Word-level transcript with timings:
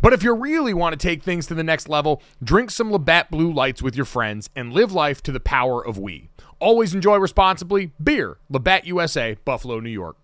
But 0.00 0.12
if 0.12 0.22
you 0.22 0.34
really 0.34 0.72
want 0.74 0.92
to 0.92 0.96
take 0.96 1.22
things 1.22 1.46
to 1.48 1.54
the 1.54 1.64
next 1.64 1.88
level, 1.88 2.22
drink 2.42 2.70
some 2.70 2.90
Labatt 2.90 3.30
Blue 3.30 3.52
Lights 3.52 3.82
with 3.82 3.96
your 3.96 4.04
friends 4.04 4.48
and 4.56 4.72
live 4.72 4.92
life 4.92 5.22
to 5.24 5.32
the 5.32 5.40
power 5.40 5.84
of 5.84 5.98
we. 5.98 6.30
Always 6.58 6.94
enjoy 6.94 7.16
responsibly. 7.16 7.92
Beer, 8.02 8.38
Labatt 8.48 8.86
USA, 8.86 9.36
Buffalo, 9.44 9.80
New 9.80 9.90
York. 9.90 10.16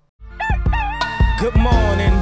Good 1.39 1.57
morning. 1.57 2.13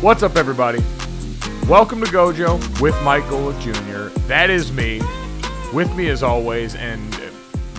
What's 0.00 0.22
up, 0.22 0.36
everybody? 0.36 0.78
Welcome 1.68 2.00
to 2.00 2.06
Gojo 2.06 2.80
with 2.80 2.94
Michael 3.02 3.52
Jr. 3.60 4.08
That 4.28 4.48
is 4.48 4.72
me. 4.72 5.02
With 5.74 5.94
me, 5.94 6.08
as 6.08 6.22
always, 6.22 6.74
and 6.76 7.12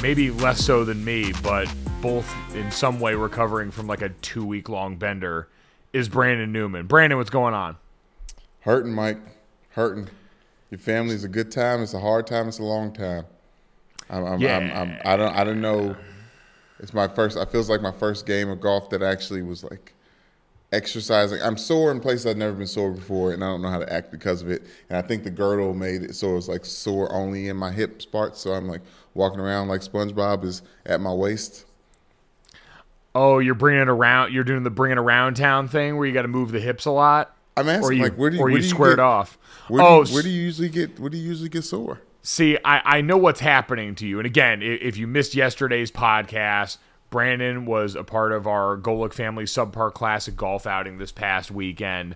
maybe 0.01 0.31
less 0.31 0.63
so 0.63 0.83
than 0.85 1.03
me, 1.03 1.33
but 1.43 1.71
both 2.01 2.33
in 2.55 2.71
some 2.71 2.99
way 2.99 3.13
recovering 3.15 3.71
from 3.71 3.87
like 3.87 4.01
a 4.01 4.09
two 4.09 4.45
week 4.45 4.69
long 4.69 4.95
bender, 4.95 5.47
is 5.93 6.07
Brandon 6.07 6.51
Newman. 6.51 6.87
Brandon, 6.87 7.17
what's 7.17 7.29
going 7.29 7.53
on? 7.53 7.77
Hurting, 8.61 8.93
Mike. 8.93 9.17
Hurting. 9.71 10.09
Your 10.69 10.79
family's 10.79 11.23
a 11.23 11.27
good 11.27 11.51
time. 11.51 11.81
It's 11.81 11.93
a 11.93 11.99
hard 11.99 12.27
time. 12.27 12.47
It's 12.47 12.59
a 12.59 12.63
long 12.63 12.93
time. 12.93 13.25
I'm, 14.09 14.25
I'm, 14.25 14.39
Yeah. 14.39 14.57
I'm, 14.57 14.71
I'm, 14.71 14.97
I 15.03 15.17
don't. 15.17 15.35
I 15.35 15.43
don't 15.43 15.61
know. 15.61 15.95
It's 16.79 16.93
my 16.93 17.07
first. 17.07 17.37
I 17.37 17.45
feels 17.45 17.69
like 17.69 17.81
my 17.81 17.91
first 17.91 18.25
game 18.25 18.49
of 18.49 18.61
golf 18.61 18.89
that 18.91 19.01
actually 19.01 19.41
was 19.41 19.63
like 19.63 19.93
exercising. 20.71 21.41
I'm 21.41 21.57
sore 21.57 21.91
in 21.91 21.99
places 21.99 22.25
I've 22.25 22.37
never 22.37 22.53
been 22.53 22.67
sore 22.67 22.91
before, 22.91 23.31
and 23.33 23.43
I 23.43 23.47
don't 23.47 23.61
know 23.61 23.69
how 23.69 23.79
to 23.79 23.91
act 23.91 24.11
because 24.11 24.41
of 24.41 24.49
it. 24.49 24.63
And 24.89 24.97
I 24.97 25.01
think 25.01 25.23
the 25.23 25.29
girdle 25.31 25.73
made 25.73 26.03
it 26.03 26.15
so 26.15 26.31
it 26.31 26.35
was 26.35 26.49
like 26.49 26.65
sore 26.65 27.11
only 27.13 27.47
in 27.49 27.57
my 27.57 27.71
hip 27.71 28.01
parts. 28.11 28.39
So 28.41 28.53
I'm 28.53 28.67
like 28.67 28.81
walking 29.13 29.39
around 29.39 29.67
like 29.67 29.81
SpongeBob 29.81 30.43
is 30.43 30.61
at 30.85 31.01
my 31.01 31.13
waist. 31.13 31.65
Oh, 33.15 33.39
you're 33.39 33.55
bringing 33.55 33.81
it 33.81 33.89
around. 33.89 34.33
You're 34.33 34.43
doing 34.43 34.63
the 34.63 34.69
bringing 34.69 34.97
around 34.99 35.35
town 35.35 35.67
thing 35.67 35.97
where 35.97 36.07
you 36.07 36.13
got 36.13 36.21
to 36.21 36.27
move 36.27 36.51
the 36.51 36.59
hips 36.59 36.85
a 36.85 36.91
lot. 36.91 37.35
I'm 37.57 37.67
asking 37.67 37.83
or 37.83 37.91
you, 37.93 38.03
like 38.03 38.15
where 38.15 38.29
do 38.29 38.37
you, 38.37 38.41
or 38.41 38.45
where 38.45 38.51
you 38.53 38.59
do 38.59 38.63
you 38.63 38.69
squared 38.69 38.97
get, 38.97 39.03
off. 39.03 39.37
Where 39.67 39.81
do, 39.81 39.87
oh, 39.87 40.05
you, 40.05 40.13
where 40.13 40.23
do 40.23 40.29
you 40.29 40.41
usually 40.41 40.69
get? 40.69 40.99
Where 40.99 41.09
do 41.09 41.17
you 41.17 41.27
usually 41.27 41.49
get 41.49 41.63
sore? 41.63 42.01
See, 42.21 42.57
I, 42.63 42.97
I 42.97 43.01
know 43.01 43.17
what's 43.17 43.39
happening 43.39 43.95
to 43.95 44.07
you. 44.07 44.19
And 44.19 44.25
again, 44.25 44.61
i- 44.61 44.65
if 44.65 44.97
you 44.97 45.07
missed 45.07 45.33
yesterday's 45.35 45.89
podcast, 45.91 46.77
Brandon 47.09 47.65
was 47.65 47.95
a 47.95 48.03
part 48.03 48.31
of 48.31 48.47
our 48.47 48.77
Golic 48.77 49.13
Family 49.13 49.45
Subpar 49.45 49.93
Classic 49.93 50.35
golf 50.35 50.67
outing 50.67 50.97
this 50.97 51.11
past 51.11 51.51
weekend. 51.51 52.15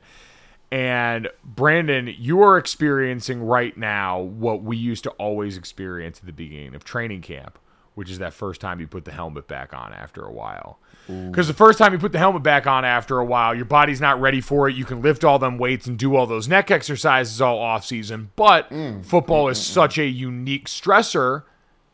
And 0.71 1.29
Brandon, 1.43 2.13
you 2.17 2.41
are 2.41 2.57
experiencing 2.57 3.43
right 3.43 3.77
now 3.77 4.19
what 4.19 4.63
we 4.63 4.75
used 4.75 5.03
to 5.03 5.11
always 5.11 5.57
experience 5.57 6.19
at 6.19 6.25
the 6.25 6.33
beginning 6.33 6.73
of 6.73 6.83
training 6.83 7.21
camp, 7.21 7.59
which 7.93 8.09
is 8.09 8.19
that 8.19 8.33
first 8.33 8.59
time 8.59 8.79
you 8.79 8.87
put 8.87 9.05
the 9.05 9.11
helmet 9.11 9.47
back 9.47 9.73
on 9.73 9.93
after 9.93 10.23
a 10.23 10.31
while. 10.31 10.79
Because 11.07 11.47
the 11.47 11.53
first 11.53 11.77
time 11.77 11.91
you 11.91 11.99
put 11.99 12.11
the 12.11 12.17
helmet 12.17 12.43
back 12.43 12.65
on 12.65 12.85
after 12.85 13.19
a 13.19 13.25
while, 13.25 13.53
your 13.53 13.65
body's 13.65 13.99
not 13.99 14.21
ready 14.21 14.41
for 14.41 14.69
it. 14.69 14.75
You 14.75 14.85
can 14.85 15.01
lift 15.01 15.23
all 15.23 15.37
them 15.37 15.57
weights 15.57 15.85
and 15.85 15.97
do 15.97 16.15
all 16.15 16.25
those 16.25 16.47
neck 16.47 16.71
exercises 16.71 17.41
all 17.41 17.59
off 17.59 17.85
season, 17.85 18.31
but 18.35 18.69
mm. 18.69 19.05
football 19.05 19.49
is 19.49 19.61
such 19.61 19.97
a 19.97 20.05
unique 20.05 20.67
stressor 20.67 21.43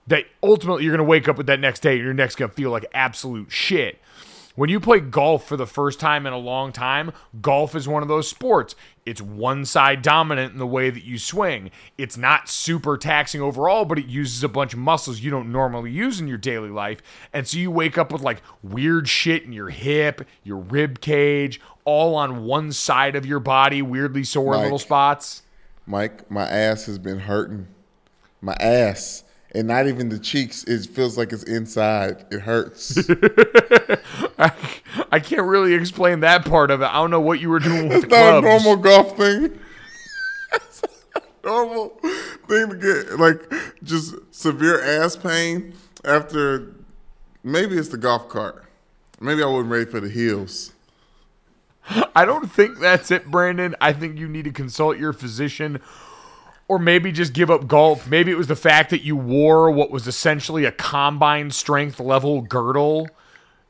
that 0.09 0.25
ultimately 0.43 0.83
you're 0.83 0.95
going 0.95 1.05
to 1.05 1.09
wake 1.09 1.27
up 1.27 1.37
with 1.37 1.47
that 1.47 1.59
next 1.59 1.79
day 1.79 1.95
and 1.95 2.03
your 2.03 2.13
neck's 2.13 2.35
going 2.35 2.49
to 2.49 2.55
feel 2.55 2.71
like 2.71 2.85
absolute 2.93 3.51
shit. 3.51 3.99
When 4.55 4.69
you 4.69 4.81
play 4.81 4.99
golf 4.99 5.47
for 5.47 5.55
the 5.55 5.67
first 5.67 6.01
time 6.01 6.25
in 6.25 6.33
a 6.33 6.37
long 6.37 6.73
time, 6.73 7.13
golf 7.41 7.75
is 7.75 7.87
one 7.87 8.01
of 8.01 8.09
those 8.09 8.27
sports. 8.27 8.75
It's 9.05 9.21
one 9.21 9.63
side 9.63 10.01
dominant 10.01 10.51
in 10.51 10.59
the 10.59 10.67
way 10.67 10.89
that 10.89 11.05
you 11.05 11.17
swing. 11.17 11.71
It's 11.97 12.17
not 12.17 12.49
super 12.49 12.97
taxing 12.97 13.41
overall, 13.41 13.85
but 13.85 13.99
it 13.99 14.07
uses 14.07 14.43
a 14.43 14.49
bunch 14.49 14.73
of 14.73 14.79
muscles 14.79 15.21
you 15.21 15.31
don't 15.31 15.51
normally 15.51 15.91
use 15.91 16.19
in 16.19 16.27
your 16.27 16.37
daily 16.37 16.69
life. 16.69 17.01
And 17.31 17.47
so 17.47 17.57
you 17.57 17.71
wake 17.71 17.97
up 17.97 18.11
with 18.11 18.21
like 18.21 18.41
weird 18.61 19.07
shit 19.07 19.43
in 19.43 19.53
your 19.53 19.69
hip, 19.69 20.27
your 20.43 20.57
rib 20.57 20.99
cage, 20.99 21.61
all 21.85 22.15
on 22.15 22.43
one 22.43 22.73
side 22.73 23.15
of 23.15 23.25
your 23.25 23.39
body, 23.39 23.81
weirdly 23.81 24.25
sore 24.25 24.55
Mike. 24.55 24.63
little 24.63 24.79
spots. 24.79 25.43
Mike, 25.85 26.29
my 26.29 26.43
ass 26.43 26.85
has 26.87 26.99
been 26.99 27.19
hurting. 27.19 27.67
My 28.41 28.57
ass. 28.59 29.23
And 29.53 29.67
not 29.67 29.87
even 29.87 30.09
the 30.09 30.19
cheeks. 30.19 30.63
It 30.65 30.85
feels 30.85 31.17
like 31.17 31.33
it's 31.33 31.43
inside. 31.43 32.25
It 32.31 32.41
hurts. 32.41 32.97
I, 34.39 34.51
I 35.11 35.19
can't 35.19 35.47
really 35.47 35.73
explain 35.73 36.19
that 36.19 36.45
part 36.45 36.69
of 36.69 36.81
it. 36.81 36.85
I 36.85 36.93
don't 36.93 37.09
know 37.09 37.19
what 37.19 37.39
you 37.39 37.49
were 37.49 37.59
doing 37.59 37.89
with 37.89 38.01
the 38.01 38.07
it's 38.07 38.15
not 38.15 38.37
a 38.37 38.41
normal 38.41 38.75
golf 38.75 39.17
thing. 39.17 39.59
It's 40.53 40.83
not 41.15 41.23
a 41.43 41.47
normal 41.47 41.89
thing 42.47 42.69
to 42.69 42.75
get 42.75 43.19
like 43.19 43.41
just 43.83 44.15
severe 44.31 44.83
ass 44.83 45.15
pain 45.15 45.73
after 46.05 46.75
maybe 47.43 47.75
it's 47.77 47.89
the 47.89 47.97
golf 47.97 48.29
cart. 48.29 48.65
Maybe 49.19 49.41
I 49.41 49.47
wasn't 49.47 49.71
ready 49.71 49.85
for 49.85 49.99
the 49.99 50.09
heels. 50.09 50.73
I 52.15 52.25
don't 52.25 52.51
think 52.51 52.79
that's 52.79 53.09
it, 53.09 53.25
Brandon. 53.31 53.75
I 53.81 53.93
think 53.93 54.19
you 54.19 54.27
need 54.27 54.45
to 54.45 54.51
consult 54.51 54.97
your 54.97 55.11
physician 55.11 55.81
or 56.69 56.79
maybe 56.79 57.11
just 57.11 57.33
give 57.33 57.51
up 57.51 57.67
golf. 57.67 58.07
Maybe 58.07 58.31
it 58.31 58.37
was 58.37 58.47
the 58.47 58.55
fact 58.55 58.91
that 58.91 59.03
you 59.03 59.17
wore 59.17 59.69
what 59.71 59.91
was 59.91 60.07
essentially 60.07 60.63
a 60.63 60.71
combine 60.71 61.51
strength 61.51 61.99
level 61.99 62.41
girdle 62.41 63.09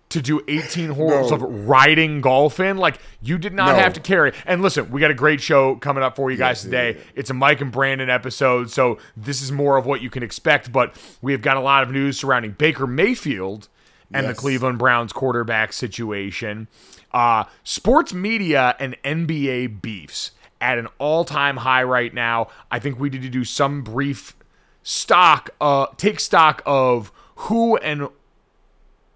to 0.10 0.22
do 0.22 0.42
18 0.48 0.90
holes 0.92 1.30
No. 1.30 1.36
of 1.38 1.42
riding 1.68 2.20
golf 2.20 2.60
in. 2.60 2.78
Like 2.78 3.00
you 3.22 3.38
did 3.38 3.54
not 3.54 3.76
No. 3.76 3.82
have 3.84 3.94
to 3.94 4.00
carry. 4.00 4.34
And 4.46 4.62
listen, 4.62 4.90
we 4.92 5.00
got 5.00 5.12
a 5.12 5.16
great 5.16 5.40
show 5.40 5.76
coming 5.76 6.04
up 6.04 6.16
for 6.16 6.30
you 6.32 6.38
guys 6.38 6.62
today. 6.64 6.98
It's 7.16 7.30
a 7.30 7.34
Mike 7.34 7.62
and 7.62 7.72
Brandon 7.72 8.10
episode, 8.10 8.70
so 8.72 8.98
this 9.16 9.42
is 9.42 9.52
more 9.52 9.78
of 9.78 9.86
what 9.86 10.02
you 10.02 10.10
can 10.10 10.24
expect. 10.24 10.72
But 10.72 10.96
we 11.22 11.32
have 11.32 11.42
got 11.42 11.58
a 11.58 11.62
lot 11.62 11.84
of 11.84 11.92
news 11.92 12.20
surrounding 12.20 12.52
Baker 12.52 12.86
Mayfield 12.88 13.70
and 14.12 14.28
the 14.28 14.34
Cleveland 14.34 14.80
Browns 14.80 15.14
quarterback 15.14 15.72
situation. 15.74 16.68
Uh, 17.14 17.44
sports 17.64 18.12
media 18.14 18.76
and 18.80 18.98
NBA 19.04 19.68
beefs 19.82 20.32
at 20.62 20.78
an 20.78 20.88
all-time 20.98 21.58
high 21.58 21.84
right 21.84 22.14
now. 22.14 22.50
I 22.70 22.80
think 22.80 23.00
we 23.00 23.10
need 23.10 23.22
to 23.22 23.30
do 23.30 23.44
some 23.44 23.82
brief 23.82 24.36
stock, 24.84 25.50
uh, 25.62 25.88
take 25.98 26.20
stock 26.20 26.62
of 26.66 27.12
who 27.36 27.78
and 27.78 28.10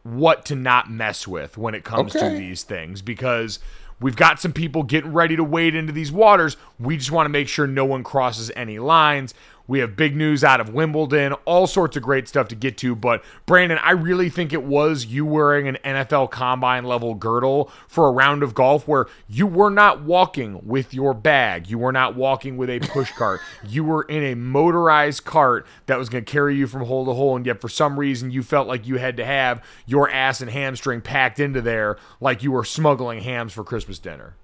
what 0.04 0.46
to 0.46 0.56
not 0.56 0.92
mess 0.92 1.28
with 1.28 1.58
when 1.58 1.74
it 1.74 1.84
comes 1.84 2.14
to 2.14 2.30
these 2.30 2.64
things 2.64 3.02
because 3.02 3.60
we've 4.00 4.16
got 4.16 4.40
some 4.40 4.52
people 4.52 4.84
getting 4.84 5.14
ready 5.14 5.36
to 5.36 5.44
wade 5.44 5.76
into 5.76 5.94
these 5.94 6.12
waters. 6.12 6.58
We 6.80 6.98
just 6.98 7.12
want 7.12 7.26
to 7.26 7.30
make 7.30 7.48
sure 7.48 7.68
no 7.68 7.86
one 7.86 8.04
crosses 8.04 8.52
any 8.56 8.80
lines. 8.80 9.34
We 9.66 9.80
have 9.80 9.96
big 9.96 10.16
news 10.16 10.44
out 10.44 10.60
of 10.60 10.74
Wimbledon, 10.74 11.34
all 11.46 11.68
sorts 11.68 11.96
of 11.96 12.04
great 12.04 12.28
stuff 12.28 12.50
to 12.50 12.56
get 12.56 12.78
to. 12.80 12.96
But 12.96 13.24
Brandon, 13.46 13.78
I 13.78 13.92
really 13.92 14.30
think 14.30 14.52
it 14.52 14.64
was 14.64 15.06
you 15.06 15.26
wearing 15.26 15.68
an 15.68 15.78
NFL 15.86 16.32
combine 16.32 16.84
level 16.84 17.16
girdle 17.16 17.72
for 17.88 18.08
a 18.08 18.12
round 18.12 18.44
of 18.44 18.54
golf 18.54 18.88
where 18.88 19.06
you 19.28 19.48
were 19.48 19.70
not 19.70 20.02
walking 20.02 20.66
with 20.66 20.94
your 20.94 21.14
bag. 21.14 21.70
You 21.70 21.78
were 21.78 21.94
not 21.94 22.16
walking 22.16 22.58
with 22.58 22.70
a 22.70 22.80
push 22.80 23.12
cart. 23.18 23.40
You 23.66 23.86
were 23.86 24.04
in 24.04 24.24
a 24.24 24.36
motorized 24.36 25.24
cart 25.24 25.66
that 25.86 25.98
was 25.98 26.10
going 26.10 26.26
to 26.26 26.32
carry 26.32 26.58
you 26.58 26.68
from 26.68 26.86
hole 26.86 27.06
to 27.06 27.14
hole. 27.14 27.38
And 27.38 27.46
yet, 27.46 27.62
for 27.62 27.70
some 27.70 27.98
reason, 27.98 28.32
you 28.32 28.44
felt 28.44 28.68
like 28.68 28.86
you 28.86 28.98
had 28.98 29.16
to 29.18 29.26
have 29.26 29.64
your 29.86 30.10
ass 30.10 30.42
and 30.42 30.52
hamstring 30.52 31.00
packed 31.00 31.40
into 31.40 31.62
there 31.62 31.98
like 32.20 32.44
you 32.44 32.52
were 32.52 32.66
smuggling 32.66 33.22
hams 33.22 33.54
for 33.54 33.64
Christmas 33.64 33.98
dinner. 33.98 34.36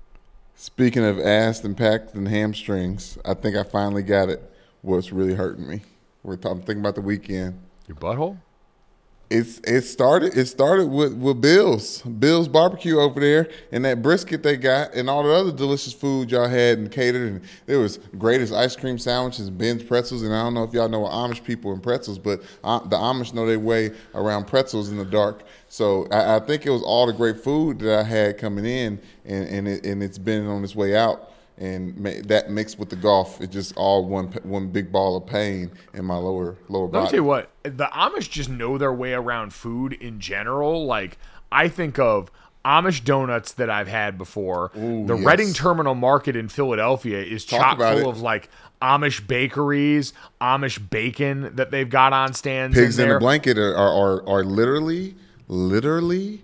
Speaking 0.56 1.06
of 1.06 1.20
ass 1.20 1.64
and 1.64 1.76
packed 1.76 2.14
and 2.16 2.28
hamstrings, 2.28 3.18
I 3.24 3.34
think 3.34 3.56
I 3.56 3.64
finally 3.64 4.04
got 4.04 4.30
it. 4.30 4.50
What's 4.82 5.12
really 5.12 5.34
hurting 5.34 5.68
me? 5.68 5.82
We're 6.24 6.38
talking, 6.38 6.60
thinking 6.60 6.80
about 6.80 6.96
the 6.96 7.02
weekend. 7.02 7.60
Your 7.88 7.98
butthole? 7.98 8.38
It's 9.30 9.60
it 9.60 9.82
started 9.82 10.36
it 10.36 10.48
started 10.48 10.88
with 10.88 11.14
with 11.14 11.40
Bill's 11.40 12.02
Bill's 12.02 12.48
barbecue 12.48 12.98
over 12.98 13.20
there 13.20 13.48
and 13.72 13.86
that 13.86 14.02
brisket 14.02 14.42
they 14.42 14.58
got 14.58 14.96
and 14.96 15.08
all 15.08 15.22
the 15.22 15.32
other 15.32 15.52
delicious 15.52 15.94
food 15.94 16.32
y'all 16.32 16.48
had 16.48 16.80
and 16.80 16.92
catered 16.92 17.34
and 17.34 17.42
there 17.68 17.78
was 17.78 18.00
greatest 18.18 18.52
ice 18.52 18.76
cream 18.76 18.98
sandwiches, 18.98 19.52
Ben's 19.52 19.84
pretzels 19.84 20.24
and 20.24 20.34
I 20.34 20.42
don't 20.42 20.56
know 20.56 20.64
if 20.64 20.74
y'all 20.74 20.90
know 20.90 21.04
Amish 21.04 21.44
people 21.44 21.74
and 21.74 21.84
pretzels, 21.84 22.18
but 22.18 22.42
uh, 22.64 22.80
the 22.80 22.96
Amish 22.96 23.36
know 23.36 23.46
their 23.46 23.60
way 23.60 23.92
around 24.16 24.48
pretzels 24.48 24.90
in 24.90 24.98
the 24.98 25.06
dark. 25.06 25.44
So 25.68 26.08
I, 26.10 26.38
I 26.38 26.40
think 26.40 26.66
it 26.66 26.72
was 26.72 26.82
all 26.82 27.06
the 27.06 27.14
great 27.14 27.38
food 27.38 27.78
that 27.80 28.00
I 28.00 28.04
had 28.04 28.40
coming 28.40 28.66
in 28.66 29.00
and 29.26 29.48
and 29.48 29.68
it, 29.68 29.86
and 29.86 30.02
it's 30.02 30.18
been 30.18 30.48
on 30.48 30.64
its 30.64 30.76
way 30.76 30.96
out 30.96 31.32
and 31.60 31.96
ma- 31.98 32.12
that 32.26 32.50
mixed 32.50 32.80
with 32.80 32.90
the 32.90 32.96
golf, 32.96 33.40
it 33.42 33.52
just 33.52 33.76
all 33.76 34.06
one 34.06 34.28
one 34.44 34.70
big 34.70 34.92
ball 34.92 35.18
of 35.18 35.26
pain 35.28 35.70
in 35.94 36.06
my 36.06 36.16
lower 36.16 36.58
lower 36.70 36.86
Let 36.86 36.92
me 36.94 37.00
body. 37.00 37.06
tell 37.12 37.16
you 37.20 37.24
what, 37.26 37.52
the 37.64 37.90
Amish 37.94 38.30
just 38.30 38.50
know 38.50 38.78
their 38.78 38.94
way 38.94 39.14
around 39.14 39.54
food 39.54 39.94
in 39.94 40.20
general. 40.20 40.86
Like 40.86 41.18
I 41.52 41.68
think 41.68 42.00
of 42.00 42.32
Amish 42.66 43.04
donuts 43.04 43.52
that 43.54 43.70
I've 43.70 43.88
had 43.88 44.18
before. 44.18 44.72
Ooh, 44.78 45.06
the 45.06 45.16
yes. 45.16 45.26
Reading 45.26 45.54
Terminal 45.54 45.96
Market 45.96 46.36
in 46.36 46.48
Philadelphia 46.50 47.22
is 47.22 47.46
Talk 47.46 47.78
chock 47.78 47.78
full 47.78 48.00
it. 48.00 48.08
of 48.08 48.22
like 48.22 48.50
Amish 48.82 49.26
bakeries, 49.28 50.14
Amish 50.42 50.90
bacon 50.90 51.56
that 51.56 51.72
they've 51.72 51.90
got 51.90 52.14
on 52.14 52.34
stands. 52.34 52.76
Pigs 52.78 52.98
in 53.00 53.10
in 53.10 53.16
a 53.16 53.20
blanket 53.20 53.58
are, 53.58 53.76
are, 53.76 54.22
are, 54.22 54.30
are 54.30 54.44
literally, 54.44 55.16
literally 55.50 56.44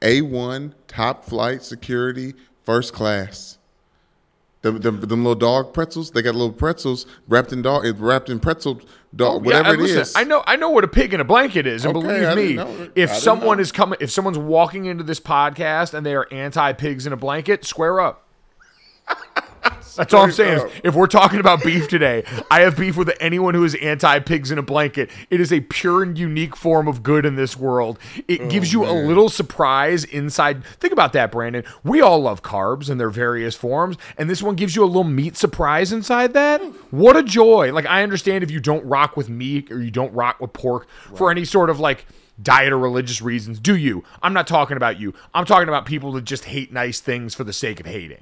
A1 0.00 0.72
top 0.88 1.24
flight 1.24 1.62
security, 1.62 2.34
first 2.62 2.92
class. 2.92 3.55
Them, 4.66 4.80
them, 4.80 5.00
them 5.00 5.22
little 5.24 5.34
dog 5.36 5.72
pretzels, 5.72 6.10
they 6.10 6.22
got 6.22 6.34
little 6.34 6.52
pretzels 6.52 7.06
wrapped 7.28 7.52
in 7.52 7.62
dog, 7.62 7.84
wrapped 8.00 8.28
in 8.28 8.40
pretzel 8.40 8.80
dog, 9.14 9.46
oh, 9.46 9.50
Yeah, 9.50 9.58
whatever 9.60 9.68
and 9.70 9.78
it 9.78 9.82
listen, 9.82 10.00
is. 10.00 10.12
I 10.16 10.24
know 10.24 10.42
I 10.46 10.56
know 10.56 10.70
what 10.70 10.82
a 10.82 10.88
pig 10.88 11.14
in 11.14 11.20
a 11.20 11.24
blanket 11.24 11.66
is, 11.66 11.84
and 11.84 11.96
Okay, 11.96 12.06
believe 12.06 12.24
I 12.28 12.34
me, 12.34 12.54
know 12.54 12.90
if 12.96 13.14
someone 13.14 13.58
know. 13.58 13.62
is 13.62 13.70
coming, 13.70 13.98
if 14.00 14.10
someone's 14.10 14.38
walking 14.38 14.86
into 14.86 15.04
this 15.04 15.20
podcast 15.20 15.94
and 15.94 16.04
they 16.04 16.14
are 16.16 16.26
anti 16.32 16.72
pigs 16.72 17.06
in 17.06 17.12
a 17.12 17.16
blanket, 17.16 17.64
square 17.64 18.00
up. 18.00 18.25
That's 19.96 20.14
all 20.14 20.22
I'm 20.24 20.32
saying. 20.32 20.66
Is 20.66 20.72
if 20.84 20.94
we're 20.94 21.06
talking 21.06 21.40
about 21.40 21.62
beef 21.62 21.88
today, 21.88 22.24
I 22.50 22.60
have 22.60 22.76
beef 22.76 22.96
with 22.96 23.12
anyone 23.20 23.54
who 23.54 23.64
is 23.64 23.74
anti 23.76 24.18
pigs 24.20 24.50
in 24.50 24.58
a 24.58 24.62
blanket. 24.62 25.10
It 25.30 25.40
is 25.40 25.52
a 25.52 25.60
pure 25.60 26.02
and 26.02 26.18
unique 26.18 26.56
form 26.56 26.88
of 26.88 27.02
good 27.02 27.26
in 27.26 27.36
this 27.36 27.56
world. 27.56 27.98
It 28.28 28.40
Oh, 28.42 28.48
gives 28.48 28.72
you 28.72 28.84
a 28.84 28.92
little 28.92 29.28
surprise 29.28 30.04
inside. 30.04 30.64
Think 30.64 30.92
about 30.92 31.12
that, 31.14 31.32
Brandon. 31.32 31.64
We 31.82 32.00
all 32.00 32.20
love 32.20 32.42
carbs 32.42 32.90
in 32.90 32.98
their 32.98 33.10
various 33.10 33.54
forms, 33.56 33.96
and 34.18 34.28
this 34.30 34.42
one 34.42 34.54
gives 34.54 34.76
you 34.76 34.84
a 34.84 34.86
little 34.86 35.04
meat 35.04 35.36
surprise 35.36 35.92
inside 35.92 36.32
that. 36.34 36.60
What 36.92 37.16
a 37.16 37.22
joy! 37.22 37.72
Like 37.72 37.86
I 37.86 38.02
understand 38.02 38.44
if 38.44 38.50
you 38.50 38.60
don't 38.60 38.84
rock 38.84 39.16
with 39.16 39.28
meat 39.28 39.70
or 39.72 39.82
you 39.82 39.90
don't 39.90 40.12
rock 40.12 40.40
with 40.40 40.52
pork 40.52 40.88
for 41.14 41.30
any 41.30 41.44
sort 41.44 41.70
of 41.70 41.80
like 41.80 42.06
diet 42.42 42.72
or 42.72 42.78
religious 42.78 43.22
reasons. 43.22 43.58
Do 43.58 43.74
you? 43.76 44.04
I'm 44.22 44.34
not 44.34 44.46
talking 44.46 44.76
about 44.76 45.00
you. 45.00 45.14
I'm 45.34 45.46
talking 45.46 45.68
about 45.68 45.86
people 45.86 46.12
that 46.12 46.24
just 46.24 46.44
hate 46.44 46.70
nice 46.72 47.00
things 47.00 47.34
for 47.34 47.44
the 47.44 47.52
sake 47.52 47.80
of 47.80 47.86
hating. 47.86 48.18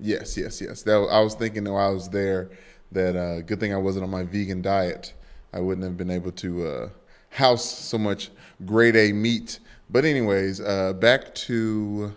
Yes, 0.00 0.36
yes, 0.36 0.60
yes. 0.60 0.82
That 0.82 0.96
I 1.10 1.20
was 1.20 1.34
thinking 1.34 1.64
while 1.64 1.88
I 1.88 1.92
was 1.92 2.08
there 2.08 2.50
that 2.92 3.16
uh, 3.16 3.40
good 3.42 3.60
thing 3.60 3.72
I 3.74 3.76
wasn't 3.78 4.04
on 4.04 4.10
my 4.10 4.22
vegan 4.24 4.62
diet. 4.62 5.12
I 5.52 5.60
wouldn't 5.60 5.84
have 5.84 5.96
been 5.96 6.10
able 6.10 6.32
to 6.32 6.66
uh, 6.66 6.88
house 7.30 7.64
so 7.64 7.98
much 7.98 8.30
grade 8.64 8.96
A 8.96 9.12
meat. 9.12 9.58
But 9.90 10.04
anyways, 10.04 10.60
uh, 10.60 10.92
back 10.94 11.34
to 11.34 12.14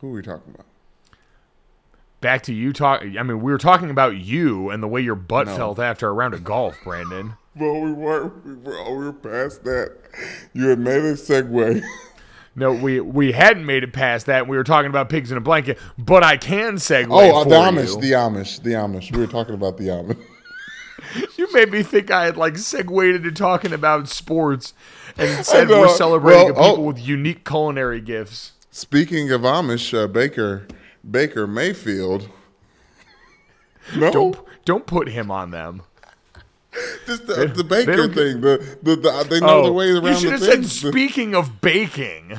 who 0.00 0.08
were 0.08 0.14
we 0.14 0.22
talking 0.22 0.52
about? 0.54 0.66
back 2.20 2.42
to 2.44 2.54
you 2.54 2.72
talk. 2.72 3.02
I 3.02 3.22
mean, 3.24 3.40
we 3.42 3.50
were 3.50 3.58
talking 3.58 3.90
about 3.90 4.16
you 4.16 4.70
and 4.70 4.80
the 4.80 4.86
way 4.86 5.00
your 5.00 5.16
butt 5.16 5.48
No. 5.48 5.56
felt 5.56 5.78
after 5.80 6.06
a 6.08 6.12
round 6.12 6.34
of 6.34 6.44
golf, 6.44 6.76
Brandon. 6.84 7.34
Well, 7.54 7.82
we 7.82 7.92
were 7.92 8.28
we 8.46 8.54
were, 8.54 8.90
we 8.96 9.04
were 9.04 9.12
past 9.12 9.62
that. 9.64 9.94
You 10.54 10.68
had 10.68 10.78
made 10.78 11.02
a 11.02 11.12
segue. 11.12 11.82
No, 12.54 12.72
we 12.72 13.00
we 13.00 13.32
hadn't 13.32 13.64
made 13.64 13.82
it 13.82 13.92
past 13.92 14.26
that. 14.26 14.46
We 14.46 14.56
were 14.56 14.64
talking 14.64 14.90
about 14.90 15.08
pigs 15.08 15.32
in 15.32 15.38
a 15.38 15.40
blanket, 15.40 15.78
but 15.96 16.22
I 16.22 16.36
can 16.36 16.74
segue. 16.74 17.06
Oh, 17.10 17.40
uh, 17.40 17.44
the 17.44 17.54
Amish, 17.54 17.94
you. 17.94 18.00
the 18.00 18.12
Amish, 18.12 18.62
the 18.62 18.70
Amish. 18.70 19.10
We 19.10 19.20
were 19.20 19.26
talking 19.26 19.54
about 19.54 19.78
the 19.78 19.88
Amish. 19.88 20.18
you 21.38 21.50
made 21.52 21.70
me 21.70 21.82
think 21.82 22.10
I 22.10 22.26
had 22.26 22.36
like 22.36 22.58
segued 22.58 23.16
into 23.16 23.32
talking 23.32 23.72
about 23.72 24.08
sports 24.08 24.74
and 25.16 25.44
said 25.44 25.68
we're 25.68 25.88
celebrating 25.88 26.54
Well, 26.54 26.70
people 26.70 26.84
oh. 26.84 26.86
with 26.88 26.98
unique 26.98 27.44
culinary 27.46 28.00
gifts. 28.00 28.52
Speaking 28.70 29.30
of 29.30 29.42
Amish, 29.42 29.96
uh, 29.96 30.06
Baker 30.06 30.66
Baker 31.08 31.46
Mayfield. 31.46 32.28
No, 33.96 34.12
Don't 34.12 34.38
don't 34.64 34.86
put 34.86 35.08
him 35.08 35.30
on 35.30 35.50
them. 35.50 35.82
just 37.06 37.26
the, 37.26 37.46
the 37.54 37.64
Baker 37.64 38.08
thing. 38.08 38.40
The, 38.40 38.76
the, 38.82 38.96
the 38.96 39.26
they 39.28 39.40
know 39.40 39.64
the 39.64 39.72
ways 39.72 39.94
around 39.96 40.04
Oh, 40.06 40.08
you 40.10 40.14
should 40.16 40.40
the 40.40 40.46
have 40.46 40.66
said 40.70 40.90
speaking 40.90 41.34
of 41.34 41.60
baking 41.60 42.38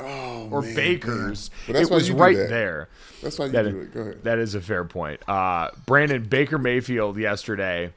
oh, 0.00 0.48
or 0.50 0.62
man, 0.62 0.74
bakers. 0.74 1.50
man. 1.68 1.82
It 1.82 1.90
was 1.90 2.10
right 2.10 2.36
that. 2.36 2.48
there. 2.50 2.88
That's 3.22 3.38
why 3.38 3.46
you 3.46 3.52
That 3.52 3.62
do 3.62 3.68
is- 3.80 3.86
it. 3.88 3.94
Go 3.94 4.00
ahead. 4.00 4.24
That 4.24 4.38
is 4.38 4.54
a 4.54 4.60
fair 4.60 4.84
point. 4.84 5.20
Uh, 5.28 5.70
Brandon 5.86 6.22
Baker 6.24 6.58
Mayfield 6.58 7.16
yesterday. 7.18 7.92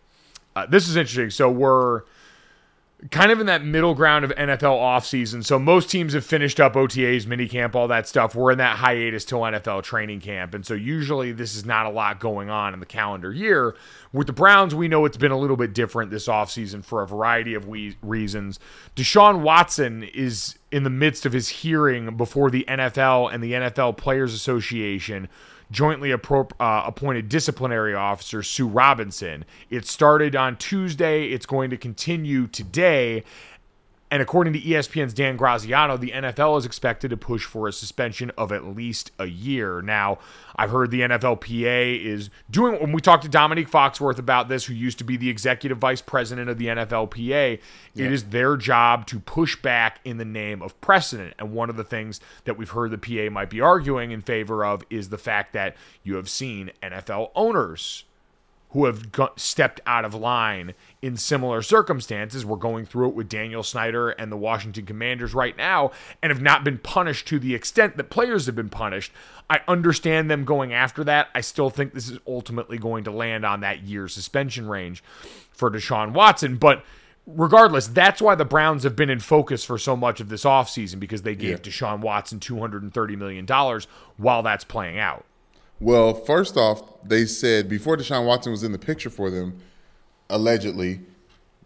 Uh, 0.55 0.65
this 0.65 0.87
is 0.87 0.95
interesting. 0.95 1.29
So 1.29 1.51
we're 1.51 2.01
kind 3.11 3.31
of 3.31 3.39
in 3.39 3.45
that 3.45 3.63
middle 3.63 3.93
ground 3.93 4.25
of 4.25 4.31
NFL 4.31 4.79
offseason. 4.79 5.45
So 5.45 5.59
most 5.59 5.91
teams 5.91 6.13
have 6.13 6.25
finished 6.25 6.59
up 6.59 6.73
OTAs, 6.73 7.25
minicamp, 7.25 7.75
all 7.75 7.87
that 7.89 8.07
stuff. 8.07 8.33
We're 8.33 8.51
in 8.51 8.57
that 8.57 8.77
hiatus 8.77 9.23
till 9.23 9.41
NFL 9.41 9.83
training 9.83 10.19
camp. 10.19 10.55
And 10.55 10.65
so 10.65 10.73
usually 10.73 11.31
this 11.31 11.55
is 11.55 11.63
not 11.63 11.85
a 11.85 11.89
lot 11.89 12.19
going 12.19 12.49
on 12.49 12.73
in 12.73 12.79
the 12.79 12.87
calendar 12.87 13.31
year. 13.31 13.75
With 14.13 14.25
the 14.25 14.33
Browns, 14.33 14.73
we 14.73 14.87
know 14.87 15.05
it's 15.05 15.17
been 15.17 15.31
a 15.31 15.37
little 15.37 15.57
bit 15.57 15.73
different 15.73 16.09
this 16.09 16.27
offseason 16.27 16.83
for 16.83 17.03
a 17.03 17.07
variety 17.07 17.53
of 17.53 17.67
we- 17.67 17.97
reasons. 18.01 18.59
Deshaun 18.95 19.41
Watson 19.41 20.01
is 20.01 20.57
in 20.71 20.83
the 20.83 20.89
midst 20.89 21.25
of 21.25 21.33
his 21.33 21.49
hearing 21.49 22.17
before 22.17 22.49
the 22.49 22.65
NFL 22.67 23.31
and 23.31 23.43
the 23.43 23.53
NFL 23.53 23.97
Players 23.97 24.33
Association 24.33 25.29
jointly 25.71 26.09
appro- 26.09 26.51
uh, 26.59 26.83
appointed 26.85 27.29
disciplinary 27.29 27.93
officer 27.93 28.41
Sue 28.43 28.67
Robinson. 28.67 29.45
It 29.69 29.85
started 29.85 30.35
on 30.35 30.57
Tuesday. 30.57 31.25
It's 31.25 31.45
going 31.45 31.69
to 31.69 31.77
continue 31.77 32.47
today. 32.47 33.23
And 34.09 34.21
according 34.21 34.53
to 34.53 34.61
ESPN's 34.61 35.13
Dan 35.13 35.35
Graziano, 35.35 35.97
the 35.97 36.11
NFL 36.11 36.57
is 36.59 36.65
expected 36.65 37.09
to 37.09 37.17
push 37.17 37.43
for 37.43 37.67
a 37.67 37.73
suspension 37.73 38.31
of 38.37 38.53
at 38.53 38.63
least 38.63 39.11
a 39.19 39.25
year. 39.25 39.81
Now, 39.81 40.19
I've 40.55 40.71
heard 40.71 40.91
the 40.91 41.01
NFLPA 41.01 42.05
is 42.05 42.29
doing, 42.49 42.79
when 42.79 42.93
we 42.93 43.01
talked 43.01 43.23
to 43.23 43.29
Dominique 43.29 43.69
Foxworth 43.69 44.17
about 44.17 44.47
this, 44.47 44.65
who 44.65 44.73
used 44.73 44.97
to 44.99 45.03
be 45.03 45.17
the 45.17 45.29
executive 45.29 45.77
vice 45.77 46.01
president 46.01 46.49
of 46.49 46.57
the 46.57 46.67
NFLPA, 46.67 47.59
it 47.95 48.11
is 48.11 48.25
their 48.25 48.55
job 48.55 49.07
to 49.07 49.19
push 49.19 49.61
back 49.61 49.99
in 50.05 50.17
the 50.17 50.25
name 50.25 50.61
of 50.61 50.79
precedent. 50.79 51.33
And 51.37 51.51
one 51.51 51.69
of 51.69 51.75
the 51.75 51.83
things 51.83 52.21
that 52.45 52.57
we've 52.57 52.69
heard 52.69 52.91
the 52.91 52.97
PA 52.97 53.29
might 53.29 53.49
be 53.49 53.59
arguing 53.59 54.11
in 54.11 54.21
favor 54.21 54.63
of 54.65 54.85
is 54.89 55.09
the 55.09 55.17
fact 55.17 55.51
that 55.51 55.75
you 56.03 56.15
have 56.15 56.29
seen 56.29 56.71
NFL 56.81 57.31
owners 57.35 58.05
who 58.71 58.85
have 58.85 59.09
stepped 59.37 59.79
out 59.85 60.03
of 60.03 60.13
line 60.13 60.73
in 61.01 61.15
similar 61.15 61.61
circumstances. 61.61 62.45
We're 62.45 62.57
going 62.57 62.85
through 62.85 63.09
it 63.09 63.15
with 63.15 63.29
Daniel 63.29 63.63
Snyder 63.63 64.09
and 64.09 64.31
the 64.31 64.37
Washington 64.37 64.85
Commanders 64.85 65.33
right 65.33 65.55
now 65.55 65.91
and 66.21 66.31
have 66.31 66.41
not 66.41 66.63
been 66.63 66.77
punished 66.77 67.27
to 67.29 67.39
the 67.39 67.55
extent 67.55 67.95
that 67.97 68.09
players 68.09 68.45
have 68.45 68.55
been 68.55 68.69
punished. 68.69 69.11
I 69.49 69.61
understand 69.67 70.29
them 70.29 70.43
going 70.43 70.73
after 70.73 71.03
that. 71.05 71.29
I 71.33 71.41
still 71.41 71.69
think 71.69 71.93
this 71.93 72.09
is 72.09 72.19
ultimately 72.27 72.77
going 72.77 73.05
to 73.05 73.11
land 73.11 73.45
on 73.45 73.61
that 73.61 73.83
year 73.83 74.09
suspension 74.09 74.67
range 74.67 75.01
for 75.51 75.71
Deshaun 75.71 76.11
Watson, 76.11 76.57
but 76.57 76.83
regardless, 77.25 77.87
that's 77.87 78.21
why 78.21 78.35
the 78.35 78.45
Browns 78.45 78.83
have 78.83 78.95
been 78.95 79.09
in 79.09 79.19
focus 79.19 79.63
for 79.63 79.77
so 79.77 79.95
much 79.95 80.19
of 80.19 80.29
this 80.29 80.43
offseason 80.43 80.99
because 80.99 81.21
they 81.21 81.35
gave 81.35 81.49
Yeah. 81.49 81.71
Deshaun 81.71 81.99
Watson 82.01 82.39
$230 82.39 83.17
million 83.17 83.45
while 84.17 84.43
that's 84.43 84.63
playing 84.65 84.99
out. 84.99 85.25
Well, 85.79 86.13
first 86.13 86.57
off, 86.57 86.81
they 87.03 87.25
said 87.25 87.69
before 87.69 87.97
Deshaun 87.97 88.25
Watson 88.25 88.51
was 88.51 88.63
in 88.63 88.71
the 88.71 88.79
picture 88.79 89.09
for 89.09 89.29
them, 89.29 89.59
allegedly, 90.29 91.01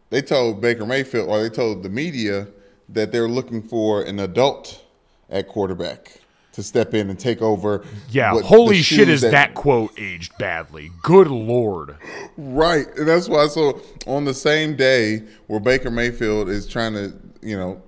they 0.09 0.21
told 0.21 0.61
Baker 0.61 0.85
Mayfield 0.85 1.29
or 1.29 1.41
they 1.41 1.49
told 1.49 1.83
the 1.83 1.89
media 1.89 2.47
that 2.89 3.11
they're 3.11 3.29
looking 3.29 3.61
for 3.61 4.01
an 4.01 4.19
adult 4.19 4.83
at 5.29 5.47
quarterback 5.47 6.19
to 6.51 6.61
step 6.61 6.93
in 6.93 7.09
and 7.09 7.17
take 7.17 7.41
over. 7.41 7.85
Yeah, 8.09 8.41
holy 8.41 8.81
shit, 8.81 9.07
is 9.07 9.21
that 9.21 9.53
quote 9.53 9.97
aged 9.97 10.37
badly? 10.37 10.91
Good 11.01 11.27
lord. 11.27 11.95
Right. 12.35 12.87
And 12.97 13.07
that's 13.07 13.29
why 13.29 13.47
so 13.47 13.81
on 14.05 14.25
the 14.25 14.33
same 14.33 14.75
day 14.75 15.23
where 15.47 15.61
Baker 15.61 15.89
Mayfield 15.89 16.49
is 16.49 16.67
trying 16.67 16.93
to, 16.93 17.13
you 17.41 17.57
know, 17.57 17.81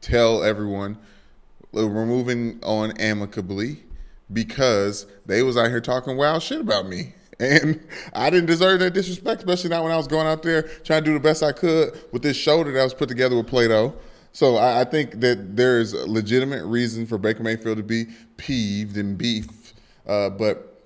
tell 0.00 0.42
everyone 0.42 0.96
"Look, 1.72 1.92
we're 1.92 2.06
moving 2.06 2.58
on 2.62 2.92
amicably 2.92 3.82
because 4.32 5.06
they 5.24 5.42
was 5.42 5.56
out 5.56 5.68
here 5.68 5.80
talking 5.80 6.16
wild 6.16 6.42
shit 6.42 6.60
about 6.60 6.88
me. 6.88 7.14
And 7.38 7.86
I 8.14 8.30
didn't 8.30 8.46
deserve 8.46 8.80
that 8.80 8.94
disrespect, 8.94 9.42
especially 9.42 9.68
not 9.68 9.82
when 9.82 9.92
I 9.92 9.98
was 9.98 10.06
going 10.06 10.26
out 10.26 10.42
there 10.42 10.62
trying 10.62 11.04
to 11.04 11.10
do 11.10 11.12
the 11.12 11.20
best 11.20 11.42
I 11.42 11.52
could 11.52 11.92
with 12.10 12.22
this 12.22 12.34
shoulder 12.34 12.72
that 12.72 12.80
I 12.80 12.84
was 12.84 12.94
put 12.94 13.10
together 13.10 13.36
with 13.36 13.46
Play-Doh. 13.46 13.94
So 14.32 14.56
I, 14.56 14.80
I 14.80 14.84
think 14.84 15.20
that 15.20 15.54
there 15.54 15.78
is 15.78 15.92
a 15.92 16.06
legitimate 16.06 16.64
reason 16.64 17.06
for 17.06 17.18
Baker 17.18 17.42
Mayfield 17.42 17.76
to 17.76 17.82
be 17.82 18.06
peeved 18.38 18.96
and 18.96 19.18
beef, 19.18 19.74
uh, 20.06 20.30
but 20.30 20.80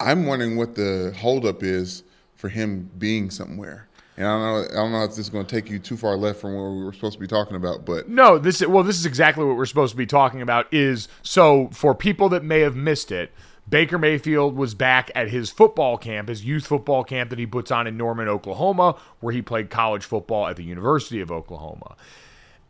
I'm 0.00 0.26
wondering 0.26 0.56
what 0.56 0.74
the 0.74 1.14
holdup 1.18 1.62
is 1.62 2.04
for 2.34 2.48
him 2.48 2.90
being 2.98 3.30
somewhere. 3.30 3.87
And 4.18 4.26
I 4.26 4.30
don't 4.30 4.40
know. 4.42 4.68
I 4.68 4.82
don't 4.82 4.92
know 4.92 5.04
if 5.04 5.10
this 5.10 5.20
is 5.20 5.30
going 5.30 5.46
to 5.46 5.54
take 5.54 5.70
you 5.70 5.78
too 5.78 5.96
far 5.96 6.16
left 6.16 6.40
from 6.40 6.56
where 6.56 6.72
we 6.72 6.84
were 6.84 6.92
supposed 6.92 7.14
to 7.14 7.20
be 7.20 7.28
talking 7.28 7.54
about, 7.54 7.84
but 7.84 8.08
No, 8.08 8.36
this 8.36 8.60
is, 8.60 8.66
well, 8.66 8.82
this 8.82 8.98
is 8.98 9.06
exactly 9.06 9.44
what 9.44 9.56
we're 9.56 9.64
supposed 9.64 9.92
to 9.92 9.96
be 9.96 10.06
talking 10.06 10.42
about. 10.42 10.66
Is 10.74 11.06
so 11.22 11.70
for 11.72 11.94
people 11.94 12.28
that 12.30 12.42
may 12.42 12.60
have 12.60 12.74
missed 12.74 13.12
it, 13.12 13.30
Baker 13.68 13.96
Mayfield 13.96 14.56
was 14.56 14.74
back 14.74 15.12
at 15.14 15.28
his 15.28 15.50
football 15.50 15.96
camp, 15.96 16.28
his 16.28 16.44
youth 16.44 16.66
football 16.66 17.04
camp 17.04 17.30
that 17.30 17.38
he 17.38 17.46
puts 17.46 17.70
on 17.70 17.86
in 17.86 17.96
Norman, 17.96 18.26
Oklahoma, 18.26 18.96
where 19.20 19.32
he 19.32 19.40
played 19.40 19.70
college 19.70 20.04
football 20.04 20.48
at 20.48 20.56
the 20.56 20.64
University 20.64 21.20
of 21.20 21.30
Oklahoma. 21.30 21.94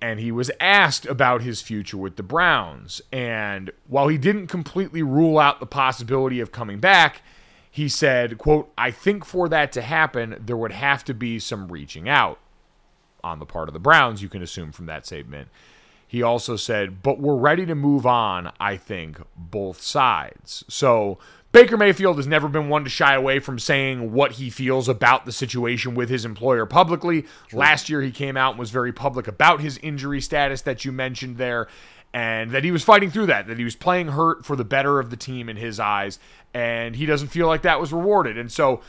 And 0.03 0.21
he 0.21 0.31
was 0.31 0.51
asked 0.61 1.07
about 1.07 1.41
his 1.41 1.63
future 1.63 1.97
with 1.97 2.17
the 2.17 2.23
Browns. 2.23 3.01
And 3.11 3.71
while 3.87 4.09
he 4.09 4.19
didn't 4.19 4.49
completely 4.49 5.03
rule 5.03 5.39
out 5.39 5.61
the 5.61 5.67
possibility 5.67 6.41
of 6.41 6.53
coming 6.53 6.79
back, 6.79 7.23
he 7.71 7.89
said, 7.89 8.39
quote, 8.39 8.73
I 8.77 8.91
think 8.91 9.25
for 9.25 9.49
that 9.49 9.73
to 9.73 9.83
happen, 9.83 10.37
there 10.45 10.57
would 10.57 10.73
have 10.73 11.05
to 11.05 11.15
be 11.15 11.39
some 11.39 11.69
reaching 11.69 12.09
out 12.09 12.39
on 13.23 13.39
the 13.39 13.47
part 13.47 13.69
of 13.69 13.73
the 13.73 13.81
Browns, 13.81 14.23
you 14.23 14.29
can 14.29 14.43
assume 14.43 14.73
from 14.73 14.87
that 14.87 15.07
statement. 15.07 15.49
He 16.07 16.23
also 16.23 16.57
said, 16.57 17.03
but 17.03 17.21
we're 17.21 17.37
ready 17.37 17.67
to 17.67 17.75
move 17.75 18.07
on, 18.07 18.53
I 18.59 18.77
think, 18.77 19.21
both 19.37 19.83
sides. 19.83 20.65
So 20.69 21.19
Baker 21.53 21.77
Mayfield 21.77 22.17
has 22.17 22.27
never 22.27 22.49
been 22.49 22.71
one 22.71 22.85
to 22.85 22.91
shy 22.91 23.15
away 23.15 23.41
from 23.41 23.59
saying 23.59 24.13
what 24.13 24.33
he 24.33 24.49
feels 24.49 24.89
about 24.89 25.27
the 25.27 25.33
situation 25.33 25.95
with 25.95 26.09
his 26.09 26.25
employer 26.25 26.65
publicly. 26.65 27.27
Last 27.53 27.91
year, 27.91 28.01
he 28.01 28.11
came 28.11 28.37
out 28.37 28.53
and 28.53 28.59
was 28.59 28.71
very 28.71 28.93
public 28.93 29.29
about 29.29 29.61
his 29.61 29.77
injury 29.79 30.23
status 30.23 30.63
that 30.63 30.85
you 30.87 30.93
mentioned 30.93 31.37
there 31.37 31.69
and 32.15 32.51
that 32.53 32.65
he 32.65 32.71
was 32.71 32.83
fighting 32.83 33.11
through 33.11 33.27
that, 33.27 33.47
that 33.47 33.59
he 33.59 33.65
was 33.65 33.77
playing 33.77 34.09
hurt 34.09 34.45
for 34.45 34.57
the 34.57 34.65
better 34.65 34.99
of 34.99 35.11
the 35.11 35.17
team 35.17 35.49
in 35.49 35.57
his 35.57 35.79
eyes, 35.79 36.19
and 36.55 36.97
he 36.97 37.07
doesn't 37.07 37.29
feel 37.29 37.47
like 37.47 37.63
that 37.63 37.81
was 37.81 37.93
rewarded. 37.93 38.39
And 38.39 38.51
so, 38.51 38.81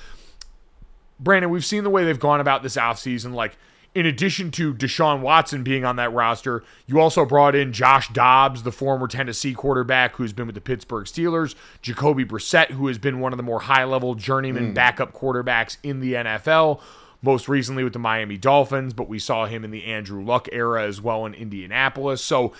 Brandon, 1.19 1.49
we've 1.49 1.65
seen 1.65 1.83
the 1.83 1.89
way 1.89 2.05
they've 2.05 2.19
gone 2.19 2.39
about 2.39 2.63
this 2.63 2.77
offseason. 2.77 3.33
Like, 3.33 3.57
in 3.95 4.05
addition 4.05 4.51
to 4.51 4.73
Deshaun 4.73 5.21
Watson 5.21 5.63
being 5.63 5.83
on 5.83 5.95
that 5.97 6.13
roster, 6.13 6.63
you 6.85 6.99
also 6.99 7.25
brought 7.25 7.55
in 7.55 7.73
Josh 7.73 8.09
Dobbs, 8.09 8.63
the 8.63 8.71
former 8.71 9.07
Tennessee 9.07 9.53
quarterback 9.53 10.15
who's 10.15 10.31
been 10.31 10.45
with 10.45 10.55
the 10.55 10.61
Pittsburgh 10.61 11.05
Steelers, 11.05 11.55
Jacoby 11.81 12.23
Brissett, 12.23 12.71
who 12.71 12.87
has 12.87 12.97
been 12.97 13.19
one 13.19 13.33
of 13.33 13.37
the 13.37 13.43
more 13.43 13.61
high 13.61 13.83
level 13.83 14.15
journeyman 14.15 14.67
hmm. 14.67 14.73
backup 14.73 15.13
quarterbacks 15.13 15.77
in 15.83 15.99
the 15.99 16.13
NFL 16.13 16.81
most 17.21 17.49
recently 17.49 17.83
with 17.83 17.93
the 17.93 17.99
Miami 17.99 18.37
Dolphins, 18.37 18.93
but 18.93 19.09
we 19.09 19.19
saw 19.19 19.45
him 19.45 19.63
in 19.65 19.71
the 19.71 19.85
Andrew 19.85 20.23
Luck 20.23 20.47
era 20.51 20.83
as 20.83 21.01
well 21.01 21.25
in 21.25 21.33
Indianapolis. 21.33 22.23
So 22.23 22.53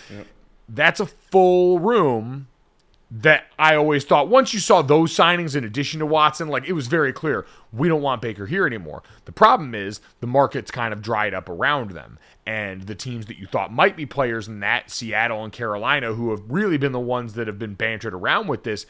that's 0.67 0.99
a 0.99 1.05
full 1.05 1.79
room 1.79 2.47
that 3.11 3.45
I 3.57 3.75
always 3.75 4.05
thought 4.05 4.27
once 4.27 4.53
you 4.53 4.59
saw 4.59 4.81
those 4.81 5.15
signings 5.15 5.55
in 5.55 5.63
addition 5.63 5.99
to 5.99 6.05
Watson, 6.05 6.47
like 6.47 6.67
it 6.67 6.73
was 6.73 6.87
very 6.87 7.11
clear 7.11 7.45
we 7.73 7.87
don't 7.87 8.01
want 8.01 8.21
Baker 8.21 8.45
here 8.45 8.67
anymore. 8.67 9.01
The 9.25 9.31
problem 9.31 9.73
is 9.73 9.99
the 10.19 10.27
market's 10.27 10.69
kind 10.69 10.93
of 10.93 11.01
dried 11.01 11.33
up 11.33 11.49
around 11.49 11.91
them. 11.91 12.19
And 12.45 12.83
the 12.83 12.95
teams 12.95 13.27
that 13.27 13.37
you 13.37 13.47
thought 13.47 13.71
might 13.71 13.95
be 13.95 14.05
players 14.05 14.47
in 14.47 14.59
that, 14.61 14.89
Seattle 14.89 15.43
and 15.43 15.53
Carolina, 15.53 16.13
who 16.13 16.31
have 16.31 16.41
really 16.47 16.77
been 16.77 16.91
the 16.91 16.99
ones 16.99 17.33
that 17.33 17.47
have 17.47 17.59
been 17.59 17.75
bantered 17.75 18.13
around 18.13 18.47
with 18.47 18.63
this, 18.63 18.85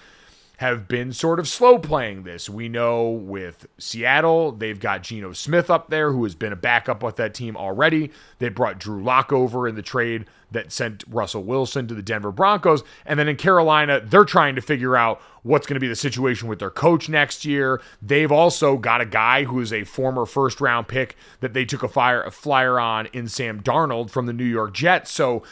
have 0.57 0.89
been 0.89 1.13
sort 1.13 1.39
of 1.39 1.47
slow 1.47 1.79
playing 1.79 2.23
this. 2.23 2.49
We 2.49 2.67
know 2.67 3.09
with 3.09 3.67
Seattle, 3.77 4.51
they've 4.51 4.79
got 4.79 5.03
Geno 5.03 5.31
Smith 5.31 5.69
up 5.69 5.89
there, 5.89 6.11
who 6.11 6.23
has 6.25 6.35
been 6.35 6.51
a 6.51 6.57
backup 6.57 7.01
with 7.01 7.15
that 7.15 7.33
team 7.33 7.55
already. 7.55 8.11
They 8.39 8.49
brought 8.49 8.79
Drew 8.79 9.01
Lock 9.01 9.31
over 9.31 9.69
in 9.69 9.75
the 9.75 9.81
trade 9.81 10.25
that 10.51 10.71
sent 10.71 11.03
Russell 11.07 11.43
Wilson 11.43 11.87
to 11.87 11.93
the 11.93 12.01
Denver 12.01 12.31
Broncos. 12.31 12.83
And 13.05 13.19
then 13.19 13.27
in 13.27 13.35
Carolina, 13.35 14.01
they're 14.03 14.25
trying 14.25 14.55
to 14.55 14.61
figure 14.61 14.95
out 14.95 15.21
what's 15.43 15.67
going 15.67 15.75
to 15.75 15.79
be 15.79 15.87
the 15.87 15.95
situation 15.95 16.47
with 16.47 16.59
their 16.59 16.69
coach 16.69 17.09
next 17.09 17.45
year. 17.45 17.81
They've 18.01 18.31
also 18.31 18.77
got 18.77 19.01
a 19.01 19.05
guy 19.05 19.43
who 19.43 19.59
is 19.59 19.71
a 19.71 19.83
former 19.83 20.25
first 20.25 20.59
round 20.59 20.87
pick 20.87 21.15
that 21.39 21.53
they 21.53 21.65
took 21.65 21.83
a 21.83 21.87
fire 21.87 22.23
a 22.23 22.31
flyer 22.31 22.79
on 22.79 23.07
in 23.07 23.27
Sam 23.27 23.61
Darnold 23.61 24.09
from 24.09 24.25
the 24.25 24.33
New 24.33 24.43
York 24.45 24.73
Jets. 24.73 25.11
So 25.11 25.43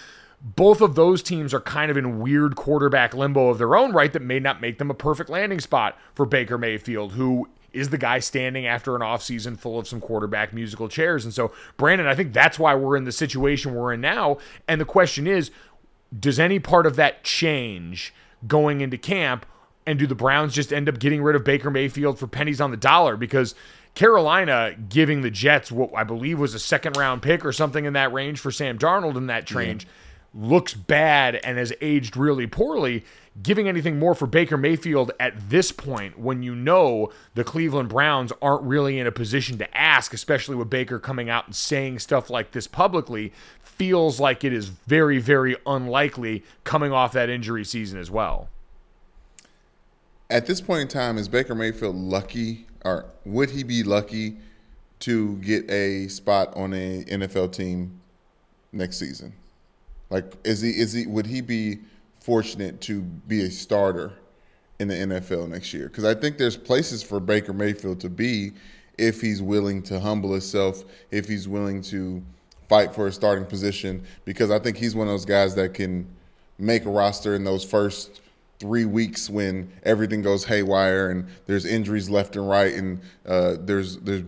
both 0.41 0.81
of 0.81 0.95
those 0.95 1.23
teams 1.23 1.53
are 1.53 1.59
kind 1.59 1.89
of 1.89 1.97
in 1.97 2.19
weird 2.19 2.55
quarterback 2.55 3.13
limbo 3.13 3.49
of 3.49 3.57
their 3.57 3.75
own 3.75 3.91
right 3.91 4.13
that 4.13 4.21
may 4.21 4.39
not 4.39 4.61
make 4.61 4.77
them 4.77 4.91
a 4.91 4.95
perfect 4.95 5.29
landing 5.29 5.59
spot 5.59 5.97
for 6.13 6.25
Baker 6.25 6.57
Mayfield, 6.57 7.13
who 7.13 7.47
is 7.77 7.89
the 7.89 7.97
guy 7.97 8.19
standing 8.19 8.65
after 8.65 8.95
an 8.95 9.01
offseason 9.01 9.57
full 9.57 9.79
of 9.79 9.87
some 9.87 10.01
quarterback 10.01 10.53
musical 10.53 10.89
chairs. 10.89 11.23
And 11.23 11.33
so, 11.33 11.53
Brandon, 11.77 12.07
I 12.07 12.15
think 12.15 12.33
that's 12.33 12.59
why 12.59 12.75
we're 12.75 12.97
in 12.97 13.05
the 13.05 13.11
situation 13.11 13.73
we're 13.73 13.93
in 13.93 14.01
now. 14.01 14.37
And 14.67 14.81
the 14.81 14.85
question 14.85 15.27
is, 15.27 15.51
does 16.17 16.39
any 16.39 16.59
part 16.59 16.85
of 16.85 16.95
that 16.95 17.23
change 17.23 18.13
going 18.47 18.81
into 18.81 18.97
camp? 18.97 19.45
And 19.85 19.97
do 19.97 20.05
the 20.05 20.15
Browns 20.15 20.53
just 20.53 20.73
end 20.73 20.89
up 20.89 20.99
getting 20.99 21.23
rid 21.23 21.37
of 21.37 21.45
Baker 21.45 21.71
Mayfield 21.71 22.19
for 22.19 22.27
pennies 22.27 22.59
on 22.59 22.71
the 22.71 22.77
dollar? 22.77 23.15
Because 23.15 23.55
Carolina 23.95 24.75
giving 24.89 25.21
the 25.21 25.31
Jets 25.31 25.71
what 25.71 25.91
I 25.95 26.03
believe 26.03 26.39
was 26.39 26.53
a 26.53 26.59
second 26.59 26.97
round 26.97 27.21
pick 27.21 27.45
or 27.45 27.53
something 27.53 27.85
in 27.85 27.93
that 27.93 28.11
range 28.11 28.39
for 28.39 28.51
Sam 28.51 28.77
Darnold 28.77 29.15
in 29.15 29.27
that 29.27 29.49
range 29.51 29.87
looks 30.33 30.73
bad 30.73 31.35
and 31.35 31.57
has 31.57 31.73
aged 31.81 32.15
really 32.15 32.47
poorly. 32.47 33.03
Giving 33.43 33.67
anything 33.67 33.99
more 33.99 34.15
for 34.15 34.25
Baker 34.25 34.57
Mayfield 34.57 35.11
at 35.19 35.49
this 35.49 35.71
point, 35.71 36.17
when 36.17 36.41
you 36.41 36.55
know 36.55 37.11
the 37.35 37.43
Cleveland 37.43 37.89
Browns 37.89 38.31
aren't 38.41 38.63
really 38.63 38.97
in 38.97 39.05
a 39.05 39.11
position 39.11 39.59
to 39.59 39.77
ask, 39.77 40.13
especially 40.13 40.55
with 40.55 40.69
Baker 40.69 40.97
coming 40.97 41.29
out 41.29 41.45
and 41.45 41.55
saying 41.55 41.99
stuff 41.99 42.31
like 42.31 42.51
this 42.51 42.65
publicly, 42.65 43.31
feels 43.61 44.19
like 44.19 44.43
it 44.43 44.53
is 44.53 44.69
very, 44.69 45.19
very 45.19 45.55
unlikely 45.67 46.43
coming 46.63 46.91
off 46.91 47.11
that 47.11 47.29
injury 47.29 47.63
season 47.63 47.99
as 47.99 48.09
well. 48.09 48.49
At 50.29 50.47
this 50.47 50.59
point 50.59 50.81
in 50.81 50.87
time, 50.87 51.17
is 51.17 51.27
Baker 51.27 51.53
Mayfield 51.53 51.95
lucky, 51.95 52.65
or 52.83 53.05
would 53.23 53.51
he 53.51 53.63
be 53.63 53.83
lucky 53.83 54.37
to 55.01 55.35
get 55.37 55.69
a 55.69 56.07
spot 56.07 56.55
on 56.55 56.73
a 56.73 57.03
NFL 57.03 57.53
team 57.53 58.01
next 58.71 58.97
season? 58.97 59.31
Like, 60.09 60.33
is 60.43 60.61
he 60.61 60.71
is 60.71 60.93
he 60.93 61.05
would 61.05 61.27
he 61.27 61.41
be 61.41 61.79
fortunate 62.27 62.81
to 62.81 62.99
be 63.01 63.43
a 63.43 63.49
starter 63.49 64.11
in 64.79 64.89
the 64.89 64.93
NFL 64.93 65.47
next 65.47 65.73
year? 65.73 65.87
Because 65.87 66.03
I 66.03 66.13
think 66.13 66.37
there's 66.37 66.57
places 66.57 67.01
for 67.01 67.21
Baker 67.21 67.53
Mayfield 67.53 68.01
to 68.01 68.09
be 68.09 68.51
if 68.97 69.21
he's 69.21 69.41
willing 69.41 69.81
to 69.83 69.97
humble 69.97 70.33
himself, 70.33 70.83
if 71.09 71.25
he's 71.25 71.47
willing 71.47 71.81
to 71.83 72.21
fight 72.67 72.93
for 72.93 73.07
a 73.07 73.13
starting 73.13 73.45
position. 73.45 74.03
Because 74.25 74.51
I 74.51 74.59
think 74.59 74.75
he's 74.75 74.93
one 74.93 75.07
of 75.07 75.13
those 75.13 75.23
guys 75.23 75.55
that 75.55 75.73
can 75.73 76.05
make 76.59 76.83
a 76.83 76.89
roster 76.89 77.33
in 77.33 77.45
those 77.45 77.63
first 77.63 78.19
three 78.59 78.83
weeks 78.83 79.29
when 79.29 79.71
everything 79.83 80.21
goes 80.21 80.43
haywire 80.43 81.11
and 81.11 81.29
there's 81.45 81.65
injuries 81.65 82.09
left 82.09 82.35
and 82.35 82.49
right 82.49 82.73
and 82.73 82.99
uh, 83.25 83.55
there's 83.61 83.99
there's 83.99 84.23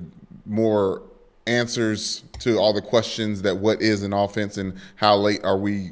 more 0.45 1.01
answers 1.47 2.23
to 2.37 2.57
all 2.57 2.71
the 2.71 2.81
questions 2.81 3.41
that 3.41 3.57
what 3.57 3.81
is 3.81 4.03
an 4.03 4.13
offense 4.13 4.57
and 4.57 4.77
how 4.95 5.17
late 5.17 5.43
are 5.43 5.57
we 5.57 5.89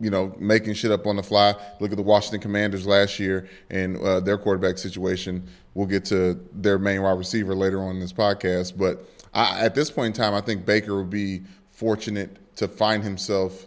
you 0.00 0.10
know 0.10 0.34
making 0.38 0.74
shit 0.74 0.90
up 0.90 1.06
on 1.06 1.16
the 1.16 1.22
fly. 1.22 1.54
Look 1.80 1.90
at 1.90 1.96
the 1.96 2.02
washington 2.02 2.40
commanders 2.40 2.86
last 2.86 3.18
year 3.18 3.48
and 3.70 3.96
uh, 3.98 4.20
their 4.20 4.38
quarterback 4.38 4.78
situation. 4.78 5.48
We'll 5.74 5.86
get 5.86 6.04
to 6.06 6.40
their 6.52 6.78
main 6.78 7.02
wide 7.02 7.18
receiver 7.18 7.54
later 7.54 7.82
on 7.82 7.96
in 7.96 8.00
this 8.00 8.12
podcast. 8.12 8.76
But 8.76 9.04
I, 9.34 9.60
at 9.60 9.74
this 9.74 9.90
point 9.90 10.16
in 10.16 10.22
time 10.22 10.34
i 10.34 10.40
think 10.40 10.64
baker 10.64 10.96
will 10.96 11.04
be 11.04 11.42
fortunate 11.70 12.56
to 12.56 12.66
find 12.66 13.04
himself 13.04 13.66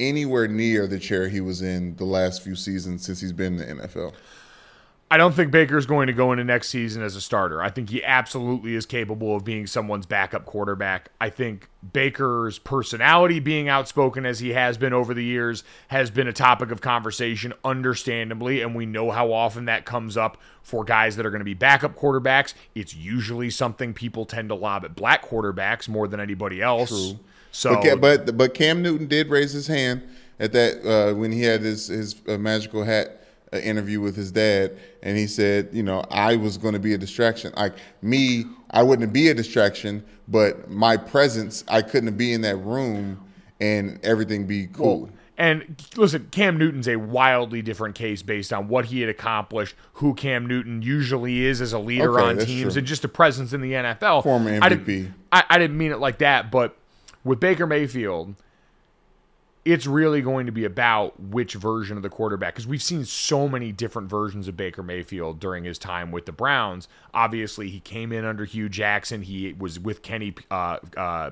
anywhere 0.00 0.46
near 0.46 0.86
the 0.86 0.98
chair 0.98 1.28
he 1.28 1.40
was 1.40 1.62
in 1.62 1.96
the 1.96 2.04
last 2.04 2.42
few 2.42 2.54
seasons 2.54 3.04
since 3.04 3.20
he's 3.20 3.32
been 3.32 3.58
in 3.60 3.78
the 3.78 3.82
NFL. 3.82 4.14
I 5.10 5.16
don't 5.16 5.34
think 5.34 5.50
Baker's 5.50 5.86
going 5.86 6.08
to 6.08 6.12
go 6.12 6.32
into 6.32 6.44
next 6.44 6.68
season 6.68 7.02
as 7.02 7.16
a 7.16 7.22
starter. 7.22 7.62
I 7.62 7.70
think 7.70 7.88
he 7.88 8.04
absolutely 8.04 8.74
is 8.74 8.84
capable 8.84 9.34
of 9.34 9.42
being 9.42 9.66
someone's 9.66 10.04
backup 10.04 10.44
quarterback. 10.44 11.10
I 11.18 11.30
think 11.30 11.70
Baker's 11.94 12.58
personality, 12.58 13.40
being 13.40 13.70
outspoken 13.70 14.26
as 14.26 14.40
he 14.40 14.50
has 14.50 14.76
been 14.76 14.92
over 14.92 15.14
the 15.14 15.24
years, 15.24 15.64
has 15.88 16.10
been 16.10 16.28
a 16.28 16.32
topic 16.32 16.70
of 16.70 16.82
conversation, 16.82 17.54
understandably. 17.64 18.60
And 18.60 18.74
we 18.74 18.84
know 18.84 19.10
how 19.10 19.32
often 19.32 19.64
that 19.64 19.86
comes 19.86 20.18
up 20.18 20.36
for 20.62 20.84
guys 20.84 21.16
that 21.16 21.24
are 21.24 21.30
going 21.30 21.40
to 21.40 21.44
be 21.44 21.54
backup 21.54 21.96
quarterbacks. 21.96 22.52
It's 22.74 22.94
usually 22.94 23.48
something 23.48 23.94
people 23.94 24.26
tend 24.26 24.50
to 24.50 24.54
lob 24.54 24.84
at 24.84 24.94
black 24.94 25.26
quarterbacks 25.26 25.88
more 25.88 26.06
than 26.06 26.20
anybody 26.20 26.60
else. 26.60 26.90
True. 26.90 27.18
So, 27.50 27.72
But, 27.96 28.26
but 28.26 28.36
but 28.36 28.52
Cam 28.52 28.82
Newton 28.82 29.06
did 29.06 29.30
raise 29.30 29.52
his 29.52 29.68
hand 29.68 30.02
at 30.38 30.52
that 30.52 30.84
uh, 30.86 31.14
when 31.14 31.32
he 31.32 31.42
had 31.42 31.62
his 31.62 31.86
his 31.88 32.16
uh, 32.28 32.36
magical 32.36 32.84
hat 32.84 33.24
uh, 33.52 33.58
interview 33.58 34.00
with 34.00 34.16
his 34.16 34.30
dad, 34.32 34.76
and 35.02 35.16
he 35.16 35.26
said, 35.26 35.68
you 35.72 35.82
know, 35.82 36.04
I 36.10 36.36
was 36.36 36.58
going 36.58 36.74
to 36.74 36.80
be 36.80 36.94
a 36.94 36.98
distraction. 36.98 37.52
Like 37.56 37.74
me, 38.02 38.44
I 38.70 38.82
wouldn't 38.82 39.12
be 39.12 39.28
a 39.28 39.34
distraction, 39.34 40.04
but 40.28 40.70
my 40.70 40.96
presence, 40.96 41.64
I 41.68 41.82
couldn't 41.82 42.16
be 42.16 42.32
in 42.32 42.42
that 42.42 42.56
room 42.56 43.20
and 43.60 43.98
everything 44.04 44.46
be 44.46 44.66
cool. 44.66 45.10
And 45.36 45.80
listen, 45.96 46.26
Cam 46.32 46.58
Newton's 46.58 46.88
a 46.88 46.96
wildly 46.96 47.62
different 47.62 47.94
case 47.94 48.22
based 48.22 48.52
on 48.52 48.66
what 48.66 48.86
he 48.86 49.00
had 49.02 49.08
accomplished, 49.08 49.76
who 49.94 50.12
Cam 50.14 50.46
Newton 50.46 50.82
usually 50.82 51.44
is 51.44 51.60
as 51.60 51.72
a 51.72 51.78
leader 51.78 52.18
Okay, 52.18 52.28
on 52.28 52.38
teams, 52.44 52.72
true. 52.74 52.78
and 52.80 52.86
just 52.86 53.04
a 53.04 53.08
presence 53.08 53.52
in 53.52 53.60
the 53.60 53.72
NFL. 53.72 54.24
Former 54.24 54.50
I 54.50 54.68
MVP. 54.68 54.84
didn't, 54.86 55.14
I, 55.30 55.44
I 55.48 55.58
didn't 55.58 55.78
mean 55.78 55.92
it 55.92 56.00
like 56.00 56.18
that, 56.18 56.50
but 56.50 56.76
with 57.22 57.38
Baker 57.38 57.68
Mayfield, 57.68 58.34
it's 59.68 59.86
really 59.86 60.22
going 60.22 60.46
to 60.46 60.52
be 60.52 60.64
about 60.64 61.20
which 61.20 61.52
version 61.52 61.98
of 61.98 62.02
the 62.02 62.08
quarterback 62.08 62.54
because 62.54 62.66
we've 62.66 62.82
seen 62.82 63.04
so 63.04 63.46
many 63.46 63.70
different 63.70 64.08
versions 64.08 64.48
of 64.48 64.56
Baker 64.56 64.82
Mayfield 64.82 65.40
during 65.40 65.64
his 65.64 65.78
time 65.78 66.10
with 66.10 66.24
the 66.24 66.32
Browns. 66.32 66.88
Obviously, 67.12 67.68
he 67.68 67.78
came 67.78 68.10
in 68.10 68.24
under 68.24 68.46
Hue 68.46 68.70
Jackson. 68.70 69.20
He 69.20 69.52
was 69.52 69.78
with 69.78 70.00
Kenny 70.00 70.34
uh, 70.50 70.78
uh, 70.96 71.30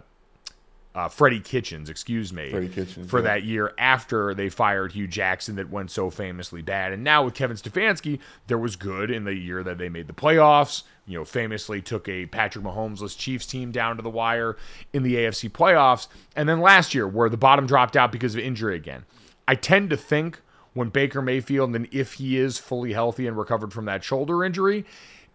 uh, 0.95 1.09
Freddie 1.09 1.41
Kitchens, 1.41 1.89
excuse 1.89 2.31
me, 2.31 2.51
Freddie 2.51 2.69
Kitchens, 2.69 3.09
for 3.09 3.21
yeah. 3.21 3.25
that 3.25 3.45
year 3.45 3.73
after 3.79 4.35
they 4.35 4.51
fired 4.51 4.93
Hue 4.93 5.07
Jackson 5.07 5.57
that 5.57 5.71
went 5.71 5.91
so 5.91 6.11
famously 6.11 6.61
bad. 6.61 6.93
And 6.93 7.03
now 7.03 7.25
with 7.25 7.33
Kevin 7.33 7.57
Stefanski, 7.57 8.19
there 8.49 8.59
was 8.59 8.77
good 8.77 9.11
in 9.11 9.25
the 9.25 9.35
year 9.35 9.63
that 9.63 9.79
they 9.79 9.89
made 9.89 10.09
the 10.09 10.13
playoffs. 10.13 10.83
You 11.07 11.19
know, 11.19 11.25
famously 11.25 11.81
took 11.81 12.09
a 12.09 12.27
Patrick 12.27 12.65
Mahomes-less 12.65 13.15
Chiefs 13.15 13.47
team 13.47 13.71
down 13.71 13.97
to 13.97 14.03
the 14.03 14.11
wire 14.11 14.57
in 14.93 15.05
the 15.05 15.15
AFC 15.15 15.51
playoffs. 15.51 16.09
And 16.35 16.49
then 16.49 16.61
last 16.61 16.95
year, 16.95 17.07
where 17.07 17.29
the 17.29 17.37
bottom 17.37 17.67
dropped 17.67 17.97
out 17.97 18.11
because 18.11 18.35
of 18.35 18.41
injury 18.41 18.75
again. 18.75 19.05
I 19.47 19.55
tend 19.55 19.91
to 19.91 19.97
think 19.97 20.41
when 20.75 20.89
Baker 20.89 21.23
Mayfield, 21.23 21.75
and 21.77 21.89
if 21.93 22.15
he 22.15 22.37
is 22.37 22.59
fully 22.59 22.93
healthy 22.93 23.27
and 23.27 23.39
recovered 23.39 23.73
from 23.73 23.85
that 23.85 24.03
shoulder 24.03 24.45
injury, 24.45 24.85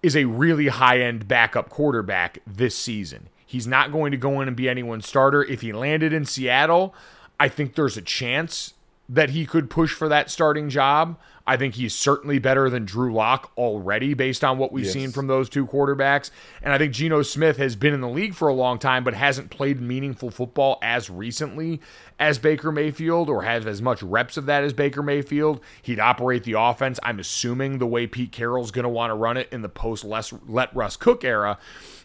is 0.04 0.16
a 0.16 0.26
really 0.26 0.68
high 0.68 1.00
end 1.00 1.28
backup 1.28 1.70
quarterback 1.70 2.40
this 2.46 2.76
season. 2.76 3.30
He's 3.46 3.68
not 3.68 3.92
going 3.92 4.12
to 4.12 4.18
go 4.18 4.42
in 4.42 4.48
and 4.48 4.58
be 4.58 4.70
anyone's 4.70 5.08
starter. 5.08 5.44
If 5.44 5.62
he 5.62 5.74
landed 5.74 6.14
in 6.14 6.26
Seattle, 6.26 6.94
I 7.40 7.50
think 7.50 7.76
there's 7.76 7.98
a 7.98 8.02
chance 8.02 8.74
that 9.12 9.32
he 9.32 9.46
could 9.46 9.70
push 9.70 9.94
for 9.94 10.08
that 10.08 10.32
starting 10.32 10.70
job. 10.70 11.20
I 11.46 11.58
think 11.58 11.76
he's 11.76 11.94
certainly 11.94 12.40
better 12.40 12.70
than 12.70 12.86
Drew 12.86 13.14
Lock 13.14 13.52
already 13.58 14.14
based 14.14 14.42
on 14.42 14.58
what 14.58 14.72
we've 14.72 14.86
Yes. 14.86 14.94
seen 14.94 15.12
from 15.12 15.28
those 15.28 15.50
two 15.50 15.68
quarterbacks. 15.68 16.32
And 16.62 16.72
I 16.72 16.78
think 16.78 16.94
Geno 16.94 17.22
Smith 17.22 17.58
has 17.58 17.76
been 17.76 17.94
in 17.94 18.00
the 18.00 18.08
league 18.08 18.36
for 18.36 18.48
a 18.48 18.54
long 18.54 18.80
time, 18.80 19.04
but 19.04 19.14
hasn't 19.14 19.50
played 19.50 19.82
meaningful 19.82 20.32
football 20.32 20.80
as 20.82 21.10
recently 21.10 21.82
as 22.20 22.40
Baker 22.40 22.72
Mayfield 22.72 23.30
or 23.30 23.42
has 23.42 23.66
as 23.66 23.82
much 23.82 24.02
reps 24.02 24.38
of 24.38 24.46
that 24.46 24.64
as 24.64 24.72
Baker 24.72 25.04
Mayfield. 25.04 25.60
He'd 25.82 26.00
operate 26.00 26.46
the 26.46 26.54
offense, 26.58 26.98
I'm 27.04 27.20
assuming, 27.20 27.80
the 27.80 27.88
way 27.88 28.08
Pete 28.08 28.32
Carroll's 28.32 28.72
going 28.72 28.84
to 28.84 28.90
want 28.90 29.12
to 29.12 29.16
run 29.16 29.36
it 29.36 29.50
in 29.52 29.62
the 29.62 29.70
post 29.70 30.06
let 30.06 30.74
Russ 30.74 30.96
Cook 30.96 31.26
era 31.26 31.58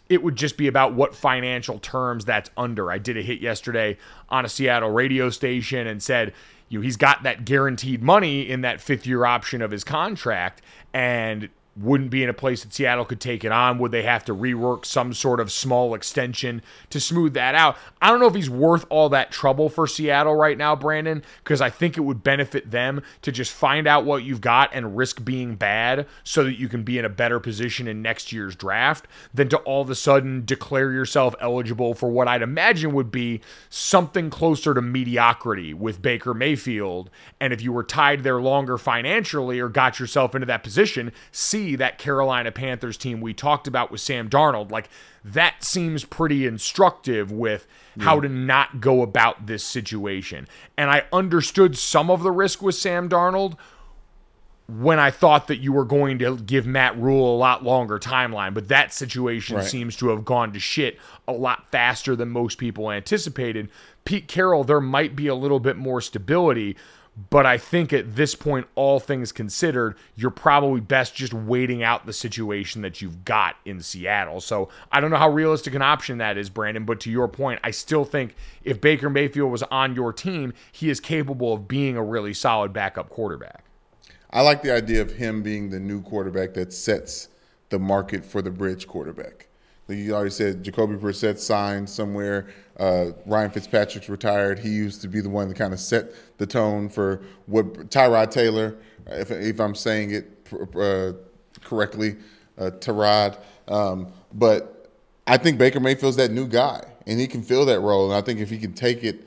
it 0.09 0.23
would 0.23 0.35
just 0.35 0.57
be 0.57 0.67
about 0.67 0.93
what 0.93 1.13
financial 1.13 1.79
terms 1.79 2.25
that's 2.25 2.49
under. 2.55 2.91
I 2.91 2.97
did 2.97 3.17
a 3.17 3.21
hit 3.21 3.41
yesterday 3.41 3.97
on 4.29 4.45
a 4.45 4.49
Seattle 4.49 4.89
radio 4.91 5.29
station 5.29 5.85
and 5.85 6.01
said, 6.01 6.33
you 6.69 6.79
know, 6.79 6.83
he's 6.83 6.97
got 6.97 7.23
that 7.23 7.45
guaranteed 7.45 8.01
money 8.01 8.49
in 8.49 8.61
that 8.61 8.81
fifth 8.81 9.05
year 9.05 9.25
option 9.25 9.61
of 9.61 9.71
his 9.71 9.83
contract 9.83 10.61
and 10.93 11.49
wouldn't 11.79 12.09
be 12.09 12.23
in 12.23 12.29
a 12.29 12.33
place 12.33 12.63
that 12.63 12.73
Seattle 12.73 13.05
could 13.05 13.19
take 13.19 13.43
it 13.43 13.51
on. 13.51 13.77
Would 13.79 13.91
they 13.91 14.03
have 14.03 14.25
to 14.25 14.35
rework 14.35 14.85
some 14.85 15.13
sort 15.13 15.39
of 15.39 15.51
small 15.51 15.93
extension 15.93 16.61
to 16.89 16.99
smooth 16.99 17.33
that 17.33 17.55
out? 17.55 17.77
I 18.01 18.09
don't 18.09 18.19
know 18.19 18.27
if 18.27 18.35
he's 18.35 18.49
worth 18.49 18.85
all 18.89 19.09
that 19.09 19.31
trouble 19.31 19.69
for 19.69 19.87
Seattle 19.87 20.35
right 20.35 20.57
now, 20.57 20.75
Brandon, 20.75 21.23
because 21.43 21.61
I 21.61 21.69
think 21.69 21.97
it 21.97 22.01
would 22.01 22.23
benefit 22.23 22.71
them 22.71 23.01
to 23.21 23.31
just 23.31 23.51
find 23.51 23.87
out 23.87 24.05
what 24.05 24.23
you've 24.23 24.41
got 24.41 24.69
and 24.73 24.97
risk 24.97 25.23
being 25.23 25.55
bad 25.55 26.07
so 26.23 26.43
that 26.43 26.59
you 26.59 26.67
can 26.67 26.83
be 26.83 26.97
in 26.97 27.05
a 27.05 27.09
better 27.09 27.39
position 27.39 27.87
in 27.87 28.01
next 28.01 28.31
year's 28.31 28.55
draft 28.55 29.07
than 29.33 29.49
to 29.49 29.57
all 29.59 29.81
of 29.81 29.89
a 29.89 29.95
sudden 29.95 30.45
declare 30.45 30.91
yourself 30.91 31.35
eligible 31.39 31.93
for 31.93 32.09
what 32.09 32.27
I'd 32.27 32.41
imagine 32.41 32.93
would 32.93 33.11
be 33.11 33.41
something 33.69 34.29
closer 34.29 34.73
to 34.73 34.81
mediocrity 34.81 35.73
with 35.73 36.01
Baker 36.01 36.33
Mayfield. 36.33 37.09
And 37.39 37.53
if 37.53 37.61
you 37.61 37.71
were 37.71 37.83
tied 37.83 38.23
there 38.23 38.41
longer 38.41 38.77
financially 38.77 39.59
or 39.59 39.69
got 39.69 39.99
yourself 39.99 40.33
into 40.35 40.47
that 40.47 40.63
position, 40.63 41.11
see 41.31 41.66
that 41.75 41.97
Carolina 41.97 42.51
Panthers 42.51 42.97
team 42.97 43.21
we 43.21 43.33
talked 43.33 43.67
about 43.67 43.91
with 43.91 44.01
Sam 44.01 44.29
Darnold. 44.29 44.71
Like 44.71 44.89
that 45.23 45.63
seems 45.63 46.05
pretty 46.05 46.45
instructive 46.47 47.31
with 47.31 47.67
how 47.99 48.19
to 48.19 48.29
not 48.29 48.79
go 48.79 49.01
about 49.01 49.47
this 49.47 49.63
situation. 49.63 50.47
And 50.77 50.89
I 50.89 51.03
understood 51.11 51.77
some 51.77 52.09
of 52.11 52.23
the 52.23 52.31
risk 52.31 52.61
with 52.61 52.75
Sam 52.75 53.09
Darnold 53.09 53.57
when 54.67 54.99
I 54.99 55.11
thought 55.11 55.47
that 55.47 55.57
you 55.57 55.71
were 55.71 55.85
going 55.85 56.19
to 56.19 56.35
give 56.37 56.67
Matt 56.67 56.97
Rhule 56.99 57.33
a 57.33 57.37
lot 57.37 57.63
longer 57.63 57.97
timeline, 57.97 58.53
but 58.53 58.67
that 58.67 58.93
situation 58.93 59.55
Right. 59.55 59.65
seems 59.65 59.95
to 59.95 60.09
have 60.09 60.25
gone 60.25 60.51
to 60.51 60.59
shit 60.59 60.99
a 61.25 61.31
lot 61.31 61.71
faster 61.71 62.17
than 62.17 62.29
most 62.29 62.57
people 62.57 62.91
anticipated. 62.91 63.69
Pete 64.03 64.27
Carroll, 64.27 64.65
there 64.65 64.81
might 64.81 65.15
be 65.15 65.27
a 65.27 65.35
little 65.35 65.61
bit 65.61 65.77
more 65.77 66.01
stability, 66.01 66.75
but 67.31 67.47
I 67.47 67.57
think 67.57 67.93
at 67.93 68.15
this 68.15 68.35
point, 68.35 68.67
all 68.75 68.99
things 68.99 69.31
considered, 69.31 69.95
you're 70.15 70.29
probably 70.29 70.81
best 70.81 71.15
just 71.15 71.33
waiting 71.33 71.81
out 71.81 72.05
the 72.05 72.13
situation 72.13 72.83
that 72.83 73.01
you've 73.01 73.25
got 73.25 73.55
in 73.65 73.81
Seattle. 73.81 74.39
So 74.39 74.69
I 74.91 75.01
don't 75.01 75.09
know 75.09 75.17
how 75.17 75.29
realistic 75.29 75.73
an 75.73 75.81
option 75.81 76.19
that 76.19 76.37
is, 76.37 76.49
Brandon, 76.49 76.85
but 76.85 76.99
to 77.01 77.11
your 77.11 77.27
point, 77.27 77.59
I 77.63 77.71
still 77.71 78.05
think 78.05 78.35
if 78.63 78.79
Baker 78.79 79.09
Mayfield 79.09 79.51
was 79.51 79.63
on 79.63 79.95
your 79.95 80.13
team, 80.13 80.53
he 80.71 80.91
is 80.91 80.99
capable 80.99 81.53
of 81.53 81.67
being 81.67 81.97
a 81.97 82.03
really 82.03 82.35
solid 82.35 82.71
backup 82.71 83.09
quarterback. 83.09 83.63
I 84.29 84.41
like 84.41 84.61
the 84.61 84.71
idea 84.71 85.01
of 85.01 85.13
him 85.13 85.41
being 85.41 85.71
the 85.71 85.79
new 85.79 86.03
quarterback 86.03 86.53
that 86.53 86.71
sets 86.71 87.29
the 87.69 87.79
market 87.79 88.25
for 88.25 88.43
the 88.43 88.51
bridge 88.51 88.85
quarterback. 88.85 89.46
You 89.89 90.13
already 90.13 90.31
said, 90.31 90.63
Jacoby 90.63 90.95
Brissett 90.95 91.37
signed 91.39 91.89
somewhere. 91.89 92.47
Uh, 92.77 93.11
Ryan 93.25 93.51
Fitzpatrick's 93.51 94.09
retired. 94.09 94.59
He 94.59 94.69
used 94.69 95.01
to 95.01 95.07
be 95.07 95.21
the 95.21 95.29
one 95.29 95.47
that 95.47 95.55
kind 95.55 95.73
of 95.73 95.79
set 95.79 96.11
the 96.37 96.45
tone 96.45 96.89
for 96.89 97.21
what 97.45 97.89
Tyrod 97.89 98.29
Taylor, 98.29 98.77
if, 99.07 99.31
if 99.31 99.59
I'm 99.61 99.75
saying 99.75 100.11
it 100.11 100.47
uh, 100.75 101.13
correctly, 101.63 102.17
uh, 102.57 102.71
Tyrod. 102.71 103.37
Um, 103.69 104.11
but 104.33 104.91
I 105.25 105.37
think 105.37 105.57
Baker 105.57 105.79
Mayfield's 105.79 106.17
that 106.17 106.31
new 106.31 106.47
guy, 106.47 106.83
and 107.05 107.19
he 107.19 107.27
can 107.27 107.41
fill 107.41 107.65
that 107.65 107.79
role. 107.79 108.11
And 108.11 108.13
I 108.13 108.21
think 108.21 108.41
if 108.41 108.49
he 108.49 108.57
can 108.57 108.73
take 108.73 109.03
it 109.03 109.25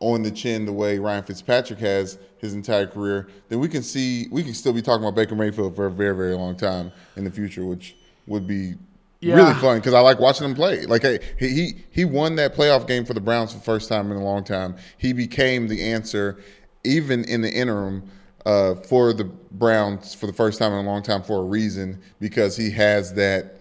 on 0.00 0.22
the 0.22 0.30
chin 0.30 0.64
the 0.64 0.72
way 0.72 0.98
Ryan 0.98 1.22
Fitzpatrick 1.22 1.78
has 1.78 2.18
his 2.38 2.54
entire 2.54 2.86
career, 2.86 3.28
then 3.48 3.60
we 3.60 3.68
can 3.68 3.82
see 3.82 4.28
we 4.30 4.42
can 4.42 4.54
still 4.54 4.72
be 4.72 4.82
talking 4.82 5.04
about 5.04 5.14
Baker 5.14 5.34
Mayfield 5.34 5.76
for 5.76 5.86
a 5.86 5.90
very 5.90 6.14
very 6.14 6.34
long 6.34 6.56
time 6.56 6.92
in 7.16 7.24
the 7.24 7.30
future, 7.30 7.64
which 7.64 7.96
would 8.26 8.46
be 8.46 8.74
Yeah. 9.20 9.36
really 9.36 9.54
fun 9.54 9.78
because 9.78 9.94
I 9.94 10.00
like 10.00 10.18
watching 10.18 10.46
him 10.46 10.54
play. 10.54 10.86
Like 10.86 11.02
hey, 11.02 11.18
he 11.38 11.48
he 11.48 11.84
he 11.90 12.04
won 12.04 12.36
that 12.36 12.54
playoff 12.54 12.86
game 12.86 13.04
for 13.04 13.14
the 13.14 13.20
Browns 13.20 13.52
for 13.52 13.58
the 13.58 13.64
first 13.64 13.88
time 13.88 14.10
in 14.10 14.16
a 14.16 14.24
long 14.24 14.44
time. 14.44 14.76
He 14.96 15.12
became 15.12 15.68
the 15.68 15.82
answer, 15.92 16.42
even 16.84 17.24
in 17.24 17.42
the 17.42 17.50
interim. 17.50 18.08
Uh, 18.46 18.74
for 18.74 19.12
the 19.12 19.24
Browns 19.24 20.14
for 20.14 20.26
the 20.26 20.32
first 20.32 20.58
time 20.58 20.72
in 20.72 20.78
a 20.78 20.88
long 20.88 21.02
time 21.02 21.22
for 21.22 21.40
a 21.40 21.42
reason 21.42 22.00
because 22.20 22.56
he 22.56 22.70
has 22.70 23.12
that 23.12 23.56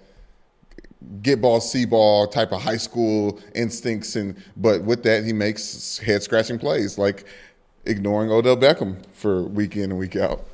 get 1.21 1.41
ball, 1.41 1.61
see 1.61 1.85
ball 1.85 2.27
type 2.27 2.51
of 2.51 2.61
high 2.61 2.77
school 2.77 3.39
instincts, 3.55 4.15
and 4.15 4.35
but 4.57 4.83
with 4.83 5.03
that 5.03 5.23
he 5.23 5.33
makes 5.33 5.97
head 5.99 6.23
scratching 6.23 6.59
plays 6.59 6.97
like 6.97 7.25
ignoring 7.85 8.31
Odell 8.31 8.57
Beckham 8.57 9.03
for 9.13 9.43
week 9.43 9.75
in 9.75 9.91
and 9.91 9.99
week 9.99 10.15
out. 10.15 10.45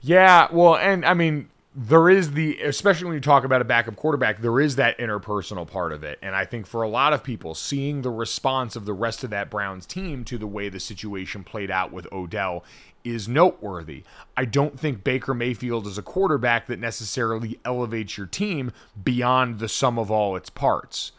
Yeah, 0.00 0.48
well, 0.52 0.76
and 0.76 1.04
I 1.04 1.14
mean, 1.14 1.48
there 1.76 2.08
is 2.08 2.32
the, 2.32 2.60
especially 2.60 3.06
when 3.06 3.14
you 3.14 3.20
talk 3.20 3.44
about 3.44 3.60
a 3.60 3.64
backup 3.64 3.96
quarterback, 3.96 4.40
there 4.40 4.60
is 4.60 4.76
that 4.76 4.96
interpersonal 4.98 5.66
part 5.66 5.92
of 5.92 6.04
it. 6.04 6.20
And 6.22 6.34
I 6.36 6.44
think 6.44 6.66
for 6.66 6.82
a 6.82 6.88
lot 6.88 7.12
of 7.12 7.24
people, 7.24 7.54
seeing 7.54 8.02
the 8.02 8.10
response 8.10 8.76
of 8.76 8.84
the 8.84 8.92
rest 8.92 9.24
of 9.24 9.30
that 9.30 9.50
Browns 9.50 9.84
team 9.84 10.24
to 10.26 10.38
the 10.38 10.46
way 10.46 10.68
the 10.68 10.78
situation 10.78 11.42
played 11.42 11.72
out 11.72 11.92
with 11.92 12.06
Odell 12.12 12.64
is 13.02 13.28
noteworthy. 13.28 14.04
I 14.36 14.44
don't 14.44 14.78
think 14.78 15.02
Baker 15.02 15.34
Mayfield 15.34 15.86
is 15.86 15.98
a 15.98 16.02
quarterback 16.02 16.68
that 16.68 16.78
necessarily 16.78 17.58
elevates 17.64 18.16
your 18.16 18.26
team 18.26 18.70
beyond 19.02 19.58
the 19.58 19.68
sum 19.68 19.98
of 19.98 20.10
all 20.10 20.36
its 20.36 20.50
parts. 20.50 21.12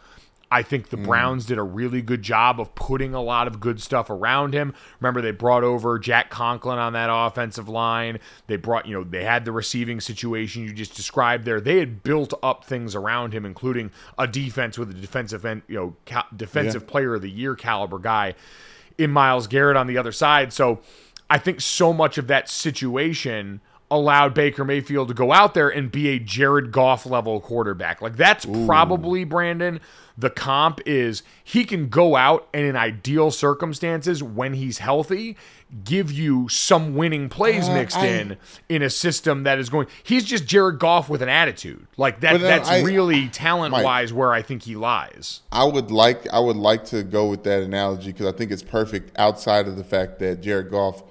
I 0.55 0.63
think 0.63 0.87
the 0.87 0.95
mm. 0.95 1.03
Browns 1.03 1.45
did 1.45 1.57
a 1.57 1.63
really 1.63 2.01
good 2.01 2.21
job 2.21 2.61
of 2.61 2.73
putting 2.75 3.13
a 3.13 3.21
lot 3.21 3.45
of 3.47 3.59
good 3.59 3.81
stuff 3.81 4.09
around 4.09 4.53
him. 4.53 4.73
Remember, 5.01 5.19
they 5.19 5.31
brought 5.31 5.65
over 5.65 5.99
Jack 5.99 6.29
Conklin 6.29 6.79
on 6.79 6.93
that 6.93 7.09
offensive 7.11 7.67
line. 7.67 8.19
They 8.47 8.55
brought, 8.55 8.85
you 8.85 8.93
know, 8.93 9.03
they 9.03 9.25
had 9.25 9.43
the 9.43 9.51
receiving 9.51 9.99
situation 9.99 10.63
you 10.63 10.71
just 10.71 10.95
described 10.95 11.43
there. 11.43 11.59
They 11.59 11.79
had 11.79 12.03
built 12.03 12.33
up 12.41 12.63
things 12.63 12.95
around 12.95 13.33
him, 13.33 13.45
including 13.45 13.91
a 14.17 14.27
defense 14.27 14.77
with 14.77 14.89
a 14.91 14.93
defensive 14.93 15.43
end, 15.43 15.63
you 15.67 15.75
know, 15.75 15.95
ca- 16.05 16.27
defensive 16.33 16.87
player 16.87 17.15
of 17.15 17.21
the 17.21 17.29
year 17.29 17.53
caliber 17.55 17.99
guy 17.99 18.33
in 18.97 19.11
Myles 19.11 19.47
Garrett 19.47 19.75
on 19.75 19.87
the 19.87 19.97
other 19.97 20.13
side. 20.13 20.53
So 20.53 20.79
I 21.29 21.37
think 21.37 21.59
so 21.59 21.91
much 21.91 22.17
of 22.17 22.27
that 22.27 22.47
situation 22.47 23.59
allowed 23.95 24.33
Baker 24.33 24.63
Mayfield 24.63 25.07
to 25.07 25.13
go 25.13 25.31
out 25.31 25.53
there 25.53 25.69
and 25.69 25.91
be 25.91 26.09
a 26.09 26.19
Jared 26.19 26.71
Goff 26.71 27.05
level 27.05 27.39
quarterback. 27.39 28.01
Like 28.01 28.15
that's 28.17 28.45
probably 28.45 29.23
Brandon 29.23 29.79
the 30.17 30.29
comp 30.29 30.79
is 30.85 31.23
he 31.43 31.65
can 31.65 31.89
go 31.89 32.15
out 32.15 32.47
and 32.53 32.65
in 32.65 32.77
ideal 32.77 33.31
circumstances 33.31 34.23
when 34.23 34.53
he's 34.53 34.77
healthy 34.77 35.35
give 35.83 36.09
you 36.09 36.47
some 36.47 36.95
winning 36.95 37.27
plays 37.27 37.67
Uh, 37.67 37.73
mixed 37.73 37.97
I- 37.97 38.05
in 38.07 38.37
in 38.69 38.81
a 38.81 38.89
system 38.89 39.43
that 39.43 39.59
is 39.59 39.69
going 39.69 39.87
he's 40.03 40.23
just 40.23 40.45
Jared 40.45 40.79
Goff 40.79 41.09
with 41.09 41.21
an 41.21 41.27
attitude. 41.27 41.85
Like 41.97 42.21
that 42.21 42.39
that's 42.39 42.69
I- 42.69 42.81
really 42.83 43.27
talent 43.27 43.73
wise 43.73 44.13
where 44.13 44.31
I 44.31 44.41
think 44.41 44.63
he 44.63 44.75
lies. 44.77 45.41
I 45.51 45.65
would 45.65 45.91
like 45.91 46.31
I 46.31 46.39
would 46.39 46.55
like 46.55 46.85
to 46.85 47.03
go 47.03 47.27
with 47.27 47.43
that 47.43 47.61
analogy 47.63 48.13
because 48.13 48.27
I 48.27 48.31
think 48.31 48.51
it's 48.51 48.63
perfect 48.63 49.11
outside 49.19 49.67
of 49.67 49.75
the 49.75 49.83
fact 49.83 50.19
that 50.19 50.39
Jared 50.41 50.71
Goff 50.71 51.03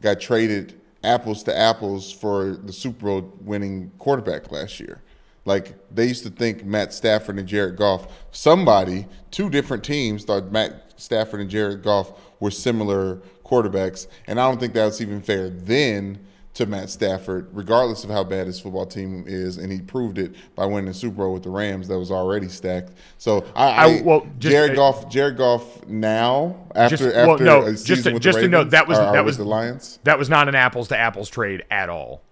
got 0.00 0.20
traded 0.20 0.80
apples 1.06 1.42
to 1.44 1.56
apples 1.56 2.12
for 2.12 2.56
the 2.56 2.72
Super 2.72 3.06
Bowl 3.06 3.32
winning 3.40 3.90
quarterback 3.98 4.50
last 4.50 4.80
year. 4.80 5.02
Like 5.44 5.76
they 5.94 6.06
used 6.06 6.24
to 6.24 6.30
think 6.30 6.64
Matt 6.64 6.92
Stafford 6.92 7.38
and 7.38 7.48
Jared 7.48 7.76
Goff. 7.76 8.08
Somebody, 8.32 9.06
two 9.30 9.48
different 9.48 9.84
teams 9.84 10.24
thought 10.24 10.50
Matt 10.50 10.92
Stafford 10.96 11.40
and 11.40 11.48
Jared 11.48 11.82
Goff 11.82 12.12
were 12.40 12.50
similar 12.50 13.22
quarterbacks, 13.44 14.08
and 14.26 14.40
I 14.40 14.48
don't 14.48 14.58
think 14.58 14.74
that's 14.74 15.00
even 15.00 15.22
fair 15.22 15.48
then 15.48 16.26
to 16.56 16.66
Matt 16.66 16.88
Stafford, 16.90 17.48
regardless 17.52 18.02
of 18.04 18.10
how 18.10 18.24
bad 18.24 18.46
his 18.46 18.58
football 18.58 18.86
team 18.86 19.24
is, 19.26 19.58
and 19.58 19.70
he 19.70 19.80
proved 19.80 20.18
it 20.18 20.34
by 20.54 20.64
winning 20.64 20.86
the 20.86 20.94
Super 20.94 21.16
Bowl 21.16 21.32
with 21.34 21.42
the 21.42 21.50
Rams 21.50 21.86
that 21.88 21.98
was 21.98 22.10
already 22.10 22.48
stacked. 22.48 22.92
So 23.18 23.44
I, 23.54 23.98
I, 23.98 24.02
well, 24.02 24.26
just- 24.38 24.52
Jared 24.52 24.76
Goff, 24.76 25.08
Jared 25.10 25.36
Goff 25.36 25.86
now 25.86 26.56
after 26.74 26.96
Just- 26.96 27.14
after 27.16 27.44
well, 27.44 27.60
no, 27.60 27.66
a 27.66 27.72
just 27.72 27.86
season 27.86 28.04
to- 28.04 28.14
with 28.14 28.22
just 28.22 28.36
the 28.38 28.42
to 28.42 28.48
Ravens, 28.48 28.64
note, 28.66 28.70
that 28.70 28.88
was- 28.88 28.98
or- 28.98 29.12
that 29.12 29.24
was- 29.24 29.36
the 29.36 29.44
Lions. 29.44 29.98
That 30.04 30.18
was 30.18 30.28
not 30.30 30.48
an 30.48 30.54
apples 30.54 30.88
to 30.88 30.96
apples 30.96 31.28
trade 31.28 31.64
at 31.70 31.88
all. 31.90 32.22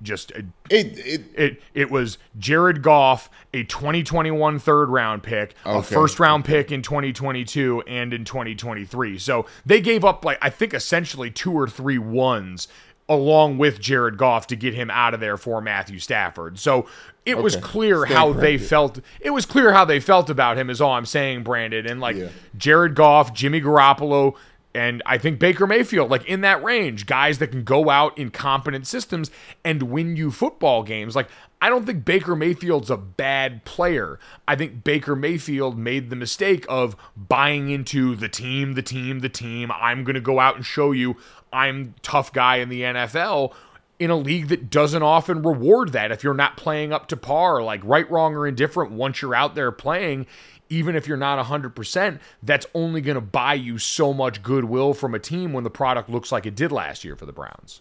Just 0.00 0.32
uh, 0.32 0.40
It 0.68 0.98
it 0.98 1.20
it 1.36 1.62
it 1.74 1.90
was 1.90 2.18
Jared 2.36 2.82
Goff, 2.82 3.30
a 3.54 3.62
2021 3.62 4.58
third 4.58 4.88
round 4.88 5.22
pick, 5.22 5.54
a 5.64 5.80
first 5.80 6.18
round 6.18 6.44
pick 6.44 6.72
in 6.72 6.82
2022 6.82 7.82
and 7.86 8.12
in 8.12 8.24
2023. 8.24 9.18
So 9.20 9.46
they 9.64 9.80
gave 9.80 10.04
up 10.04 10.24
like 10.24 10.38
I 10.42 10.50
think 10.50 10.74
essentially 10.74 11.30
two 11.30 11.52
or 11.52 11.68
three 11.68 11.98
ones 11.98 12.66
along 13.08 13.58
with 13.58 13.80
Jared 13.80 14.16
Goff 14.16 14.46
to 14.48 14.56
get 14.56 14.74
him 14.74 14.90
out 14.90 15.14
of 15.14 15.20
there 15.20 15.36
for 15.36 15.60
Matthew 15.60 15.98
Stafford. 15.98 16.58
So 16.58 16.86
it 17.26 17.38
was 17.38 17.56
clear 17.56 18.06
Stand 18.06 18.12
how 18.12 18.32
they 18.32 18.58
felt. 18.58 19.00
It 19.20 19.30
was 19.30 19.46
clear 19.46 19.72
how 19.72 19.84
they 19.84 20.00
felt 20.00 20.30
about 20.30 20.56
him 20.56 20.70
is 20.70 20.80
all 20.80 20.92
I'm 20.92 21.06
saying, 21.06 21.42
Brandon. 21.42 21.86
And 21.86 22.00
like 22.00 22.16
Yeah. 22.16 22.28
Jared 22.56 22.94
Goff, 22.94 23.34
Jimmy 23.34 23.60
Garoppolo, 23.60 24.34
and 24.74 25.02
I 25.04 25.18
think 25.18 25.38
Baker 25.38 25.66
Mayfield, 25.66 26.10
like 26.10 26.24
in 26.24 26.40
that 26.40 26.62
range, 26.64 27.06
guys 27.06 27.38
that 27.38 27.48
can 27.48 27.62
go 27.62 27.90
out 27.90 28.16
in 28.16 28.30
competent 28.30 28.86
systems 28.86 29.30
and 29.64 29.82
win 29.82 30.16
you 30.16 30.30
football 30.30 30.82
games. 30.82 31.14
Like, 31.14 31.28
I 31.60 31.68
don't 31.68 31.84
think 31.84 32.04
Baker 32.04 32.34
Mayfield's 32.34 32.90
a 32.90 32.96
bad 32.96 33.64
player. 33.64 34.18
I 34.48 34.56
think 34.56 34.82
Baker 34.82 35.14
Mayfield 35.14 35.78
made 35.78 36.10
the 36.10 36.16
mistake 36.16 36.64
of 36.68 36.96
buying 37.16 37.70
into 37.70 38.16
the 38.16 38.28
team, 38.28 38.72
the 38.72 38.82
team, 38.82 39.20
the 39.20 39.28
team. 39.28 39.70
I'm 39.70 40.02
going 40.04 40.14
to 40.14 40.20
go 40.20 40.40
out 40.40 40.56
and 40.56 40.64
show 40.64 40.90
you 40.90 41.16
I'm 41.52 41.94
tough 42.02 42.32
guy 42.32 42.56
in 42.56 42.68
the 42.68 42.82
NFL 42.82 43.52
in 43.98 44.10
a 44.10 44.16
league 44.16 44.48
that 44.48 44.68
doesn't 44.68 45.02
often 45.02 45.42
reward 45.42 45.92
that 45.92 46.10
if 46.10 46.24
you're 46.24 46.34
not 46.34 46.56
playing 46.56 46.92
up 46.92 47.06
to 47.08 47.16
par, 47.16 47.62
like 47.62 47.80
right, 47.84 48.10
wrong, 48.10 48.34
or 48.34 48.46
indifferent, 48.46 48.90
once 48.90 49.22
you're 49.22 49.34
out 49.34 49.54
there 49.54 49.70
playing, 49.70 50.26
even 50.68 50.96
if 50.96 51.06
you're 51.06 51.16
not 51.16 51.44
100%, 51.44 52.18
that's 52.42 52.66
only 52.74 53.00
going 53.00 53.14
to 53.14 53.20
buy 53.20 53.54
you 53.54 53.78
so 53.78 54.12
much 54.12 54.42
goodwill 54.42 54.94
from 54.94 55.14
a 55.14 55.18
team 55.18 55.52
when 55.52 55.62
the 55.62 55.70
product 55.70 56.08
looks 56.08 56.32
like 56.32 56.46
it 56.46 56.56
did 56.56 56.72
last 56.72 57.04
year 57.04 57.14
for 57.14 57.26
the 57.26 57.32
Browns. 57.32 57.80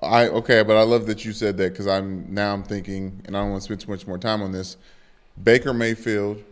I 0.00 0.28
okay, 0.28 0.62
but 0.62 0.76
I 0.76 0.82
love 0.82 1.06
that 1.06 1.24
you 1.24 1.32
said 1.32 1.56
that 1.58 1.72
because 1.72 1.86
I'm 1.86 2.32
now 2.32 2.52
I'm 2.52 2.64
thinking, 2.64 3.22
and 3.24 3.36
I 3.36 3.40
don't 3.40 3.50
want 3.50 3.62
to 3.62 3.64
spend 3.64 3.80
too 3.80 3.90
much 3.90 4.06
more 4.06 4.18
time 4.18 4.42
on 4.42 4.50
this. 4.50 4.76
Baker 5.42 5.72
Mayfield, 5.72 6.42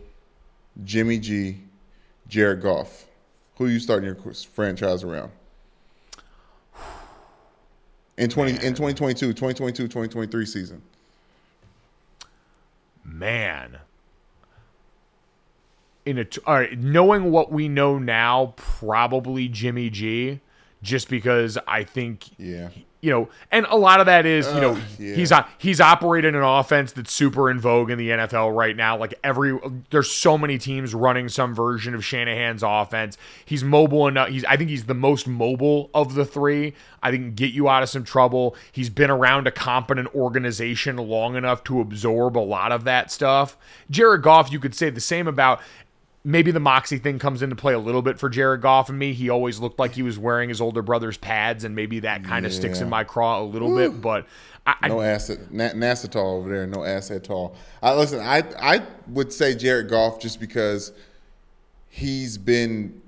Jimmy 0.83 1.19
G, 1.19 1.61
Jared 2.27 2.61
Goff. 2.61 3.07
Who 3.57 3.67
you 3.67 3.79
starting 3.79 4.05
your 4.05 4.33
franchise 4.33 5.03
around? 5.03 5.31
In 8.21 8.29
20 8.29 8.51
in 8.51 8.75
2022, 8.75 9.33
2022, 9.33 9.87
2023 9.87 10.45
season. 10.45 10.83
Man. 13.03 13.79
In 16.05 16.19
a 16.19 16.25
all 16.45 16.53
right, 16.53 16.77
knowing 16.77 17.31
what 17.31 17.51
we 17.51 17.67
know 17.67 17.97
now, 17.97 18.53
probably 18.57 19.47
Jimmy 19.47 19.89
G, 19.89 20.39
just 20.83 21.09
because 21.09 21.57
I 21.67 21.83
think 21.83 22.29
Yeah. 22.37 22.69
You 23.01 23.09
know, 23.09 23.29
and 23.51 23.65
a 23.69 23.77
lot 23.77 23.99
of 23.99 24.05
that 24.05 24.25
is, 24.25 24.45
you 24.53 24.61
know, 24.61 24.73
Ugh, 24.73 24.81
yeah. 24.99 25.15
he's 25.15 25.31
uh, 25.31 25.45
he's 25.57 25.81
operating 25.81 26.35
an 26.35 26.43
offense 26.43 26.91
that's 26.91 27.11
super 27.11 27.49
in 27.49 27.59
vogue 27.59 27.89
in 27.89 27.97
the 27.97 28.09
NFL 28.09 28.55
right 28.55 28.75
now. 28.75 28.97
Like 28.97 29.13
every 29.23 29.57
there's 29.89 30.11
so 30.11 30.37
many 30.37 30.57
teams 30.57 30.93
running 30.93 31.29
some 31.29 31.55
version 31.55 31.95
of 31.95 32.03
Shanahan's 32.05 32.61
offense. 32.61 33.17
He's 33.45 33.63
mobile 33.63 34.07
enough. 34.07 34.29
He's 34.29 34.45
I 34.45 34.57
think 34.57 34.69
he's 34.69 34.85
the 34.85 34.93
most 34.93 35.27
mobile 35.27 35.89
of 35.93 36.13
the 36.13 36.25
three. 36.25 36.73
I 37.01 37.09
think 37.09 37.21
can 37.21 37.33
get 37.33 37.53
you 37.53 37.69
out 37.69 37.83
of 37.83 37.89
some 37.89 38.03
trouble. 38.03 38.55
He's 38.71 38.89
been 38.89 39.09
around 39.09 39.47
a 39.47 39.51
competent 39.51 40.13
organization 40.13 40.97
long 40.97 41.35
enough 41.35 41.63
to 41.65 41.79
absorb 41.79 42.37
a 42.37 42.39
lot 42.39 42.71
of 42.71 42.83
that 42.83 43.11
stuff. 43.11 43.57
Jared 43.89 44.23
Goff, 44.23 44.51
you 44.51 44.59
could 44.59 44.75
say 44.75 44.89
the 44.89 44.99
same 44.99 45.27
about 45.27 45.61
maybe 46.23 46.51
the 46.51 46.59
moxie 46.59 46.97
thing 46.97 47.19
comes 47.19 47.41
into 47.41 47.55
play 47.55 47.73
a 47.73 47.79
little 47.79 48.01
bit 48.01 48.19
for 48.19 48.29
Jared 48.29 48.61
Goff 48.61 48.89
and 48.89 48.97
me. 48.97 49.13
He 49.13 49.29
always 49.29 49.59
looked 49.59 49.79
like 49.79 49.93
he 49.93 50.03
was 50.03 50.19
wearing 50.19 50.49
his 50.49 50.61
older 50.61 50.81
brother's 50.81 51.17
pads, 51.17 51.63
and 51.63 51.75
maybe 51.75 51.99
that 52.01 52.23
kind 52.23 52.45
of 52.45 52.53
sticks 52.53 52.79
in 52.79 52.89
my 52.89 53.03
craw 53.03 53.41
a 53.41 53.43
little 53.43 53.75
bit. 53.75 54.01
But 54.01 54.27
I, 54.65 54.75
I, 54.81 54.87
No 54.87 55.01
asset, 55.01 55.51
Na- 55.51 55.69
NASA 55.69 56.15
over 56.15 56.49
there. 56.49 56.67
No 56.67 56.83
asset 56.83 57.23
tall. 57.23 57.55
I 57.81 57.95
listen. 57.95 58.19
I 58.19 58.43
I 58.59 58.81
would 59.07 59.33
say 59.33 59.55
Jared 59.55 59.89
Goff 59.89 60.19
just 60.19 60.39
because 60.39 60.91
he's 61.89 62.37
been 62.37 63.01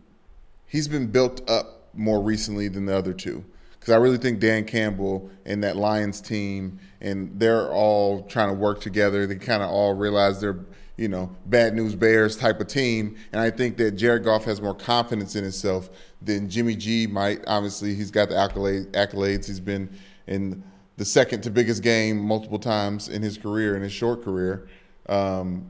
he's 0.67 0.87
been 0.87 1.07
built 1.07 1.47
up 1.49 1.89
more 1.93 2.21
recently 2.21 2.67
than 2.67 2.85
the 2.85 2.95
other 2.95 3.13
two. 3.13 3.43
Because 3.79 3.93
I 3.93 3.97
really 3.97 4.17
think 4.17 4.39
Dan 4.39 4.63
Campbell 4.63 5.29
and 5.45 5.63
that 5.63 5.75
Lions 5.75 6.21
team 6.21 6.79
and 7.01 7.37
they're 7.37 7.69
all 7.69 8.23
trying 8.23 8.47
to 8.47 8.53
work 8.53 8.79
together. 8.79 9.27
They 9.27 9.35
kind 9.35 9.61
of 9.61 9.69
all 9.69 9.93
realize 9.93 10.39
they're 10.39 10.59
you 10.97 11.07
know 11.07 11.35
bad 11.47 11.73
news 11.73 11.95
bears 11.95 12.35
type 12.35 12.59
of 12.59 12.67
team. 12.67 13.15
And 13.31 13.41
I 13.41 13.49
think 13.49 13.77
that 13.77 13.91
Jared 13.91 14.23
Goff 14.23 14.45
has 14.45 14.61
more 14.61 14.75
confidence 14.75 15.35
in 15.35 15.43
himself 15.43 15.89
than 16.21 16.49
Jimmy 16.49 16.75
G 16.75 17.07
might. 17.07 17.43
Obviously, 17.47 17.95
he's 17.95 18.11
got 18.11 18.29
the 18.29 18.37
accolade, 18.37 18.91
accolades. 18.93 19.47
He's 19.47 19.59
been 19.59 19.89
in 20.27 20.63
the 20.97 21.05
second 21.05 21.41
to 21.41 21.49
biggest 21.49 21.81
game 21.81 22.17
multiple 22.17 22.59
times 22.59 23.09
in 23.09 23.21
his 23.21 23.37
career, 23.37 23.75
in 23.75 23.81
his 23.81 23.91
short 23.91 24.23
career. 24.23 24.67
Um, 25.09 25.67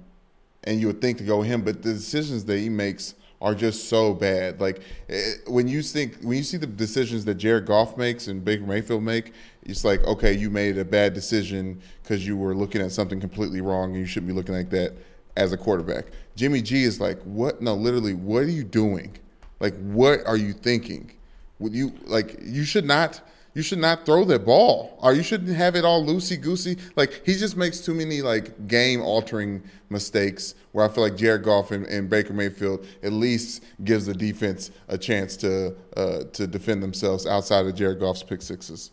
and 0.66 0.80
you 0.80 0.88
would 0.88 1.02
think 1.02 1.18
to 1.18 1.24
go 1.24 1.42
him, 1.42 1.62
but 1.62 1.82
the 1.82 1.94
decisions 1.94 2.46
that 2.46 2.60
he 2.60 2.70
makes 2.70 3.16
are 3.42 3.54
just 3.54 3.90
so 3.90 4.14
bad. 4.14 4.62
Like 4.62 4.82
eh, 5.10 5.34
when 5.48 5.68
you 5.68 5.82
think 5.82 6.18
when 6.22 6.38
you 6.38 6.44
see 6.44 6.58
the 6.58 6.68
decisions 6.68 7.26
that 7.26 7.36
Jared 7.36 7.66
Goff 7.66 7.98
makes 7.98 8.28
and 8.28 8.44
Baker 8.44 8.64
Mayfield 8.64 9.04
make, 9.04 9.34
it's 9.64 9.84
like 9.84 10.04
okay, 10.06 10.34
you 10.34 10.50
made 10.50 10.78
a 10.78 10.86
bad 10.86 11.14
decision 11.14 11.82
because 12.02 12.26
you 12.26 12.38
were 12.38 12.56
looking 12.56 12.82
at 12.82 12.92
something 12.92 13.20
completely 13.20 13.62
wrong, 13.62 13.92
and 13.92 14.00
you 14.00 14.06
shouldn't 14.06 14.28
be 14.28 14.34
looking 14.34 14.56
like 14.56 14.70
that 14.70 14.94
as 15.36 15.52
a 15.52 15.58
quarterback. 15.58 16.06
Jimmy 16.36 16.62
G 16.62 16.84
is 16.84 17.00
like, 17.00 17.22
what? 17.24 17.62
No, 17.62 17.76
literally, 17.76 18.13
what 18.13 18.43
are 18.43 18.50
you 18.50 18.63
doing? 18.63 19.17
Like, 19.60 19.76
what 19.80 20.26
are 20.26 20.38
you 20.38 20.54
thinking? 20.54 21.12
Would 21.60 21.74
you 21.74 21.93
like? 22.06 22.39
You 22.43 22.63
should 22.63 22.86
not. 22.86 23.22
You 23.56 23.62
should 23.62 23.78
not 23.78 24.04
throw 24.04 24.26
that 24.26 24.46
ball, 24.46 24.98
or 25.00 25.13
you 25.13 25.22
shouldn't 25.22 25.56
have 25.56 25.76
it 25.76 25.86
all 25.86 26.04
loosey 26.04 26.41
goosey. 26.41 26.76
Like 26.96 27.22
he 27.24 27.36
just 27.36 27.56
makes 27.56 27.82
too 27.82 27.93
many 27.93 28.24
like 28.24 28.67
game 28.67 29.00
altering 29.00 29.62
mistakes. 29.89 30.56
Where 30.72 30.84
I 30.84 30.89
feel 30.89 31.04
like 31.04 31.15
Jared 31.15 31.43
Goff 31.43 31.69
and, 31.69 31.86
and 31.86 32.10
Baker 32.10 32.34
Mayfield 32.34 32.88
at 33.04 33.13
least 33.13 33.63
gives 33.84 34.08
the 34.08 34.13
defense 34.15 34.72
a 34.88 34.98
chance 34.98 35.38
to 35.38 35.76
uh, 35.96 36.24
to 36.34 36.48
defend 36.48 36.82
themselves 36.82 37.28
outside 37.28 37.67
of 37.67 37.76
Jared 37.76 38.00
Goff's 38.00 38.24
pick 38.24 38.41
sixes. 38.41 38.89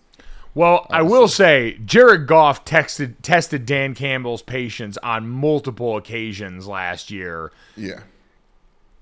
Well, 0.55 0.87
oh, 0.91 0.95
I 0.95 1.03
will 1.03 1.29
say 1.29 1.79
Jared 1.85 2.27
Goff 2.27 2.65
texted 2.65 3.15
tested 3.23 3.67
Dan 3.67 3.95
Campbell's 3.95 4.43
patience 4.43 4.99
on 5.03 5.29
multiple 5.29 5.97
occasions 5.97 6.67
last 6.67 7.11
year. 7.11 7.53
Yeah, 7.77 8.01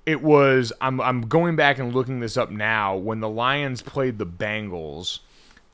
It 0.05 0.23
was 0.23 0.73
I'm 0.81 1.01
I'm 1.01 1.23
going 1.23 1.57
back 1.57 1.79
and 1.79 1.95
looking 1.95 2.21
this 2.21 2.37
up 2.37 2.51
now 2.51 2.97
when 2.97 3.21
the 3.21 3.29
Lions 3.29 3.83
played 3.83 4.19
the 4.19 4.27
Bengals. 4.27 5.21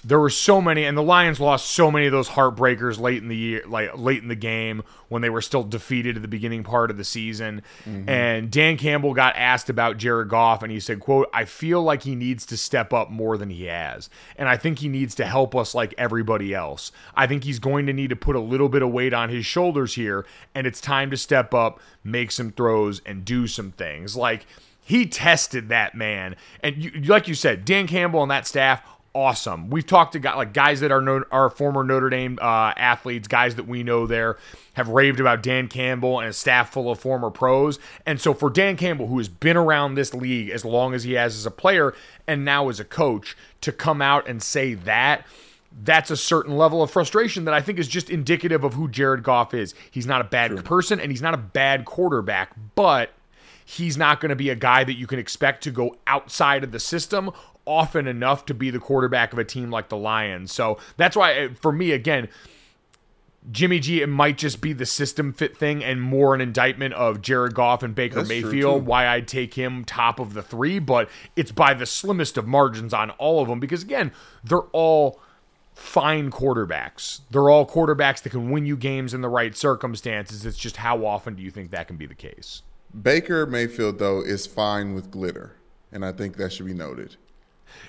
There 0.05 0.21
were 0.21 0.31
so 0.31 0.61
many, 0.61 0.85
and 0.85 0.99
the 0.99 1.03
Lions 1.03 1.41
lost 1.41 1.71
so 1.71 1.91
many 1.91 2.05
of 2.05 2.13
those 2.13 2.29
heartbreakers 2.29 3.01
late 3.01 3.23
in 3.23 3.29
the 3.29 3.37
year, 3.37 3.63
like 3.67 3.97
late 3.97 4.23
in 4.23 4.29
the 4.29 4.35
game 4.35 4.83
when 5.09 5.23
they 5.23 5.31
were 5.31 5.41
still 5.41 5.63
defeated 5.63 6.17
at 6.17 6.23
the 6.23 6.29
beginning 6.29 6.63
part 6.63 6.91
of 6.91 6.99
the 6.99 7.05
season. 7.05 7.63
Mm-hmm. 7.89 8.09
And 8.09 8.51
Dan 8.51 8.77
Campbell 8.77 9.15
got 9.15 9.35
asked 9.37 9.71
about 9.71 9.97
Jared 9.97 10.29
Goff, 10.29 10.63
and 10.63 10.71
he 10.71 10.79
said, 10.79 11.01
"quote 11.01 11.31
I 11.33 11.47
feel 11.47 11.83
like 11.83 12.03
he 12.03 12.15
needs 12.15 12.45
to 12.47 12.57
step 12.59 12.93
up 12.93 13.11
more 13.11 13.39
than 13.39 13.49
he 13.49 13.65
has, 13.65 14.11
and 14.37 14.49
I 14.49 14.59
think 14.59 14.81
he 14.81 14.89
needs 14.89 15.15
to 15.17 15.25
help 15.25 15.57
us 15.57 15.75
like 15.75 15.95
everybody 15.97 16.53
else. 16.53 16.93
I 17.15 17.27
think 17.27 17.45
he's 17.45 17.59
going 17.59 17.87
to 17.87 17.95
need 17.95 18.11
to 18.11 18.17
put 18.17 18.37
a 18.37 18.41
little 18.41 18.69
bit 18.69 18.83
of 18.83 18.91
weight 18.91 19.15
on 19.15 19.31
his 19.31 19.47
shoulders 19.47 19.95
here, 19.95 20.27
and 20.55 20.67
it's 20.67 20.81
time 20.81 21.11
to 21.13 21.17
step 21.17 21.55
up, 21.55 21.81
make 22.03 22.31
some 22.31 22.51
throws, 22.51 23.01
and 23.07 23.25
do 23.25 23.47
some 23.47 23.73
things 23.73 24.17
like." 24.17 24.47
He 24.87 25.07
tested 25.07 25.71
that 25.71 25.95
man, 25.95 26.37
and 26.61 26.77
you, 26.77 26.91
like 27.05 27.27
you 27.27 27.35
said, 27.35 27.65
Dan 27.65 27.87
Campbell 27.87 28.21
and 28.21 28.31
that 28.31 28.47
staff 28.47 28.83
awesome. 29.15 29.71
We've 29.71 29.87
talked 29.87 30.13
to 30.13 30.19
guys 30.19 30.37
like 30.37 30.53
guys 30.53 30.81
that 30.81 30.91
are 30.91 31.33
are 31.33 31.49
former 31.51 31.85
Notre 31.85 32.11
Dame 32.11 32.39
uh, 32.43 32.73
athletes, 32.77 33.29
guys 33.29 33.55
that 33.55 33.67
we 33.67 33.83
know 33.83 34.07
there 34.07 34.37
have 34.75 34.89
raved 34.89 35.21
about 35.21 35.43
Dan 35.43 35.69
Campbell 35.69 36.21
and 36.21 36.29
a 36.29 36.33
staff 36.33 36.73
full 36.73 36.91
of 36.91 36.99
former 36.99 37.31
pros. 37.31 37.79
And 38.05 38.21
so 38.21 38.35
for 38.35 38.51
Dan 38.51 38.77
Campbell, 38.77 39.07
who 39.07 39.19
has 39.19 39.29
been 39.29 39.57
around 39.57 39.95
this 39.95 40.13
league 40.13 40.51
as 40.51 40.65
long 40.65 40.95
as 40.95 41.05
he 41.05 41.13
has 41.13 41.37
as 41.37 41.47
a 41.47 41.51
player 41.51 41.95
and 42.27 42.45
now 42.45 42.69
as 42.69 42.81
a 42.81 42.85
coach, 42.85 43.37
to 43.63 43.73
come 43.73 44.03
out 44.03 44.29
and 44.29 44.43
say 44.43 44.75
that. 44.75 45.27
That's 45.83 46.13
a 46.13 46.17
certain 46.17 46.57
level 46.57 46.85
of 46.85 46.91
frustration 46.93 47.47
that 47.47 47.55
I 47.55 47.61
think 47.61 47.81
is 47.81 47.89
just 47.89 48.09
indicative 48.09 48.63
of 48.63 48.75
who 48.75 48.89
Jared 48.89 49.25
Goff 49.25 49.53
is. 49.53 49.75
He's 49.91 50.07
not 50.07 50.21
a 50.21 50.25
bad 50.25 50.65
person 50.65 51.01
and 51.01 51.11
he's 51.11 51.23
not 51.23 51.35
a 51.35 51.39
bad 51.39 51.85
quarterback, 51.85 52.53
but 52.77 53.11
he's 53.65 53.97
not 53.97 54.21
going 54.21 54.29
to 54.29 54.37
be 54.37 54.51
a 54.51 54.55
guy 54.55 54.85
that 54.85 54.95
you 54.95 55.09
can 55.09 55.19
expect 55.19 55.65
to 55.65 55.73
go 55.73 55.97
outside 56.07 56.63
of 56.63 56.71
the 56.71 56.79
system 56.79 57.33
often 57.67 58.07
enough 58.07 58.47
to 58.47 58.55
be 58.55 58.71
the 58.71 58.79
quarterback 58.79 59.33
of 59.33 59.39
a 59.39 59.45
team 59.45 59.71
like 59.71 59.89
the 59.89 59.97
Lions. 59.97 60.53
So 60.53 60.79
that's 60.97 61.17
why, 61.17 61.45
uh, 61.45 61.49
for 61.55 61.73
me, 61.73 61.93
again, 61.93 62.29
Jimmy 63.51 63.79
G, 63.79 64.01
it 64.01 64.09
might 64.09 64.39
just 64.39 64.61
be 64.61 64.73
the 64.73 64.87
system 64.87 65.33
fit 65.33 65.57
thing 65.57 65.85
and 65.85 66.01
more 66.01 66.35
an 66.35 66.41
indictment 66.41 66.95
of 66.95 67.21
Jared 67.21 67.55
Goff 67.55 67.83
and 67.83 67.95
Baker 67.95 68.17
That's 68.17 68.29
Mayfield, 68.29 68.87
why 68.87 69.07
I'd 69.07 69.29
take 69.29 69.55
him 69.55 69.85
top 69.85 70.19
of 70.19 70.33
the 70.33 70.43
three, 70.43 70.79
but 70.79 71.11
it's 71.37 71.53
by 71.53 71.75
the 71.75 71.85
slimmest 71.85 72.39
of 72.39 72.47
margins 72.47 72.95
on 72.95 73.11
all 73.11 73.43
of 73.43 73.49
them 73.49 73.61
because, 73.61 73.83
again, 73.83 74.13
they're 74.43 74.61
all 74.73 75.21
fine 75.75 76.31
quarterbacks. 76.31 77.21
They're 77.31 77.51
all 77.51 77.67
quarterbacks 77.67 78.23
that 78.23 78.31
can 78.31 78.51
win 78.51 78.65
you 78.65 78.77
games 78.77 79.13
in 79.13 79.21
the 79.21 79.29
right 79.29 79.55
circumstances. 79.55 80.47
It's 80.47 80.57
just 80.57 80.79
how 80.79 81.05
often 81.05 81.35
do 81.35 81.43
you 81.43 81.51
think 81.51 81.71
that 81.73 81.87
can 81.87 81.97
be 81.97 82.07
the 82.07 82.15
case? 82.15 82.63
Baker 83.03 83.45
Mayfield 83.45 83.99
though 83.99 84.23
is 84.23 84.47
fine 84.47 84.95
with 84.95 85.11
glitter, 85.11 85.57
and 85.93 86.05
I 86.05 86.13
think 86.13 86.37
that 86.37 86.53
should 86.53 86.67
be 86.67 86.75
noted. 86.75 87.17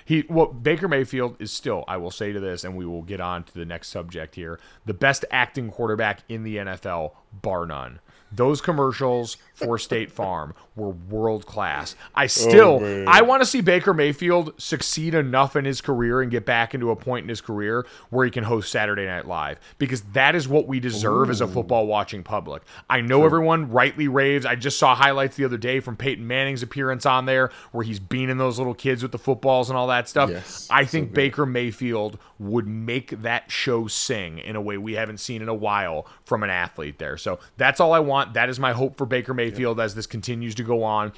He 0.03 0.25
well 0.29 0.47
Baker 0.47 0.87
Mayfield 0.87 1.35
is 1.39 1.51
still, 1.51 1.83
I 1.87 1.97
will 1.97 2.11
say 2.11 2.31
to 2.31 2.39
this, 2.39 2.63
and 2.63 2.75
we 2.75 2.85
will 2.85 3.03
get 3.03 3.19
on 3.19 3.43
to 3.43 3.53
the 3.53 3.65
next 3.65 3.89
subject 3.89 4.35
here, 4.35 4.59
the 4.85 4.93
best 4.93 5.25
acting 5.31 5.69
quarterback 5.69 6.21
in 6.29 6.43
the 6.43 6.57
NFL, 6.57 7.11
bar 7.31 7.65
none. 7.65 7.99
Those 8.35 8.61
commercials 8.61 9.37
for 9.53 9.77
State 9.77 10.11
Farm 10.15 10.53
were 10.75 10.89
world 10.89 11.45
class. 11.45 11.95
I 12.13 12.25
oh, 12.25 12.27
still 12.27 12.79
man. 12.79 13.07
I 13.07 13.21
want 13.21 13.41
to 13.41 13.45
see 13.45 13.61
Baker 13.61 13.93
Mayfield 13.93 14.53
succeed 14.57 15.13
enough 15.13 15.55
in 15.55 15.65
his 15.65 15.81
career 15.81 16.21
and 16.21 16.29
get 16.29 16.45
back 16.45 16.73
into 16.73 16.91
a 16.91 16.95
point 16.95 17.23
in 17.23 17.29
his 17.29 17.41
career 17.41 17.85
where 18.09 18.25
he 18.25 18.31
can 18.31 18.43
host 18.43 18.71
Saturday 18.71 19.05
Night 19.05 19.27
Live 19.27 19.59
because 19.77 20.01
that 20.13 20.35
is 20.35 20.47
what 20.47 20.67
we 20.67 20.79
deserve 20.79 21.29
as 21.29 21.41
a 21.41 21.47
football 21.47 21.87
watching 21.87 22.23
public. 22.23 22.63
I 22.89 23.01
know 23.01 23.25
everyone 23.25 23.71
rightly 23.71 24.07
raves. 24.07 24.45
I 24.45 24.55
just 24.55 24.77
saw 24.77 24.95
highlights 24.95 25.35
the 25.35 25.45
other 25.45 25.57
day 25.57 25.79
from 25.79 25.95
Peyton 25.95 26.27
Manning's 26.27 26.63
appearance 26.63 27.05
on 27.05 27.25
there 27.25 27.51
where 27.71 27.83
he's 27.83 27.99
beaning 27.99 28.37
those 28.37 28.57
little 28.57 28.73
kids 28.73 29.01
with 29.01 29.11
the 29.11 29.17
footballs 29.17 29.69
and 29.69 29.77
all 29.77 29.87
that 29.87 30.09
stuff. 30.09 30.29
Yes, 30.29 30.67
I 30.69 30.85
think 30.85 31.09
good. 31.09 31.15
Baker 31.15 31.45
Mayfield 31.45 32.19
would 32.39 32.67
make 32.67 33.21
that 33.21 33.49
show 33.49 33.87
sing 33.87 34.39
in 34.39 34.55
a 34.55 34.61
way 34.61 34.77
we 34.77 34.93
haven't 34.93 35.19
seen 35.19 35.41
in 35.41 35.47
a 35.47 35.53
while 35.53 36.05
from 36.25 36.43
an 36.43 36.49
athlete 36.49 36.99
there. 36.99 37.17
So 37.17 37.39
that's 37.57 37.79
all 37.79 37.93
I 37.93 37.99
want. 37.99 38.24
That 38.33 38.49
is 38.49 38.59
my 38.59 38.73
hope 38.73 38.97
for 38.97 39.05
Baker 39.05 39.33
Mayfield 39.33 39.79
as 39.79 39.95
this 39.95 40.07
continues 40.07 40.55
to 40.55 40.63
go 40.63 40.83
on. 40.83 41.13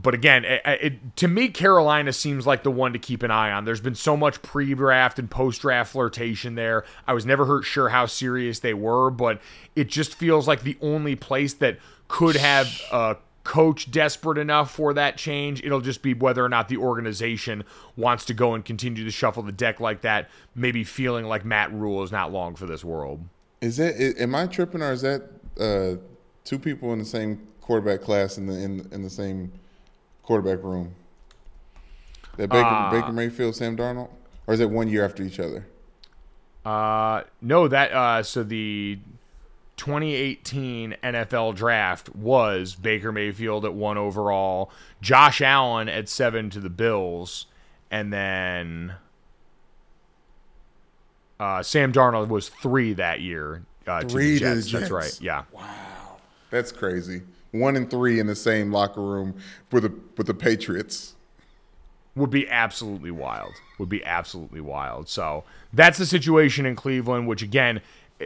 But 0.00 0.14
again, 0.14 0.44
it, 0.44 0.62
it, 0.64 1.16
to 1.16 1.26
me, 1.26 1.48
Carolina 1.48 2.12
seems 2.12 2.46
like 2.46 2.62
the 2.62 2.70
one 2.70 2.92
to 2.92 3.00
keep 3.00 3.24
an 3.24 3.32
eye 3.32 3.50
on. 3.50 3.64
There's 3.64 3.80
been 3.80 3.96
so 3.96 4.16
much 4.16 4.40
pre-draft 4.42 5.18
and 5.18 5.28
post-draft 5.28 5.90
flirtation 5.90 6.54
there. 6.54 6.84
I 7.06 7.14
was 7.14 7.26
never 7.26 7.46
hurt 7.46 7.62
sure 7.64 7.88
how 7.88 8.06
serious 8.06 8.60
they 8.60 8.74
were, 8.74 9.10
but 9.10 9.40
it 9.74 9.88
just 9.88 10.14
feels 10.14 10.46
like 10.46 10.62
the 10.62 10.78
only 10.80 11.16
place 11.16 11.54
that 11.54 11.78
could 12.06 12.36
have 12.36 12.68
a 12.92 13.16
coach 13.42 13.90
desperate 13.90 14.38
enough 14.38 14.70
for 14.70 14.94
that 14.94 15.16
change. 15.16 15.64
It'll 15.64 15.80
just 15.80 16.02
be 16.02 16.14
whether 16.14 16.44
or 16.44 16.48
not 16.48 16.68
the 16.68 16.76
organization 16.76 17.64
wants 17.96 18.24
to 18.26 18.34
go 18.34 18.54
and 18.54 18.64
continue 18.64 19.04
to 19.04 19.10
shuffle 19.10 19.42
the 19.42 19.52
deck 19.52 19.80
like 19.80 20.02
that. 20.02 20.28
Maybe 20.54 20.84
feeling 20.84 21.24
like 21.26 21.44
Matt 21.44 21.72
Rhule 21.72 22.04
is 22.04 22.12
not 22.12 22.30
long 22.30 22.54
for 22.54 22.66
this 22.66 22.84
world. 22.84 23.24
Is 23.60 23.80
it? 23.80 23.96
i- 24.18 24.22
am 24.22 24.34
I 24.36 24.46
tripping 24.46 24.82
or 24.82 24.92
is 24.92 25.02
that 25.02 25.22
uh, 25.58 25.96
two 26.44 26.58
people 26.58 26.92
in 26.92 26.98
the 26.98 27.04
same 27.04 27.46
quarterback 27.60 28.00
class 28.00 28.38
in 28.38 28.46
the 28.46 28.54
in, 28.54 28.88
in 28.92 29.02
the 29.02 29.10
same 29.10 29.52
quarterback 30.22 30.62
room? 30.64 30.94
That 32.36 32.48
Baker 32.50 32.64
Uh, 32.66 32.90
Baker 32.90 33.12
Mayfield, 33.12 33.56
Sam 33.56 33.76
Darnold, 33.76 34.10
or 34.46 34.54
is 34.54 34.60
it 34.60 34.70
one 34.70 34.88
year 34.88 35.04
after 35.04 35.22
each 35.22 35.40
other? 35.40 35.66
Uh, 36.64 37.22
no, 37.40 37.66
that 37.68 37.92
uh, 37.92 38.22
so 38.22 38.42
the 38.42 38.98
2018 39.76 40.96
NFL 41.02 41.54
draft 41.54 42.14
was 42.14 42.74
Baker 42.74 43.12
Mayfield 43.12 43.64
at 43.64 43.74
one 43.74 43.96
overall, 43.96 44.70
Josh 45.00 45.40
Allen 45.40 45.88
at 45.88 46.08
seven 46.08 46.50
to 46.50 46.60
the 46.60 46.70
Bills, 46.70 47.46
and 47.90 48.12
then 48.12 48.94
uh, 51.40 51.62
Sam 51.62 51.92
Darnold 51.92 52.28
was 52.28 52.48
three 52.48 52.92
that 52.94 53.20
year. 53.20 53.62
Uh, 53.88 54.02
Three 54.02 54.38
to 54.38 54.44
to 54.44 54.44
the 54.50 54.54
the 54.56 54.62
Jets. 54.62 54.72
That's 54.72 54.90
right. 54.90 55.18
Yeah. 55.20 55.44
Wow, 55.52 56.18
that's 56.50 56.72
crazy. 56.72 57.22
One 57.52 57.76
and 57.76 57.90
three 57.90 58.20
in 58.20 58.26
the 58.26 58.36
same 58.36 58.72
locker 58.72 59.00
room 59.00 59.34
with 59.72 59.84
the 59.84 59.92
with 60.16 60.26
the 60.26 60.34
Patriots. 60.34 61.14
would 62.14 62.30
be 62.30 62.48
absolutely 62.48 63.10
wild. 63.10 63.54
Would 63.78 63.88
be 63.88 64.04
absolutely 64.04 64.60
wild. 64.60 65.08
So 65.08 65.44
that's 65.72 65.98
the 65.98 66.06
situation 66.06 66.66
in 66.66 66.76
Cleveland, 66.76 67.26
which 67.28 67.42
again, 67.42 67.80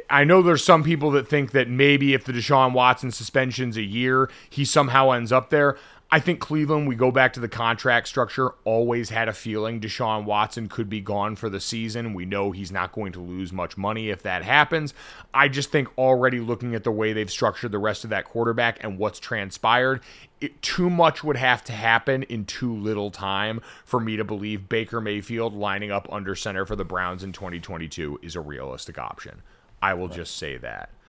I 0.09 0.25
know 0.25 0.43
there's 0.43 0.65
some 0.65 0.83
people 0.83 1.11
that 1.13 1.29
think 1.29 1.53
that 1.53 1.69
maybe 1.69 2.15
if 2.15 2.25
the 2.25 2.33
Deshaun 2.33 2.73
Watson 2.73 3.11
suspension's 3.11 3.77
a 3.77 3.83
year, 3.83 4.31
he 4.49 4.65
somehow 4.65 5.11
ends 5.11 5.31
up 5.31 5.51
there. 5.51 5.77
I 6.15 6.21
think 6.21 6.41
Cleveland, 6.41 6.87
we 6.87 6.95
go 6.95 7.11
back 7.11 7.33
to 7.33 7.41
the 7.41 7.49
contract 7.49 8.07
structure, 8.07 8.51
always 8.65 9.09
had 9.09 9.31
a 9.31 9.33
feeling 9.33 9.81
Deshaun 9.81 10.27
Watson 10.27 10.69
could 10.69 10.91
be 10.91 11.01
gone 11.01 11.37
for 11.37 11.49
the 11.49 11.59
season. 11.59 12.13
We 12.13 12.27
know 12.27 12.51
he's 12.51 12.71
not 12.71 12.93
going 12.93 13.13
to 13.13 13.21
lose 13.21 13.51
much 13.51 13.79
money 13.79 14.11
if 14.11 14.23
that 14.25 14.45
happens. 14.45 14.93
I 15.33 15.49
just 15.49 15.71
think 15.71 15.89
already 15.97 16.39
looking 16.39 16.75
at 16.75 16.85
the 16.85 16.93
way 16.93 17.15
they've 17.15 17.31
structured 17.31 17.73
the 17.73 17.79
rest 17.79 18.05
of 18.05 18.11
that 18.11 18.27
quarterback 18.27 18.85
and 18.85 18.99
what's 18.99 19.19
transpired, 19.19 20.03
it, 20.39 20.61
too 20.61 20.91
much 20.91 21.25
would 21.25 21.39
have 21.39 21.65
to 21.65 21.73
happen 21.73 22.25
in 22.25 22.45
too 22.45 22.77
little 22.77 23.11
time 23.11 23.63
for 23.87 23.99
me 23.99 24.19
to 24.19 24.25
believe 24.25 24.69
Baker 24.69 25.01
Mayfield 25.01 25.55
lining 25.55 25.91
up 25.91 26.07
under 26.13 26.35
center 26.35 26.67
for 26.67 26.77
the 26.77 26.85
Browns 26.85 27.25
in 27.25 27.33
2022 27.33 28.21
is 28.21 28.37
a 28.37 28.41
realistic 28.43 28.99
option. 28.99 29.41
I 29.81 29.95
will 29.95 30.09
just 30.09 30.37
say 30.37 30.59
that. 30.59 30.91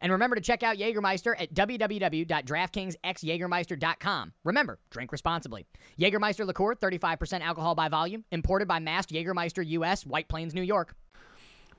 And 0.00 0.12
remember 0.12 0.36
to 0.36 0.42
check 0.42 0.62
out 0.62 0.76
Jägermeister 0.76 1.34
at 1.40 1.54
www.draftkingsxjagermeister.com. 1.54 4.32
Remember, 4.44 4.78
drink 4.90 5.12
responsibly. 5.12 5.64
Jägermeister 5.98 6.46
liqueur, 6.46 6.74
35% 6.74 7.40
alcohol 7.40 7.74
by 7.74 7.88
volume, 7.88 8.24
imported 8.30 8.68
by 8.68 8.78
Mast 8.78 9.08
Jägermeister 9.10 9.66
US, 9.66 10.04
White 10.04 10.28
Plains, 10.28 10.52
New 10.54 10.60
York. 10.62 10.94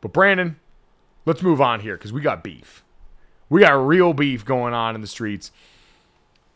But 0.01 0.13
Brandon, 0.13 0.59
let's 1.25 1.43
move 1.43 1.61
on 1.61 1.79
here 1.79 1.95
because 1.95 2.11
we 2.11 2.21
got 2.21 2.43
beef. 2.43 2.83
We 3.49 3.61
got 3.61 3.73
real 3.73 4.13
beef 4.13 4.43
going 4.43 4.73
on 4.73 4.95
in 4.95 5.01
the 5.01 5.07
streets 5.07 5.51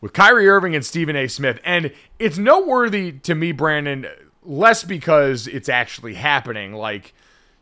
with 0.02 0.14
Kyrie 0.14 0.50
Irving 0.50 0.76
and 0.76 0.86
Stephen 0.86 1.16
A. 1.16 1.28
Smith. 1.28 1.60
And 1.64 1.94
it's 2.20 2.38
noteworthy 2.38 3.14
to 3.14 3.36
me, 3.36 3.52
Brandon, 3.52 4.08
less 4.44 4.84
because 4.84 5.48
it's 5.48 5.70
actually 5.70 6.16
happening. 6.16 6.74
Like 6.74 7.14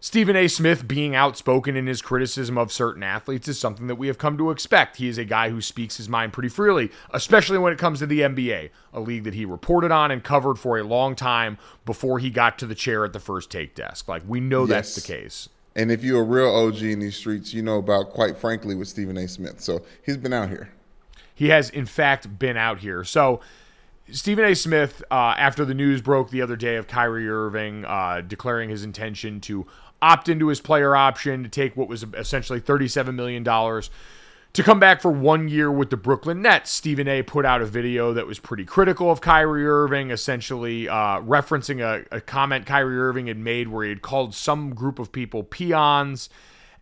Stephen 0.02 0.34
A. 0.38 0.48
Smith 0.48 0.88
being 0.88 1.14
outspoken 1.14 1.76
in 1.76 1.86
his 1.86 2.02
criticism 2.02 2.58
of 2.58 2.72
certain 2.72 3.04
athletes 3.04 3.50
is 3.50 3.60
something 3.60 3.88
that 3.88 3.96
we 3.96 4.08
have 4.08 4.18
come 4.18 4.38
to 4.38 4.50
expect. 4.50 4.96
He 4.96 5.10
is 5.10 5.18
a 5.18 5.26
guy 5.26 5.50
who 5.50 5.60
speaks 5.60 5.98
his 5.98 6.08
mind 6.08 6.32
pretty 6.32 6.48
freely, 6.48 6.90
especially 7.12 7.58
when 7.58 7.74
it 7.74 7.80
comes 7.80 8.00
to 8.00 8.06
the 8.06 8.22
NBA, 8.22 8.70
a 8.94 9.00
league 9.02 9.26
that 9.26 9.34
he 9.34 9.44
reported 9.44 9.92
on 9.92 10.10
and 10.10 10.24
covered 10.24 10.58
for 10.58 10.78
a 10.78 10.84
long 10.84 11.16
time 11.16 11.58
before 11.86 12.20
he 12.20 12.30
got 12.30 12.58
to 12.60 12.66
the 12.66 12.76
chair 12.76 13.04
at 13.04 13.12
the 13.12 13.20
first 13.20 13.52
take 13.52 13.76
desk. 13.76 14.08
Like 14.08 14.24
we 14.26 14.40
know 14.40 14.66
that's 14.66 14.96
the 14.96 15.02
case. 15.02 15.50
And 15.76 15.92
if 15.92 16.02
you're 16.02 16.22
a 16.22 16.26
real 16.26 16.50
OG 16.50 16.82
in 16.82 17.00
these 17.00 17.18
streets, 17.18 17.54
you 17.54 17.62
know 17.62 17.78
about 17.78 18.12
quite 18.12 18.38
frankly 18.38 18.76
with 18.76 18.88
Stephen 18.88 19.18
A. 19.18 19.28
Smith. 19.28 19.60
So 19.60 19.84
he's 20.06 20.18
been 20.18 20.34
out 20.34 20.48
here. 20.48 20.72
He 21.36 21.50
has, 21.50 21.70
in 21.70 21.86
fact, 21.86 22.40
been 22.40 22.58
out 22.58 22.80
here. 22.80 23.04
So 23.04 23.42
Stephen 24.12 24.44
A. 24.44 24.56
Smith, 24.56 25.04
uh, 25.12 25.36
after 25.38 25.66
the 25.66 25.74
news 25.74 26.02
broke 26.02 26.32
the 26.32 26.42
other 26.42 26.56
day 26.56 26.76
of 26.76 26.88
Kyrie 26.88 27.30
Irving 27.30 27.86
uh, 27.86 28.22
declaring 28.22 28.70
his 28.70 28.84
intention 28.84 29.40
to 29.42 29.68
opt 30.02 30.30
into 30.30 30.48
his 30.48 30.62
player 30.62 30.96
option 30.96 31.44
to 31.44 31.50
take 31.50 31.76
what 31.76 31.88
was 31.88 32.06
essentially 32.14 32.62
$37 32.62 33.16
million 33.16 33.44
to 34.54 34.64
come 34.64 34.80
back 34.80 35.02
for 35.02 35.12
one 35.12 35.48
year 35.48 35.72
with 35.72 35.90
the 35.90 35.98
Brooklyn 35.98 36.42
Nets. 36.42 36.72
Stephen 36.72 37.08
A. 37.08 37.22
put 37.22 37.46
out 37.46 37.62
a 37.62 37.66
video 37.66 38.14
that 38.14 38.26
was 38.26 38.40
pretty 38.40 38.66
critical 38.66 39.12
of 39.12 39.22
Kyrie 39.22 39.68
Irving, 39.68 40.10
essentially 40.10 40.90
uh, 40.90 41.22
referencing 41.22 41.82
a, 41.82 42.06
a 42.16 42.22
comment 42.22 42.66
Kyrie 42.66 42.98
Irving 42.98 43.28
had 43.28 43.38
made 43.38 43.68
where 43.68 43.84
he 43.84 43.90
had 43.90 44.02
called 44.02 44.34
some 44.34 44.74
group 44.74 44.98
of 44.98 45.12
people 45.12 45.44
peons. 45.44 46.30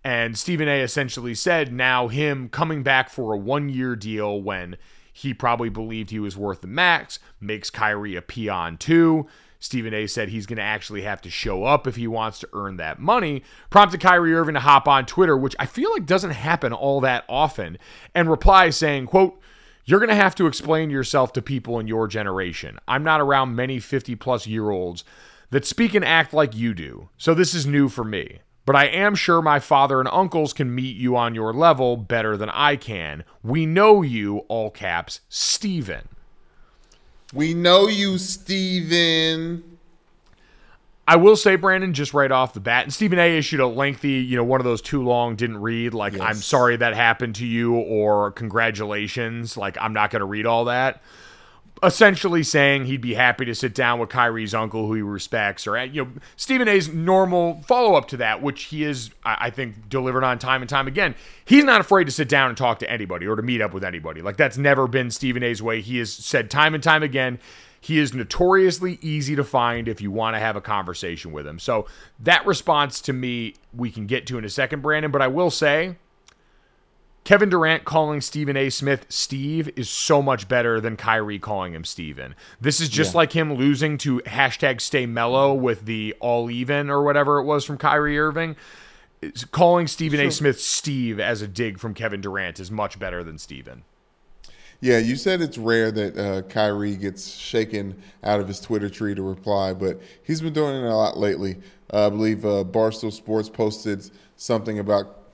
And 0.04 0.38
Stephen 0.38 0.70
A. 0.70 0.82
essentially 0.82 1.36
said 1.36 1.74
now 1.74 2.08
him 2.08 2.48
coming 2.48 2.84
back 2.84 3.10
for 3.10 3.34
a 3.34 3.38
one 3.38 3.68
year 3.68 3.96
deal 3.96 4.42
when 4.42 4.78
he 5.12 5.34
probably 5.34 5.70
believed 5.70 6.12
he 6.12 6.20
was 6.20 6.38
worth 6.38 6.62
the 6.62 6.68
max 6.68 7.20
makes 7.42 7.70
Kyrie 7.70 8.16
a 8.16 8.22
peon 8.22 8.78
too. 8.78 9.28
Stephen 9.68 9.94
A 9.94 10.08
said 10.08 10.30
he's 10.30 10.46
going 10.46 10.56
to 10.56 10.64
actually 10.64 11.02
have 11.02 11.20
to 11.20 11.30
show 11.30 11.66
up 11.66 11.88
if 11.88 11.98
he 11.98 12.08
wants 12.08 12.40
to 12.40 12.48
earn 12.54 12.78
that 12.78 13.00
money, 13.00 13.44
prompted 13.70 14.00
Kyrie 14.00 14.34
Irving 14.34 14.54
to 14.54 14.62
hop 14.62 14.88
on 14.88 15.06
Twitter, 15.06 15.36
which 15.36 15.58
I 15.60 15.66
feel 15.66 15.92
like 15.92 16.06
doesn't 16.06 16.32
happen 16.32 16.72
all 16.72 17.02
that 17.02 17.26
often, 17.28 17.78
and 18.16 18.30
reply 18.30 18.70
saying, 18.70 19.08
quote, 19.08 19.38
you're 19.84 20.00
going 20.00 20.08
to 20.08 20.16
have 20.16 20.36
to 20.36 20.48
explain 20.48 20.90
yourself 20.90 21.34
to 21.34 21.42
people 21.42 21.80
in 21.80 21.88
your 21.90 22.08
generation. 22.08 22.80
I'm 22.88 23.04
not 23.04 23.20
around 23.20 23.58
many 23.58 23.82
50 23.82 24.16
plus 24.16 24.48
year 24.48 24.70
olds 24.70 25.04
that 25.50 25.66
speak 25.66 25.94
and 25.94 26.06
act 26.06 26.34
like 26.34 26.56
you 26.56 26.74
do, 26.74 27.10
so 27.18 27.34
this 27.34 27.54
is 27.54 27.68
new 27.68 27.90
for 27.90 28.06
me. 28.06 28.40
But 28.66 28.78
I 28.78 28.86
am 28.86 29.16
sure 29.16 29.42
my 29.42 29.60
father 29.60 30.00
and 30.00 30.08
uncles 30.14 30.54
can 30.54 30.74
meet 30.74 30.96
you 30.96 31.18
on 31.18 31.36
your 31.36 31.52
level 31.52 31.98
better 31.98 32.38
than 32.38 32.50
I 32.52 32.78
can. 32.78 33.26
We 33.44 33.66
know 33.66 34.02
you, 34.02 34.38
all 34.48 34.72
caps, 34.72 35.20
Steven. 35.28 36.08
We 37.34 37.54
know 37.54 37.88
you, 37.88 38.18
Steven. 38.18 39.78
I 41.08 41.16
will 41.16 41.36
say, 41.38 41.56
Brandon, 41.56 41.94
just 41.94 42.14
right 42.14 42.32
off 42.32 42.54
the 42.54 42.60
bat, 42.60 42.84
and 42.84 42.94
Stephen 42.94 43.18
A 43.18 43.38
issued 43.38 43.62
a 43.62 43.68
lengthy, 43.68 44.14
you 44.14 44.36
know, 44.36 44.44
one 44.44 44.60
of 44.60 44.66
those 44.66 44.82
too 44.82 45.04
long, 45.04 45.36
didn't 45.38 45.62
read, 45.62 45.94
like, 45.94 46.14
yes. 46.14 46.22
I'm 46.22 46.36
sorry 46.36 46.76
that 46.76 46.96
happened 46.96 47.36
to 47.36 47.46
you, 47.46 47.76
or 47.76 48.32
congratulations. 48.32 49.56
Like, 49.56 49.78
I'm 49.80 49.94
not 49.94 50.12
going 50.12 50.20
to 50.20 50.26
read 50.26 50.46
all 50.46 50.66
that 50.66 51.02
essentially 51.84 52.44
saying 52.44 52.86
he'd 52.86 53.02
be 53.02 53.14
happy 53.14 53.46
to 53.46 53.56
sit 53.56 53.74
down 53.74 54.00
with 54.00 54.10
Kyrie's 54.10 54.54
uncle, 54.54 54.88
who 54.88 54.94
he 54.96 55.02
respects, 55.02 55.68
or 55.68 55.84
you 55.84 56.06
know 56.06 56.12
Stephen 56.36 56.68
A's 56.68 56.90
normal 56.90 57.62
follow 57.64 57.96
up 57.96 58.08
to 58.10 58.18
that, 58.18 58.42
which 58.42 58.66
he 58.66 58.84
is, 58.84 59.12
I 59.24 59.50
think, 59.50 59.90
delivered 59.90 60.24
on 60.24 60.40
time 60.40 60.62
and 60.62 60.70
time 60.70 60.88
again. 60.88 61.16
He's 61.46 61.64
not 61.64 61.82
afraid 61.82 62.06
to 62.06 62.12
sit 62.12 62.30
down 62.30 62.50
and 62.50 62.58
talk 62.58 62.80
to 62.80 62.90
anybody 62.90 63.28
or 63.28 63.36
to 63.36 63.42
meet 63.42 63.62
up 63.62 63.74
with 63.74 63.84
anybody. 63.84 64.22
Like 64.22 64.38
that's 64.38 64.58
never 64.58 64.88
been 64.88 65.12
Stephen 65.12 65.44
A's 65.44 65.62
way. 65.62 65.82
He 65.82 65.98
has 66.00 66.12
said 66.12 66.50
time 66.50 66.74
and 66.74 66.84
time 66.84 67.04
again. 67.04 67.40
He 67.80 68.00
is 68.00 68.14
notoriously 68.14 68.98
easy 69.02 69.36
to 69.36 69.44
find 69.44 69.88
if 69.88 70.02
you 70.02 70.12
want 70.12 70.36
to 70.36 70.40
have 70.40 70.56
a 70.56 70.62
conversation 70.62 71.32
with 71.32 71.46
him. 71.46 71.60
So 71.60 71.86
that 72.20 72.46
response 72.46 73.00
to 73.02 73.14
me, 73.14 73.54
we 73.74 73.92
can 73.92 74.08
get 74.08 74.28
to 74.28 74.38
in 74.38 74.46
a 74.46 74.50
second, 74.50 74.82
Brandon. 74.82 75.12
But 75.12 75.22
I 75.22 75.28
will 75.28 75.52
say, 75.52 75.96
Kevin 77.28 77.50
Durant 77.50 77.84
calling 77.84 78.22
Stephen 78.22 78.56
A. 78.56 78.70
Smith 78.70 79.06
Steve 79.10 79.70
is 79.76 79.90
so 79.90 80.22
much 80.22 80.48
better 80.48 80.80
than 80.80 80.96
Kyrie 80.96 81.40
calling 81.40 81.74
him 81.74 81.84
Steven. 81.84 82.34
This 82.62 82.80
is 82.80 82.88
just 82.88 83.12
yeah. 83.12 83.18
like 83.18 83.34
him 83.34 83.56
losing 83.56 83.98
to 83.98 84.22
hashtag 84.22 84.80
stay 84.80 85.06
mellow 85.06 85.54
with 85.54 85.84
the 85.84 86.16
all 86.22 86.50
even 86.50 86.90
or 86.90 87.04
whatever 87.04 87.40
it 87.40 87.44
was 87.44 87.66
from 87.66 87.78
Kyrie 87.78 88.18
Irving. 88.18 88.56
calling 89.52 89.88
Stephen 89.88 90.22
sure. 90.22 90.30
A. 90.30 90.32
Smith 90.32 90.62
Steve 90.62 91.20
as 91.20 91.42
a 91.42 91.50
dig 91.50 91.80
from 91.80 91.94
Kevin 91.94 92.22
Durant 92.22 92.62
is 92.62 92.72
much 92.72 92.98
better 92.98 93.26
than 93.26 93.38
Steven. 93.38 93.84
Yeah, 94.80 95.00
you 95.00 95.18
said 95.18 95.42
it's 95.42 95.58
rare 95.58 95.92
that 95.92 96.18
uh, 96.18 96.44
Kyrie 96.44 96.96
gets 96.96 97.28
shaken 97.28 98.02
out 98.24 98.40
of 98.40 98.48
his 98.48 98.62
Twitter 98.62 98.90
tree 98.90 99.16
to 99.16 99.22
reply, 99.22 99.74
but 99.74 100.00
he's 100.24 100.40
been 100.40 100.54
doing 100.54 100.78
it 100.78 100.88
a 100.88 100.96
lot 100.96 101.18
lately. 101.18 101.58
Uh, 101.92 102.08
I 102.08 102.10
believe 102.10 102.46
uh, 102.46 102.64
Barstool 102.64 103.12
Sports 103.12 103.50
posted 103.50 104.10
something 104.38 104.80
about 104.80 105.27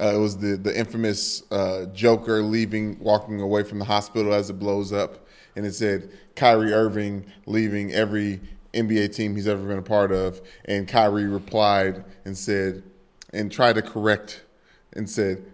uh, 0.00 0.14
it 0.14 0.18
was 0.18 0.36
the 0.38 0.56
the 0.56 0.76
infamous 0.76 1.42
uh, 1.50 1.86
Joker 1.86 2.42
leaving, 2.42 2.98
walking 3.00 3.40
away 3.40 3.62
from 3.62 3.78
the 3.78 3.84
hospital 3.84 4.32
as 4.32 4.50
it 4.50 4.58
blows 4.58 4.92
up, 4.92 5.26
and 5.56 5.66
it 5.66 5.74
said 5.74 6.10
Kyrie 6.36 6.72
Irving 6.72 7.26
leaving 7.46 7.92
every 7.92 8.40
NBA 8.72 9.14
team 9.14 9.34
he's 9.34 9.48
ever 9.48 9.66
been 9.66 9.78
a 9.78 9.82
part 9.82 10.12
of, 10.12 10.40
and 10.66 10.86
Kyrie 10.88 11.26
replied 11.26 12.04
and 12.24 12.36
said, 12.36 12.82
and 13.32 13.50
tried 13.50 13.74
to 13.74 13.82
correct, 13.82 14.44
and 14.94 15.08
said, 15.08 15.44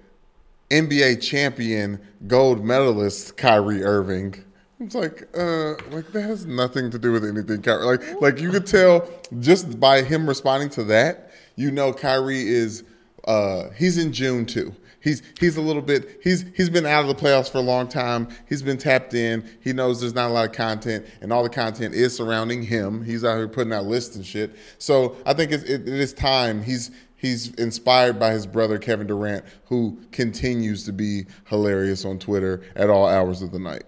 NBA 0.70 1.22
champion, 1.22 2.00
gold 2.26 2.64
medalist 2.64 3.36
Kyrie 3.36 3.82
Irving. 3.82 4.34
It's 4.78 4.94
like, 4.94 5.26
uh, 5.36 5.70
like 5.90 6.12
that 6.12 6.22
has 6.22 6.44
nothing 6.44 6.90
to 6.90 6.98
do 6.98 7.12
with 7.12 7.24
anything. 7.24 7.62
Kyrie. 7.62 7.96
Like, 7.96 8.20
like 8.20 8.40
you 8.40 8.50
could 8.50 8.66
tell 8.66 9.08
just 9.38 9.80
by 9.80 10.02
him 10.02 10.28
responding 10.28 10.68
to 10.70 10.84
that, 10.84 11.30
you 11.56 11.70
know, 11.70 11.92
Kyrie 11.92 12.46
is 12.46 12.84
uh, 13.26 13.70
he's 13.70 13.98
in 13.98 14.12
June 14.12 14.46
too. 14.46 14.74
He's 15.00 15.22
he's 15.38 15.56
a 15.56 15.60
little 15.60 15.82
bit 15.82 16.20
he's 16.24 16.44
he's 16.56 16.68
been 16.68 16.84
out 16.84 17.02
of 17.02 17.08
the 17.08 17.14
playoffs 17.14 17.50
for 17.50 17.58
a 17.58 17.62
long 17.62 17.86
time. 17.86 18.28
He's 18.48 18.62
been 18.62 18.76
tapped 18.76 19.14
in. 19.14 19.48
He 19.60 19.72
knows 19.72 20.00
there's 20.00 20.14
not 20.14 20.30
a 20.30 20.32
lot 20.32 20.48
of 20.48 20.52
content, 20.52 21.06
and 21.20 21.32
all 21.32 21.44
the 21.44 21.48
content 21.48 21.94
is 21.94 22.16
surrounding 22.16 22.62
him. 22.62 23.04
He's 23.04 23.24
out 23.24 23.36
here 23.36 23.46
putting 23.46 23.72
out 23.72 23.84
lists 23.84 24.16
and 24.16 24.26
shit. 24.26 24.56
So 24.78 25.16
I 25.24 25.32
think 25.32 25.52
it's, 25.52 25.62
it, 25.62 25.82
it 25.82 25.88
is 25.88 26.12
time. 26.12 26.60
He's 26.60 26.90
he's 27.16 27.54
inspired 27.54 28.18
by 28.18 28.32
his 28.32 28.46
brother 28.46 28.78
Kevin 28.78 29.06
Durant, 29.06 29.44
who 29.66 29.96
continues 30.10 30.84
to 30.86 30.92
be 30.92 31.26
hilarious 31.44 32.04
on 32.04 32.18
Twitter 32.18 32.62
at 32.74 32.90
all 32.90 33.06
hours 33.06 33.42
of 33.42 33.52
the 33.52 33.60
night. 33.60 33.84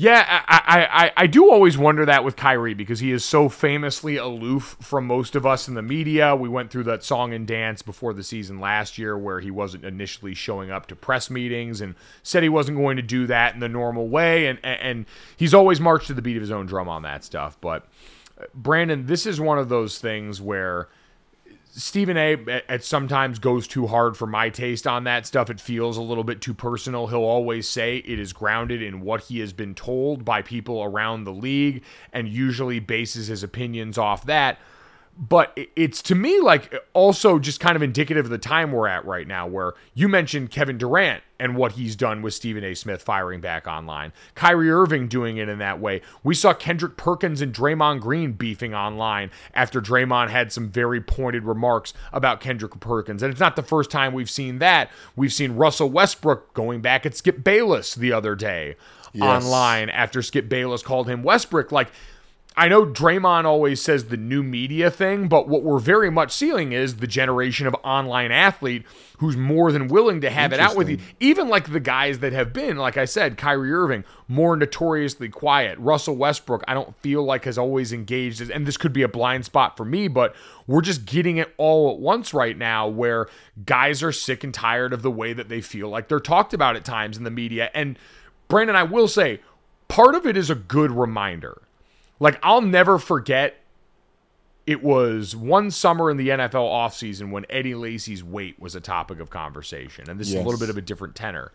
Yeah, 0.00 0.44
I, 0.46 0.86
I, 0.92 1.12
I 1.16 1.26
do 1.26 1.50
always 1.50 1.76
wonder 1.76 2.06
that 2.06 2.22
with 2.22 2.36
Kyrie 2.36 2.72
because 2.72 3.00
he 3.00 3.10
is 3.10 3.24
so 3.24 3.48
famously 3.48 4.16
aloof 4.16 4.76
from 4.80 5.08
most 5.08 5.34
of 5.34 5.44
us 5.44 5.66
in 5.66 5.74
the 5.74 5.82
media. 5.82 6.36
We 6.36 6.48
went 6.48 6.70
through 6.70 6.84
that 6.84 7.02
song 7.02 7.34
and 7.34 7.44
dance 7.44 7.82
before 7.82 8.12
the 8.14 8.22
season 8.22 8.60
last 8.60 8.96
year 8.96 9.18
where 9.18 9.40
he 9.40 9.50
wasn't 9.50 9.84
initially 9.84 10.34
showing 10.34 10.70
up 10.70 10.86
to 10.86 10.94
press 10.94 11.30
meetings 11.30 11.80
and 11.80 11.96
said 12.22 12.44
he 12.44 12.48
wasn't 12.48 12.78
going 12.78 12.94
to 12.94 13.02
do 13.02 13.26
that 13.26 13.54
in 13.54 13.60
the 13.60 13.68
normal 13.68 14.08
way. 14.08 14.46
And, 14.46 14.64
and 14.64 15.04
he's 15.36 15.52
always 15.52 15.80
marched 15.80 16.06
to 16.06 16.14
the 16.14 16.22
beat 16.22 16.36
of 16.36 16.42
his 16.42 16.52
own 16.52 16.66
drum 16.66 16.88
on 16.88 17.02
that 17.02 17.24
stuff. 17.24 17.60
But, 17.60 17.88
uh, 18.40 18.44
Brandon, 18.54 19.06
this 19.06 19.26
is 19.26 19.40
one 19.40 19.58
of 19.58 19.68
those 19.68 19.98
things 19.98 20.40
where 20.40 20.88
Stephen 21.70 22.16
A. 22.16 22.62
at 22.68 22.82
sometimes 22.82 23.38
goes 23.38 23.68
too 23.68 23.86
hard 23.86 24.16
for 24.16 24.26
my 24.26 24.48
taste 24.48 24.86
on 24.86 25.04
that 25.04 25.26
stuff. 25.26 25.50
It 25.50 25.60
feels 25.60 25.96
a 25.96 26.02
little 26.02 26.24
bit 26.24 26.40
too 26.40 26.54
personal. 26.54 27.06
He'll 27.06 27.18
always 27.18 27.68
say 27.68 27.98
it 27.98 28.18
is 28.18 28.32
grounded 28.32 28.82
in 28.82 29.00
what 29.00 29.24
he 29.24 29.40
has 29.40 29.52
been 29.52 29.74
told 29.74 30.24
by 30.24 30.42
people 30.42 30.82
around 30.82 31.24
the 31.24 31.32
league 31.32 31.84
and 32.12 32.28
usually 32.28 32.80
bases 32.80 33.28
his 33.28 33.42
opinions 33.42 33.98
off 33.98 34.26
that 34.26 34.58
but 35.18 35.58
it's 35.74 36.00
to 36.00 36.14
me 36.14 36.40
like 36.40 36.72
also 36.92 37.40
just 37.40 37.58
kind 37.58 37.74
of 37.74 37.82
indicative 37.82 38.26
of 38.26 38.30
the 38.30 38.38
time 38.38 38.70
we're 38.70 38.86
at 38.86 39.04
right 39.04 39.26
now 39.26 39.48
where 39.48 39.74
you 39.92 40.08
mentioned 40.08 40.52
Kevin 40.52 40.78
Durant 40.78 41.24
and 41.40 41.56
what 41.56 41.72
he's 41.72 41.96
done 41.96 42.22
with 42.22 42.34
Stephen 42.34 42.62
A. 42.62 42.74
Smith 42.74 43.02
firing 43.02 43.40
back 43.40 43.66
online. 43.66 44.12
Kyrie 44.36 44.70
Irving 44.70 45.08
doing 45.08 45.36
it 45.36 45.48
in 45.48 45.58
that 45.58 45.80
way. 45.80 46.02
We 46.22 46.36
saw 46.36 46.54
Kendrick 46.54 46.96
Perkins 46.96 47.40
and 47.40 47.52
Draymond 47.52 48.00
Green 48.00 48.32
beefing 48.32 48.74
online 48.74 49.30
after 49.54 49.80
Draymond 49.80 50.28
had 50.30 50.52
some 50.52 50.68
very 50.68 51.00
pointed 51.00 51.44
remarks 51.44 51.94
about 52.12 52.40
Kendrick 52.40 52.78
Perkins. 52.78 53.22
And 53.22 53.32
it's 53.32 53.40
not 53.40 53.56
the 53.56 53.62
first 53.62 53.90
time 53.90 54.12
we've 54.12 54.30
seen 54.30 54.58
that. 54.58 54.88
We've 55.16 55.32
seen 55.32 55.56
Russell 55.56 55.90
Westbrook 55.90 56.54
going 56.54 56.80
back 56.80 57.04
at 57.04 57.16
Skip 57.16 57.42
Bayless 57.42 57.94
the 57.96 58.12
other 58.12 58.36
day 58.36 58.76
yes. 59.12 59.24
online 59.44 59.90
after 59.90 60.22
Skip 60.22 60.48
Bayless 60.48 60.82
called 60.82 61.08
him 61.08 61.22
Westbrook. 61.22 61.72
Like, 61.72 61.90
I 62.58 62.66
know 62.66 62.84
Draymond 62.84 63.44
always 63.44 63.80
says 63.80 64.06
the 64.06 64.16
new 64.16 64.42
media 64.42 64.90
thing, 64.90 65.28
but 65.28 65.46
what 65.46 65.62
we're 65.62 65.78
very 65.78 66.10
much 66.10 66.32
seeing 66.32 66.72
is 66.72 66.96
the 66.96 67.06
generation 67.06 67.68
of 67.68 67.76
online 67.84 68.32
athlete 68.32 68.84
who's 69.18 69.36
more 69.36 69.70
than 69.70 69.86
willing 69.86 70.22
to 70.22 70.30
have 70.30 70.52
it 70.52 70.58
out 70.58 70.74
with 70.74 70.88
you. 70.88 70.98
Even 71.20 71.48
like 71.48 71.70
the 71.70 71.78
guys 71.78 72.18
that 72.18 72.32
have 72.32 72.52
been, 72.52 72.76
like 72.76 72.96
I 72.96 73.04
said, 73.04 73.38
Kyrie 73.38 73.72
Irving, 73.72 74.02
more 74.26 74.56
notoriously 74.56 75.28
quiet. 75.28 75.78
Russell 75.78 76.16
Westbrook, 76.16 76.64
I 76.66 76.74
don't 76.74 76.96
feel 76.96 77.22
like 77.22 77.44
has 77.44 77.58
always 77.58 77.92
engaged, 77.92 78.40
and 78.50 78.66
this 78.66 78.76
could 78.76 78.92
be 78.92 79.02
a 79.02 79.08
blind 79.08 79.44
spot 79.44 79.76
for 79.76 79.84
me, 79.84 80.08
but 80.08 80.34
we're 80.66 80.82
just 80.82 81.04
getting 81.04 81.36
it 81.36 81.54
all 81.58 81.92
at 81.92 82.00
once 82.00 82.34
right 82.34 82.58
now 82.58 82.88
where 82.88 83.28
guys 83.66 84.02
are 84.02 84.10
sick 84.10 84.42
and 84.42 84.52
tired 84.52 84.92
of 84.92 85.02
the 85.02 85.12
way 85.12 85.32
that 85.32 85.48
they 85.48 85.60
feel 85.60 85.90
like 85.90 86.08
they're 86.08 86.18
talked 86.18 86.52
about 86.52 86.74
at 86.74 86.84
times 86.84 87.16
in 87.16 87.22
the 87.22 87.30
media. 87.30 87.70
And 87.72 87.96
Brandon, 88.48 88.74
I 88.74 88.82
will 88.82 89.06
say, 89.06 89.42
part 89.86 90.16
of 90.16 90.26
it 90.26 90.36
is 90.36 90.50
a 90.50 90.56
good 90.56 90.90
reminder 90.90 91.62
like 92.20 92.38
I'll 92.42 92.60
never 92.60 92.98
forget 92.98 93.56
it 94.68 94.82
was 94.82 95.34
one 95.34 95.70
summer 95.70 96.10
in 96.10 96.18
the 96.18 96.28
NFL 96.28 96.52
offseason 96.52 97.30
when 97.30 97.46
Eddie 97.48 97.74
Lacy's 97.74 98.22
weight 98.22 98.60
was 98.60 98.74
a 98.74 98.82
topic 98.82 99.18
of 99.18 99.30
conversation. 99.30 100.10
And 100.10 100.20
this 100.20 100.28
yes. 100.28 100.36
is 100.36 100.42
a 100.42 100.44
little 100.44 100.60
bit 100.60 100.68
of 100.68 100.76
a 100.76 100.82
different 100.82 101.14
tenor. 101.14 101.52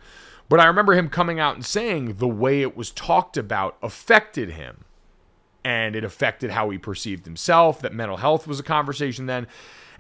But 0.49 0.59
I 0.59 0.65
remember 0.65 0.93
him 0.93 1.09
coming 1.09 1.39
out 1.39 1.53
and 1.53 1.63
saying 1.63 2.15
the 2.15 2.27
way 2.27 2.61
it 2.61 2.75
was 2.75 2.89
talked 2.89 3.37
about 3.37 3.77
affected 3.83 4.51
him. 4.51 4.85
And 5.63 5.95
it 5.95 6.03
affected 6.03 6.49
how 6.49 6.71
he 6.71 6.79
perceived 6.79 7.25
himself, 7.25 7.81
that 7.81 7.93
mental 7.93 8.17
health 8.17 8.47
was 8.47 8.59
a 8.59 8.63
conversation 8.63 9.27
then. 9.27 9.45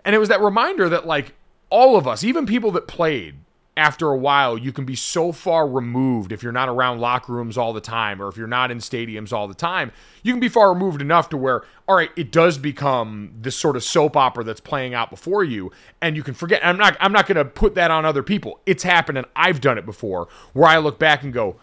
And 0.03 0.15
it 0.15 0.19
was 0.19 0.29
that 0.29 0.41
reminder 0.41 0.89
that, 0.89 1.05
like, 1.05 1.35
all 1.69 1.95
of 1.95 2.07
us, 2.07 2.23
even 2.23 2.47
people 2.47 2.71
that 2.71 2.87
played, 2.87 3.35
after 3.75 4.09
a 4.11 4.17
while, 4.17 4.55
you 4.55 4.71
can 4.71 4.85
be 4.85 4.95
so 4.95 5.31
far 5.31 5.67
removed 5.67 6.31
if 6.31 6.43
you're 6.43 6.51
not 6.51 6.69
around 6.69 6.99
locker 6.99 7.33
rooms 7.33 7.57
all 7.57 7.73
the 7.73 7.81
time 7.81 8.21
or 8.21 8.27
if 8.27 8.37
you're 8.37 8.45
not 8.45 8.69
in 8.69 8.77
stadiums 8.77 9.33
all 9.33 9.47
the 9.47 9.55
time. 9.55 9.91
You 10.21 10.31
can 10.31 10.39
be 10.39 10.49
far 10.49 10.71
removed 10.71 11.01
enough 11.01 11.29
to 11.29 11.37
where, 11.37 11.63
all 11.87 11.95
right, 11.95 12.11
it 12.15 12.31
does 12.31 12.59
become 12.59 13.33
this 13.41 13.55
sort 13.55 13.75
of 13.75 13.83
soap 13.83 14.15
opera 14.15 14.43
that's 14.43 14.61
playing 14.61 14.93
out 14.93 15.09
before 15.09 15.43
you, 15.43 15.71
and 16.01 16.15
you 16.15 16.21
can 16.21 16.35
forget. 16.35 16.63
I'm 16.63 16.77
not. 16.77 16.95
I'm 16.99 17.11
not 17.11 17.25
going 17.25 17.37
to 17.37 17.45
put 17.45 17.73
that 17.75 17.89
on 17.89 18.05
other 18.05 18.21
people. 18.21 18.59
It's 18.65 18.83
happened, 18.83 19.17
and 19.17 19.27
I've 19.35 19.59
done 19.59 19.79
it 19.79 19.85
before, 19.85 20.27
where 20.53 20.69
I 20.69 20.77
look 20.77 20.99
back 20.99 21.23
and 21.23 21.33
go, 21.33 21.55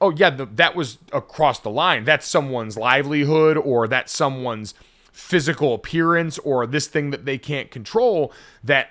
"Oh 0.00 0.10
yeah, 0.10 0.30
the, 0.30 0.46
that 0.46 0.74
was 0.74 0.98
across 1.12 1.60
the 1.60 1.70
line. 1.70 2.04
That's 2.04 2.26
someone's 2.26 2.76
livelihood, 2.78 3.56
or 3.56 3.88
that's 3.88 4.12
someone's." 4.12 4.74
physical 5.10 5.74
appearance 5.74 6.38
or 6.38 6.64
this 6.64 6.86
thing 6.86 7.10
that 7.10 7.24
they 7.24 7.36
can't 7.36 7.72
control 7.72 8.32
that 8.62 8.90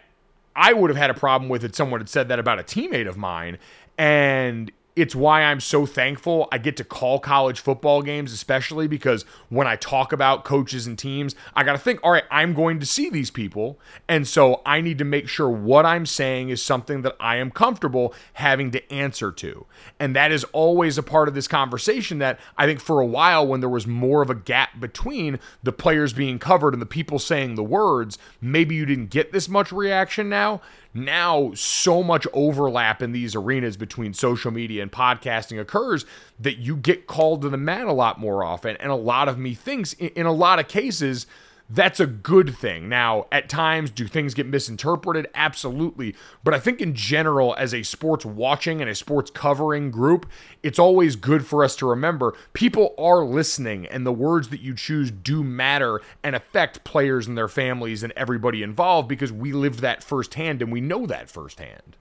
I 0.58 0.74
would 0.74 0.90
have 0.90 0.98
had 0.98 1.10
a 1.12 1.14
problem 1.14 1.50
with 1.50 1.64
it. 1.64 1.76
Someone 1.76 2.00
had 2.02 2.10
said 2.10 2.28
that 2.30 2.40
about 2.40 2.60
a 2.60 2.64
teammate 2.64 3.08
of 3.08 3.16
mine. 3.16 3.60
And 3.98 4.72
it's 4.98 5.16
why 5.16 5.44
I'm 5.44 5.60
so 5.60 5.86
thankful 5.86 6.48
I 6.52 6.58
get 6.58 6.76
to 6.78 6.84
call 6.84 7.20
college 7.20 7.60
football 7.60 8.02
games, 8.02 8.34
especially 8.34 8.88
because 8.88 9.26
when 9.50 9.68
I 9.68 9.76
talk 9.76 10.12
about 10.12 10.44
coaches 10.44 10.88
and 10.88 10.98
teams, 10.98 11.36
I 11.54 11.64
got 11.64 11.74
to 11.74 11.78
think, 11.78 12.00
all 12.02 12.12
right, 12.12 12.24
I'm 12.32 12.56
going 12.56 12.80
to 12.80 12.86
see 12.86 13.12
these 13.12 13.30
people. 13.30 13.80
And 14.08 14.28
so 14.28 14.64
I 14.66 14.82
need 14.82 14.98
to 14.98 15.06
make 15.06 15.28
sure 15.28 15.50
what 15.50 15.86
I'm 15.86 16.08
saying 16.08 16.50
is 16.50 16.64
something 16.64 17.04
that 17.04 17.16
I 17.20 17.36
am 17.36 17.52
comfortable 17.52 18.16
having 18.34 18.72
to 18.72 18.92
answer 18.92 19.32
to. 19.34 19.68
And 20.00 20.16
that 20.16 20.32
is 20.32 20.44
always 20.46 20.98
a 20.98 21.04
part 21.04 21.28
of 21.28 21.36
this 21.36 21.48
conversation 21.48 22.18
that 22.18 22.40
I 22.58 22.66
think 22.66 22.80
for 22.80 23.00
a 23.00 23.06
while, 23.06 23.46
when 23.46 23.60
there 23.60 23.70
was 23.70 23.86
more 23.86 24.24
of 24.24 24.32
a 24.32 24.36
gap 24.36 24.80
between 24.80 25.40
the 25.62 25.72
players 25.72 26.12
being 26.12 26.40
covered 26.40 26.74
and 26.74 26.82
the 26.82 26.88
people 26.88 27.20
saying 27.20 27.54
the 27.54 27.64
words, 27.64 28.18
maybe 28.42 28.74
you 28.74 28.88
didn't 28.88 29.12
get 29.12 29.32
this 29.32 29.48
much 29.48 29.72
reaction 29.72 30.28
now 30.28 30.60
now 31.06 31.52
so 31.54 32.04
much 32.04 32.28
overlap 32.34 33.02
in 33.02 33.12
these 33.12 33.36
arenas 33.36 33.78
between 33.78 34.14
social 34.14 34.52
media 34.52 34.82
and 34.82 34.92
podcasting 34.92 35.60
occurs 35.60 36.06
that 36.40 36.58
you 36.58 36.76
get 36.76 37.08
called 37.08 37.42
to 37.42 37.50
the 37.50 37.58
mat 37.58 37.86
a 37.88 37.94
lot 37.94 38.20
more 38.20 38.44
often. 38.44 38.76
And 38.78 38.92
a 38.92 38.96
lot 38.96 39.28
of 39.28 39.38
me 39.38 39.54
thinks 39.54 39.94
in 39.94 40.26
a 40.26 40.32
lot 40.32 40.60
of 40.60 40.68
cases 40.68 41.28
that's 41.70 42.00
a 42.00 42.08
good 42.08 42.56
thing. 42.56 42.88
Now, 42.88 43.28
at 43.32 43.50
times, 43.50 43.90
do 43.90 44.08
things 44.08 44.34
get 44.34 44.46
misinterpreted? 44.46 45.28
Absolutely. 45.36 46.16
But 46.44 46.54
I 46.54 46.60
think 46.60 46.80
in 46.80 46.94
general, 46.94 47.56
as 47.58 47.74
a 47.74 47.84
sports 47.84 48.26
watching 48.26 48.80
and 48.80 48.90
a 48.90 48.96
sports 48.96 49.30
covering 49.30 49.92
group, 49.92 50.30
it's 50.64 50.80
always 50.80 51.18
good 51.18 51.46
for 51.46 51.64
us 51.64 51.76
to 51.78 51.86
remember 51.86 52.34
people 52.54 52.96
are 52.98 53.26
listening 53.26 53.86
and 53.86 54.06
the 54.06 54.14
words 54.14 54.48
that 54.50 54.62
you 54.62 54.74
choose 54.74 55.12
do 55.12 55.44
matter 55.44 56.02
and 56.24 56.36
affect 56.36 56.86
players 56.86 57.28
and 57.28 57.38
their 57.38 57.50
families 57.50 58.02
and 58.02 58.14
everybody 58.16 58.64
involved 58.64 59.10
because 59.10 59.32
we 59.32 59.52
lived 59.52 59.80
that 59.80 60.04
firsthand 60.04 60.62
and 60.62 60.72
we 60.72 60.80
know 60.80 61.06
that 61.06 61.30
firsthand. 61.30 61.98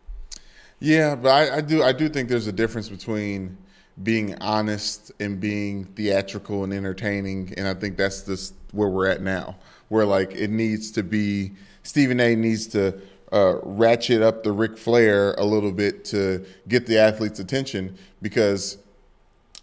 Yeah, 0.78 1.16
but 1.16 1.30
I, 1.30 1.56
I 1.56 1.60
do 1.60 1.82
I 1.82 1.92
do 1.92 2.08
think 2.08 2.28
there's 2.28 2.46
a 2.46 2.52
difference 2.52 2.88
between 2.88 3.56
being 4.02 4.34
honest 4.40 5.12
and 5.20 5.40
being 5.40 5.84
theatrical 5.84 6.64
and 6.64 6.72
entertaining, 6.72 7.54
and 7.56 7.66
I 7.66 7.74
think 7.74 7.96
that's 7.96 8.22
just 8.22 8.54
where 8.72 8.88
we're 8.88 9.08
at 9.08 9.22
now. 9.22 9.56
Where 9.88 10.04
like 10.04 10.32
it 10.32 10.50
needs 10.50 10.90
to 10.92 11.02
be 11.02 11.52
Stephen 11.82 12.20
A. 12.20 12.34
needs 12.34 12.66
to 12.68 13.00
uh, 13.32 13.58
ratchet 13.62 14.22
up 14.22 14.42
the 14.42 14.52
Ric 14.52 14.76
Flair 14.76 15.34
a 15.34 15.44
little 15.44 15.72
bit 15.72 16.04
to 16.06 16.44
get 16.68 16.86
the 16.86 16.98
athlete's 16.98 17.40
attention 17.40 17.96
because 18.22 18.78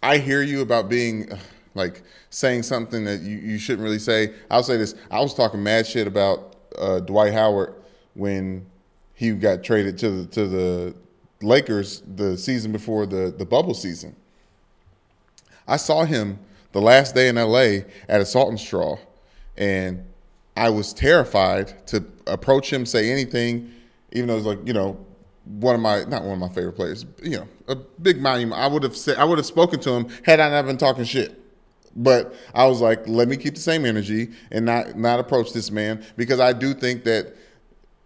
I 0.02 0.18
hear 0.18 0.42
you 0.42 0.62
about 0.62 0.88
being 0.88 1.30
like 1.74 2.02
saying 2.30 2.62
something 2.62 3.04
that 3.04 3.20
you, 3.20 3.36
you 3.36 3.58
shouldn't 3.58 3.82
really 3.84 3.98
say. 3.98 4.34
I'll 4.50 4.62
say 4.62 4.76
this: 4.76 4.94
I 5.10 5.20
was 5.20 5.34
talking 5.34 5.62
mad 5.62 5.86
shit 5.86 6.06
about 6.06 6.56
uh, 6.78 7.00
Dwight 7.00 7.32
Howard 7.32 7.74
when 8.14 8.66
he 9.14 9.30
got 9.32 9.62
traded 9.62 9.98
to 9.98 10.10
the 10.10 10.26
to 10.26 10.46
the 10.46 10.94
Lakers 11.42 12.02
the 12.16 12.36
season 12.36 12.72
before 12.72 13.06
the 13.06 13.34
the 13.36 13.44
bubble 13.46 13.74
season. 13.74 14.16
I 15.66 15.76
saw 15.76 16.04
him 16.04 16.38
the 16.72 16.80
last 16.80 17.14
day 17.14 17.28
in 17.28 17.36
LA 17.36 17.86
at 18.08 18.20
a 18.20 18.26
Salt 18.26 18.50
and 18.50 18.60
Straw, 18.60 18.98
and 19.56 20.04
I 20.56 20.70
was 20.70 20.92
terrified 20.92 21.86
to 21.88 22.04
approach 22.26 22.72
him, 22.72 22.86
say 22.86 23.10
anything, 23.10 23.72
even 24.12 24.28
though 24.28 24.36
it's 24.36 24.46
like 24.46 24.66
you 24.66 24.72
know 24.72 24.98
one 25.44 25.74
of 25.74 25.80
my 25.80 26.04
not 26.04 26.22
one 26.22 26.32
of 26.32 26.38
my 26.38 26.48
favorite 26.48 26.72
players, 26.72 27.04
you 27.22 27.38
know, 27.38 27.48
a 27.68 27.76
big 27.76 28.20
monument. 28.20 28.60
I 28.60 28.66
would 28.66 28.82
have 28.82 28.96
said 28.96 29.16
I 29.18 29.24
would 29.24 29.38
have 29.38 29.46
spoken 29.46 29.80
to 29.80 29.90
him 29.90 30.08
had 30.24 30.40
I 30.40 30.50
not 30.50 30.66
been 30.66 30.78
talking 30.78 31.04
shit. 31.04 31.40
But 31.96 32.34
I 32.54 32.66
was 32.66 32.80
like, 32.80 33.06
let 33.06 33.28
me 33.28 33.36
keep 33.36 33.54
the 33.54 33.60
same 33.60 33.84
energy 33.84 34.30
and 34.50 34.64
not 34.64 34.98
not 34.98 35.20
approach 35.20 35.52
this 35.52 35.70
man 35.70 36.04
because 36.16 36.40
I 36.40 36.52
do 36.52 36.74
think 36.74 37.04
that 37.04 37.36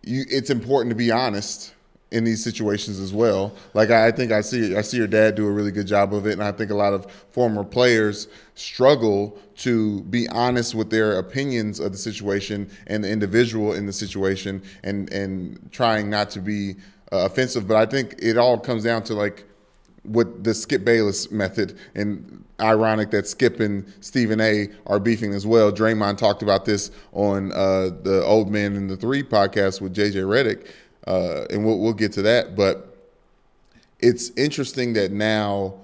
you, 0.03 0.25
it's 0.29 0.51
important 0.51 0.91
to 0.91 0.97
be 0.97 1.11
honest 1.11 1.75
in 2.11 2.25
these 2.25 2.43
situations 2.43 2.99
as 2.99 3.13
well. 3.13 3.55
Like 3.75 3.91
I, 3.91 4.11
think 4.11 4.33
I 4.33 4.41
see 4.41 4.77
I 4.77 4.81
see 4.81 4.97
your 4.97 5.07
dad 5.07 5.35
do 5.35 5.47
a 5.47 5.51
really 5.51 5.71
good 5.71 5.87
job 5.87 6.15
of 6.15 6.27
it, 6.27 6.33
and 6.33 6.43
I 6.43 6.53
think 6.53 6.71
a 6.71 6.75
lot 6.75 6.93
of 6.95 7.11
former 7.31 7.65
players 7.65 8.29
struggle 8.55 9.39
to 9.57 10.03
be 10.05 10.29
honest 10.29 10.75
with 10.75 10.91
their 10.91 11.19
opinions 11.19 11.81
of 11.81 11.93
the 11.93 11.99
situation 11.99 12.71
and 12.87 13.05
the 13.05 13.11
individual 13.11 13.75
in 13.75 13.87
the 13.87 13.93
situation, 13.93 14.63
and 14.85 15.13
and 15.13 15.71
trying 15.73 16.09
not 16.09 16.31
to 16.31 16.41
be 16.41 16.77
uh, 17.13 17.27
offensive. 17.27 17.69
But 17.69 17.77
I 17.77 17.87
think 17.87 18.15
it 18.19 18.39
all 18.39 18.59
comes 18.59 18.85
down 18.85 19.03
to 19.05 19.15
like 19.15 19.45
what 20.05 20.45
the 20.45 20.55
Skip 20.55 20.85
Bayless 20.85 21.31
method 21.31 21.77
and 21.95 22.45
ironic 22.61 23.11
that 23.11 23.27
Skip 23.27 23.61
and 23.61 23.93
Stephen 24.01 24.41
A 24.41 24.69
are 24.87 24.99
beefing 24.99 25.35
as 25.35 25.47
well. 25.47 25.71
Draymond 25.71 26.17
talked 26.17 26.43
about 26.43 26.65
this 26.65 26.91
on 27.13 27.53
uh, 27.53 27.91
the 28.03 28.23
Old 28.25 28.51
Man 28.51 28.77
and 28.77 28.89
the 28.89 28.97
Three 28.97 29.23
podcast 29.23 29.83
with 29.83 29.95
JJ 29.95 30.25
Redick 30.25 30.69
uh, 31.09 31.47
and 31.51 31.65
we'll 31.65 31.79
we'll 31.79 31.95
get 31.95 32.13
to 32.13 32.23
that. 32.23 32.55
But 32.55 32.95
it's 33.99 34.31
interesting 34.37 34.93
that 34.93 35.11
now 35.11 35.75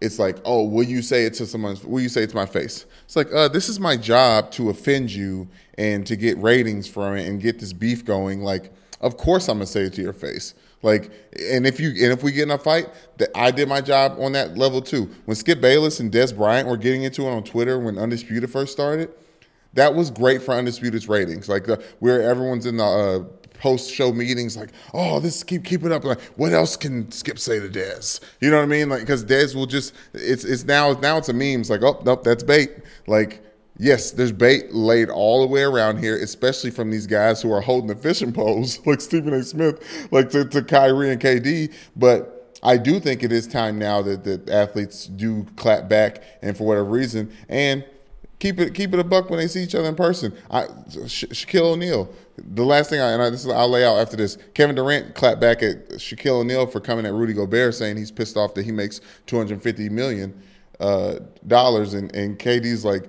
it's 0.00 0.18
like, 0.18 0.36
oh, 0.44 0.62
will 0.62 0.84
you 0.84 1.02
say 1.02 1.24
it 1.24 1.34
to 1.34 1.46
someone's? 1.46 1.82
Will 1.82 2.00
you 2.00 2.08
say 2.08 2.22
it 2.22 2.30
to 2.30 2.36
my 2.36 2.46
face? 2.46 2.86
It's 3.04 3.16
like, 3.16 3.32
uh, 3.32 3.48
this 3.48 3.68
is 3.68 3.80
my 3.80 3.96
job 3.96 4.50
to 4.52 4.70
offend 4.70 5.10
you 5.10 5.48
and 5.76 6.06
to 6.06 6.16
get 6.16 6.36
ratings 6.38 6.86
from 6.86 7.16
it 7.16 7.26
and 7.26 7.40
get 7.40 7.58
this 7.58 7.72
beef 7.72 8.04
going. 8.04 8.42
Like, 8.42 8.72
of 9.00 9.16
course 9.16 9.48
I'm 9.48 9.56
gonna 9.56 9.66
say 9.66 9.82
it 9.82 9.94
to 9.94 10.02
your 10.02 10.12
face. 10.12 10.54
Like, 10.82 11.10
and 11.50 11.66
if 11.66 11.80
you 11.80 11.88
and 11.88 12.12
if 12.12 12.22
we 12.22 12.30
get 12.30 12.44
in 12.44 12.50
a 12.52 12.58
fight, 12.58 12.88
that 13.16 13.30
I 13.34 13.50
did 13.50 13.68
my 13.68 13.80
job 13.80 14.16
on 14.20 14.32
that 14.32 14.56
level 14.56 14.80
too. 14.80 15.10
When 15.24 15.34
Skip 15.34 15.60
Bayless 15.60 15.98
and 15.98 16.12
Dez 16.12 16.36
Bryant 16.36 16.68
were 16.68 16.76
getting 16.76 17.02
into 17.02 17.22
it 17.22 17.30
on 17.30 17.42
Twitter 17.42 17.80
when 17.80 17.98
Undisputed 17.98 18.50
first 18.50 18.72
started, 18.72 19.10
that 19.72 19.94
was 19.94 20.10
great 20.10 20.42
for 20.42 20.54
Undisputed's 20.54 21.08
ratings. 21.08 21.48
Like, 21.48 21.64
the, 21.64 21.82
where 21.98 22.22
everyone's 22.22 22.66
in 22.66 22.76
the 22.76 22.84
uh, 22.84 23.47
post 23.58 23.92
show 23.92 24.12
meetings 24.12 24.56
like, 24.56 24.70
oh, 24.94 25.20
this 25.20 25.42
keep 25.44 25.64
keep 25.64 25.84
it 25.84 25.92
up. 25.92 26.04
Like, 26.04 26.20
what 26.36 26.52
else 26.52 26.76
can 26.76 27.10
Skip 27.10 27.38
say 27.38 27.60
to 27.60 27.68
Dez? 27.68 28.20
You 28.40 28.50
know 28.50 28.56
what 28.56 28.64
I 28.64 28.66
mean? 28.66 28.88
Like, 28.88 29.00
because 29.00 29.24
Dez 29.24 29.54
will 29.54 29.66
just 29.66 29.94
it's 30.14 30.44
it's 30.44 30.64
now 30.64 30.92
now 30.92 31.18
it's 31.18 31.28
a 31.28 31.32
meme. 31.32 31.60
It's 31.60 31.70
like, 31.70 31.82
oh, 31.82 32.00
nope, 32.04 32.24
that's 32.24 32.42
bait. 32.42 32.70
Like, 33.06 33.42
yes, 33.78 34.10
there's 34.10 34.32
bait 34.32 34.72
laid 34.72 35.08
all 35.10 35.40
the 35.40 35.46
way 35.46 35.62
around 35.62 35.98
here, 35.98 36.16
especially 36.16 36.70
from 36.70 36.90
these 36.90 37.06
guys 37.06 37.40
who 37.40 37.52
are 37.52 37.60
holding 37.60 37.88
the 37.88 37.96
fishing 37.96 38.32
poles, 38.32 38.80
like 38.86 39.00
Stephen 39.00 39.32
A. 39.32 39.42
Smith, 39.42 40.08
like 40.10 40.30
to, 40.30 40.44
to 40.44 40.62
Kyrie 40.62 41.10
and 41.10 41.20
KD. 41.20 41.72
But 41.96 42.56
I 42.62 42.76
do 42.76 43.00
think 43.00 43.22
it 43.22 43.32
is 43.32 43.46
time 43.46 43.78
now 43.78 44.02
that, 44.02 44.24
the 44.24 44.42
athletes 44.52 45.06
do 45.06 45.46
clap 45.56 45.88
back 45.88 46.22
and 46.42 46.56
for 46.56 46.64
whatever 46.64 46.88
reason 46.88 47.32
and 47.48 47.84
keep 48.40 48.58
it 48.58 48.74
keep 48.74 48.92
it 48.92 49.00
a 49.00 49.04
buck 49.04 49.30
when 49.30 49.38
they 49.38 49.46
see 49.46 49.62
each 49.62 49.74
other 49.74 49.88
in 49.88 49.94
person. 49.94 50.32
I, 50.50 50.66
Sha- 51.06 51.28
Shaquille 51.28 51.72
O'Neal, 51.72 52.08
the 52.44 52.64
last 52.64 52.90
thing 52.90 53.00
I 53.00 53.12
and 53.12 53.22
I, 53.22 53.30
this 53.30 53.44
is, 53.44 53.50
I'll 53.50 53.68
lay 53.68 53.84
out 53.84 53.98
after 53.98 54.16
this. 54.16 54.38
Kevin 54.54 54.76
Durant 54.76 55.14
clapped 55.14 55.40
back 55.40 55.62
at 55.62 55.88
Shaquille 55.90 56.40
O'Neal 56.40 56.66
for 56.66 56.80
coming 56.80 57.06
at 57.06 57.12
Rudy 57.12 57.32
Gobert 57.32 57.74
saying 57.74 57.96
he's 57.96 58.10
pissed 58.10 58.36
off 58.36 58.54
that 58.54 58.64
he 58.64 58.72
makes 58.72 59.00
250 59.26 59.88
million 59.88 60.40
uh, 60.80 61.18
dollars, 61.46 61.94
and 61.94 62.14
and 62.14 62.38
KD's 62.38 62.84
like, 62.84 63.08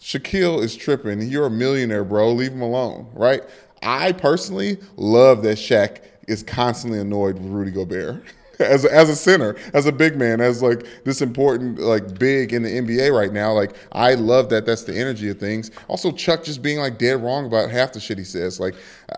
Shaquille 0.00 0.62
is 0.62 0.76
tripping. 0.76 1.20
You're 1.22 1.46
a 1.46 1.50
millionaire, 1.50 2.04
bro. 2.04 2.32
Leave 2.32 2.52
him 2.52 2.62
alone, 2.62 3.10
right? 3.12 3.42
I 3.82 4.12
personally 4.12 4.78
love 4.96 5.42
that 5.42 5.58
Shaq 5.58 5.98
is 6.26 6.42
constantly 6.42 7.00
annoyed 7.00 7.36
with 7.36 7.46
Rudy 7.46 7.70
Gobert. 7.70 8.22
As 8.64 8.84
a, 8.84 8.92
as 8.92 9.08
a 9.08 9.14
center, 9.14 9.54
as 9.72 9.86
a 9.86 9.92
big 9.92 10.16
man, 10.16 10.40
as 10.40 10.62
like 10.62 10.84
this 11.04 11.22
important, 11.22 11.78
like 11.78 12.18
big 12.18 12.52
in 12.52 12.64
the 12.64 12.68
NBA 12.68 13.16
right 13.16 13.32
now, 13.32 13.52
like 13.52 13.76
I 13.92 14.14
love 14.14 14.48
that. 14.50 14.66
That's 14.66 14.82
the 14.82 14.98
energy 14.98 15.28
of 15.30 15.38
things. 15.38 15.70
Also, 15.86 16.10
Chuck 16.10 16.42
just 16.42 16.60
being 16.60 16.78
like 16.78 16.98
dead 16.98 17.22
wrong 17.22 17.46
about 17.46 17.70
half 17.70 17.92
the 17.92 18.00
shit 18.00 18.18
he 18.18 18.24
says. 18.24 18.58
Like 18.58 18.74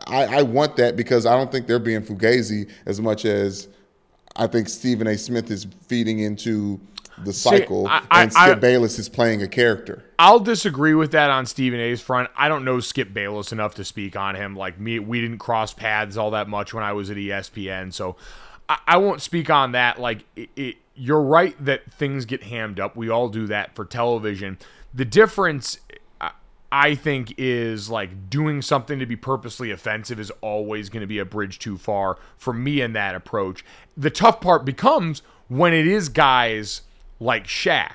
I, 0.06 0.40
I 0.40 0.42
want 0.42 0.76
that 0.76 0.94
because 0.94 1.24
I 1.24 1.34
don't 1.36 1.50
think 1.50 1.66
they're 1.66 1.78
being 1.78 2.02
fugazi 2.02 2.70
as 2.84 3.00
much 3.00 3.24
as 3.24 3.68
I 4.36 4.46
think 4.46 4.68
Stephen 4.68 5.06
A. 5.06 5.16
Smith 5.16 5.50
is 5.50 5.66
feeding 5.88 6.18
into 6.18 6.78
the 7.24 7.32
cycle, 7.32 7.86
I- 7.86 8.02
I- 8.10 8.22
and 8.24 8.32
Skip 8.32 8.44
I- 8.44 8.54
Bayless 8.54 8.98
is 8.98 9.08
playing 9.08 9.42
a 9.42 9.48
character. 9.48 10.04
I'll 10.18 10.40
disagree 10.40 10.92
with 10.94 11.12
that 11.12 11.30
on 11.30 11.46
Stephen 11.46 11.80
A's 11.80 12.02
front. 12.02 12.28
I 12.36 12.48
don't 12.48 12.64
know 12.64 12.80
Skip 12.80 13.14
Bayless 13.14 13.52
enough 13.52 13.74
to 13.76 13.84
speak 13.84 14.16
on 14.16 14.34
him. 14.34 14.54
Like 14.54 14.78
me, 14.78 14.98
we 14.98 15.22
didn't 15.22 15.38
cross 15.38 15.72
paths 15.72 16.18
all 16.18 16.32
that 16.32 16.46
much 16.46 16.74
when 16.74 16.84
I 16.84 16.92
was 16.92 17.10
at 17.10 17.16
ESPN, 17.16 17.90
so 17.92 18.16
I, 18.86 18.96
won't 18.98 19.20
speak 19.20 19.50
on 19.50 19.72
that. 19.72 20.00
Like 20.00 20.24
it, 20.36 20.50
it, 20.56 20.76
you're 20.94 21.22
right 21.22 21.56
that 21.64 21.92
things 21.92 22.24
get 22.24 22.44
hammed 22.44 22.78
up. 22.78 22.96
We 22.96 23.08
all 23.08 23.28
do 23.28 23.46
that 23.48 23.74
for 23.74 23.84
television. 23.84 24.58
The 24.94 25.04
difference, 25.04 25.78
I 26.72 26.94
think 26.94 27.34
is 27.36 27.90
like 27.90 28.30
doing 28.30 28.62
something 28.62 28.98
to 28.98 29.06
be 29.06 29.16
purposely 29.16 29.70
offensive 29.70 30.20
is 30.20 30.30
always 30.40 30.88
going 30.88 31.00
to 31.00 31.06
be 31.06 31.18
a 31.18 31.24
bridge 31.24 31.58
too 31.58 31.76
far 31.76 32.18
for 32.36 32.52
me 32.52 32.80
in 32.80 32.92
that 32.92 33.14
approach. 33.14 33.64
The 33.96 34.10
tough 34.10 34.40
part 34.40 34.64
becomes 34.64 35.22
when 35.48 35.72
it 35.72 35.86
is 35.86 36.08
guys 36.08 36.82
like 37.18 37.46
Shaq. 37.46 37.92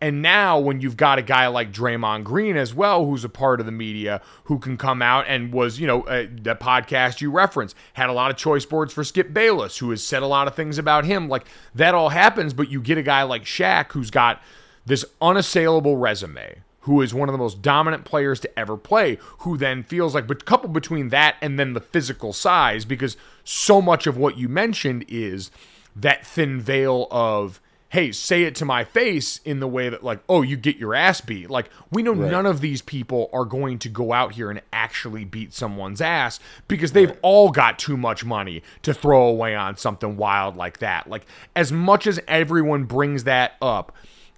And 0.00 0.22
now, 0.22 0.60
when 0.60 0.80
you've 0.80 0.96
got 0.96 1.18
a 1.18 1.22
guy 1.22 1.48
like 1.48 1.72
Draymond 1.72 2.22
Green 2.22 2.56
as 2.56 2.72
well, 2.72 3.04
who's 3.04 3.24
a 3.24 3.28
part 3.28 3.58
of 3.58 3.66
the 3.66 3.72
media, 3.72 4.20
who 4.44 4.60
can 4.60 4.76
come 4.76 5.02
out 5.02 5.24
and 5.26 5.52
was, 5.52 5.80
you 5.80 5.88
know, 5.88 6.02
uh, 6.02 6.26
the 6.30 6.54
podcast 6.54 7.20
you 7.20 7.32
referenced 7.32 7.74
had 7.94 8.08
a 8.08 8.12
lot 8.12 8.30
of 8.30 8.36
choice 8.36 8.64
boards 8.64 8.92
for 8.92 9.02
Skip 9.02 9.34
Bayless, 9.34 9.78
who 9.78 9.90
has 9.90 10.04
said 10.04 10.22
a 10.22 10.28
lot 10.28 10.46
of 10.46 10.54
things 10.54 10.78
about 10.78 11.04
him. 11.04 11.28
Like 11.28 11.46
that 11.74 11.96
all 11.96 12.10
happens, 12.10 12.54
but 12.54 12.70
you 12.70 12.80
get 12.80 12.96
a 12.96 13.02
guy 13.02 13.24
like 13.24 13.44
Shaq 13.44 13.90
who's 13.90 14.10
got 14.10 14.40
this 14.86 15.04
unassailable 15.20 15.96
resume, 15.96 16.62
who 16.82 17.02
is 17.02 17.12
one 17.12 17.28
of 17.28 17.32
the 17.32 17.38
most 17.38 17.60
dominant 17.60 18.04
players 18.04 18.38
to 18.40 18.58
ever 18.58 18.76
play, 18.76 19.18
who 19.38 19.56
then 19.56 19.82
feels 19.82 20.14
like, 20.14 20.28
but 20.28 20.44
coupled 20.44 20.72
between 20.72 21.08
that 21.08 21.34
and 21.42 21.58
then 21.58 21.72
the 21.72 21.80
physical 21.80 22.32
size, 22.32 22.84
because 22.84 23.16
so 23.42 23.82
much 23.82 24.06
of 24.06 24.16
what 24.16 24.38
you 24.38 24.48
mentioned 24.48 25.04
is 25.08 25.50
that 25.96 26.24
thin 26.24 26.60
veil 26.60 27.08
of 27.10 27.60
hey, 27.90 28.12
say 28.12 28.42
it 28.42 28.54
to 28.54 28.66
my 28.66 28.84
face 28.84 29.40
in 29.46 29.60
the 29.60 29.66
way 29.66 29.88
that, 29.88 30.04
like, 30.04 30.20
oh, 30.28 30.42
you 30.42 30.56
get 30.56 30.76
your 30.76 30.94
ass 30.94 31.22
beat. 31.22 31.48
Like, 31.48 31.70
we 31.90 32.02
know 32.02 32.12
Right. 32.12 32.30
none 32.30 32.44
of 32.44 32.60
these 32.60 32.82
people 32.82 33.30
are 33.32 33.46
going 33.46 33.78
to 33.78 33.88
go 33.88 34.12
out 34.12 34.34
here 34.34 34.50
and 34.50 34.60
actually 34.74 35.24
beat 35.24 35.54
someone's 35.54 36.02
ass 36.02 36.38
because 36.68 36.92
they've 36.92 37.16
all 37.22 37.50
got 37.50 37.78
too 37.78 37.96
much 37.96 38.26
money 38.26 38.62
to 38.82 38.92
throw 38.92 39.26
away 39.26 39.54
on 39.54 39.78
something 39.78 40.18
wild 40.18 40.54
like 40.54 40.78
that. 40.80 41.08
Like, 41.08 41.24
as 41.56 41.72
much 41.72 42.06
as 42.06 42.20
everyone 42.28 42.84
brings 42.84 43.24
that 43.24 43.52
up, 43.62 43.94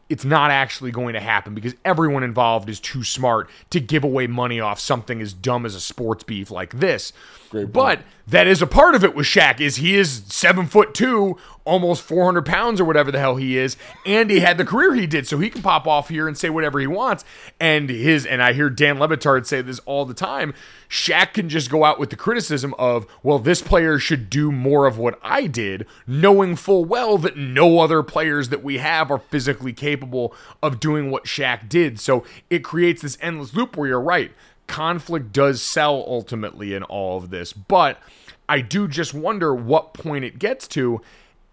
it's 0.08 0.24
not 0.24 0.50
actually 0.50 0.90
going 0.92 1.14
to 1.14 1.20
happen 1.20 1.54
because 1.54 1.74
everyone 1.84 2.22
involved 2.22 2.68
is 2.68 2.78
too 2.80 3.02
smart 3.04 3.48
to 3.70 3.80
give 3.80 4.04
away 4.04 4.26
money 4.28 4.60
off 4.60 4.78
something 4.78 5.20
as 5.20 5.32
dumb 5.32 5.66
as 5.66 5.74
a 5.74 5.80
sports 5.80 6.24
beef 6.24 6.50
like 6.50 6.78
this. 6.78 7.12
Great 7.50 7.72
but 7.72 8.02
that 8.28 8.46
is 8.46 8.62
a 8.62 8.66
part 8.66 8.94
of 8.94 9.02
it 9.02 9.16
with 9.16 9.26
Shaq 9.26 9.60
is 9.60 9.76
he 9.76 9.96
is 9.96 10.22
seven 10.28 10.66
foot 10.66 10.94
two, 10.94 11.36
almost 11.64 12.00
four 12.00 12.24
hundred 12.24 12.46
pounds 12.46 12.80
or 12.80 12.84
whatever 12.84 13.10
the 13.10 13.18
hell 13.18 13.34
he 13.34 13.58
is, 13.58 13.76
and 14.06 14.30
he 14.30 14.38
had 14.38 14.56
the 14.56 14.64
career 14.64 14.94
he 14.94 15.08
did, 15.08 15.26
so 15.26 15.38
he 15.38 15.50
can 15.50 15.60
pop 15.60 15.84
off 15.84 16.08
here 16.08 16.28
and 16.28 16.38
say 16.38 16.48
whatever 16.48 16.78
he 16.78 16.86
wants. 16.86 17.24
And 17.58 17.90
his 17.90 18.24
and 18.24 18.40
I 18.40 18.52
hear 18.52 18.70
Dan 18.70 19.00
Le 19.00 19.08
Batard 19.08 19.46
say 19.46 19.62
this 19.62 19.80
all 19.80 20.04
the 20.04 20.14
time. 20.14 20.54
Shaq 20.88 21.34
can 21.34 21.48
just 21.48 21.70
go 21.70 21.82
out 21.82 21.98
with 21.98 22.10
the 22.10 22.16
criticism 22.16 22.72
of, 22.78 23.04
well, 23.24 23.40
this 23.40 23.62
player 23.62 23.98
should 23.98 24.30
do 24.30 24.52
more 24.52 24.86
of 24.86 24.96
what 24.96 25.18
I 25.22 25.48
did, 25.48 25.86
knowing 26.06 26.54
full 26.54 26.84
well 26.84 27.18
that 27.18 27.36
no 27.36 27.80
other 27.80 28.04
players 28.04 28.48
that 28.50 28.62
we 28.62 28.78
have 28.78 29.10
are 29.10 29.18
physically 29.18 29.72
capable 29.72 30.34
of 30.62 30.78
doing 30.78 31.10
what 31.10 31.24
Shaq 31.24 31.68
did. 31.68 31.98
So 31.98 32.24
it 32.48 32.60
creates 32.60 33.02
this 33.02 33.18
endless 33.20 33.54
loop 33.54 33.76
where 33.76 33.88
you're 33.88 34.00
right 34.00 34.30
conflict 34.70 35.32
does 35.32 35.60
sell 35.60 36.04
ultimately 36.06 36.74
in 36.74 36.84
all 36.84 37.18
of 37.18 37.30
this, 37.30 37.52
but 37.52 38.00
I 38.48 38.60
do 38.60 38.86
just 38.86 39.12
wonder 39.12 39.52
what 39.52 39.94
point 39.94 40.24
it 40.24 40.38
gets 40.38 40.68
to 40.68 41.02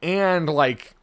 and 0.03 0.47
like 0.47 0.93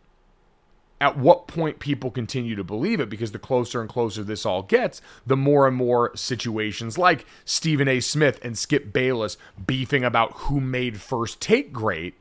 at 1.00 1.18
what 1.18 1.48
point 1.48 1.80
people 1.80 2.12
continue 2.12 2.54
to 2.54 2.62
believe 2.62 3.00
it 3.00 3.10
because 3.10 3.32
the 3.32 3.38
closer 3.40 3.80
and 3.80 3.90
closer 3.90 4.22
this 4.22 4.46
all 4.46 4.62
gets, 4.62 5.02
the 5.26 5.36
more 5.36 5.66
and 5.66 5.76
more 5.76 6.16
situations 6.16 6.96
like 6.96 7.26
Stephen 7.44 7.88
A. 7.88 7.98
Smith 7.98 8.38
and 8.42 8.56
Skip 8.56 8.92
Bayless 8.92 9.36
beefing 9.66 10.04
about 10.04 10.32
who 10.34 10.60
made 10.60 11.00
first 11.00 11.40
take 11.40 11.72
great 11.72 12.14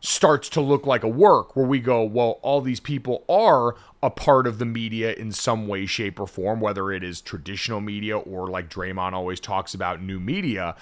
starts 0.00 0.48
to 0.48 0.60
look 0.60 0.86
like 0.86 1.02
a 1.02 1.08
work 1.08 1.54
where 1.54 1.66
we 1.66 1.78
go, 1.78 2.02
well, 2.02 2.38
all 2.42 2.60
these 2.60 2.80
people 2.80 3.24
are 3.28 3.76
a 4.02 4.10
part 4.10 4.46
of 4.46 4.58
the 4.58 4.64
media 4.64 5.12
in 5.12 5.30
some 5.30 5.68
way, 5.68 5.84
shape, 5.84 6.18
or 6.18 6.26
form, 6.26 6.60
whether 6.60 6.90
it 6.90 7.04
is 7.04 7.20
traditional 7.20 7.80
media 7.80 8.18
or 8.18 8.48
like 8.48 8.70
Draymond 8.70 9.12
always 9.12 9.40
talks 9.40 9.74
about 9.74 10.02
new 10.02 10.18
media. 10.18 10.74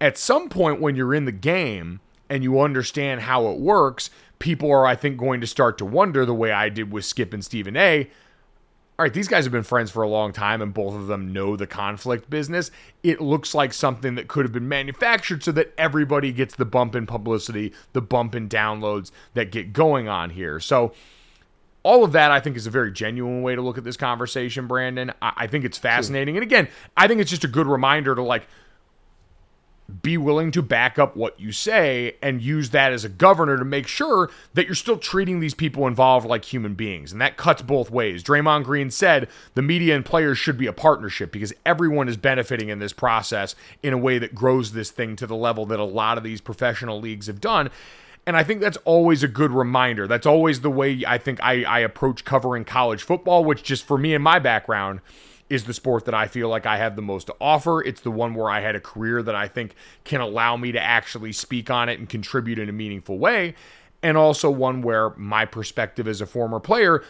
At 0.00 0.18
some 0.18 0.48
point, 0.48 0.80
when 0.80 0.96
you're 0.96 1.14
in 1.14 1.24
the 1.24 1.32
game 1.32 2.00
and 2.28 2.42
you 2.42 2.60
understand 2.60 3.22
how 3.22 3.46
it 3.48 3.60
works, 3.60 4.10
people 4.38 4.70
are, 4.70 4.86
I 4.86 4.96
think, 4.96 5.18
going 5.18 5.40
to 5.40 5.46
start 5.46 5.78
to 5.78 5.84
wonder 5.84 6.26
the 6.26 6.34
way 6.34 6.50
I 6.50 6.68
did 6.68 6.92
with 6.92 7.04
Skip 7.04 7.32
and 7.32 7.44
Stephen 7.44 7.76
A 7.76 8.10
all 8.98 9.04
right, 9.04 9.14
these 9.14 9.28
guys 9.28 9.44
have 9.44 9.52
been 9.52 9.62
friends 9.62 9.92
for 9.92 10.02
a 10.02 10.08
long 10.08 10.32
time 10.32 10.60
and 10.60 10.74
both 10.74 10.92
of 10.92 11.06
them 11.06 11.32
know 11.32 11.54
the 11.54 11.68
conflict 11.68 12.28
business. 12.28 12.72
It 13.04 13.20
looks 13.20 13.54
like 13.54 13.72
something 13.72 14.16
that 14.16 14.26
could 14.26 14.44
have 14.44 14.52
been 14.52 14.68
manufactured 14.68 15.44
so 15.44 15.52
that 15.52 15.72
everybody 15.78 16.32
gets 16.32 16.56
the 16.56 16.64
bump 16.64 16.96
in 16.96 17.06
publicity, 17.06 17.72
the 17.92 18.00
bump 18.00 18.34
in 18.34 18.48
downloads 18.48 19.12
that 19.34 19.52
get 19.52 19.72
going 19.72 20.08
on 20.08 20.30
here. 20.30 20.58
So, 20.58 20.92
all 21.84 22.02
of 22.02 22.10
that 22.10 22.32
I 22.32 22.40
think 22.40 22.56
is 22.56 22.66
a 22.66 22.70
very 22.70 22.90
genuine 22.90 23.40
way 23.40 23.54
to 23.54 23.62
look 23.62 23.78
at 23.78 23.84
this 23.84 23.96
conversation, 23.96 24.66
Brandon. 24.66 25.12
I, 25.22 25.32
I 25.36 25.46
think 25.46 25.64
it's 25.64 25.78
fascinating. 25.78 26.36
And 26.36 26.42
again, 26.42 26.66
I 26.96 27.06
think 27.06 27.20
it's 27.20 27.30
just 27.30 27.44
a 27.44 27.48
good 27.48 27.68
reminder 27.68 28.16
to 28.16 28.22
like, 28.22 28.48
be 30.02 30.18
willing 30.18 30.50
to 30.50 30.60
back 30.60 30.98
up 30.98 31.16
what 31.16 31.40
you 31.40 31.50
say 31.50 32.16
and 32.22 32.42
use 32.42 32.70
that 32.70 32.92
as 32.92 33.04
a 33.04 33.08
governor 33.08 33.56
to 33.56 33.64
make 33.64 33.86
sure 33.86 34.30
that 34.52 34.66
you're 34.66 34.74
still 34.74 34.98
treating 34.98 35.40
these 35.40 35.54
people 35.54 35.86
involved 35.86 36.26
like 36.26 36.44
human 36.44 36.74
beings. 36.74 37.10
And 37.10 37.20
that 37.22 37.38
cuts 37.38 37.62
both 37.62 37.90
ways. 37.90 38.22
Draymond 38.22 38.64
Green 38.64 38.90
said 38.90 39.28
the 39.54 39.62
media 39.62 39.96
and 39.96 40.04
players 40.04 40.36
should 40.36 40.58
be 40.58 40.66
a 40.66 40.74
partnership 40.74 41.32
because 41.32 41.54
everyone 41.64 42.06
is 42.06 42.18
benefiting 42.18 42.68
in 42.68 42.80
this 42.80 42.92
process 42.92 43.54
in 43.82 43.94
a 43.94 43.98
way 43.98 44.18
that 44.18 44.34
grows 44.34 44.72
this 44.72 44.90
thing 44.90 45.16
to 45.16 45.26
the 45.26 45.36
level 45.36 45.64
that 45.66 45.80
a 45.80 45.84
lot 45.84 46.18
of 46.18 46.24
these 46.24 46.42
professional 46.42 47.00
leagues 47.00 47.26
have 47.26 47.40
done. 47.40 47.70
And 48.26 48.36
I 48.36 48.42
think 48.42 48.60
that's 48.60 48.76
always 48.84 49.22
a 49.22 49.28
good 49.28 49.52
reminder. 49.52 50.06
That's 50.06 50.26
always 50.26 50.60
the 50.60 50.70
way 50.70 51.02
I 51.06 51.16
think 51.16 51.42
I, 51.42 51.64
I 51.64 51.78
approach 51.78 52.26
covering 52.26 52.66
college 52.66 53.02
football, 53.02 53.42
which 53.42 53.62
just 53.62 53.86
for 53.86 53.96
me 53.96 54.14
and 54.14 54.22
my 54.22 54.38
background 54.38 55.00
is 55.50 55.64
the 55.64 55.74
sport 55.74 56.04
that 56.04 56.14
I 56.14 56.26
feel 56.26 56.48
like 56.48 56.66
I 56.66 56.76
have 56.76 56.96
the 56.96 57.02
most 57.02 57.28
to 57.28 57.34
offer. 57.40 57.82
It's 57.82 58.00
the 58.00 58.10
one 58.10 58.34
where 58.34 58.50
I 58.50 58.60
had 58.60 58.74
a 58.74 58.80
career 58.80 59.22
that 59.22 59.34
I 59.34 59.48
think 59.48 59.74
can 60.04 60.20
allow 60.20 60.56
me 60.56 60.72
to 60.72 60.80
actually 60.80 61.32
speak 61.32 61.70
on 61.70 61.88
it 61.88 61.98
and 61.98 62.08
contribute 62.08 62.58
in 62.58 62.68
a 62.68 62.72
meaningful 62.72 63.18
way. 63.18 63.54
And 64.02 64.16
also 64.16 64.50
one 64.50 64.82
where 64.82 65.10
my 65.10 65.44
perspective 65.44 66.06
as 66.06 66.20
a 66.20 66.26
former 66.26 66.60
player 66.60 67.02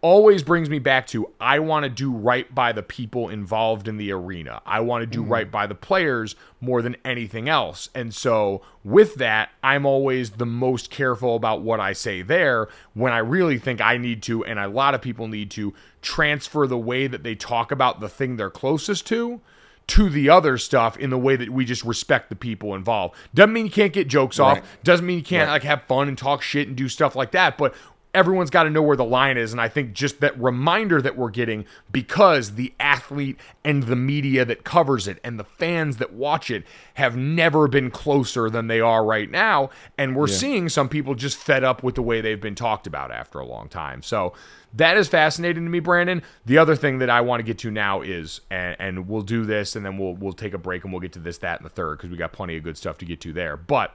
always 0.00 0.42
brings 0.42 0.70
me 0.70 0.78
back 0.78 1.06
to 1.08 1.32
I 1.40 1.58
want 1.58 1.82
to 1.84 1.88
do 1.88 2.12
right 2.12 2.52
by 2.54 2.72
the 2.72 2.82
people 2.82 3.28
involved 3.28 3.88
in 3.88 3.96
the 3.96 4.12
arena. 4.12 4.62
I 4.64 4.80
want 4.80 5.02
to 5.02 5.06
do 5.06 5.22
mm-hmm. 5.22 5.32
right 5.32 5.50
by 5.50 5.66
the 5.66 5.74
players 5.74 6.36
more 6.60 6.82
than 6.82 6.96
anything 7.04 7.48
else. 7.48 7.88
And 7.94 8.14
so 8.14 8.62
with 8.84 9.16
that, 9.16 9.50
I'm 9.62 9.84
always 9.84 10.30
the 10.30 10.46
most 10.46 10.90
careful 10.90 11.34
about 11.34 11.62
what 11.62 11.80
I 11.80 11.92
say 11.94 12.22
there 12.22 12.68
when 12.94 13.12
I 13.12 13.18
really 13.18 13.58
think 13.58 13.80
I 13.80 13.96
need 13.96 14.22
to 14.24 14.44
and 14.44 14.58
a 14.58 14.68
lot 14.68 14.94
of 14.94 15.02
people 15.02 15.26
need 15.26 15.50
to 15.52 15.74
transfer 16.00 16.66
the 16.66 16.78
way 16.78 17.08
that 17.08 17.24
they 17.24 17.34
talk 17.34 17.72
about 17.72 18.00
the 18.00 18.08
thing 18.08 18.36
they're 18.36 18.50
closest 18.50 19.06
to 19.08 19.40
to 19.88 20.10
the 20.10 20.28
other 20.28 20.58
stuff 20.58 20.98
in 20.98 21.08
the 21.08 21.18
way 21.18 21.34
that 21.34 21.48
we 21.48 21.64
just 21.64 21.82
respect 21.82 22.28
the 22.28 22.36
people 22.36 22.74
involved. 22.74 23.16
Doesn't 23.34 23.54
mean 23.54 23.64
you 23.64 23.72
can't 23.72 23.92
get 23.92 24.06
jokes 24.06 24.38
off. 24.38 24.60
Doesn't 24.84 25.06
mean 25.06 25.16
you 25.16 25.24
can't 25.24 25.48
Right. 25.48 25.54
like 25.54 25.62
have 25.62 25.84
fun 25.84 26.08
and 26.08 26.18
talk 26.18 26.42
shit 26.42 26.68
and 26.68 26.76
do 26.76 26.90
stuff 26.90 27.16
like 27.16 27.30
that. 27.30 27.56
But 27.56 27.74
everyone's 28.14 28.50
got 28.50 28.64
to 28.64 28.70
know 28.70 28.82
where 28.82 28.96
the 28.96 29.04
line 29.04 29.36
is. 29.36 29.52
And 29.52 29.60
I 29.60 29.68
think 29.68 29.92
just 29.92 30.20
that 30.20 30.38
reminder 30.40 31.00
that 31.02 31.16
we're 31.16 31.30
getting 31.30 31.64
because 31.92 32.54
the 32.54 32.72
athlete 32.80 33.38
and 33.64 33.84
the 33.84 33.96
media 33.96 34.44
that 34.44 34.64
covers 34.64 35.06
it 35.06 35.18
and 35.22 35.38
the 35.38 35.44
fans 35.44 35.98
that 35.98 36.12
watch 36.12 36.50
it 36.50 36.64
have 36.94 37.16
never 37.16 37.68
been 37.68 37.90
closer 37.90 38.48
than 38.48 38.66
they 38.66 38.80
are 38.80 39.04
right 39.04 39.30
now. 39.30 39.70
And 39.96 40.16
we're 40.16 40.26
seeing 40.26 40.68
some 40.68 40.88
people 40.88 41.14
just 41.14 41.36
fed 41.36 41.64
up 41.64 41.82
with 41.82 41.94
the 41.94 42.02
way 42.02 42.20
they've 42.20 42.40
been 42.40 42.54
talked 42.54 42.86
about 42.86 43.10
after 43.10 43.38
a 43.38 43.46
long 43.46 43.68
time. 43.68 44.02
So 44.02 44.32
that 44.74 44.96
is 44.96 45.08
fascinating 45.08 45.64
to 45.64 45.70
me, 45.70 45.80
Brandon. 45.80 46.22
The 46.46 46.58
other 46.58 46.76
thing 46.76 46.98
that 46.98 47.10
I 47.10 47.20
want 47.20 47.40
to 47.40 47.44
get 47.44 47.58
to 47.58 47.70
now 47.70 48.02
is, 48.02 48.40
and, 48.50 48.76
and 48.78 49.08
we'll 49.08 49.22
do 49.22 49.44
this 49.44 49.76
and 49.76 49.84
then 49.84 49.96
we'll 49.98 50.14
we'll 50.14 50.32
take 50.32 50.54
a 50.54 50.58
break 50.58 50.84
and 50.84 50.92
we'll 50.92 51.00
get 51.00 51.12
to 51.12 51.18
this, 51.18 51.38
that, 51.38 51.60
and 51.60 51.64
the 51.64 51.70
third 51.70 51.98
because 51.98 52.10
we 52.10 52.16
got 52.16 52.32
plenty 52.32 52.56
of 52.56 52.62
good 52.62 52.76
stuff 52.76 52.98
to 52.98 53.04
get 53.04 53.20
to 53.22 53.32
there. 53.32 53.56
But 53.56 53.94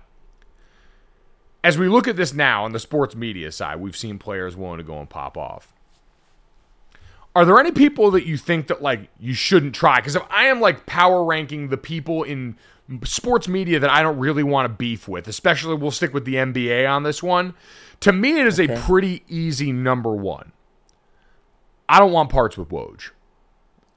as 1.64 1.78
we 1.78 1.88
look 1.88 2.07
at 2.07 2.16
this 2.16 2.34
now 2.34 2.66
on 2.66 2.74
the 2.74 2.80
sports 2.80 3.16
media 3.16 3.51
side, 3.51 3.80
we've 3.80 3.95
seen 3.95 4.20
players 4.20 4.55
willing 4.55 4.80
to 4.80 4.84
go 4.84 4.99
and 4.99 5.09
pop 5.09 5.38
off. 5.38 5.74
Are 7.36 7.45
there 7.45 7.59
any 7.59 7.72
people 7.72 8.11
that 8.11 8.28
you 8.28 8.38
think 8.38 8.68
that 8.68 8.82
like 8.82 9.09
you 9.20 9.34
shouldn't 9.34 9.74
try? 9.74 9.95
Because 9.97 10.16
if 10.16 10.24
I 10.30 10.45
am 10.45 10.61
like 10.61 10.86
power 10.86 11.24
ranking 11.24 11.70
the 11.70 11.78
people 11.78 12.24
in 12.24 12.57
sports 13.03 13.47
media 13.47 13.80
that 13.80 13.89
I 13.89 14.03
don't 14.03 14.20
really 14.20 14.43
want 14.43 14.66
to 14.66 14.70
beef 14.70 15.07
with, 15.07 15.28
especially 15.28 15.76
we'll 15.76 15.91
stick 15.91 16.14
with 16.14 16.26
the 16.26 16.36
NBA 16.36 16.88
on 16.88 17.03
this 17.03 17.24
one. 17.24 17.55
To 18.01 18.11
me, 18.11 18.39
it 18.39 18.45
is 18.45 18.59
a 18.59 18.68
pretty 18.68 19.24
easy 19.28 19.72
number 19.72 20.11
one. 20.11 20.51
I 21.88 21.99
don't 21.99 22.11
want 22.11 22.30
parts 22.30 22.57
with 22.57 22.70
Woj. 22.70 23.09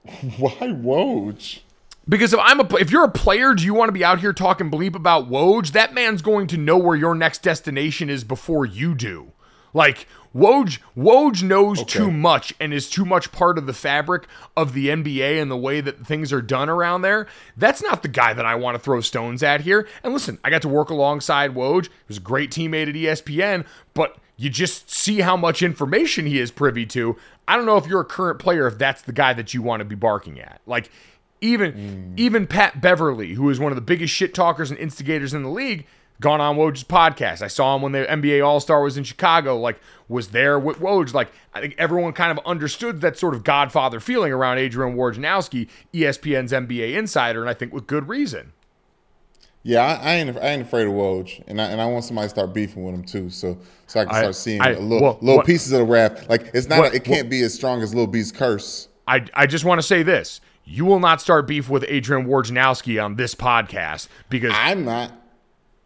Why 0.38 0.68
Woj? 0.68 1.60
Because 2.09 2.32
if 2.32 2.40
I'm 2.40 2.61
a 2.61 2.76
if 2.76 2.90
you're 2.90 3.04
a 3.04 3.11
player, 3.11 3.54
do 3.54 3.64
you 3.64 3.74
want 3.74 3.88
to 3.88 3.92
be 3.92 4.04
out 4.04 4.20
here 4.20 4.32
talking 4.32 4.70
bleep 4.70 4.94
about 4.94 5.28
Woj? 5.28 5.72
That 5.72 5.92
man's 5.92 6.22
going 6.22 6.46
to 6.48 6.57
know 6.57 6.78
where 6.78 6.96
your 6.96 7.14
next 7.14 7.42
destination 7.42 8.09
is 8.09 8.22
before 8.22 8.64
you 8.64 8.94
do. 8.94 9.32
Like 9.74 10.07
Woj, 10.34 10.78
Woj 10.96 11.42
knows 11.42 11.82
too 11.84 12.11
much 12.11 12.54
and 12.61 12.72
is 12.72 12.88
too 12.88 13.04
much 13.04 13.32
part 13.32 13.59
of 13.59 13.66
the 13.66 13.72
fabric 13.72 14.26
of 14.57 14.72
the 14.72 14.88
NBA 14.88 15.40
and 15.40 15.50
the 15.50 15.57
way 15.57 15.80
that 15.80 16.07
things 16.07 16.32
are 16.32 16.42
done 16.42 16.68
around 16.68 17.02
there. 17.02 17.26
That's 17.57 17.82
not 17.82 18.02
the 18.02 18.09
guy 18.09 18.34
that 18.34 18.46
I 18.46 18.54
want 18.54 18.76
to 18.76 18.78
throw 18.78 19.00
stones 19.00 19.42
at 19.42 19.62
here. 19.62 19.88
And 20.04 20.12
listen, 20.12 20.38
I 20.44 20.50
got 20.50 20.62
to 20.62 20.68
work 20.68 20.90
alongside 20.90 21.54
Woj. 21.54 21.86
He 21.86 21.90
was 22.09 22.18
a 22.18 22.20
great 22.20 22.50
teammate 22.50 22.88
at 22.88 22.94
ESPN, 22.94 23.66
but 23.94 24.16
you 24.36 24.50
just 24.50 24.90
see 24.90 25.20
how 25.20 25.36
much 25.36 25.62
information 25.62 26.26
he 26.26 26.38
is 26.38 26.50
privy 26.50 26.86
to. 26.86 27.16
I 27.48 27.57
don't 27.57 27.66
know 27.66 27.78
if 27.78 27.86
you're 27.86 28.00
a 28.00 28.04
current 28.04 28.38
player 28.38 28.66
if 28.66 28.76
that's 28.76 29.02
the 29.02 29.12
guy 29.12 29.32
that 29.32 29.54
you 29.54 29.62
want 29.62 29.80
to 29.80 29.84
be 29.84 29.94
barking 29.94 30.38
at. 30.38 30.61
Like 30.66 30.90
even 31.41 31.72
mm. 31.72 32.18
even 32.18 32.47
Pat 32.47 32.80
Beverley, 32.80 33.34
who 33.34 33.51
is 33.51 33.61
one 33.61 33.72
of 33.72 33.76
the 33.76 33.82
biggest 33.82 34.12
shit 34.12 34.34
talkers 34.34 34.70
and 34.70 34.78
instigators 34.78 35.34
in 35.34 35.43
the 35.43 35.51
league, 35.51 35.87
gone 36.20 36.41
on 36.41 36.57
Woj's 36.57 36.84
podcast. 36.84 37.43
I 37.43 37.49
saw 37.49 37.76
him 37.76 37.82
when 37.82 37.93
the 37.93 38.05
NBA 38.05 38.45
All 38.45 38.61
Star 38.61 38.82
was 38.82 38.97
in 38.97 39.05
Chicago, 39.05 39.59
like 39.59 39.78
was 40.09 40.28
there 40.28 40.59
with 40.59 40.78
Woj. 40.78 41.12
Like 41.12 41.30
I 41.55 41.61
think 41.61 41.74
everyone 41.78 42.12
kind 42.12 42.37
of 42.37 42.45
understood 42.47 43.01
that 43.03 43.18
sort 43.18 43.34
of 43.34 43.45
Godfather 43.45 44.01
feeling 44.01 44.32
around 44.32 44.59
Adrian 44.59 44.97
Wojnarowski, 44.97 45.68
ESPN's 45.93 46.53
NBA 46.53 46.95
insider, 46.95 47.41
and 47.41 47.51
I 47.51 47.55
think 47.55 47.72
with 47.72 47.87
good 47.87 48.09
reason. 48.09 48.53
Yeah, 49.62 49.84
I, 49.84 49.95
I 49.95 50.14
ain't 50.14 50.37
I 50.39 50.49
ain't 50.51 50.62
afraid 50.62 50.87
of 50.87 50.93
Woj, 50.93 51.43
and 51.49 51.61
I 51.61 51.64
and 51.66 51.80
I 51.80 51.87
want 51.87 52.05
somebody 52.05 52.26
to 52.26 52.30
start 52.30 52.55
beefing 52.55 52.84
with 52.84 52.95
him 52.95 53.05
too, 53.05 53.30
so 53.30 53.59
so 53.87 54.01
I 54.01 54.05
can 54.05 54.14
I- 54.14 54.18
start 54.20 54.34
seeing 54.37 54.61
I- 54.61 54.70
a 54.70 54.78
little 54.78 55.03
well, 55.03 55.18
little 55.20 55.37
what- 55.39 55.47
pieces 55.47 55.72
of 55.72 55.80
the 55.80 55.84
rap. 55.84 56.28
Like 56.28 56.51
it's 56.55 56.68
not 56.68 56.78
What- 56.78 56.95
it 56.95 57.05
can't 57.05 57.28
be 57.28 57.43
as 57.43 57.53
strong 57.53 57.82
as 57.82 57.95
Lil 57.95 58.07
B's 58.07 58.30
curse. 58.32 58.89
I, 59.09 59.24
I 59.34 59.47
just 59.47 59.64
want 59.64 59.80
to 59.80 59.87
say 59.87 60.03
this. 60.03 60.41
You 60.68 60.84
will 60.84 60.98
not 61.00 61.20
start 61.20 61.46
beef 61.46 61.68
with 61.68 61.84
Adrian 61.86 62.26
Wojnarowski 62.26 63.02
on 63.02 63.14
this 63.14 63.34
podcast 63.34 64.08
because 64.28 64.52
I'm 64.54 64.84
not. 64.84 65.12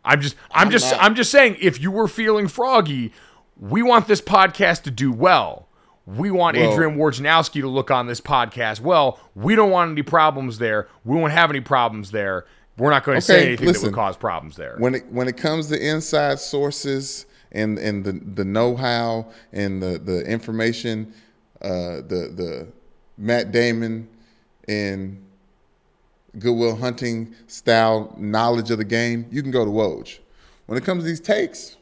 I'm 0.05 0.21
just 0.23 0.35
I'm, 0.51 0.67
I'm 0.69 0.71
just 0.71 0.91
not- 0.91 1.03
I'm 1.03 1.15
just 1.15 1.31
saying 1.31 1.59
if 1.61 1.81
you 1.81 1.91
were 1.91 2.09
feeling 2.09 2.49
froggy, 2.49 3.13
we 3.59 3.83
want 3.83 4.09
this 4.09 4.23
podcast 4.23 4.83
to 4.85 4.91
do 4.91 5.13
well. 5.13 5.69
We 6.07 6.31
want 6.31 6.57
Well- 6.57 6.73
Adrian 6.73 6.97
Wojnarowski 6.97 7.61
to 7.61 7.69
look 7.69 7.91
on 7.91 8.07
this 8.07 8.21
podcast 8.23 8.81
well. 8.81 9.21
We 9.35 9.55
don't 9.55 9.71
want 9.71 9.91
any 9.93 10.03
problems 10.03 10.59
there. 10.59 10.89
We 11.05 11.15
won't 11.17 11.33
have 11.33 11.51
any 11.51 11.61
problems 11.61 12.11
there. 12.11 12.47
We're 12.79 12.91
not 12.91 13.05
going 13.05 13.19
to 13.19 13.23
say 13.23 13.37
Okay, 13.41 13.47
anything 13.49 13.73
that 13.75 13.83
would 13.83 13.93
cause 13.93 14.17
problems 14.17 14.57
there. 14.57 14.77
when 14.79 14.95
it 14.95 15.05
when 15.13 15.29
it 15.29 15.37
comes 15.37 15.69
to 15.69 15.79
inside 15.79 16.39
sources 16.41 17.27
and 17.53 17.79
and 17.79 18.03
the 18.03 18.13
the 18.13 18.45
know 18.47 18.75
how 18.77 19.31
and 19.53 19.83
the 19.83 19.99
the 19.99 20.23
information, 20.25 21.13
uh, 21.61 22.01
the 22.01 22.33
the 22.35 22.69
Matt 23.19 23.53
Damon 23.53 24.09
and 24.71 25.21
Good 26.39 26.53
Will 26.53 26.77
Hunting 26.77 27.35
style 27.49 28.15
knowledge 28.17 28.71
of 28.71 28.79
the 28.79 28.85
game, 28.85 29.27
you 29.31 29.43
can 29.43 29.51
go 29.51 29.65
to 29.65 29.71
Woj. 29.71 30.21
When 30.67 30.79
it 30.79 30.85
comes 30.85 31.03
to 31.03 31.09
these 31.09 31.21
takes 31.21 31.77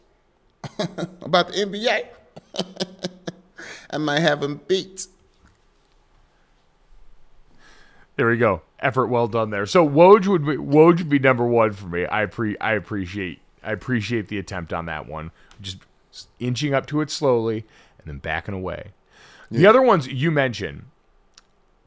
about 1.21 1.49
the 1.49 1.53
NBA, 1.53 2.07
I 3.91 3.99
might 3.99 4.21
have 4.21 4.41
them 4.41 4.63
beat. 4.67 5.07
There 8.17 8.29
we 8.29 8.39
go. 8.39 8.63
Effort 8.81 9.09
well 9.09 9.29
done 9.29 9.51
there. 9.51 9.67
So 9.67 9.87
Woj 9.87 10.27
would 10.27 10.47
be 10.47 10.57
Woj 10.57 10.99
would 10.99 11.09
be 11.11 11.19
number 11.19 11.45
one 11.45 11.73
for 11.73 11.87
me. 11.87 12.07
I 12.11 12.25
pre 12.27 12.57
I 12.59 12.73
appreciate 12.73 13.41
I 13.63 13.73
appreciate 13.73 14.29
the 14.29 14.39
attempt 14.39 14.73
on 14.73 14.87
that 14.87 15.07
one. 15.07 15.31
Just 15.61 15.79
inching 16.41 16.73
up 16.73 16.87
to 16.87 17.03
it 17.03 17.11
slowly 17.11 17.67
and 17.99 18.07
then 18.07 18.19
backing 18.19 18.55
away. 18.55 18.93
The 19.51 19.67
other 19.67 19.81
ones 19.81 20.07
you 20.09 20.31
mentioned, 20.31 20.85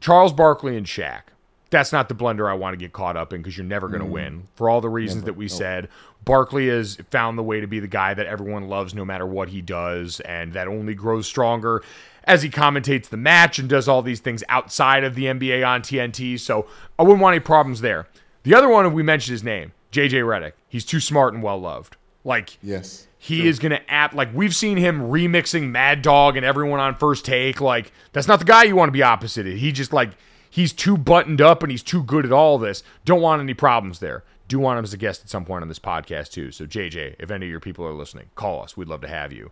Charles 0.02 0.34
Barkley 0.34 0.76
and 0.76 0.86
Shaq. 0.86 1.22
That's 1.70 1.94
not 1.94 2.10
the 2.10 2.16
blender 2.16 2.50
I 2.50 2.54
want 2.54 2.74
to 2.74 2.78
get 2.78 2.92
caught 2.92 3.16
up 3.16 3.32
in 3.32 3.42
because 3.42 3.58
you're 3.58 3.66
never 3.66 3.88
going 3.88 4.02
to 4.02 4.06
mm-hmm. 4.06 4.14
win 4.14 4.44
for 4.56 4.70
all 4.70 4.82
the 4.82 4.90
reasons 4.90 5.24
that 5.24 5.38
we 5.38 5.48
said. 5.48 5.88
Barkley 6.26 6.68
has 6.68 6.98
found 7.10 7.38
the 7.38 7.44
way 7.44 7.62
to 7.62 7.68
be 7.68 7.80
the 7.80 7.88
guy 7.88 8.14
that 8.14 8.26
everyone 8.26 8.68
loves 8.68 8.94
no 8.94 9.06
matter 9.06 9.26
what 9.26 9.48
he 9.50 9.62
does, 9.62 10.20
and 10.22 10.52
that 10.54 10.68
only 10.68 10.94
grows 10.94 11.28
stronger 11.28 11.82
as 12.26 12.44
he 12.44 12.50
commentates 12.50 13.08
the 13.08 13.18
match 13.18 13.58
and 13.58 13.70
does 13.70 13.88
all 13.88 14.02
these 14.02 14.20
things 14.20 14.44
outside 14.50 15.04
of 15.04 15.16
the 15.16 15.26
NBA 15.26 15.66
on 15.66 15.82
TNT. 15.82 16.40
So 16.40 16.68
I 17.00 17.04
wouldn't 17.04 17.22
want 17.22 17.36
any 17.36 17.44
problems 17.44 17.82
there. 17.82 18.08
The 18.44 18.54
other 18.54 18.70
one, 18.70 18.92
we 18.94 19.04
mentioned 19.04 19.32
his 19.32 19.44
name, 19.44 19.72
JJ 19.92 20.24
Redick. 20.24 20.54
He's 20.68 20.86
too 20.86 21.00
smart 21.00 21.34
and 21.34 21.42
well 21.42 21.60
loved. 21.60 21.96
Like, 22.24 22.58
Yes. 22.62 23.08
He 23.24 23.48
is 23.48 23.60
going 23.60 23.72
to 23.72 23.92
act 23.92 24.16
like 24.16 24.34
we've 24.34 24.56
seen 24.56 24.78
him 24.78 25.12
remixing 25.12 25.70
Mad 25.70 26.02
Dog 26.02 26.38
and 26.38 26.44
everyone 26.44 26.80
on 26.80 26.96
first 26.96 27.24
take. 27.24 27.62
Like, 27.62 27.92
that's 28.14 28.28
not 28.28 28.40
the 28.40 28.46
guy 28.46 28.64
you 28.64 28.76
want 28.76 28.88
to 28.88 28.94
be 28.94 29.04
opposite. 29.04 29.46
of. 29.46 29.54
He 29.54 29.72
just 29.72 29.94
like 29.94 30.10
he's 30.50 30.74
too 30.74 30.98
buttoned 30.98 31.40
up 31.40 31.62
and 31.62 31.70
he's 31.70 31.84
too 31.84 32.02
good 32.02 32.26
at 32.26 32.32
all 32.32 32.58
this. 32.58 32.82
Don't 33.06 33.22
want 33.22 33.40
any 33.40 33.54
problems 33.54 34.00
there. 34.00 34.24
Do 34.48 34.58
want 34.58 34.80
him 34.80 34.86
as 34.86 34.94
a 34.94 34.98
guest 34.98 35.22
at 35.22 35.30
some 35.30 35.46
point 35.46 35.62
on 35.62 35.68
this 35.68 35.78
podcast 35.78 36.32
too. 36.32 36.50
So 36.50 36.66
JJ, 36.66 37.18
if 37.20 37.30
any 37.30 37.46
of 37.46 37.50
your 37.52 37.60
people 37.60 37.86
are 37.86 37.94
listening, 37.94 38.32
call 38.34 38.64
us. 38.64 38.76
We'd 38.76 38.88
love 38.88 39.02
to 39.02 39.08
have 39.08 39.32
you. 39.32 39.52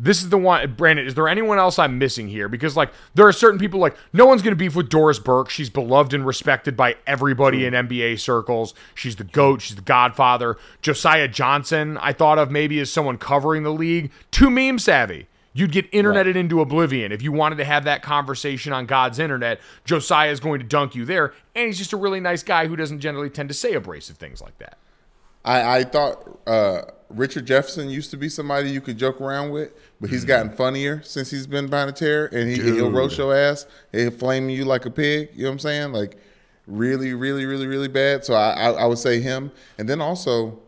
This 0.00 0.22
is 0.22 0.28
the 0.28 0.38
one, 0.38 0.74
Brandon. 0.74 1.08
Is 1.08 1.16
there 1.16 1.26
anyone 1.26 1.58
else 1.58 1.76
I'm 1.76 1.98
missing 1.98 2.28
here? 2.28 2.48
Because 2.48 2.76
like 2.76 2.92
there 3.14 3.26
are 3.26 3.32
certain 3.32 3.58
people 3.58 3.80
like 3.80 3.96
no 4.12 4.26
one's 4.26 4.42
going 4.42 4.52
to 4.52 4.56
beef 4.56 4.76
with 4.76 4.88
Doris 4.88 5.18
Burke. 5.18 5.50
She's 5.50 5.70
beloved 5.70 6.14
and 6.14 6.24
respected 6.24 6.76
by 6.76 6.96
everybody 7.04 7.66
in 7.66 7.74
NBA 7.74 8.20
circles. 8.20 8.74
She's 8.94 9.16
the 9.16 9.24
goat. 9.24 9.60
She's 9.60 9.74
the 9.74 9.82
godfather. 9.82 10.56
Josiah 10.82 11.26
Johnson, 11.26 11.98
I 11.98 12.12
thought 12.12 12.38
of 12.38 12.48
maybe 12.48 12.78
as 12.78 12.92
someone 12.92 13.18
covering 13.18 13.64
the 13.64 13.72
league. 13.72 14.12
Too 14.30 14.50
meme 14.50 14.78
savvy. 14.78 15.26
You'd 15.52 15.72
get 15.72 15.90
interneted 15.90 16.36
into 16.36 16.60
oblivion 16.60 17.10
if 17.10 17.20
you 17.20 17.32
wanted 17.32 17.56
to 17.56 17.64
have 17.64 17.82
that 17.82 18.00
conversation 18.00 18.72
on 18.72 18.86
God's 18.86 19.18
internet. 19.18 19.60
Josiah 19.84 20.30
is 20.30 20.38
going 20.38 20.60
to 20.60 20.66
dunk 20.66 20.94
you 20.94 21.04
there, 21.04 21.34
and 21.56 21.66
he's 21.66 21.78
just 21.78 21.92
a 21.92 21.96
really 21.96 22.20
nice 22.20 22.44
guy 22.44 22.68
who 22.68 22.76
doesn't 22.76 23.00
generally 23.00 23.30
tend 23.30 23.48
to 23.48 23.54
say 23.54 23.72
abrasive 23.72 24.18
things 24.18 24.40
like 24.40 24.56
that. 24.58 24.78
I, 25.44 25.78
I 25.78 25.84
thought 25.84 26.40
uh, 26.46 26.82
Richard 27.10 27.46
Jefferson 27.46 27.88
used 27.88 28.10
to 28.10 28.16
be 28.16 28.28
somebody 28.28 28.70
you 28.70 28.80
could 28.80 28.98
joke 28.98 29.20
around 29.20 29.50
with, 29.50 29.72
but 30.00 30.10
he's 30.10 30.24
gotten 30.24 30.50
funnier 30.50 31.02
since 31.02 31.30
he's 31.30 31.46
been 31.46 31.68
behind 31.68 31.96
chair, 31.96 32.26
and 32.32 32.50
he, 32.50 32.60
he'll 32.60 32.90
roast 32.90 33.16
your 33.18 33.34
ass, 33.34 33.66
he'll 33.92 34.10
flame 34.10 34.50
you 34.50 34.64
like 34.64 34.84
a 34.84 34.90
pig. 34.90 35.30
You 35.34 35.44
know 35.44 35.48
what 35.48 35.52
I'm 35.52 35.58
saying? 35.60 35.92
Like 35.92 36.16
really, 36.66 37.14
really, 37.14 37.46
really, 37.46 37.66
really 37.66 37.88
bad. 37.88 38.24
So 38.24 38.34
I, 38.34 38.50
I, 38.50 38.70
I 38.70 38.86
would 38.86 38.98
say 38.98 39.20
him, 39.20 39.50
and 39.78 39.88
then 39.88 40.00
also, 40.00 40.58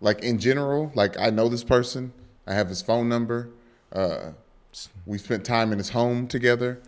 like 0.00 0.22
in 0.22 0.38
general, 0.38 0.90
like 0.94 1.18
I 1.18 1.30
know 1.30 1.48
this 1.48 1.64
person, 1.64 2.12
I 2.46 2.54
have 2.54 2.68
his 2.68 2.82
phone 2.82 3.08
number, 3.08 3.48
uh, 3.92 4.32
we 5.06 5.18
spent 5.18 5.44
time 5.44 5.72
in 5.72 5.78
his 5.78 5.90
home 5.90 6.26
together. 6.26 6.80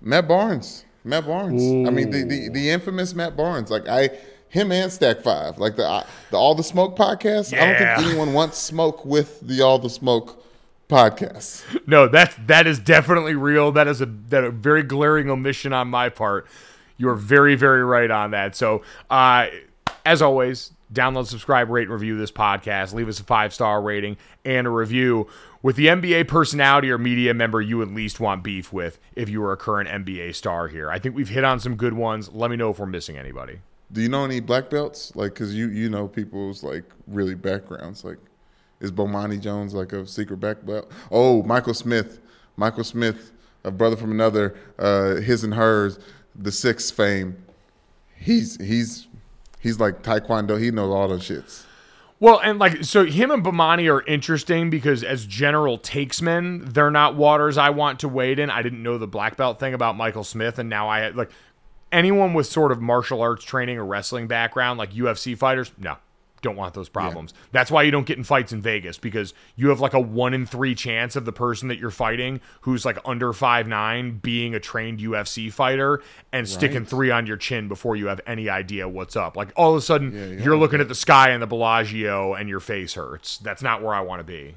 Matt 0.00 0.28
Barnes. 0.28 0.84
Matt 1.02 1.26
Barnes. 1.26 1.62
I 1.86 1.90
mean, 1.90 2.10
the, 2.10 2.24
the 2.24 2.48
the 2.50 2.70
infamous 2.70 3.14
Matt 3.14 3.36
Barnes. 3.36 3.70
Like 3.70 3.88
I, 3.88 4.10
him 4.54 4.70
and 4.70 4.90
Stack 4.90 5.20
Five. 5.20 5.58
Like 5.58 5.74
the 5.74 6.06
the 6.30 6.36
All 6.36 6.54
the 6.54 6.62
Smoke 6.62 6.96
podcast. 6.96 7.52
I 7.52 7.66
don't 7.66 7.76
think 7.76 8.08
anyone 8.08 8.32
wants 8.32 8.56
smoke 8.56 9.04
with 9.04 9.40
the 9.40 9.62
All 9.62 9.80
the 9.80 9.90
Smoke 9.90 10.42
podcast. 10.88 11.62
No, 11.88 12.06
that's 12.06 12.36
that 12.46 12.68
is 12.68 12.78
definitely 12.78 13.34
real. 13.34 13.72
That 13.72 13.88
is 13.88 14.00
a 14.00 14.06
that 14.06 14.44
a 14.44 14.52
very 14.52 14.84
glaring 14.84 15.28
omission 15.28 15.72
on 15.72 15.88
my 15.88 16.08
part. 16.08 16.46
You 16.96 17.08
are 17.08 17.16
very 17.16 17.56
very 17.56 17.84
right 17.84 18.08
on 18.10 18.30
that. 18.30 18.54
So, 18.54 18.82
uh, 19.10 19.48
as 20.06 20.22
always, 20.22 20.70
download, 20.92 21.26
subscribe, 21.26 21.68
rate, 21.68 21.88
and 21.88 21.92
review 21.92 22.16
this 22.16 22.30
podcast. 22.30 22.94
Leave 22.94 23.08
us 23.08 23.18
a 23.18 23.24
five 23.24 23.52
star 23.52 23.82
rating 23.82 24.16
and 24.44 24.68
a 24.68 24.70
review 24.70 25.26
with 25.62 25.74
the 25.74 25.88
NBA 25.88 26.28
personality 26.28 26.92
or 26.92 26.98
media 26.98 27.34
member 27.34 27.60
you 27.60 27.82
at 27.82 27.88
least 27.88 28.20
want 28.20 28.44
beef 28.44 28.72
with 28.72 29.00
if 29.16 29.28
you 29.28 29.42
are 29.42 29.52
a 29.52 29.56
current 29.56 29.88
NBA 29.88 30.36
star 30.36 30.68
here. 30.68 30.92
I 30.92 31.00
think 31.00 31.16
we've 31.16 31.28
hit 31.28 31.42
on 31.42 31.58
some 31.58 31.74
good 31.74 31.94
ones. 31.94 32.30
Let 32.32 32.52
me 32.52 32.56
know 32.56 32.70
if 32.70 32.78
we're 32.78 32.86
missing 32.86 33.18
anybody. 33.18 33.58
Do 33.94 34.02
you 34.02 34.08
know 34.08 34.24
any 34.24 34.40
black 34.40 34.70
belts? 34.70 35.14
Like, 35.14 35.34
cause 35.34 35.54
you 35.54 35.68
you 35.68 35.88
know 35.88 36.08
people's 36.08 36.62
like 36.62 36.84
really 37.06 37.36
backgrounds. 37.36 38.04
Like, 38.04 38.18
is 38.80 38.90
Bomani 38.90 39.40
Jones 39.40 39.72
like 39.72 39.92
a 39.92 40.06
secret 40.06 40.38
black 40.38 40.66
belt? 40.66 40.90
Oh, 41.10 41.42
Michael 41.44 41.74
Smith. 41.74 42.20
Michael 42.56 42.84
Smith, 42.84 43.32
a 43.64 43.70
brother 43.70 43.96
from 43.96 44.10
another, 44.10 44.56
uh, 44.78 45.16
his 45.16 45.44
and 45.44 45.54
hers, 45.54 45.98
the 46.34 46.52
six 46.52 46.90
fame. 46.90 47.36
He's 48.16 48.56
he's 48.60 49.06
he's 49.60 49.78
like 49.78 50.02
Taekwondo. 50.02 50.60
He 50.60 50.70
knows 50.70 50.92
all 50.92 51.08
those 51.08 51.22
shits. 51.22 51.64
Well, 52.20 52.40
and 52.42 52.58
like 52.58 52.84
so, 52.84 53.04
him 53.04 53.30
and 53.30 53.44
Bomani 53.44 53.92
are 53.92 54.04
interesting 54.06 54.70
because 54.70 55.04
as 55.04 55.26
general 55.26 55.78
takesmen, 55.78 56.72
they're 56.72 56.90
not 56.90 57.16
waters 57.16 57.58
I 57.58 57.70
want 57.70 58.00
to 58.00 58.08
wade 58.08 58.38
in. 58.38 58.50
I 58.50 58.62
didn't 58.62 58.82
know 58.82 58.98
the 58.98 59.06
black 59.06 59.36
belt 59.36 59.60
thing 59.60 59.74
about 59.74 59.96
Michael 59.96 60.24
Smith, 60.24 60.58
and 60.58 60.68
now 60.68 60.88
I 60.88 61.10
like 61.10 61.30
anyone 61.94 62.34
with 62.34 62.46
sort 62.46 62.72
of 62.72 62.82
martial 62.82 63.22
arts 63.22 63.44
training 63.44 63.78
or 63.78 63.86
wrestling 63.86 64.26
background, 64.26 64.78
like 64.78 64.92
UFC 64.92 65.38
fighters. 65.38 65.72
No, 65.78 65.96
don't 66.42 66.56
want 66.56 66.74
those 66.74 66.90
problems. 66.90 67.32
That's 67.52 67.70
why 67.70 67.84
you 67.84 67.90
don't 67.90 68.04
get 68.04 68.18
in 68.18 68.24
fights 68.24 68.52
in 68.52 68.60
Vegas 68.60 68.98
because 68.98 69.32
you 69.56 69.70
have 69.70 69.80
like 69.80 69.94
a 69.94 70.00
one 70.00 70.34
in 70.34 70.44
three 70.44 70.74
chance 70.74 71.16
of 71.16 71.24
the 71.24 71.32
person 71.32 71.68
that 71.68 71.78
you're 71.78 71.90
fighting 71.90 72.40
who's 72.62 72.84
like 72.84 72.98
under 73.06 73.32
five 73.32 73.66
nine 73.66 74.18
being 74.18 74.54
a 74.54 74.60
trained 74.60 74.98
UFC 74.98 75.50
fighter 75.50 76.02
and 76.32 76.46
sticking 76.46 76.84
three 76.84 77.10
on 77.10 77.26
your 77.26 77.38
chin 77.38 77.66
before 77.68 77.96
you 77.96 78.08
have 78.08 78.20
any 78.26 78.50
idea 78.50 78.86
what's 78.86 79.16
up. 79.16 79.36
Like 79.36 79.52
all 79.56 79.70
of 79.70 79.78
a 79.78 79.80
sudden 79.80 80.40
you're 80.42 80.58
looking 80.58 80.80
at 80.80 80.88
the 80.88 80.94
sky 80.94 81.30
and 81.30 81.42
the 81.42 81.46
Bellagio 81.46 82.34
and 82.34 82.48
your 82.48 82.60
face 82.60 82.94
hurts. 82.94 83.38
That's 83.38 83.62
not 83.62 83.82
where 83.82 83.94
I 83.94 84.02
want 84.02 84.20
to 84.20 84.24
be. 84.24 84.56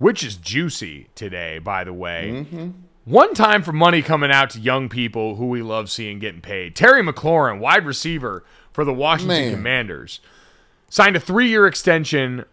which 0.00 0.24
is 0.24 0.34
juicy 0.36 1.08
today, 1.14 1.58
by 1.58 1.84
the 1.84 1.92
way. 1.92 2.30
Mm-hmm. 2.32 2.70
One 3.04 3.34
time 3.34 3.62
for 3.62 3.72
money 3.72 4.00
coming 4.00 4.32
out 4.32 4.48
to 4.50 4.58
young 4.58 4.88
people 4.88 5.36
who 5.36 5.46
we 5.46 5.62
love 5.62 5.90
seeing 5.90 6.18
getting 6.18 6.40
paid. 6.40 6.74
Terry 6.74 7.02
McLaurin, 7.02 7.60
wide 7.60 7.84
receiver 7.84 8.42
for 8.72 8.82
the 8.84 8.94
Washington 8.94 9.36
Man. 9.36 9.52
Commanders, 9.52 10.20
signed 10.88 11.16
a 11.16 11.20
three 11.20 11.48
year 11.48 11.66
extension 11.66 12.46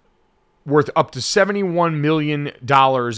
worth 0.66 0.90
up 0.94 1.12
to 1.12 1.20
$71 1.20 1.96
million 1.96 2.52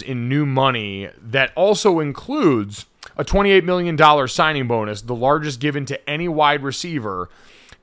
in 0.06 0.28
new 0.28 0.46
money 0.46 1.08
that 1.20 1.50
also 1.56 1.98
includes 1.98 2.86
a 3.16 3.24
$28 3.24 3.64
million 3.64 3.98
signing 4.28 4.68
bonus, 4.68 5.02
the 5.02 5.16
largest 5.16 5.58
given 5.58 5.84
to 5.86 6.08
any 6.08 6.28
wide 6.28 6.62
receiver, 6.62 7.28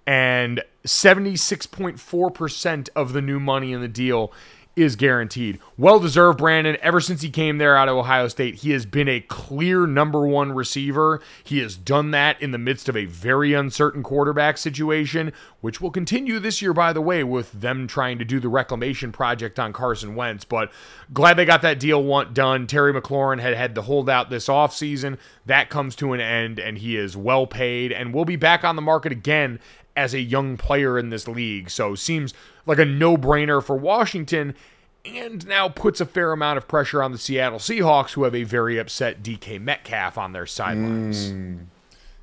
and 0.05 0.63
76.4% 0.85 2.89
of 2.95 3.11
the 3.11 3.21
new 3.21 3.41
money 3.41 3.73
in 3.73 3.81
the 3.81 3.89
deal 3.89 4.31
is 4.78 4.95
guaranteed. 4.95 5.59
Well 5.78 5.99
deserved, 5.99 6.38
Brandon. 6.38 6.78
Ever 6.82 7.01
since 7.01 7.21
he 7.21 7.30
came 7.30 7.57
there 7.57 7.75
out 7.75 7.89
of 7.89 7.97
Ohio 7.97 8.28
State, 8.28 8.55
he 8.55 8.71
has 8.71 8.86
been 8.86 9.09
a 9.09 9.19
clear 9.19 9.88
number 9.88 10.25
one 10.25 10.51
receiver. 10.51 11.19
He 11.43 11.59
has 11.59 11.75
done 11.75 12.11
that 12.11 12.41
in 12.41 12.51
the 12.51 12.57
midst 12.57 12.88
of 12.88 12.95
a 12.95 13.05
very 13.05 13.53
uncertain 13.53 14.03
quarterback 14.03 14.57
situation, 14.57 15.34
which 15.61 15.82
will 15.82 15.91
continue 15.91 16.39
this 16.39 16.61
year, 16.61 16.73
by 16.73 16.93
the 16.93 17.01
way, 17.01 17.23
with 17.23 17.51
them 17.51 17.88
trying 17.88 18.19
to 18.19 18.25
do 18.25 18.39
the 18.39 18.49
reclamation 18.49 19.11
project 19.11 19.59
on 19.59 19.73
Carson 19.73 20.15
Wentz. 20.15 20.45
But 20.45 20.71
glad 21.11 21.38
they 21.38 21.45
got 21.45 21.63
that 21.63 21.80
deal 21.80 21.97
done. 22.34 22.67
Terry 22.67 22.93
McLaurin 22.93 23.39
had 23.39 23.55
had 23.55 23.75
the 23.75 23.84
holdout 23.84 24.30
this 24.30 24.47
offseason. 24.47 25.17
That 25.45 25.69
comes 25.69 25.95
to 25.97 26.13
an 26.13 26.21
end, 26.21 26.59
and 26.59 26.78
he 26.78 26.95
is 26.97 27.17
well 27.17 27.47
paid 27.47 27.91
and 27.91 28.13
will 28.13 28.25
be 28.25 28.36
back 28.36 28.63
on 28.63 28.75
the 28.75 28.82
market 28.82 29.11
again 29.11 29.59
as 29.97 30.13
a 30.13 30.21
young 30.21 30.55
player 30.55 30.97
in 30.97 31.09
this 31.09 31.27
league. 31.27 31.69
So 31.69 31.95
seems 31.95 32.33
like 32.65 32.77
a 32.77 32.85
no-brainer 32.85 33.61
for 33.61 33.75
Washington 33.75 34.55
and 35.03 35.45
now 35.47 35.69
puts 35.69 35.99
a 35.99 36.05
fair 36.05 36.31
amount 36.31 36.57
of 36.57 36.67
pressure 36.67 37.01
on 37.01 37.11
the 37.11 37.17
Seattle 37.17 37.59
Seahawks 37.59 38.11
who 38.11 38.23
have 38.23 38.35
a 38.35 38.43
very 38.43 38.77
upset 38.77 39.23
DK 39.23 39.59
Metcalf 39.59 40.17
on 40.17 40.33
their 40.33 40.45
sidelines. 40.45 41.33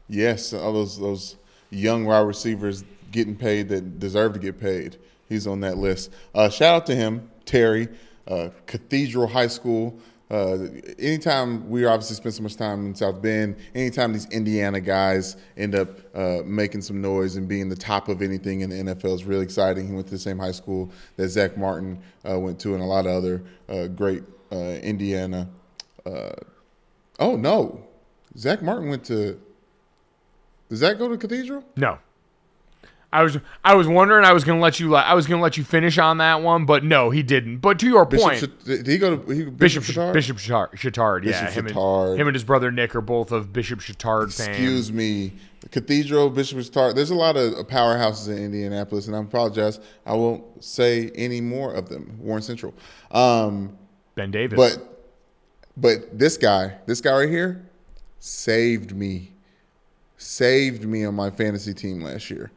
Yes, 0.08 0.52
all 0.52 0.72
those 0.72 0.98
those 0.98 1.36
young 1.70 2.04
wide 2.04 2.20
receivers 2.20 2.84
getting 3.10 3.36
paid 3.36 3.68
that 3.70 3.98
deserve 3.98 4.34
to 4.34 4.38
get 4.38 4.60
paid. 4.60 4.96
He's 5.28 5.46
on 5.46 5.60
that 5.60 5.78
list. 5.78 6.10
Uh, 6.34 6.48
shout 6.50 6.76
out 6.76 6.86
to 6.86 6.94
him, 6.94 7.30
Terry, 7.46 7.88
uh, 8.28 8.50
Cathedral 8.66 9.26
High 9.26 9.46
School. 9.46 9.98
Uh, 10.30 10.56
anytime 10.98 11.68
we 11.68 11.84
obviously 11.84 12.16
spend 12.16 12.34
so 12.34 12.42
much 12.42 12.56
time 12.56 12.86
in 12.86 12.94
South 12.94 13.20
Bend, 13.20 13.56
anytime 13.74 14.12
these 14.12 14.26
Indiana 14.30 14.80
guys 14.80 15.36
end 15.56 15.74
up 15.74 15.88
uh, 16.14 16.38
making 16.44 16.80
some 16.80 17.00
noise 17.00 17.36
and 17.36 17.46
being 17.46 17.68
the 17.68 17.76
top 17.76 18.08
of 18.08 18.22
anything 18.22 18.62
in 18.62 18.70
the 18.70 18.94
NFL 18.94 19.14
is 19.14 19.24
really 19.24 19.44
exciting. 19.44 19.86
He 19.86 19.94
went 19.94 20.06
to 20.06 20.14
the 20.14 20.18
same 20.18 20.38
high 20.38 20.52
school 20.52 20.90
that 21.16 21.28
Zack 21.28 21.58
Martin 21.58 22.00
uh, 22.28 22.38
went 22.40 22.58
to, 22.60 22.74
and 22.74 22.82
a 22.82 22.86
lot 22.86 23.06
of 23.06 23.12
other 23.12 23.42
uh, 23.68 23.86
great 23.88 24.22
uh, 24.50 24.78
Indiana. 24.82 25.48
Oh 27.18 27.36
no, 27.36 27.86
Zack 28.36 28.62
Martin 28.62 28.88
went 28.88 29.04
to. 29.04 29.40
Does 30.68 30.80
that 30.80 30.98
go 30.98 31.08
to 31.08 31.16
Cathedral? 31.16 31.64
No. 31.76 31.98
I 33.14 33.22
was 33.22 33.38
I 33.64 33.76
was 33.76 33.86
wondering 33.86 34.24
I 34.24 34.32
was 34.32 34.42
gonna 34.42 34.58
let 34.58 34.80
you 34.80 34.96
I 34.96 35.14
was 35.14 35.28
gonna 35.28 35.40
let 35.40 35.56
you 35.56 35.62
finish 35.62 35.98
on 35.98 36.18
that 36.18 36.42
one, 36.42 36.66
but 36.66 36.82
no, 36.82 37.10
he 37.10 37.22
didn't. 37.22 37.58
But 37.58 37.78
to 37.78 37.86
your 37.86 38.04
Bishop, 38.04 38.58
point, 38.58 38.64
did 38.64 38.86
he 38.88 38.98
go 38.98 39.16
to 39.16 39.32
he, 39.32 39.44
Bishop 39.44 39.84
Bishop, 39.84 39.84
Chatard? 39.84 40.12
Bishop 40.12 40.36
Chatard 40.38 41.24
yeah, 41.24 41.44
Bishop 41.44 41.66
him 41.66 41.66
Chatard. 41.68 42.10
and 42.10 42.20
him 42.20 42.26
and 42.26 42.34
his 42.34 42.42
brother 42.42 42.72
Nick 42.72 42.96
are 42.96 43.00
both 43.00 43.30
of 43.30 43.52
Bishop 43.52 43.78
Chatard 43.78 44.34
fame. 44.34 44.48
Excuse 44.48 44.92
me, 44.92 45.32
Cathedral, 45.70 46.28
Bishop 46.28 46.58
Chatard. 46.58 46.96
There's 46.96 47.10
a 47.10 47.14
lot 47.14 47.36
of 47.36 47.54
powerhouses 47.68 48.36
in 48.36 48.46
Indianapolis, 48.46 49.06
and 49.06 49.14
I 49.14 49.20
apologize. 49.20 49.78
I 50.04 50.14
won't 50.14 50.64
say 50.64 51.12
any 51.14 51.40
more 51.40 51.72
of 51.72 51.88
them. 51.88 52.18
Warren 52.18 52.42
Central. 52.42 52.74
Um, 53.12 53.78
Ben 54.16 54.32
Davis. 54.32 54.56
but 54.56 55.06
but 55.76 56.18
this 56.18 56.36
guy, 56.36 56.78
this 56.86 57.00
guy 57.00 57.12
right 57.12 57.28
here, 57.28 57.64
saved 58.18 58.92
me, 58.92 59.30
saved 60.16 60.84
me 60.84 61.04
on 61.04 61.14
my 61.14 61.30
fantasy 61.30 61.74
team 61.74 62.00
last 62.00 62.28
year. 62.28 62.50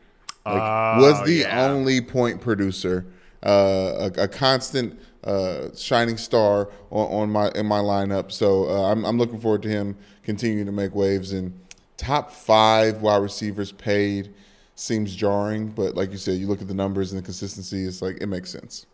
Like, 0.54 1.02
was 1.02 1.26
the 1.26 1.40
yeah. 1.40 1.66
only 1.66 2.02
point 2.02 2.42
producer, 2.42 3.06
uh, 3.44 4.10
a, 4.18 4.24
a 4.24 4.28
constant 4.28 5.00
uh, 5.24 5.76
shining 5.76 6.18
star 6.18 6.70
on, 6.90 7.22
on 7.22 7.30
my 7.30 7.50
in 7.56 7.66
my 7.66 7.80
lineup. 7.80 8.32
So 8.32 8.70
uh, 8.70 8.92
I'm, 8.92 9.06
I'm 9.06 9.18
looking 9.18 9.40
forward 9.40 9.64
to 9.64 9.70
him 9.70 9.98
continuing 10.24 10.66
to 10.66 10.72
make 10.72 10.96
waves. 10.96 11.34
And 11.34 11.60
top 11.98 12.32
five 12.32 13.02
wide 13.02 13.22
receivers 13.22 13.72
paid 13.72 14.34
seems 14.76 15.16
jarring, 15.16 15.70
but 15.70 15.96
like 15.96 16.12
you 16.12 16.18
said, 16.18 16.38
you 16.38 16.48
look 16.48 16.62
at 16.62 16.68
the 16.68 16.74
numbers 16.74 17.12
and 17.12 17.22
the 17.22 17.26
consistency. 17.26 17.84
It's 17.84 18.02
like 18.02 18.18
it 18.22 18.28
makes 18.28 18.50
sense. 18.52 18.86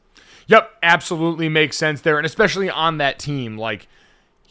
Yep, 0.47 0.71
absolutely 0.81 1.49
makes 1.49 1.77
sense 1.77 2.01
there, 2.01 2.17
and 2.17 2.25
especially 2.25 2.69
on 2.69 2.97
that 2.97 3.19
team. 3.19 3.57
Like 3.57 3.87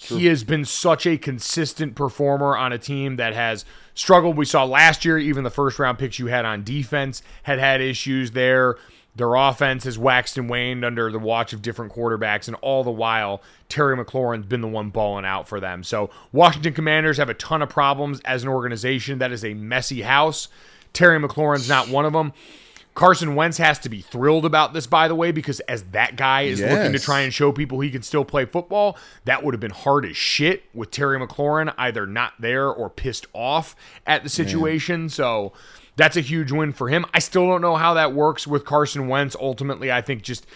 he 0.09 0.27
has 0.27 0.45
been 0.45 0.65
such 0.65 1.07
a 1.07 1.17
consistent 1.17 1.95
performer 1.95 2.57
on 2.57 2.73
a 2.73 2.79
team 2.79 3.17
that 3.17 3.35
has 3.35 3.65
struggled. 3.95 4.37
We 4.37 4.45
saw 4.45 4.65
last 4.65 5.05
year, 5.05 5.19
even 5.19 5.45
the 5.45 5.51
first 5.51 5.79
round 5.79 5.99
picks 5.99 6.19
you 6.19 6.27
had 6.27 6.45
on 6.45 6.65
defense 6.65 7.23
had 7.45 7.59
had 7.59 7.81
issues 7.81 8.33
there. 8.33 8.77
Their 9.15 9.35
offense 9.35 9.85
has 9.85 9.99
waxed 9.99 10.39
and 10.39 10.49
waned 10.49 10.85
under 10.85 11.13
the 11.13 11.19
watch 11.19 11.53
of 11.53 11.61
different 11.61 11.93
quarterbacks, 11.93 12.49
and 12.49 12.57
all 12.63 12.83
the 12.83 12.91
while, 12.91 13.43
Terry 13.69 13.95
McLaurin's 13.95 14.47
been 14.47 14.63
the 14.63 14.69
one 14.69 14.89
balling 14.89 15.27
out 15.27 15.47
for 15.47 15.61
them. 15.61 15.85
So, 15.85 16.09
Washington 16.33 16.73
Commanders 16.73 17.19
have 17.19 17.29
a 17.29 17.35
ton 17.35 17.61
of 17.61 17.69
problems 17.69 18.21
as 18.25 18.43
an 18.43 18.49
organization. 18.49 19.19
That 19.19 19.31
is 19.31 19.45
a 19.45 19.53
messy 19.53 20.01
house. 20.01 20.49
Terry 20.95 21.21
McLaurin's 21.21 21.69
not 21.69 21.89
one 21.89 22.07
of 22.07 22.15
them. 22.15 22.33
Carson 22.95 23.35
Wentz 23.35 23.57
has 23.57 23.79
to 23.81 23.89
be 23.89 24.03
thrilled 24.03 24.45
about 24.45 24.75
this, 24.75 24.87
by 24.87 25.09
the 25.09 25.15
way, 25.15 25.33
because 25.33 25.61
as 25.61 25.83
that 25.93 26.17
guy 26.17 26.43
is 26.43 26.61
looking 26.61 26.93
to 26.93 26.99
try 26.99 27.21
and 27.21 27.33
show 27.33 27.51
people 27.51 27.81
he 27.81 27.91
can 27.91 28.03
still 28.03 28.25
play 28.25 28.45
football, 28.45 28.99
that 29.25 29.43
would 29.43 29.55
have 29.55 29.61
been 29.61 29.71
hard 29.71 30.05
as 30.05 30.17
shit 30.17 30.65
with 30.75 30.91
Terry 30.91 31.19
McLaurin 31.19 31.73
either 31.79 32.07
not 32.07 32.35
there 32.39 32.69
or 32.69 32.91
pissed 32.91 33.27
off 33.33 33.75
at 34.07 34.23
the 34.23 34.29
situation. 34.29 35.09
So 35.09 35.53
that's 35.97 36.19
a 36.19 36.21
huge 36.21 36.53
win 36.53 36.73
for 36.73 36.89
him. 36.89 37.07
I 37.15 37.19
still 37.19 37.47
don't 37.47 37.63
know 37.63 37.77
how 37.77 37.95
that 37.95 38.13
works 38.13 38.47
with 38.47 38.67
Carson 38.67 39.09
Wentz. 39.09 39.37
Ultimately, 39.41 39.91
I 39.91 40.03
think 40.03 40.23
just 40.23 40.47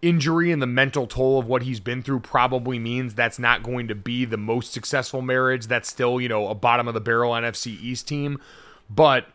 injury 0.00 0.52
and 0.52 0.62
the 0.62 0.66
mental 0.66 1.06
toll 1.08 1.40
of 1.40 1.46
what 1.46 1.62
he's 1.62 1.80
been 1.80 2.02
through 2.02 2.20
probably 2.20 2.78
means 2.78 3.14
that's 3.14 3.38
not 3.38 3.62
going 3.64 3.88
to 3.88 3.94
be 3.96 4.24
the 4.24 4.36
most 4.36 4.72
successful 4.72 5.22
marriage. 5.22 5.66
That's 5.66 5.88
still, 5.88 6.20
you 6.20 6.28
know, 6.28 6.48
a 6.48 6.54
bottom 6.54 6.86
of 6.86 6.94
the 6.94 7.00
barrel 7.00 7.32
NFC 7.32 7.80
East 7.80 8.06
team. 8.06 8.40
But 8.88 9.26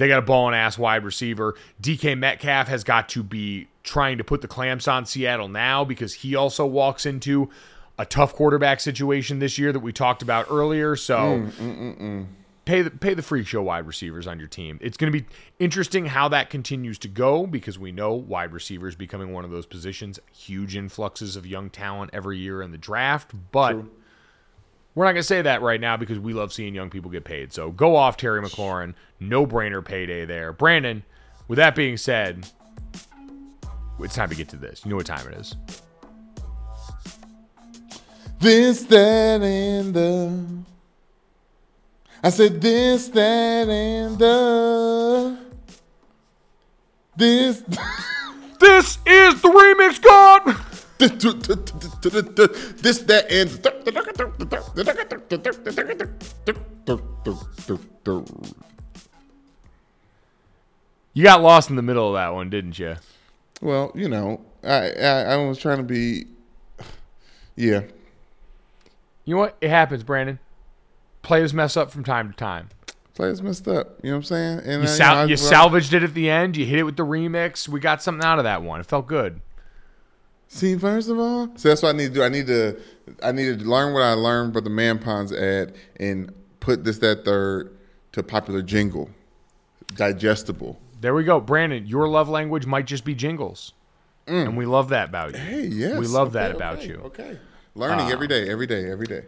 they 0.00 0.08
got 0.08 0.18
a 0.18 0.22
ball 0.22 0.46
and 0.46 0.56
ass 0.56 0.78
wide 0.78 1.04
receiver. 1.04 1.54
DK 1.82 2.16
Metcalf 2.16 2.68
has 2.68 2.84
got 2.84 3.10
to 3.10 3.22
be 3.22 3.68
trying 3.82 4.16
to 4.16 4.24
put 4.24 4.40
the 4.40 4.48
clamps 4.48 4.88
on 4.88 5.04
Seattle 5.04 5.46
now 5.46 5.84
because 5.84 6.14
he 6.14 6.34
also 6.34 6.64
walks 6.64 7.04
into 7.04 7.50
a 7.98 8.06
tough 8.06 8.34
quarterback 8.34 8.80
situation 8.80 9.40
this 9.40 9.58
year 9.58 9.72
that 9.72 9.80
we 9.80 9.92
talked 9.92 10.22
about 10.22 10.46
earlier. 10.48 10.96
So 10.96 11.18
mm, 11.18 11.50
mm, 11.50 12.00
mm, 12.00 12.26
pay 12.64 12.80
the 12.80 12.90
pay 12.90 13.12
the 13.12 13.20
freak 13.20 13.46
show 13.46 13.60
wide 13.60 13.86
receivers 13.86 14.26
on 14.26 14.38
your 14.38 14.48
team. 14.48 14.78
It's 14.80 14.96
going 14.96 15.12
to 15.12 15.20
be 15.20 15.26
interesting 15.58 16.06
how 16.06 16.28
that 16.28 16.48
continues 16.48 16.98
to 17.00 17.08
go 17.08 17.46
because 17.46 17.78
we 17.78 17.92
know 17.92 18.14
wide 18.14 18.54
receivers 18.54 18.96
becoming 18.96 19.34
one 19.34 19.44
of 19.44 19.50
those 19.50 19.66
positions, 19.66 20.18
huge 20.32 20.76
influxes 20.76 21.36
of 21.36 21.46
young 21.46 21.68
talent 21.68 22.12
every 22.14 22.38
year 22.38 22.62
in 22.62 22.70
the 22.70 22.78
draft, 22.78 23.32
but 23.52 23.76
we're 24.94 25.04
not 25.04 25.12
going 25.12 25.20
to 25.20 25.26
say 25.26 25.42
that 25.42 25.62
right 25.62 25.80
now 25.80 25.96
because 25.96 26.18
we 26.18 26.32
love 26.32 26.52
seeing 26.52 26.74
young 26.74 26.90
people 26.90 27.10
get 27.10 27.24
paid. 27.24 27.52
So 27.52 27.70
go 27.70 27.96
off 27.96 28.16
Terry 28.16 28.42
McLaurin, 28.42 28.94
no 29.18 29.46
brainer 29.46 29.84
payday 29.84 30.24
there. 30.24 30.52
Brandon, 30.52 31.04
with 31.48 31.56
that 31.58 31.74
being 31.74 31.96
said, 31.96 32.46
it's 34.00 34.14
time 34.14 34.30
to 34.30 34.34
get 34.34 34.48
to 34.50 34.56
this. 34.56 34.84
You 34.84 34.90
know 34.90 34.96
what 34.96 35.06
time 35.06 35.26
it 35.28 35.34
is. 35.34 35.54
This, 38.40 38.84
that, 38.84 39.42
and 39.42 39.94
the. 39.94 40.44
I 42.22 42.30
said 42.30 42.60
this, 42.60 43.08
that, 43.08 43.68
and 43.68 44.18
the. 44.18 45.38
This. 47.16 47.62
This 48.60 48.98
is 49.06 49.40
the 49.40 49.48
remix 49.48 50.02
god. 50.02 50.59
This, 51.00 52.98
that, 52.98 53.26
and. 53.30 53.50
You 61.12 61.24
got 61.24 61.42
lost 61.42 61.70
in 61.70 61.76
the 61.76 61.82
middle 61.82 62.08
of 62.08 62.14
that 62.14 62.34
one, 62.34 62.50
didn't 62.50 62.78
you? 62.78 62.96
Well, 63.60 63.90
you 63.94 64.08
know, 64.08 64.40
I, 64.62 64.90
I 64.92 65.22
I 65.32 65.36
was 65.36 65.58
trying 65.58 65.78
to 65.78 65.82
be. 65.82 66.26
Yeah, 67.56 67.82
You 69.26 69.34
know 69.34 69.40
what? 69.40 69.56
It 69.60 69.68
happens, 69.68 70.02
Brandon. 70.02 70.38
Players 71.20 71.52
mess 71.52 71.76
up 71.76 71.90
from 71.90 72.04
time 72.04 72.30
to 72.30 72.36
time. 72.36 72.70
players 73.14 73.42
messed 73.42 73.68
up. 73.68 73.98
You 74.02 74.10
know 74.10 74.16
what 74.16 74.20
I'm 74.20 74.22
saying? 74.24 74.58
And 74.60 74.66
You, 74.66 74.78
uh, 74.78 74.82
I- 74.82 74.86
sal- 74.96 75.16
I- 75.16 75.24
you 75.24 75.36
salvaged 75.36 75.92
it 75.92 76.02
at 76.02 76.14
the 76.14 76.30
end. 76.30 76.56
You 76.56 76.64
hit 76.64 76.78
it 76.78 76.84
with 76.84 76.96
the 76.96 77.04
remix. 77.04 77.68
We 77.68 77.78
got 77.80 78.02
something 78.02 78.24
out 78.24 78.38
of 78.38 78.44
that 78.44 78.62
one. 78.62 78.80
It 78.80 78.86
felt 78.86 79.06
good. 79.08 79.42
See, 80.52 80.76
first 80.76 81.08
of 81.08 81.16
all, 81.16 81.48
so 81.54 81.68
that's 81.68 81.80
what 81.80 81.94
I 81.94 81.96
need 81.96 82.08
to 82.08 82.14
do. 82.14 82.22
I 82.24 82.28
need 82.28 82.48
to, 82.48 82.76
I 83.22 83.30
need 83.30 83.60
to 83.60 83.64
learn 83.64 83.94
what 83.94 84.02
I 84.02 84.14
learned 84.14 84.52
for 84.52 84.60
the 84.60 84.68
Man 84.68 84.98
Ponds 84.98 85.32
ad 85.32 85.76
and 86.00 86.34
put 86.58 86.82
this 86.82 86.98
that 86.98 87.24
third 87.24 87.72
to 88.12 88.24
popular 88.24 88.60
jingle, 88.60 89.10
digestible. 89.94 90.76
There 91.00 91.14
we 91.14 91.22
go, 91.22 91.40
Brandon. 91.40 91.86
Your 91.86 92.08
love 92.08 92.28
language 92.28 92.66
might 92.66 92.86
just 92.86 93.04
be 93.04 93.14
jingles, 93.14 93.74
and 94.26 94.56
we 94.56 94.66
love 94.66 94.88
that 94.88 95.10
about 95.10 95.34
you. 95.34 95.38
Hey, 95.38 95.66
yes, 95.66 95.96
we 95.96 96.08
love 96.08 96.34
okay, 96.34 96.40
that 96.40 96.56
about 96.56 96.78
okay, 96.78 96.88
you. 96.88 96.94
Okay, 97.04 97.38
learning 97.76 98.10
every 98.10 98.26
day, 98.26 98.50
every 98.50 98.66
day, 98.66 98.90
every 98.90 99.06
day. 99.06 99.22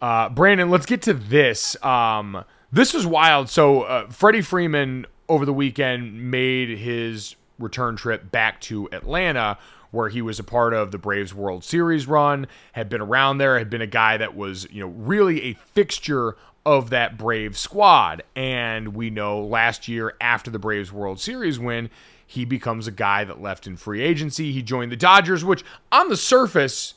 Uh, 0.00 0.28
Brandon, 0.28 0.70
let's 0.70 0.86
get 0.86 1.02
to 1.02 1.12
this. 1.12 1.76
Um, 1.84 2.44
this 2.70 2.94
was 2.94 3.04
wild. 3.04 3.50
So, 3.50 3.82
uh, 3.82 4.08
Freddie 4.10 4.42
Freeman 4.42 5.06
over 5.28 5.44
the 5.44 5.52
weekend 5.52 6.30
made 6.30 6.78
his 6.78 7.34
return 7.58 7.96
trip 7.96 8.30
back 8.30 8.60
to 8.60 8.88
Atlanta, 8.92 9.58
where 9.90 10.08
he 10.08 10.22
was 10.22 10.38
a 10.38 10.44
part 10.44 10.74
of 10.74 10.90
the 10.90 10.98
Braves 10.98 11.34
World 11.34 11.64
Series 11.64 12.06
run, 12.06 12.46
had 12.72 12.88
been 12.88 13.00
around 13.00 13.38
there, 13.38 13.58
had 13.58 13.70
been 13.70 13.82
a 13.82 13.86
guy 13.86 14.16
that 14.16 14.36
was, 14.36 14.70
you 14.70 14.80
know, 14.80 14.88
really 14.88 15.44
a 15.44 15.54
fixture 15.54 16.36
of 16.66 16.90
that 16.90 17.16
Braves 17.16 17.58
squad. 17.58 18.22
And 18.36 18.94
we 18.94 19.10
know 19.10 19.40
last 19.40 19.88
year, 19.88 20.14
after 20.20 20.50
the 20.50 20.58
Braves 20.58 20.92
World 20.92 21.20
Series 21.20 21.58
win, 21.58 21.88
he 22.26 22.44
becomes 22.44 22.86
a 22.86 22.92
guy 22.92 23.24
that 23.24 23.40
left 23.40 23.66
in 23.66 23.76
free 23.76 24.02
agency. 24.02 24.52
He 24.52 24.62
joined 24.62 24.92
the 24.92 24.96
Dodgers, 24.96 25.44
which 25.44 25.64
on 25.90 26.10
the 26.10 26.16
surface, 26.16 26.92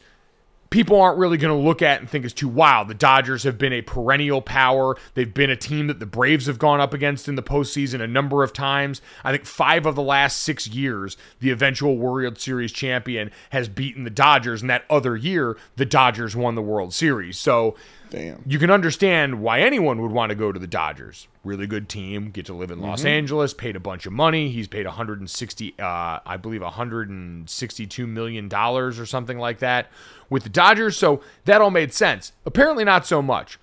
people 0.72 1.00
aren't 1.00 1.20
really 1.20 1.38
going 1.38 1.56
to 1.56 1.68
look 1.68 1.82
at 1.82 2.00
and 2.00 2.10
think 2.10 2.26
is 2.26 2.34
too 2.34 2.48
wild. 2.48 2.88
The 2.88 2.96
Dodgers 2.96 3.44
have 3.44 3.58
been 3.58 3.74
a 3.74 3.82
perennial 3.82 4.42
power. 4.42 4.98
They've 5.14 5.32
been 5.32 5.50
a 5.50 5.56
team 5.56 5.88
that 5.88 6.00
the 6.00 6.06
Braves 6.06 6.48
have 6.48 6.58
gone 6.58 6.80
up 6.80 6.94
against 6.94 7.28
in 7.28 7.36
the 7.36 7.44
postseason 7.44 8.02
a 8.02 8.08
number 8.08 8.42
of 8.42 8.54
times. 8.54 9.02
I 9.24 9.32
think 9.32 9.46
five 9.46 9.86
of 9.86 9.96
the 9.96 10.02
last 10.02 10.40
six 10.40 10.68
years, 10.68 11.18
the 11.40 11.52
eventual 11.52 11.98
World 11.98 12.40
Series 12.40 12.72
champion 12.72 13.32
has 13.52 13.70
beaten 13.70 14.06
the 14.06 14.10
Dodgers, 14.10 14.62
and 14.62 14.70
that 14.70 14.86
other 14.90 15.16
year, 15.16 15.58
the 15.76 15.86
Dodgers 15.86 16.36
won 16.36 16.56
the 16.56 16.62
World 16.62 16.94
Series. 16.94 17.38
So 17.38 17.76
Damn. 18.12 18.44
you 18.46 18.60
can 18.60 18.70
understand 18.70 19.42
why 19.42 19.62
anyone 19.62 20.02
would 20.02 20.12
want 20.12 20.30
to 20.30 20.36
go 20.36 20.52
to 20.52 20.60
the 20.60 20.68
Dodgers. 20.68 21.28
Really 21.44 21.66
good 21.66 21.90
team, 21.90 22.30
get 22.30 22.46
to 22.46 22.54
live 22.54 22.70
in 22.70 22.80
Los 22.82 23.04
Angeles, 23.04 23.54
paid 23.54 23.76
a 23.76 23.80
bunch 23.80 24.06
of 24.06 24.14
money. 24.14 24.52
He's 24.52 24.68
paid 24.68 24.86
160, 24.86 25.76
uh, 25.80 26.20
I 26.24 26.38
believe, 26.38 26.62
162 26.62 28.06
million 28.06 28.48
dollars 28.48 29.00
or 29.00 29.06
something 29.06 29.40
like 29.40 29.60
that 29.60 29.88
with 30.30 30.44
the 30.44 30.50
Dodgers. 30.50 30.98
So 30.98 31.22
that 31.46 31.62
all 31.62 31.72
made 31.72 31.94
sense. 31.94 32.34
Apparently, 32.46 32.84
not 32.84 33.08
so 33.08 33.22
much. 33.22 33.58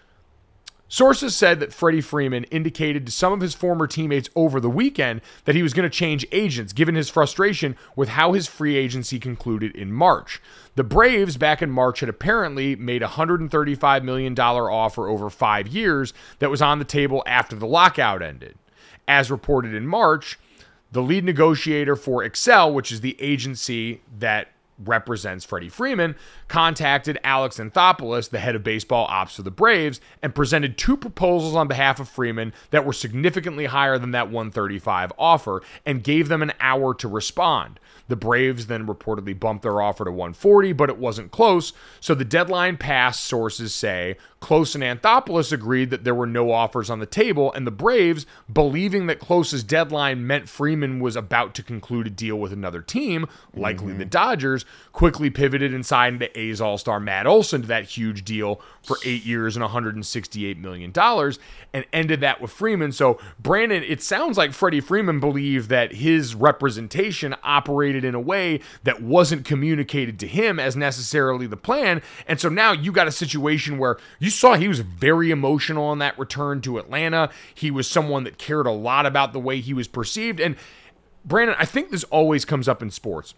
Sources 0.91 1.37
said 1.37 1.61
that 1.61 1.75
Freddie 1.75 2.01
Freeman 2.01 2.45
indicated 2.45 3.05
to 3.05 3.13
some 3.13 3.33
of 3.35 3.43
his 3.43 3.55
former 3.55 3.87
teammates 3.87 4.31
over 4.35 4.59
the 4.59 4.71
weekend 4.71 5.21
that 5.45 5.55
he 5.55 5.63
was 5.63 5.75
going 5.75 5.89
to 5.89 5.95
change 5.95 6.27
agents, 6.33 6.73
given 6.73 6.95
his 6.95 7.11
frustration 7.11 7.77
with 7.95 8.09
how 8.09 8.33
his 8.33 8.47
free 8.47 8.75
agency 8.75 9.19
concluded 9.19 9.77
in 9.77 9.93
March. 9.93 10.41
The 10.77 10.85
Braves 10.85 11.37
back 11.37 11.61
in 11.61 11.71
March 11.71 12.01
had 12.01 12.09
apparently 12.09 12.75
made 12.75 13.03
a 13.03 13.09
$135 13.09 14.03
million 14.03 14.39
offer 14.39 15.09
over 15.09 15.29
five 15.29 15.69
years 15.69 16.15
that 16.39 16.51
was 16.51 16.63
on 16.63 16.79
the 16.79 16.87
table 16.87 17.23
after 17.27 17.55
the 17.55 17.67
lockout 17.67 18.23
ended. 18.23 18.57
As 19.07 19.31
reported 19.31 19.75
in 19.75 19.87
March, 19.87 20.39
the 20.91 21.03
lead 21.03 21.25
negotiator 21.25 21.97
for 21.97 22.25
Excel, 22.25 22.73
which 22.73 22.91
is 22.91 23.03
the 23.03 23.17
agency 23.21 24.01
that 24.19 24.49
represents 24.85 25.45
Freddie 25.45 25.69
Freeman, 25.69 26.15
contacted 26.47 27.19
Alex 27.25 27.59
Anthopoulos, 27.59 28.31
the 28.31 28.39
head 28.39 28.55
of 28.55 28.63
baseball 28.63 29.07
ops 29.09 29.37
for 29.37 29.43
the 29.43 29.51
Braves, 29.51 30.01
and 30.23 30.35
presented 30.35 30.79
two 30.79 30.97
proposals 30.97 31.55
on 31.55 31.69
behalf 31.69 32.01
of 32.01 32.09
Freeman 32.09 32.53
that 32.71 32.85
were 32.85 32.93
significantly 32.93 33.67
higher 33.67 33.99
than 33.99 34.13
that 34.13 34.29
135 34.29 35.13
offer 35.19 35.63
and 35.85 36.05
gave 36.05 36.29
them 36.29 36.43
an 36.43 36.53
hour 36.61 36.95
to 36.95 37.09
respond. 37.09 37.81
The 38.09 38.17
Braves 38.17 38.67
then 38.67 38.87
reportedly 38.87 39.39
bumped 39.39 39.63
their 39.63 39.83
offer 39.83 40.05
to 40.05 40.11
140, 40.11 40.73
but 40.73 40.89
it 40.89 40.99
wasn't 40.99 41.31
close, 41.31 41.73
so 42.01 42.15
the 42.15 42.25
deadline 42.25 42.77
passed, 42.77 43.25
sources 43.25 43.75
say. 43.75 44.17
Close 44.41 44.75
and 44.75 44.85
Anthopoulos 44.85 45.53
agreed 45.53 45.91
that 45.91 46.05
there 46.05 46.15
were 46.15 46.27
no 46.27 46.53
offers 46.53 46.91
on 46.91 47.01
the 47.01 47.07
table, 47.07 47.53
and 47.53 47.67
the 47.67 47.73
Braves, 47.73 48.25
believing 48.53 49.07
that 49.07 49.19
Close's 49.19 49.65
deadline 49.65 50.27
meant 50.27 50.49
Freeman 50.49 51.01
was 51.01 51.17
about 51.17 51.55
to 51.57 51.63
conclude 51.63 52.07
a 52.07 52.11
deal 52.11 52.37
with 52.37 52.53
another 52.53 52.81
team, 52.81 53.27
likely 53.53 53.89
mm-hmm. 53.89 53.99
the 53.99 54.05
Dodgers, 54.05 54.65
quickly 54.93 55.29
pivoted 55.29 55.75
and 55.75 55.85
signed 55.85 56.21
the 56.21 56.39
A's 56.39 56.61
All 56.61 56.79
Star 56.79 57.01
Matt 57.01 57.27
Olson 57.27 57.63
to 57.63 57.69
that 57.69 57.85
huge 57.85 58.25
deal 58.25 58.61
for 58.83 58.97
eight 59.05 59.25
years 59.25 59.57
and 59.57 59.65
$168 59.65 60.59
million 60.59 60.93
and 61.73 61.85
ended 61.93 62.21
that 62.21 62.41
with 62.41 62.51
Freeman. 62.51 62.93
So, 62.93 63.19
Brandon, 63.39 63.83
it 63.83 64.03
sounds 64.03 64.39
like 64.39 64.53
Freddie 64.53 64.81
Freeman 64.81 65.21
believed 65.21 65.69
that 65.69 65.95
his 65.95 66.35
representation 66.35 67.35
operated 67.43 68.05
in 68.05 68.15
a 68.15 68.21
way 68.21 68.61
that 68.85 69.03
wasn't 69.03 69.45
communicated 69.45 70.19
to 70.21 70.27
him 70.27 70.59
as 70.59 70.77
necessarily 70.77 71.47
the 71.47 71.57
plan. 71.57 72.03
And 72.27 72.41
so 72.41 72.49
now 72.49 72.73
you 72.73 72.93
got 72.93 73.09
a 73.09 73.13
situation 73.13 73.79
where 73.79 73.99
you 74.19 74.28
saw 74.31 74.55
he 74.55 74.69
was 74.69 74.81
very 74.81 75.31
emotional 75.31 75.85
on 75.85 75.99
that 75.99 76.19
return 76.19 76.61
to 76.63 76.79
Atlanta. 76.79 77.31
He 77.55 77.71
was 77.71 77.89
someone 77.89 78.25
that 78.25 78.39
cared 78.39 78.67
a 78.67 78.73
lot 78.73 79.07
about 79.07 79.33
the 79.33 79.41
way 79.41 79.61
he 79.61 79.75
was 79.75 79.89
perceived. 79.89 80.41
And 80.41 80.57
Brandon, 81.25 81.57
I 81.59 81.65
think 81.65 81.91
this 81.91 82.05
always 82.05 82.45
comes 82.45 82.69
up 82.69 82.83
in 82.83 82.91
sports 82.91 83.35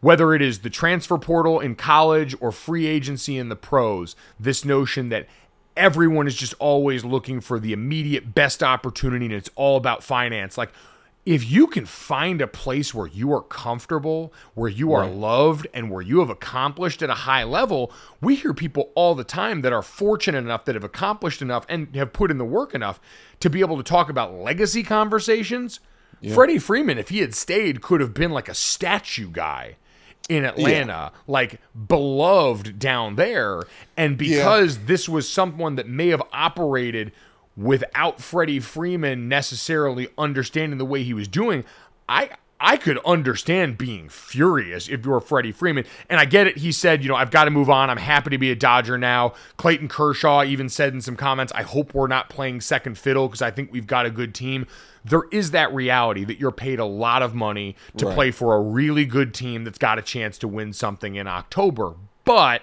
whether 0.00 0.34
it 0.34 0.42
is 0.42 0.60
the 0.60 0.70
transfer 0.70 1.18
portal 1.18 1.60
in 1.60 1.74
college 1.74 2.34
or 2.40 2.50
free 2.50 2.86
agency 2.86 3.36
in 3.38 3.48
the 3.48 3.56
pros, 3.56 4.16
this 4.38 4.64
notion 4.64 5.10
that 5.10 5.26
everyone 5.76 6.26
is 6.26 6.34
just 6.34 6.54
always 6.58 7.04
looking 7.04 7.40
for 7.40 7.60
the 7.60 7.72
immediate 7.72 8.34
best 8.34 8.62
opportunity 8.62 9.26
and 9.26 9.34
it's 9.34 9.50
all 9.54 9.76
about 9.76 10.02
finance. 10.02 10.58
Like, 10.58 10.72
if 11.26 11.50
you 11.50 11.66
can 11.66 11.84
find 11.84 12.40
a 12.40 12.46
place 12.46 12.94
where 12.94 13.06
you 13.06 13.32
are 13.32 13.42
comfortable, 13.42 14.32
where 14.54 14.70
you 14.70 14.92
are 14.92 15.06
loved, 15.06 15.66
and 15.74 15.90
where 15.90 16.00
you 16.00 16.20
have 16.20 16.30
accomplished 16.30 17.02
at 17.02 17.10
a 17.10 17.14
high 17.14 17.44
level, 17.44 17.92
we 18.20 18.34
hear 18.34 18.54
people 18.54 18.90
all 18.94 19.14
the 19.14 19.24
time 19.24 19.60
that 19.60 19.72
are 19.72 19.82
fortunate 19.82 20.38
enough, 20.38 20.64
that 20.64 20.74
have 20.74 20.84
accomplished 20.84 21.42
enough, 21.42 21.66
and 21.68 21.94
have 21.94 22.12
put 22.12 22.30
in 22.30 22.38
the 22.38 22.44
work 22.44 22.74
enough 22.74 23.00
to 23.40 23.50
be 23.50 23.60
able 23.60 23.76
to 23.76 23.82
talk 23.82 24.08
about 24.08 24.34
legacy 24.34 24.82
conversations. 24.82 25.80
Freddie 26.34 26.58
Freeman, 26.58 26.98
if 26.98 27.10
he 27.10 27.20
had 27.20 27.34
stayed, 27.34 27.80
could 27.80 28.00
have 28.00 28.12
been 28.12 28.30
like 28.30 28.48
a 28.48 28.54
statue 28.54 29.30
guy 29.30 29.76
in 30.28 30.44
Atlanta, 30.44 31.12
like 31.26 31.60
beloved 31.88 32.78
down 32.78 33.16
there. 33.16 33.62
And 33.96 34.16
because 34.16 34.84
this 34.84 35.08
was 35.08 35.28
someone 35.28 35.76
that 35.76 35.88
may 35.88 36.08
have 36.08 36.22
operated 36.32 37.12
without 37.60 38.20
Freddie 38.20 38.60
Freeman 38.60 39.28
necessarily 39.28 40.08
understanding 40.16 40.78
the 40.78 40.84
way 40.84 41.02
he 41.02 41.14
was 41.14 41.28
doing, 41.28 41.64
I 42.08 42.30
I 42.62 42.76
could 42.76 42.98
understand 43.06 43.78
being 43.78 44.10
furious 44.10 44.86
if 44.86 45.04
you 45.06 45.12
were 45.12 45.20
Freddie 45.22 45.50
Freeman. 45.50 45.86
And 46.10 46.20
I 46.20 46.26
get 46.26 46.46
it. 46.46 46.58
He 46.58 46.72
said, 46.72 47.02
you 47.02 47.08
know, 47.08 47.14
I've 47.16 47.30
got 47.30 47.44
to 47.44 47.50
move 47.50 47.70
on. 47.70 47.88
I'm 47.88 47.96
happy 47.96 48.28
to 48.30 48.36
be 48.38 48.50
a 48.50 48.54
Dodger 48.54 48.98
now. 48.98 49.32
Clayton 49.56 49.88
Kershaw 49.88 50.44
even 50.44 50.68
said 50.68 50.92
in 50.92 51.00
some 51.00 51.16
comments, 51.16 51.54
I 51.54 51.62
hope 51.62 51.94
we're 51.94 52.06
not 52.06 52.28
playing 52.28 52.60
second 52.60 52.98
fiddle 52.98 53.28
because 53.28 53.40
I 53.40 53.50
think 53.50 53.72
we've 53.72 53.86
got 53.86 54.04
a 54.04 54.10
good 54.10 54.34
team. 54.34 54.66
There 55.06 55.22
is 55.32 55.52
that 55.52 55.72
reality 55.72 56.22
that 56.24 56.38
you're 56.38 56.52
paid 56.52 56.78
a 56.78 56.84
lot 56.84 57.22
of 57.22 57.34
money 57.34 57.76
to 57.96 58.04
Right. 58.04 58.14
play 58.14 58.30
for 58.30 58.54
a 58.54 58.60
really 58.60 59.06
good 59.06 59.32
team 59.32 59.64
that's 59.64 59.78
got 59.78 59.98
a 59.98 60.02
chance 60.02 60.36
to 60.38 60.46
win 60.48 60.74
something 60.74 61.14
in 61.14 61.26
October. 61.26 61.94
But 62.26 62.60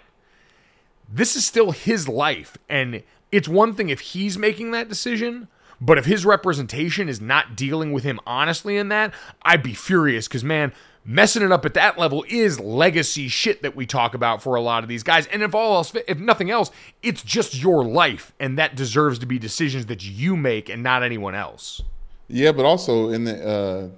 this 1.11 1.35
is 1.35 1.43
still 1.43 1.71
his 1.71 2.07
life. 2.07 2.55
And 2.69 3.01
it's 3.31 3.47
one 3.47 3.73
thing 3.73 3.89
if 3.89 3.99
he's 3.99 4.37
making 4.37 4.71
that 4.71 4.89
decision, 4.89 5.47
but 5.79 5.97
if 5.97 6.05
his 6.05 6.25
representation 6.25 7.07
is 7.09 7.21
not 7.21 7.55
dealing 7.55 7.91
with 7.91 8.03
him 8.03 8.19
honestly 8.25 8.77
in 8.77 8.89
that, 8.89 9.13
I'd 9.43 9.61
be 9.63 9.73
furious 9.73 10.27
because, 10.27 10.43
man, 10.43 10.73
messing 11.05 11.43
it 11.43 11.51
up 11.51 11.65
at 11.65 11.73
that 11.75 11.97
level 11.97 12.25
is 12.27 12.59
legacy 12.59 13.27
shit 13.27 13.61
that 13.61 13.75
we 13.75 13.85
talk 13.85 14.13
about 14.13 14.41
for 14.41 14.55
a 14.55 14.61
lot 14.61 14.83
of 14.83 14.89
these 14.89 15.03
guys. 15.03 15.27
And 15.27 15.43
if 15.43 15.53
all 15.53 15.75
else, 15.75 15.93
if 16.07 16.19
nothing 16.19 16.49
else, 16.49 16.71
it's 17.03 17.21
just 17.21 17.61
your 17.61 17.83
life, 17.83 18.33
and 18.39 18.57
that 18.57 18.75
deserves 18.75 19.19
to 19.19 19.25
be 19.25 19.37
decisions 19.37 19.85
that 19.87 20.03
you 20.03 20.35
make 20.35 20.69
and 20.69 20.81
not 20.81 21.03
anyone 21.03 21.35
else. 21.35 21.81
Yeah, 22.27 22.51
but 22.51 22.65
also 22.65 23.09
in 23.09 23.23
the 23.23 23.47
uh, 23.47 23.89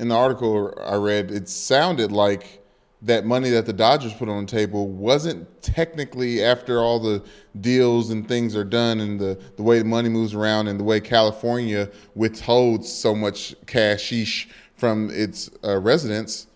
in 0.00 0.08
the 0.08 0.16
article 0.16 0.74
I 0.84 0.96
read, 0.96 1.30
it 1.30 1.48
sounded 1.48 2.10
like 2.10 2.61
that 3.02 3.24
money 3.24 3.50
that 3.50 3.66
the 3.66 3.72
Dodgers 3.72 4.14
put 4.14 4.28
on 4.28 4.46
the 4.46 4.50
table 4.50 4.88
wasn't 4.88 5.62
technically 5.62 6.42
after 6.42 6.80
all 6.80 7.00
the 7.00 7.22
deals 7.60 8.10
and 8.10 8.26
things 8.26 8.54
are 8.54 8.64
done 8.64 9.00
and 9.00 9.18
the, 9.18 9.38
the 9.56 9.62
way 9.62 9.78
the 9.78 9.84
money 9.84 10.08
moves 10.08 10.34
around 10.34 10.68
and 10.68 10.78
the 10.78 10.84
way 10.84 11.00
California 11.00 11.90
withholds 12.14 12.92
so 12.92 13.14
much 13.14 13.54
cashish 13.66 14.48
from 14.76 15.10
its 15.10 15.50
uh, 15.64 15.78
residents 15.78 16.46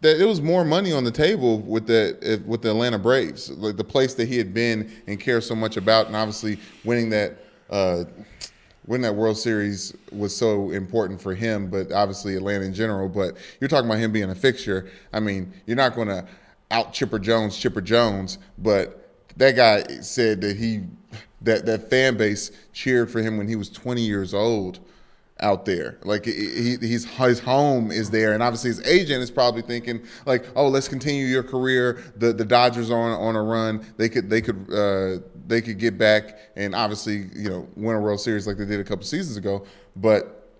that 0.00 0.20
it 0.20 0.24
was 0.24 0.40
more 0.40 0.64
money 0.64 0.92
on 0.92 1.04
the 1.04 1.10
table 1.10 1.60
with 1.60 1.86
the 1.86 2.42
with 2.44 2.60
the 2.60 2.70
Atlanta 2.70 2.98
Braves, 2.98 3.50
like 3.50 3.76
the 3.76 3.84
place 3.84 4.14
that 4.14 4.26
he 4.26 4.36
had 4.36 4.52
been 4.52 4.90
and 5.06 5.18
cared 5.18 5.44
so 5.44 5.54
much 5.54 5.76
about, 5.76 6.08
and 6.08 6.16
obviously 6.16 6.58
winning 6.84 7.08
that 7.10 7.38
uh, 7.70 8.04
winning 8.86 9.02
that 9.02 9.14
World 9.14 9.38
Series 9.38 9.94
was 10.10 10.34
so 10.36 10.70
important 10.70 11.20
for 11.20 11.34
him, 11.34 11.70
but 11.70 11.92
obviously 11.92 12.36
Atlanta 12.36 12.64
in 12.64 12.74
general. 12.74 13.08
But 13.08 13.36
you're 13.60 13.68
talking 13.68 13.86
about 13.86 13.98
him 13.98 14.12
being 14.12 14.30
a 14.30 14.34
fixture. 14.34 14.90
I 15.12 15.20
mean, 15.20 15.52
you're 15.66 15.76
not 15.76 15.94
going 15.94 16.08
to 16.08 16.26
out 16.70 16.92
Chipper 16.92 17.18
Jones, 17.18 17.56
Chipper 17.56 17.80
Jones, 17.82 18.38
but 18.58 19.10
that 19.36 19.56
guy 19.56 19.84
said 20.00 20.40
that 20.40 20.56
he 20.56 20.82
that 21.42 21.66
that 21.66 21.90
fan 21.90 22.16
base 22.16 22.50
cheered 22.72 23.10
for 23.10 23.20
him 23.20 23.36
when 23.36 23.48
he 23.48 23.56
was 23.56 23.68
20 23.68 24.00
years 24.00 24.32
old 24.32 24.80
out 25.42 25.64
there. 25.64 25.98
Like 26.04 26.24
he, 26.24 26.76
he's 26.80 27.04
his 27.04 27.40
home 27.40 27.90
is 27.90 28.10
there, 28.10 28.32
and 28.32 28.42
obviously 28.42 28.68
his 28.68 28.80
agent 28.86 29.22
is 29.22 29.30
probably 29.30 29.62
thinking 29.62 30.02
like, 30.24 30.46
"Oh, 30.56 30.68
let's 30.68 30.88
continue 30.88 31.26
your 31.26 31.42
career. 31.42 32.02
The 32.16 32.32
the 32.32 32.44
Dodgers 32.44 32.90
are 32.90 32.98
on 32.98 33.12
on 33.12 33.36
a 33.36 33.42
run. 33.42 33.84
They 33.96 34.08
could 34.08 34.30
they 34.30 34.40
could 34.40 34.72
uh, 34.72 35.22
they 35.46 35.60
could 35.60 35.78
get 35.78 35.98
back 35.98 36.38
and 36.56 36.74
obviously 36.74 37.28
you 37.34 37.50
know 37.50 37.68
win 37.76 37.96
a 37.96 38.00
World 38.00 38.20
Series 38.20 38.46
like 38.46 38.56
they 38.56 38.64
did 38.64 38.80
a 38.80 38.84
couple 38.84 39.04
seasons 39.04 39.36
ago. 39.36 39.66
But 39.96 40.50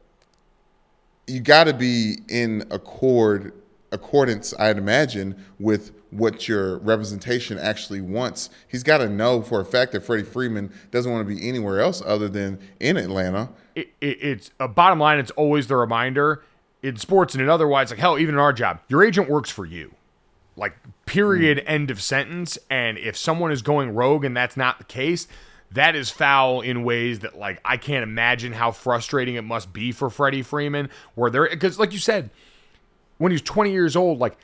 you 1.26 1.41
got 1.41 1.64
to 1.64 1.74
be 1.74 2.18
in 2.28 2.64
accord 2.70 3.55
accordance, 3.93 4.55
I'd 4.59 4.78
imagine, 4.78 5.37
with 5.61 5.93
what 6.11 6.49
your 6.49 6.78
representation 6.78 7.59
actually 7.59 8.01
wants. 8.01 8.51
He's 8.68 8.83
got 8.83 8.99
to 8.99 9.09
know 9.09 9.43
for 9.43 9.61
a 9.61 9.64
fact 9.64 9.93
that 9.93 10.03
Freddie 10.03 10.24
Freeman 10.24 10.72
doesn't 10.91 11.11
want 11.11 11.26
to 11.26 11.35
be 11.35 11.47
anywhere 11.47 11.80
else 11.80 12.03
other 12.05 12.28
than 12.28 12.59
in 12.80 12.97
Atlanta. 12.97 13.51
It, 13.75 13.89
it, 14.01 14.18
it's 14.23 14.51
a 14.61 14.68
bottom 14.68 14.99
line. 14.99 15.18
It's 15.18 15.31
always 15.33 15.66
the 15.66 15.77
reminder 15.77 16.43
in 16.83 16.97
sports 16.97 17.35
and 17.35 17.43
in 17.43 17.49
otherwise. 17.49 17.91
Like 17.91 17.99
hell, 17.99 18.18
even 18.18 18.35
in 18.35 18.41
our 18.41 18.53
job, 18.53 18.81
your 18.89 19.05
agent 19.05 19.29
works 19.29 19.51
for 19.51 19.64
you. 19.64 19.95
Like 20.57 20.77
period. 21.07 21.59
Mm. 21.59 21.64
End 21.66 21.91
of 21.91 22.03
sentence. 22.03 22.59
And 22.70 22.99
if 22.99 23.16
someone 23.16 23.53
is 23.53 23.62
going 23.62 23.95
rogue 23.95 24.25
and 24.25 24.37
that's 24.37 24.57
not 24.57 24.79
the 24.79 24.85
case, 24.85 25.27
that 25.70 25.97
is 25.97 26.11
foul 26.11 26.61
in 26.61 26.85
ways 26.85 27.20
that 27.20 27.39
like 27.39 27.61
I 27.64 27.77
can't 27.77 28.03
imagine 28.03 28.53
how 28.53 28.73
frustrating 28.73 29.37
it 29.37 29.43
must 29.43 29.73
be 29.73 29.93
for 29.93 30.11
Freddie 30.11 30.43
Freeman. 30.43 30.91
Where 31.14 31.31
there, 31.31 31.49
because 31.49 31.79
like 31.79 31.93
you 31.93 31.99
said, 31.99 32.31
when 33.18 33.33
he's 33.33 33.43
20 33.43 33.70
years 33.70 33.97
old, 33.97 34.18
like 34.18 34.37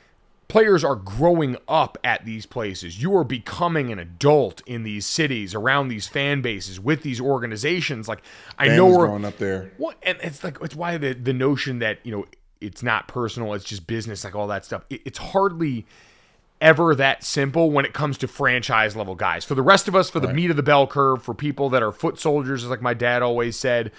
players 0.49 0.83
are 0.83 0.95
growing 0.95 1.55
up 1.67 1.97
at 2.03 2.25
these 2.25 2.45
places. 2.45 3.01
You 3.01 3.15
are 3.15 3.23
becoming 3.23 3.91
an 3.91 3.99
adult 3.99 4.61
in 4.65 4.83
these 4.83 5.05
cities, 5.05 5.55
around 5.55 5.87
these 5.87 6.09
fan 6.09 6.41
bases, 6.41 6.79
with 6.79 7.03
these 7.03 7.21
organizations. 7.21 8.09
Like 8.09 8.21
I 8.57 8.67
know 8.67 8.87
we're 8.87 9.07
growing 9.07 9.23
up 9.23 9.37
there. 9.37 9.71
What 9.77 9.95
and 10.03 10.17
it's 10.21 10.43
like 10.43 10.57
it's 10.61 10.75
why 10.75 10.97
the 10.97 11.13
the 11.13 11.33
notion 11.33 11.79
that 11.79 11.99
you 12.03 12.11
know 12.11 12.25
it's 12.59 12.83
not 12.83 13.07
personal, 13.07 13.53
it's 13.53 13.63
just 13.63 13.87
business, 13.87 14.25
like 14.25 14.35
all 14.35 14.47
that 14.47 14.65
stuff. 14.65 14.83
It, 14.89 15.01
it's 15.05 15.19
hardly 15.19 15.85
ever 16.61 16.93
that 16.93 17.23
simple 17.23 17.71
when 17.71 17.85
it 17.85 17.93
comes 17.93 18.17
to 18.17 18.27
franchise 18.27 18.95
level 18.95 19.15
guys. 19.15 19.45
For 19.45 19.55
the 19.55 19.61
rest 19.61 19.87
of 19.87 19.95
us, 19.95 20.09
for 20.09 20.19
the 20.19 20.27
right. 20.27 20.35
meat 20.35 20.49
of 20.49 20.57
the 20.57 20.63
bell 20.63 20.87
curve, 20.87 21.23
for 21.23 21.33
people 21.33 21.69
that 21.69 21.81
are 21.81 21.93
foot 21.93 22.19
soldiers, 22.19 22.65
like 22.65 22.81
my 22.81 22.93
dad 22.93 23.21
always 23.21 23.57
said, 23.57 23.91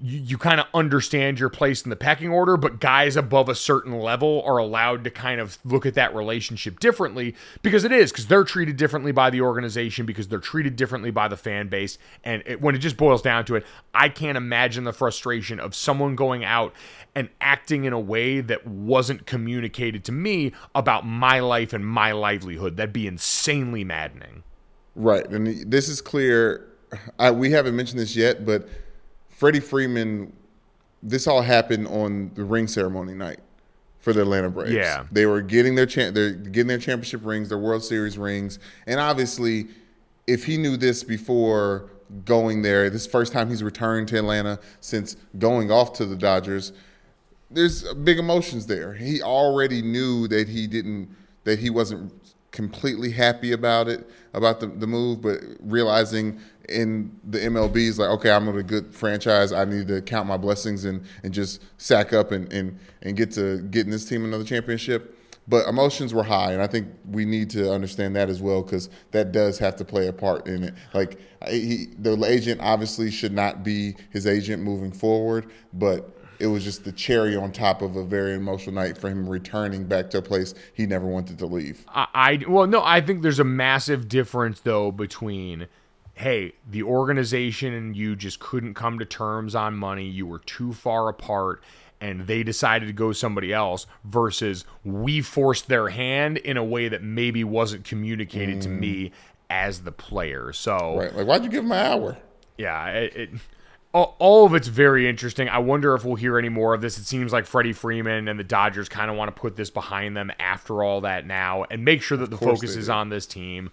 you, 0.00 0.18
you 0.20 0.38
kind 0.38 0.60
of 0.60 0.66
understand 0.74 1.40
your 1.40 1.48
place 1.48 1.82
in 1.82 1.90
the 1.90 1.96
pecking 1.96 2.28
order, 2.28 2.56
but 2.56 2.80
guys 2.80 3.16
above 3.16 3.48
a 3.48 3.54
certain 3.54 3.98
level 3.98 4.42
are 4.44 4.58
allowed 4.58 5.04
to 5.04 5.10
kind 5.10 5.40
of 5.40 5.58
look 5.64 5.86
at 5.86 5.94
that 5.94 6.14
relationship 6.14 6.80
differently 6.80 7.34
because 7.62 7.84
it 7.84 7.92
is, 7.92 8.12
because 8.12 8.26
they're 8.26 8.44
treated 8.44 8.76
differently 8.76 9.12
by 9.12 9.30
the 9.30 9.40
organization, 9.40 10.06
because 10.06 10.28
they're 10.28 10.38
treated 10.38 10.76
differently 10.76 11.10
by 11.10 11.28
the 11.28 11.36
fan 11.36 11.68
base. 11.68 11.98
And 12.24 12.42
it, 12.46 12.60
when 12.60 12.74
it 12.74 12.78
just 12.78 12.96
boils 12.96 13.22
down 13.22 13.44
to 13.46 13.56
it, 13.56 13.66
I 13.94 14.08
can't 14.08 14.36
imagine 14.36 14.84
the 14.84 14.92
frustration 14.92 15.58
of 15.60 15.74
someone 15.74 16.14
going 16.14 16.44
out 16.44 16.72
and 17.14 17.28
acting 17.40 17.84
in 17.84 17.92
a 17.92 18.00
way 18.00 18.40
that 18.40 18.66
wasn't 18.66 19.26
communicated 19.26 20.04
to 20.04 20.12
me 20.12 20.52
about 20.74 21.06
my 21.06 21.40
life 21.40 21.72
and 21.72 21.84
my 21.84 22.12
livelihood. 22.12 22.76
That'd 22.76 22.92
be 22.92 23.06
insanely 23.06 23.84
maddening. 23.84 24.44
Right. 24.94 25.26
And 25.28 25.70
this 25.70 25.88
is 25.88 26.00
clear. 26.00 26.68
I, 27.18 27.30
we 27.30 27.50
haven't 27.50 27.76
mentioned 27.76 28.00
this 28.00 28.16
yet, 28.16 28.46
but 28.46 28.68
Freddie 29.38 29.60
Freeman, 29.60 30.32
this 31.00 31.28
all 31.28 31.42
happened 31.42 31.86
on 31.86 32.32
the 32.34 32.42
ring 32.42 32.66
ceremony 32.66 33.14
night 33.14 33.38
for 34.00 34.12
the 34.12 34.22
Atlanta 34.22 34.50
Braves. 34.50 34.72
Yeah, 34.72 35.04
they 35.12 35.26
were 35.26 35.42
getting 35.42 35.76
their 35.76 35.86
cha- 35.86 36.10
they're 36.10 36.32
getting 36.32 36.66
their 36.66 36.78
championship 36.78 37.24
rings, 37.24 37.48
their 37.48 37.58
World 37.58 37.84
Series 37.84 38.18
rings, 38.18 38.58
and 38.88 38.98
obviously, 38.98 39.68
if 40.26 40.44
he 40.44 40.56
knew 40.56 40.76
this 40.76 41.04
before 41.04 41.88
going 42.24 42.62
there, 42.62 42.90
this 42.90 43.06
first 43.06 43.32
time 43.32 43.48
he's 43.48 43.62
returned 43.62 44.08
to 44.08 44.18
Atlanta 44.18 44.58
since 44.80 45.14
going 45.38 45.70
off 45.70 45.92
to 45.92 46.04
the 46.04 46.16
Dodgers. 46.16 46.72
There's 47.48 47.84
big 47.94 48.18
emotions 48.18 48.66
there. 48.66 48.92
He 48.92 49.22
already 49.22 49.82
knew 49.82 50.26
that 50.26 50.48
he 50.48 50.66
didn't 50.66 51.14
that 51.44 51.60
he 51.60 51.70
wasn't 51.70 52.17
completely 52.58 53.12
happy 53.12 53.52
about 53.52 53.86
it 53.86 54.10
about 54.34 54.58
the, 54.58 54.66
the 54.66 54.86
move, 54.86 55.22
but 55.22 55.38
realizing 55.60 56.40
in 56.68 57.16
the 57.22 57.38
MLB 57.38 57.76
is 57.76 58.00
like, 58.00 58.08
okay, 58.10 58.32
I'm 58.32 58.48
a 58.48 58.62
good 58.64 58.92
franchise. 58.92 59.52
I 59.52 59.64
need 59.64 59.86
to 59.86 60.02
count 60.02 60.26
my 60.26 60.36
blessings 60.36 60.84
and, 60.84 61.04
and 61.22 61.32
just 61.32 61.62
sack 61.80 62.12
up 62.12 62.32
and, 62.32 62.52
and, 62.52 62.76
and 63.02 63.16
get 63.16 63.30
to 63.34 63.60
getting 63.70 63.92
this 63.92 64.06
team 64.06 64.24
another 64.24 64.42
championship. 64.42 65.16
But 65.46 65.68
emotions 65.68 66.12
were 66.12 66.24
high, 66.24 66.50
and 66.52 66.60
I 66.60 66.66
think 66.66 66.88
we 67.08 67.24
need 67.24 67.48
to 67.50 67.72
understand 67.72 68.16
that 68.16 68.28
as 68.28 68.42
well 68.42 68.62
because 68.62 68.90
that 69.12 69.30
does 69.30 69.56
have 69.60 69.76
to 69.76 69.84
play 69.84 70.08
a 70.08 70.12
part 70.12 70.48
in 70.48 70.64
it. 70.64 70.74
Like 70.94 71.20
he, 71.48 71.86
the 72.00 72.20
agent 72.24 72.60
obviously 72.60 73.12
should 73.12 73.32
not 73.32 73.62
be 73.62 73.94
his 74.10 74.26
agent 74.26 74.64
moving 74.64 74.90
forward, 74.90 75.52
but 75.74 76.17
it 76.38 76.46
was 76.46 76.64
just 76.64 76.84
the 76.84 76.92
cherry 76.92 77.36
on 77.36 77.52
top 77.52 77.82
of 77.82 77.96
a 77.96 78.04
very 78.04 78.34
emotional 78.34 78.74
night 78.74 78.96
for 78.96 79.08
him 79.08 79.28
returning 79.28 79.84
back 79.84 80.10
to 80.10 80.18
a 80.18 80.22
place 80.22 80.54
he 80.74 80.86
never 80.86 81.06
wanted 81.06 81.38
to 81.38 81.46
leave. 81.46 81.84
I, 81.88 82.06
I 82.14 82.44
well, 82.48 82.66
no, 82.66 82.82
I 82.84 83.00
think 83.00 83.22
there's 83.22 83.40
a 83.40 83.44
massive 83.44 84.08
difference 84.08 84.60
though 84.60 84.92
between 84.92 85.66
hey, 86.18 86.52
the 86.68 86.82
organization 86.82 87.72
and 87.72 87.96
you 87.96 88.16
just 88.16 88.40
couldn't 88.40 88.74
come 88.74 88.98
to 88.98 89.04
terms 89.04 89.54
on 89.54 89.76
money. 89.76 90.04
You 90.04 90.26
were 90.26 90.40
too 90.40 90.72
far 90.72 91.08
apart 91.08 91.62
and 92.00 92.26
they 92.26 92.42
decided 92.42 92.86
to 92.86 92.92
go 92.92 93.12
somebody 93.12 93.52
else 93.52 93.86
versus 94.04 94.64
we 94.84 95.20
forced 95.20 95.68
their 95.68 95.88
hand 95.88 96.38
in 96.38 96.56
a 96.56 96.64
way 96.64 96.88
that 96.88 97.04
maybe 97.04 97.44
wasn't 97.44 97.84
communicated 97.84 98.58
mm. 98.58 98.62
to 98.62 98.68
me 98.68 99.12
as 99.48 99.82
the 99.82 99.92
player. 99.92 100.52
So, 100.52 100.98
right. 100.98 101.14
Like, 101.14 101.26
why'd 101.26 101.44
you 101.44 101.50
give 101.50 101.64
him 101.64 101.72
an 101.72 101.86
hour? 101.86 102.18
Yeah. 102.56 102.88
It, 102.88 103.16
it 103.16 103.30
all, 103.92 104.46
of 104.46 104.54
it's 104.54 104.68
very 104.68 105.08
interesting. 105.08 105.48
I 105.48 105.58
wonder 105.58 105.94
if 105.94 106.04
we'll 106.04 106.16
hear 106.16 106.38
any 106.38 106.48
more 106.48 106.74
of 106.74 106.80
this. 106.80 106.98
It 106.98 107.04
seems 107.04 107.32
like 107.32 107.46
Freddie 107.46 107.72
Freeman 107.72 108.28
and 108.28 108.38
the 108.38 108.44
Dodgers 108.44 108.88
kind 108.88 109.10
of 109.10 109.16
want 109.16 109.34
to 109.34 109.40
put 109.40 109.56
this 109.56 109.70
behind 109.70 110.16
them 110.16 110.30
after 110.38 110.82
all 110.82 111.00
that 111.02 111.26
now 111.26 111.64
and 111.70 111.84
make 111.84 112.02
sure 112.02 112.18
that 112.18 112.30
the 112.30 112.36
focus 112.36 112.76
is 112.76 112.88
on 112.88 113.08
this 113.08 113.26
team. 113.26 113.70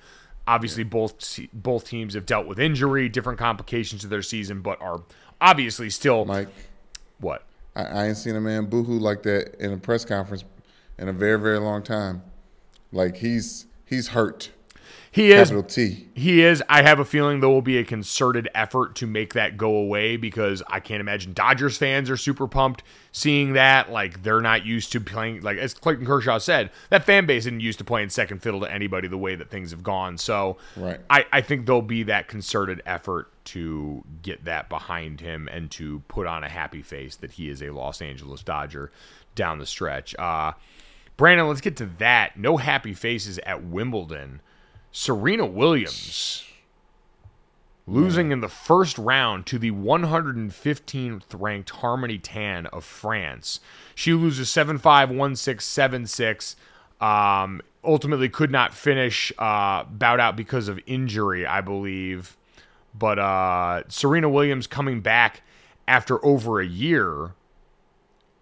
Obviously, 0.48 0.84
yeah. 0.84 0.90
both 0.90 1.40
both 1.54 1.88
teams 1.88 2.14
have 2.14 2.26
dealt 2.26 2.48
with 2.48 2.60
injury, 2.60 3.10
different 3.10 3.40
complications 3.40 4.02
to 4.02 4.08
their 4.08 4.22
season, 4.22 4.62
but 4.62 4.80
are 4.82 5.02
obviously 5.42 5.90
still. 5.90 6.24
Mike, 6.24 6.48
what? 7.20 7.44
I, 7.76 7.84
I 7.84 8.08
ain't 8.08 8.18
seen 8.18 8.36
a 8.36 8.42
man 8.42 8.68
boohoo 8.68 9.00
like 9.00 9.24
that 9.24 9.56
in 9.60 9.74
a 9.74 9.78
press 9.78 10.06
conference 10.06 10.46
in 10.98 11.10
a 11.10 11.14
very 11.14 11.40
very 11.40 11.60
long 11.60 11.84
time. 11.84 12.22
Like 12.92 13.18
he's 13.18 13.66
he's 13.86 14.10
hurt. 14.10 14.52
He 15.16 15.32
is. 15.32 15.48
Capital 15.48 15.64
T. 15.64 16.10
He 16.14 16.44
is. 16.44 16.62
I 16.68 16.82
have 16.82 17.00
a 17.00 17.06
feeling 17.06 17.40
there 17.40 17.50
will 17.50 17.62
be 17.62 17.78
a 17.78 17.86
concerted 17.86 18.50
effort 18.54 18.96
to 18.96 19.08
make 19.08 19.34
that 19.34 19.56
go 19.56 19.74
away 19.74 20.18
because 20.18 20.62
I 20.68 20.82
can't 20.82 21.00
imagine 21.00 21.32
Dodgers 21.32 21.78
fans 21.78 22.10
are 22.10 22.18
super 22.18 22.50
pumped 22.50 22.84
seeing 23.14 23.54
that. 23.54 23.90
Like 23.90 24.24
they're 24.24 24.42
not 24.42 24.66
used 24.66 24.92
to 24.92 25.00
playing. 25.00 25.40
Like 25.40 25.58
as 25.58 25.74
Clayton 25.74 26.06
Kershaw 26.06 26.38
said, 26.40 26.70
that 26.90 27.06
fan 27.06 27.26
base 27.26 27.44
isn't 27.44 27.62
used 27.62 27.78
to 27.78 27.86
playing 27.86 28.10
second 28.10 28.42
fiddle 28.42 28.60
to 28.60 28.70
anybody 28.70 29.08
the 29.08 29.18
way 29.18 29.36
that 29.36 29.50
things 29.50 29.72
have 29.72 29.84
gone. 29.84 30.18
So 30.18 30.58
right. 30.76 31.00
I, 31.10 31.26
I 31.32 31.40
think 31.40 31.66
there'll 31.66 31.82
be 31.82 32.04
that 32.04 32.28
concerted 32.28 32.82
effort 32.86 33.32
to 33.46 34.04
get 34.22 34.44
that 34.44 34.68
behind 34.68 35.22
him 35.22 35.48
and 35.50 35.72
to 35.72 36.02
put 36.10 36.28
on 36.28 36.44
a 36.44 36.50
happy 36.50 36.82
face 36.82 37.16
that 37.16 37.32
he 37.32 37.50
is 37.50 37.62
a 37.62 37.70
Los 37.70 38.02
Angeles 38.02 38.44
Dodger 38.44 38.92
down 39.34 39.60
the 39.60 39.66
stretch. 39.66 40.14
Uh, 40.20 40.52
Brandon, 41.16 41.48
let's 41.48 41.62
get 41.62 41.78
to 41.78 41.86
that. 42.00 42.38
No 42.38 42.58
happy 42.58 42.94
faces 42.94 43.40
at 43.46 43.64
Wimbledon. 43.64 44.42
Serena 44.98 45.46
Williams 45.46 46.46
losing 47.86 48.32
in 48.32 48.40
the 48.40 48.48
first 48.48 48.98
round 48.98 49.46
to 49.46 49.60
the 49.60 49.72
115th 49.72 51.24
ranked 51.34 51.70
Harmony 51.72 52.18
Tan 52.18 52.66
of 52.68 52.86
France. 52.86 53.60
She 53.94 54.14
loses 54.14 54.50
7 54.50 54.78
5, 54.78 55.12
1 55.12 55.36
6, 55.36 55.66
7 55.66 56.06
6. 56.08 56.56
Um, 57.02 57.62
ultimately, 57.84 58.30
could 58.30 58.52
not 58.52 58.74
finish, 58.74 59.34
uh, 59.38 59.84
bowed 59.84 60.22
out 60.22 60.38
because 60.38 60.70
of 60.70 60.80
injury, 60.86 61.46
I 61.46 61.60
believe. 61.60 62.38
But 62.98 63.20
uh, 63.20 63.84
Serena 63.90 64.30
Williams 64.30 64.66
coming 64.66 65.02
back 65.02 65.42
after 65.90 66.26
over 66.26 66.62
a 66.62 66.66
year. 66.66 67.34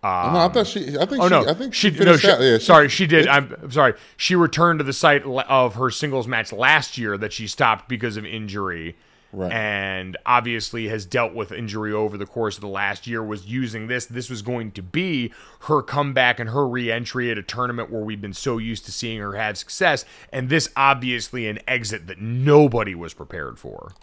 Uh, 0.04 0.32
no, 0.34 0.40
I 0.42 0.50
thought 0.50 0.68
she. 0.68 0.98
I 0.98 1.06
think. 1.06 1.24
Oh 1.24 1.28
she, 1.28 1.30
no, 1.30 1.48
I 1.48 1.54
think 1.54 1.74
she, 1.74 1.90
she. 1.90 1.98
no. 1.98 2.18
finished 2.18 2.24
She. 2.26 2.28
Yeah, 2.28 2.58
sorry, 2.58 2.90
she 2.90 3.08
did. 3.08 3.26
I'm, 3.28 3.56
I'm 3.64 3.72
sorry. 3.72 3.94
She 4.18 4.36
returned 4.36 4.80
to 4.80 4.84
the 4.84 4.92
site 4.92 5.24
of 5.24 5.76
her 5.76 5.90
singles 5.90 6.28
match 6.28 6.52
last 6.52 6.98
year 6.98 7.18
that 7.18 7.32
she 7.32 7.48
stopped 7.48 7.88
because 7.88 8.18
of 8.18 8.26
injury, 8.26 8.98
Right. 9.32 9.52
and 9.52 10.18
obviously 10.26 10.90
has 10.90 11.06
dealt 11.06 11.34
with 11.34 11.54
injury 11.54 11.94
over 11.94 12.18
the 12.18 12.26
course 12.26 12.56
of 12.56 12.62
the 12.62 12.68
last 12.68 13.08
year. 13.08 13.24
Was 13.24 13.46
using 13.46 13.88
this. 13.88 14.06
This 14.06 14.30
was 14.30 14.42
going 14.42 14.72
to 14.74 14.82
be 14.84 15.32
her 15.62 15.82
comeback 15.82 16.38
and 16.38 16.50
her 16.50 16.68
re-entry 16.68 17.32
at 17.32 17.38
a 17.38 17.44
tournament 17.44 17.90
where 17.90 18.02
we've 18.04 18.22
been 18.22 18.34
so 18.34 18.58
used 18.58 18.84
to 18.86 18.92
seeing 18.92 19.22
her 19.22 19.36
have 19.36 19.58
success, 19.58 20.04
and 20.34 20.50
this 20.50 20.70
obviously 20.76 21.48
an 21.48 21.60
exit 21.66 22.08
that 22.08 22.20
nobody 22.20 22.94
was 22.94 23.14
prepared 23.14 23.58
for. 23.58 23.94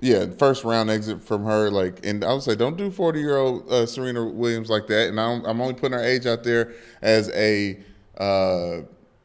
Yeah, 0.00 0.26
first 0.38 0.64
round 0.64 0.88
exit 0.88 1.22
from 1.22 1.44
her. 1.44 1.70
Like, 1.70 2.04
and 2.04 2.24
I 2.24 2.32
would 2.32 2.42
say, 2.42 2.54
don't 2.56 2.76
do 2.76 2.90
forty 2.90 3.20
year 3.20 3.36
old 3.36 3.70
uh, 3.70 3.84
Serena 3.86 4.24
Williams 4.24 4.70
like 4.70 4.86
that. 4.86 5.08
And 5.08 5.20
I'm, 5.20 5.44
I'm 5.44 5.60
only 5.60 5.74
putting 5.74 5.98
her 5.98 6.04
age 6.04 6.26
out 6.26 6.42
there 6.42 6.72
as 7.02 7.30
a 7.30 7.78
uh, 8.18 8.78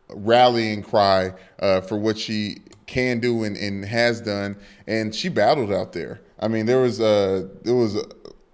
rallying 0.10 0.84
cry 0.84 1.34
uh, 1.60 1.82
for 1.82 1.98
what 1.98 2.18
she 2.18 2.58
can 2.88 3.20
do 3.20 3.46
and, 3.46 3.56
and 3.58 3.86
has 3.86 4.20
done. 4.22 4.58
And 4.86 5.16
she 5.16 5.30
battled 5.30 5.72
out 5.72 5.94
there. 5.94 6.22
I 6.40 6.50
mean, 6.50 6.66
there 6.66 6.82
was 6.82 7.00
a 7.00 7.50
it 7.64 7.72
was 7.72 7.98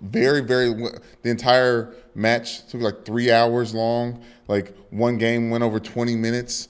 very 0.03 0.41
very 0.41 0.73
the 1.23 1.29
entire 1.29 1.95
match 2.13 2.67
took 2.67 2.81
like 2.81 3.03
three 3.03 3.31
hours 3.31 3.73
long. 3.73 4.23
Like 4.47 4.75
one 4.91 5.17
game 5.17 5.49
went 5.49 5.63
over 5.63 5.79
twenty 5.79 6.15
minutes. 6.15 6.67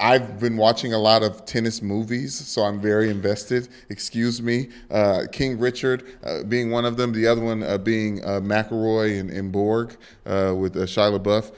I've 0.00 0.38
been 0.38 0.56
watching 0.56 0.92
a 0.92 0.98
lot 0.98 1.24
of 1.24 1.44
tennis 1.44 1.82
movies, 1.82 2.32
so 2.34 2.62
I'm 2.62 2.80
very 2.80 3.10
invested. 3.10 3.68
Excuse 3.88 4.40
me. 4.40 4.68
Uh, 4.90 5.24
King 5.32 5.58
Richard 5.58 6.04
uh, 6.22 6.44
being 6.44 6.70
one 6.70 6.84
of 6.84 6.96
them, 6.96 7.12
the 7.12 7.26
other 7.26 7.40
one 7.40 7.64
uh, 7.64 7.78
being 7.78 8.24
uh, 8.24 8.40
McEnroe 8.40 9.18
and, 9.18 9.28
and 9.28 9.50
Borg 9.50 9.96
uh, 10.24 10.54
with 10.56 10.76
uh, 10.76 10.80
Shia 10.80 11.18
LaBeouf 11.18 11.52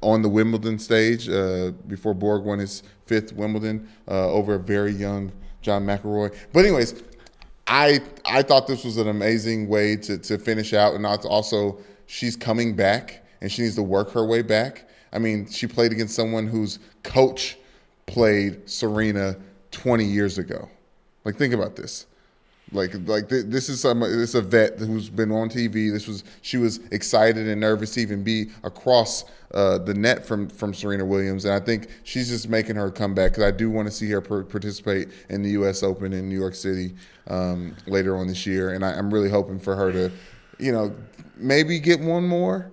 on 0.00 0.22
the 0.22 0.28
Wimbledon 0.28 0.78
stage 0.78 1.26
before 1.86 2.14
Borg 2.14 2.44
won 2.44 2.58
his 2.58 2.82
fifth 3.04 3.32
Wimbledon 3.34 3.86
over 4.08 4.54
a 4.54 4.58
very 4.58 4.92
young 4.92 5.30
John 5.60 5.84
McEnroe. 5.84 6.34
But, 6.52 6.64
anyways, 6.64 7.02
I 7.66 8.00
I 8.24 8.42
thought 8.42 8.66
this 8.66 8.82
was 8.82 8.96
an 8.96 9.08
amazing 9.08 9.68
way 9.68 9.96
to, 9.96 10.18
to 10.18 10.38
finish 10.38 10.72
out, 10.72 10.94
and 10.94 11.06
also 11.06 11.78
she's 12.06 12.34
coming 12.34 12.74
back 12.74 13.24
and 13.40 13.52
she 13.52 13.62
needs 13.62 13.74
to 13.74 13.82
work 13.82 14.10
her 14.12 14.24
way 14.24 14.42
back. 14.42 14.88
I 15.12 15.18
mean, 15.18 15.48
she 15.48 15.66
played 15.66 15.92
against 15.92 16.14
someone 16.14 16.46
whose 16.46 16.78
coach 17.02 17.58
played 18.06 18.68
Serena 18.68 19.36
20 19.70 20.04
years 20.04 20.38
ago. 20.38 20.68
Like, 21.24 21.36
think 21.36 21.54
about 21.54 21.76
this. 21.76 22.06
Like, 22.72 22.94
like 23.06 23.28
th- 23.28 23.46
this 23.46 23.68
is 23.68 23.80
some 23.80 24.00
this 24.00 24.30
is 24.30 24.34
a 24.34 24.40
vet 24.40 24.78
who's 24.78 25.10
been 25.10 25.30
on 25.30 25.50
TV. 25.50 25.92
This 25.92 26.08
was 26.08 26.24
she 26.40 26.56
was 26.56 26.78
excited 26.90 27.46
and 27.46 27.60
nervous 27.60 27.94
to 27.94 28.00
even 28.00 28.24
be 28.24 28.46
across 28.64 29.24
uh, 29.52 29.78
the 29.78 29.92
net 29.92 30.24
from 30.24 30.48
from 30.48 30.72
Serena 30.72 31.04
Williams, 31.04 31.44
and 31.44 31.52
I 31.52 31.60
think 31.60 31.88
she's 32.04 32.30
just 32.30 32.48
making 32.48 32.76
her 32.76 32.90
comeback 32.90 33.32
because 33.32 33.44
I 33.44 33.50
do 33.50 33.70
want 33.70 33.88
to 33.88 33.92
see 33.92 34.08
her 34.10 34.22
per- 34.22 34.44
participate 34.44 35.08
in 35.28 35.42
the 35.42 35.50
U.S. 35.50 35.82
Open 35.82 36.14
in 36.14 36.28
New 36.28 36.38
York 36.38 36.54
City 36.54 36.94
um, 37.28 37.76
later 37.86 38.16
on 38.16 38.26
this 38.26 38.46
year, 38.46 38.72
and 38.72 38.84
I, 38.84 38.92
I'm 38.92 39.12
really 39.12 39.28
hoping 39.28 39.58
for 39.58 39.76
her 39.76 39.92
to, 39.92 40.10
you 40.58 40.72
know, 40.72 40.94
maybe 41.36 41.78
get 41.78 42.00
one 42.00 42.26
more. 42.26 42.70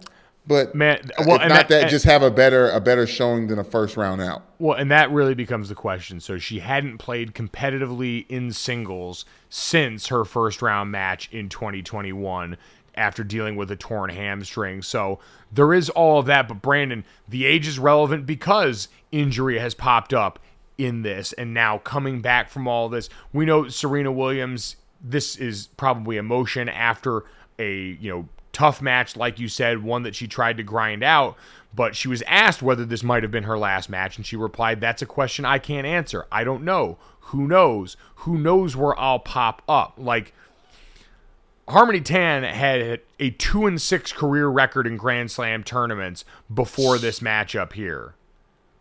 But 0.47 0.73
Man, 0.73 1.11
well, 1.25 1.35
if 1.35 1.41
not 1.41 1.49
that- 1.49 1.69
that, 1.69 1.81
and- 1.83 1.89
just 1.91 2.05
have 2.05 2.23
a 2.23 2.31
better 2.31 2.69
a 2.71 2.79
better 2.81 3.05
showing 3.05 3.47
than 3.47 3.59
a 3.59 3.63
first 3.63 3.95
round 3.97 4.21
out. 4.21 4.43
Well, 4.57 4.77
and 4.77 4.89
that 4.89 5.11
really 5.11 5.35
becomes 5.35 5.69
the 5.69 5.75
question. 5.75 6.19
So 6.19 6.37
she 6.37 6.59
hadn't 6.59 6.97
played 6.97 7.33
competitively 7.33 8.25
in 8.29 8.51
singles 8.51 9.25
since 9.49 10.07
her 10.07 10.25
first 10.25 10.61
round 10.61 10.91
match 10.91 11.29
in 11.31 11.49
2021 11.49 12.57
after 12.95 13.23
dealing 13.23 13.55
with 13.55 13.69
a 13.69 13.75
torn 13.75 14.09
hamstring. 14.09 14.81
So 14.81 15.19
there 15.51 15.73
is 15.73 15.89
all 15.91 16.19
of 16.19 16.25
that. 16.25 16.47
But 16.47 16.61
Brandon, 16.61 17.05
the 17.27 17.45
age 17.45 17.67
is 17.67 17.77
relevant 17.77 18.25
because 18.25 18.87
injury 19.11 19.59
has 19.59 19.73
popped 19.73 20.13
up 20.13 20.39
in 20.77 21.03
this. 21.03 21.31
And 21.33 21.53
now 21.53 21.77
coming 21.77 22.21
back 22.21 22.49
from 22.49 22.67
all 22.67 22.89
this, 22.89 23.07
we 23.31 23.45
know 23.45 23.67
Serena 23.67 24.11
Williams, 24.11 24.77
this 24.99 25.35
is 25.35 25.67
probably 25.77 26.17
emotion 26.17 26.67
after 26.69 27.23
a, 27.59 27.97
you 27.99 28.09
know, 28.09 28.27
tough 28.54 28.82
match, 28.82 29.16
like 29.16 29.39
you 29.39 29.47
said, 29.47 29.84
one 29.84 30.04
that 30.04 30.16
she 30.16 30.28
tried 30.28 30.58
to 30.58 30.64
grind 30.64 31.04
out. 31.04 31.36
But 31.74 31.95
she 31.95 32.08
was 32.08 32.24
asked 32.24 32.62
whether 32.62 32.84
this 32.84 33.04
might 33.04 33.24
have 33.24 33.32
been 33.32 33.43
her 33.43 33.58
last 33.58 33.89
match, 33.89 34.18
and 34.18 34.26
she 34.26 34.36
replied, 34.36 34.82
That's 34.82 35.02
a 35.02 35.06
question 35.06 35.45
I 35.45 35.60
can't 35.60 35.86
answer. 35.86 36.26
I 36.32 36.43
don't 36.43 36.64
know. 36.64 36.97
Who 37.20 37.47
knows? 37.47 37.95
Who 38.16 38.38
knows 38.38 38.76
where 38.76 39.00
I'll 39.00 39.20
pop 39.20 39.62
up? 39.68 39.93
Like, 39.97 40.34
Harmony 41.70 42.02
Tan 42.02 42.41
had 42.43 43.02
a 43.20 43.30
two 43.30 43.68
and 43.68 43.80
six 43.80 44.12
career 44.12 44.47
record 44.47 44.88
in 44.88 44.97
Grand 44.97 45.30
Slam 45.30 45.64
tournaments 45.64 46.26
before 46.52 46.97
this 46.97 47.20
matchup 47.20 47.74
here. 47.74 48.16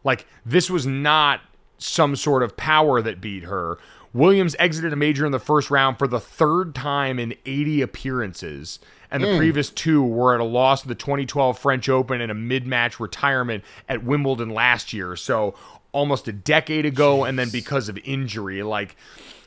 Like 0.05 0.27
this 0.47 0.71
was 0.71 0.87
not 0.87 1.41
some 1.77 2.17
sort 2.17 2.43
of 2.43 2.57
power 2.57 3.03
that 3.03 3.21
beat 3.21 3.45
her. 3.45 3.79
Williams 4.15 4.57
exited 4.59 4.93
a 4.93 4.97
major 4.97 5.27
in 5.27 5.33
the 5.33 5.39
first 5.39 5.71
round 5.71 5.99
for 5.99 6.09
the 6.09 6.19
third 6.19 6.75
time 6.75 7.19
in 7.19 7.35
80 7.45 7.83
appearances, 7.83 8.79
and 9.11 9.23
the 9.23 9.33
hmm. 9.33 9.39
previous 9.39 9.71
two 9.71 10.03
were 10.03 10.35
at 10.35 10.41
a 10.41 10.45
loss 10.45 10.83
to 10.83 10.89
the 10.89 10.95
2012 10.95 11.59
French 11.59 11.89
Open 11.89 12.21
and 12.21 12.31
a 12.31 12.35
mid-match 12.35 13.01
retirement 13.01 13.65
at 13.89 14.05
Wimbledon 14.05 14.51
last 14.51 14.93
year. 14.93 15.17
So 15.17 15.55
almost 15.93 16.29
a 16.29 16.33
decade 16.33 16.87
ago, 16.87 17.25
and 17.25 17.39
then 17.39 17.51
because 17.51 17.89
of 17.89 17.99
injury, 18.05 18.63
like 18.63 18.97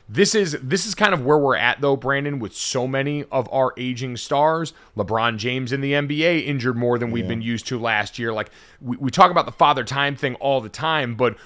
this 0.08 0.34
is 0.34 0.58
this 0.60 0.84
is 0.84 0.94
kind 0.94 1.14
of 1.14 1.24
where 1.24 1.38
we're 1.38 1.56
at 1.56 1.80
though 1.80 1.96
brandon 1.96 2.38
with 2.40 2.54
so 2.54 2.86
many 2.86 3.24
of 3.30 3.48
our 3.52 3.72
aging 3.76 4.16
stars. 4.16 4.74
Lebron 4.96 5.38
james 5.38 5.72
in 5.72 5.80
the 5.80 5.92
nba 5.92 6.44
injured 6.44 6.76
more 6.76 6.98
than 6.98 7.12
we've 7.12 7.28
been 7.28 7.40
used 7.40 7.66
to 7.68 7.78
last 7.78 8.18
year. 8.18 8.32
Like 8.32 8.50
we, 8.80 8.96
we 8.96 9.10
talk 9.10 9.30
about 9.30 9.46
the 9.46 9.52
father 9.52 9.84
time 9.84 10.16
thing 10.16 10.34
all 10.36 10.60
the 10.60 10.68
time 10.68 11.14
but 11.14 11.36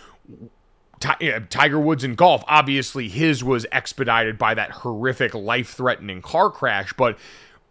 Tiger 0.99 1.79
Woods 1.79 2.05
in 2.05 2.15
golf, 2.15 2.43
obviously 2.49 3.09
his 3.09 3.45
was 3.45 3.67
expedited 3.71 4.39
by 4.39 4.55
that 4.55 4.71
horrific 4.71 5.35
life 5.35 5.75
threatening 5.75 6.23
car 6.23 6.51
crash. 6.51 6.93
But 6.95 7.19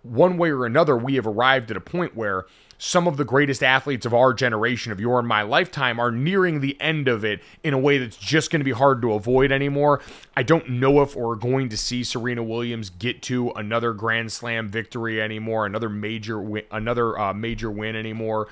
one 0.06 0.38
way 0.38 0.50
or 0.52 0.66
another, 0.66 0.96
we 0.96 1.16
have 1.16 1.28
arrived 1.28 1.72
at 1.72 1.78
a 1.78 1.82
point 1.82 2.16
where 2.16 2.46
some 2.78 3.08
of 3.08 3.18
the 3.18 3.24
greatest 3.24 3.64
athletes 3.64 4.06
of 4.06 4.14
our 4.14 4.34
generation, 4.34 4.92
of 4.92 5.00
your 5.00 5.18
and 5.20 5.28
my 5.28 5.42
lifetime, 5.42 6.00
are 6.00 6.12
nearing 6.12 6.60
the 6.60 6.80
end 6.82 7.08
of 7.08 7.24
it 7.24 7.42
in 7.64 7.74
a 7.74 7.78
way 7.78 7.98
that's 7.98 8.18
just 8.18 8.52
going 8.52 8.60
to 8.60 8.66
be 8.66 8.72
hard 8.72 9.02
to 9.02 9.14
avoid 9.14 9.52
anymore. 9.52 10.02
I 10.36 10.44
don't 10.44 10.70
know 10.70 11.02
if 11.02 11.16
we're 11.16 11.36
going 11.36 11.70
to 11.70 11.78
see 11.78 12.04
Serena 12.04 12.44
Williams 12.44 12.90
get 12.90 13.22
to 13.24 13.52
another 13.52 13.94
Grand 13.94 14.32
Slam 14.32 14.68
victory 14.68 15.22
anymore, 15.22 15.66
another 15.66 15.90
major 15.90 16.40
win, 16.42 16.64
another 16.70 17.18
uh, 17.18 17.34
major 17.34 17.72
win 17.72 17.96
anymore. 17.96 18.48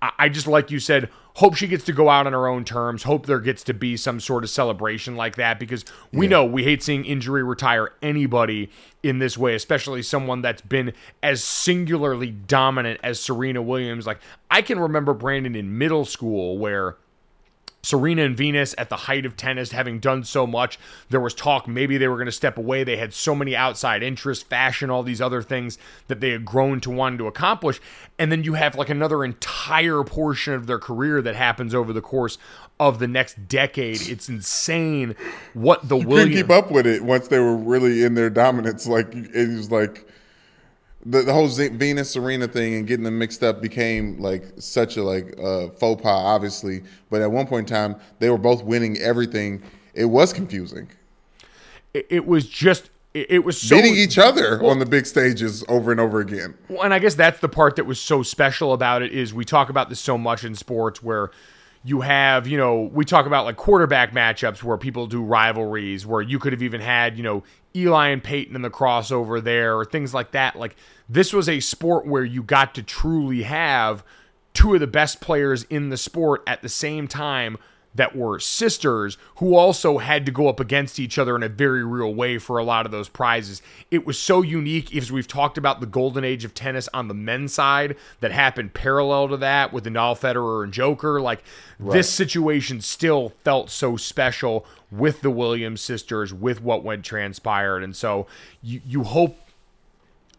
I 0.00 0.12
I 0.18 0.28
just 0.28 0.46
like 0.46 0.70
you 0.70 0.78
said, 0.78 1.10
hope 1.34 1.54
she 1.54 1.66
gets 1.66 1.84
to 1.84 1.92
go 1.92 2.08
out 2.08 2.26
on 2.26 2.32
her 2.32 2.46
own 2.46 2.64
terms. 2.64 3.02
Hope 3.02 3.26
there 3.26 3.40
gets 3.40 3.64
to 3.64 3.74
be 3.74 3.96
some 3.96 4.20
sort 4.20 4.44
of 4.44 4.50
celebration 4.50 5.16
like 5.16 5.36
that 5.36 5.58
because 5.58 5.84
we 6.12 6.26
know 6.26 6.44
we 6.44 6.64
hate 6.64 6.82
seeing 6.82 7.04
injury 7.04 7.42
retire 7.42 7.92
anybody 8.02 8.70
in 9.02 9.18
this 9.18 9.36
way, 9.36 9.54
especially 9.54 10.02
someone 10.02 10.42
that's 10.42 10.62
been 10.62 10.92
as 11.22 11.42
singularly 11.42 12.30
dominant 12.30 13.00
as 13.02 13.20
Serena 13.20 13.60
Williams. 13.62 14.06
Like 14.06 14.20
I 14.50 14.62
can 14.62 14.78
remember 14.78 15.12
Brandon 15.12 15.56
in 15.56 15.76
middle 15.76 16.04
school 16.04 16.56
where 16.58 16.96
Serena 17.84 18.22
and 18.22 18.36
Venus 18.36 18.74
at 18.78 18.88
the 18.88 18.96
height 18.96 19.26
of 19.26 19.36
tennis, 19.36 19.72
having 19.72 19.98
done 19.98 20.24
so 20.24 20.46
much, 20.46 20.78
there 21.10 21.20
was 21.20 21.34
talk 21.34 21.68
maybe 21.68 21.98
they 21.98 22.08
were 22.08 22.16
going 22.16 22.26
to 22.26 22.32
step 22.32 22.56
away. 22.56 22.82
They 22.82 22.96
had 22.96 23.12
so 23.12 23.34
many 23.34 23.54
outside 23.54 24.02
interests, 24.02 24.42
fashion, 24.42 24.90
all 24.90 25.02
these 25.02 25.20
other 25.20 25.42
things 25.42 25.78
that 26.08 26.20
they 26.20 26.30
had 26.30 26.44
grown 26.44 26.80
to 26.80 26.90
want 26.90 27.18
to 27.18 27.26
accomplish. 27.26 27.80
And 28.18 28.32
then 28.32 28.44
you 28.44 28.54
have 28.54 28.74
like 28.76 28.88
another 28.88 29.24
entire 29.24 30.02
portion 30.02 30.54
of 30.54 30.66
their 30.66 30.78
career 30.78 31.20
that 31.22 31.36
happens 31.36 31.74
over 31.74 31.92
the 31.92 32.00
course 32.00 32.38
of 32.80 32.98
the 32.98 33.06
next 33.06 33.48
decade. 33.48 34.00
It's 34.08 34.28
insane 34.28 35.14
what 35.52 35.82
the 35.88 35.96
Couldn't 35.96 36.08
Williams. 36.08 36.34
keep 36.36 36.50
up 36.50 36.70
with 36.70 36.86
it 36.86 37.02
once 37.02 37.28
they 37.28 37.38
were 37.38 37.56
really 37.56 38.02
in 38.02 38.14
their 38.14 38.30
dominance. 38.30 38.86
Like 38.86 39.14
it 39.14 39.48
was 39.48 39.70
like 39.70 40.08
the, 41.06 41.22
the 41.22 41.32
whole 41.32 41.48
Z- 41.48 41.68
Venus 41.68 42.10
Serena 42.10 42.48
thing 42.48 42.74
and 42.74 42.86
getting 42.86 43.04
them 43.04 43.18
mixed 43.18 43.42
up 43.42 43.60
became 43.60 44.18
like 44.18 44.44
such 44.58 44.96
a 44.96 45.02
like 45.02 45.38
uh, 45.38 45.68
faux 45.68 46.02
pas, 46.02 46.24
obviously. 46.24 46.82
But 47.10 47.22
at 47.22 47.30
one 47.30 47.46
point 47.46 47.68
in 47.70 47.74
time, 47.74 47.96
they 48.18 48.30
were 48.30 48.38
both 48.38 48.64
winning 48.64 48.98
everything. 48.98 49.62
It 49.92 50.06
was 50.06 50.32
confusing, 50.32 50.88
It, 51.92 52.06
it 52.10 52.26
was 52.26 52.48
just. 52.48 52.90
It, 53.12 53.30
it 53.30 53.38
was 53.44 53.60
so 53.60 53.76
beating 53.76 53.94
each 53.94 54.18
other 54.18 54.60
on 54.64 54.80
the 54.80 54.86
big 54.86 55.06
stages 55.06 55.62
over 55.68 55.92
and 55.92 56.00
over 56.00 56.18
again. 56.18 56.54
Well, 56.68 56.82
and 56.82 56.92
I 56.92 56.98
guess 56.98 57.14
that's 57.14 57.38
the 57.38 57.48
part 57.48 57.76
that 57.76 57.84
was 57.86 58.00
so 58.00 58.24
special 58.24 58.72
about 58.72 59.02
it 59.02 59.12
is 59.12 59.32
we 59.32 59.44
talk 59.44 59.68
about 59.68 59.88
this 59.88 60.00
so 60.00 60.18
much 60.18 60.42
in 60.42 60.56
sports 60.56 61.00
where 61.00 61.30
You 61.84 62.00
have, 62.00 62.46
you 62.46 62.56
know, 62.56 62.90
we 62.92 63.04
talk 63.04 63.26
about 63.26 63.44
like 63.44 63.56
quarterback 63.56 64.12
matchups 64.12 64.62
where 64.62 64.78
people 64.78 65.06
do 65.06 65.22
rivalries, 65.22 66.06
where 66.06 66.22
you 66.22 66.38
could 66.38 66.52
have 66.52 66.62
even 66.62 66.80
had, 66.80 67.16
you 67.16 67.22
know, 67.22 67.44
Eli 67.76 68.08
and 68.08 68.24
Peyton 68.24 68.56
in 68.56 68.62
the 68.62 68.70
crossover 68.70 69.42
there, 69.42 69.76
or 69.76 69.84
things 69.84 70.14
like 70.14 70.30
that. 70.30 70.56
Like 70.56 70.76
this 71.08 71.32
was 71.32 71.48
a 71.48 71.60
sport 71.60 72.06
where 72.06 72.24
you 72.24 72.42
got 72.42 72.74
to 72.76 72.82
truly 72.82 73.42
have 73.42 74.02
two 74.54 74.72
of 74.74 74.80
the 74.80 74.86
best 74.86 75.20
players 75.20 75.64
in 75.64 75.90
the 75.90 75.96
sport 75.96 76.42
at 76.46 76.62
the 76.62 76.68
same 76.68 77.06
time 77.06 77.58
that 77.94 78.16
were 78.16 78.40
sisters 78.40 79.16
who 79.36 79.54
also 79.54 79.98
had 79.98 80.26
to 80.26 80.32
go 80.32 80.48
up 80.48 80.60
against 80.60 80.98
each 80.98 81.18
other 81.18 81.36
in 81.36 81.42
a 81.42 81.48
very 81.48 81.84
real 81.84 82.12
way 82.12 82.38
for 82.38 82.58
a 82.58 82.64
lot 82.64 82.86
of 82.86 82.92
those 82.92 83.08
prizes. 83.08 83.62
It 83.90 84.06
was 84.06 84.18
so 84.18 84.42
unique 84.42 84.94
as 84.96 85.12
we've 85.12 85.28
talked 85.28 85.56
about 85.56 85.80
the 85.80 85.86
golden 85.86 86.24
age 86.24 86.44
of 86.44 86.54
tennis 86.54 86.88
on 86.92 87.08
the 87.08 87.14
men's 87.14 87.54
side 87.54 87.96
that 88.20 88.32
happened 88.32 88.74
parallel 88.74 89.28
to 89.28 89.36
that 89.38 89.72
with 89.72 89.84
Nadal, 89.84 90.18
Federer, 90.18 90.64
and 90.64 90.72
Djoker. 90.72 91.22
Like 91.22 91.44
right. 91.78 91.92
this 91.92 92.10
situation 92.10 92.80
still 92.80 93.32
felt 93.44 93.70
so 93.70 93.96
special 93.96 94.66
with 94.90 95.20
the 95.20 95.30
Williams 95.30 95.80
sisters, 95.80 96.32
with 96.32 96.62
what 96.62 96.84
went 96.84 97.04
transpired, 97.04 97.82
and 97.82 97.94
so 97.94 98.26
you 98.62 98.80
you 98.86 99.02
hope. 99.04 99.38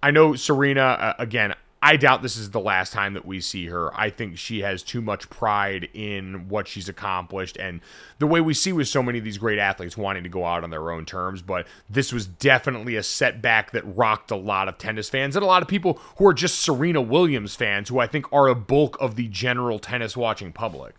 I 0.02 0.12
know 0.12 0.36
Serena 0.36 0.82
uh, 0.82 1.14
again. 1.18 1.56
I 1.86 1.98
doubt 1.98 2.24
this 2.24 2.36
is 2.36 2.50
the 2.50 2.60
last 2.60 2.94
time 2.94 3.14
that 3.14 3.28
we 3.28 3.40
see 3.40 3.68
her. 3.68 3.96
I 3.96 4.10
think 4.10 4.40
she 4.40 4.62
has 4.62 4.82
too 4.82 5.02
much 5.02 5.30
pride 5.30 5.88
in 5.94 6.50
what 6.50 6.68
she's 6.68 6.90
accomplished 6.90 7.58
and 7.58 7.80
the 8.18 8.26
way 8.26 8.42
we 8.42 8.56
see 8.56 8.74
with 8.74 8.88
so 8.88 9.04
many 9.04 9.20
of 9.20 9.24
these 9.24 9.38
great 9.38 9.60
athletes 9.60 9.96
wanting 9.96 10.24
to 10.24 10.30
go 10.30 10.46
out 10.46 10.64
on 10.64 10.72
their 10.72 10.90
own 10.90 11.06
terms. 11.06 11.44
But 11.44 11.68
this 11.88 12.12
was 12.12 12.26
definitely 12.26 12.96
a 12.96 13.04
setback 13.04 13.70
that 13.74 13.84
rocked 13.96 14.32
a 14.32 14.36
lot 14.36 14.68
of 14.68 14.80
tennis 14.80 15.10
fans 15.10 15.36
and 15.36 15.44
a 15.44 15.46
lot 15.46 15.62
of 15.62 15.68
people 15.68 16.00
who 16.18 16.26
are 16.26 16.34
just 16.34 16.60
Serena 16.60 17.04
Williams 17.04 17.54
fans, 17.54 17.88
who 17.90 18.00
I 18.00 18.08
think 18.08 18.34
are 18.34 18.48
a 18.48 18.56
bulk 18.56 18.98
of 19.00 19.16
the 19.16 19.28
general 19.28 19.78
tennis 19.78 20.18
watching 20.18 20.52
public. 20.52 20.96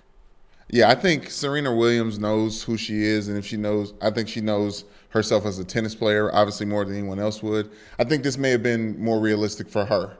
Yeah, 0.70 0.88
I 0.88 0.94
think 0.94 1.32
Serena 1.32 1.74
Williams 1.74 2.20
knows 2.20 2.62
who 2.62 2.76
she 2.76 3.02
is, 3.02 3.26
and 3.26 3.36
if 3.36 3.44
she 3.44 3.56
knows, 3.56 3.92
I 4.00 4.10
think 4.10 4.28
she 4.28 4.40
knows 4.40 4.84
herself 5.08 5.46
as 5.46 5.58
a 5.58 5.64
tennis 5.64 5.96
player, 5.96 6.32
obviously 6.32 6.66
more 6.66 6.84
than 6.84 6.96
anyone 6.96 7.18
else 7.18 7.42
would. 7.42 7.72
I 7.98 8.04
think 8.04 8.22
this 8.22 8.38
may 8.38 8.50
have 8.50 8.62
been 8.62 8.96
more 9.02 9.18
realistic 9.18 9.68
for 9.68 9.84
her 9.84 10.16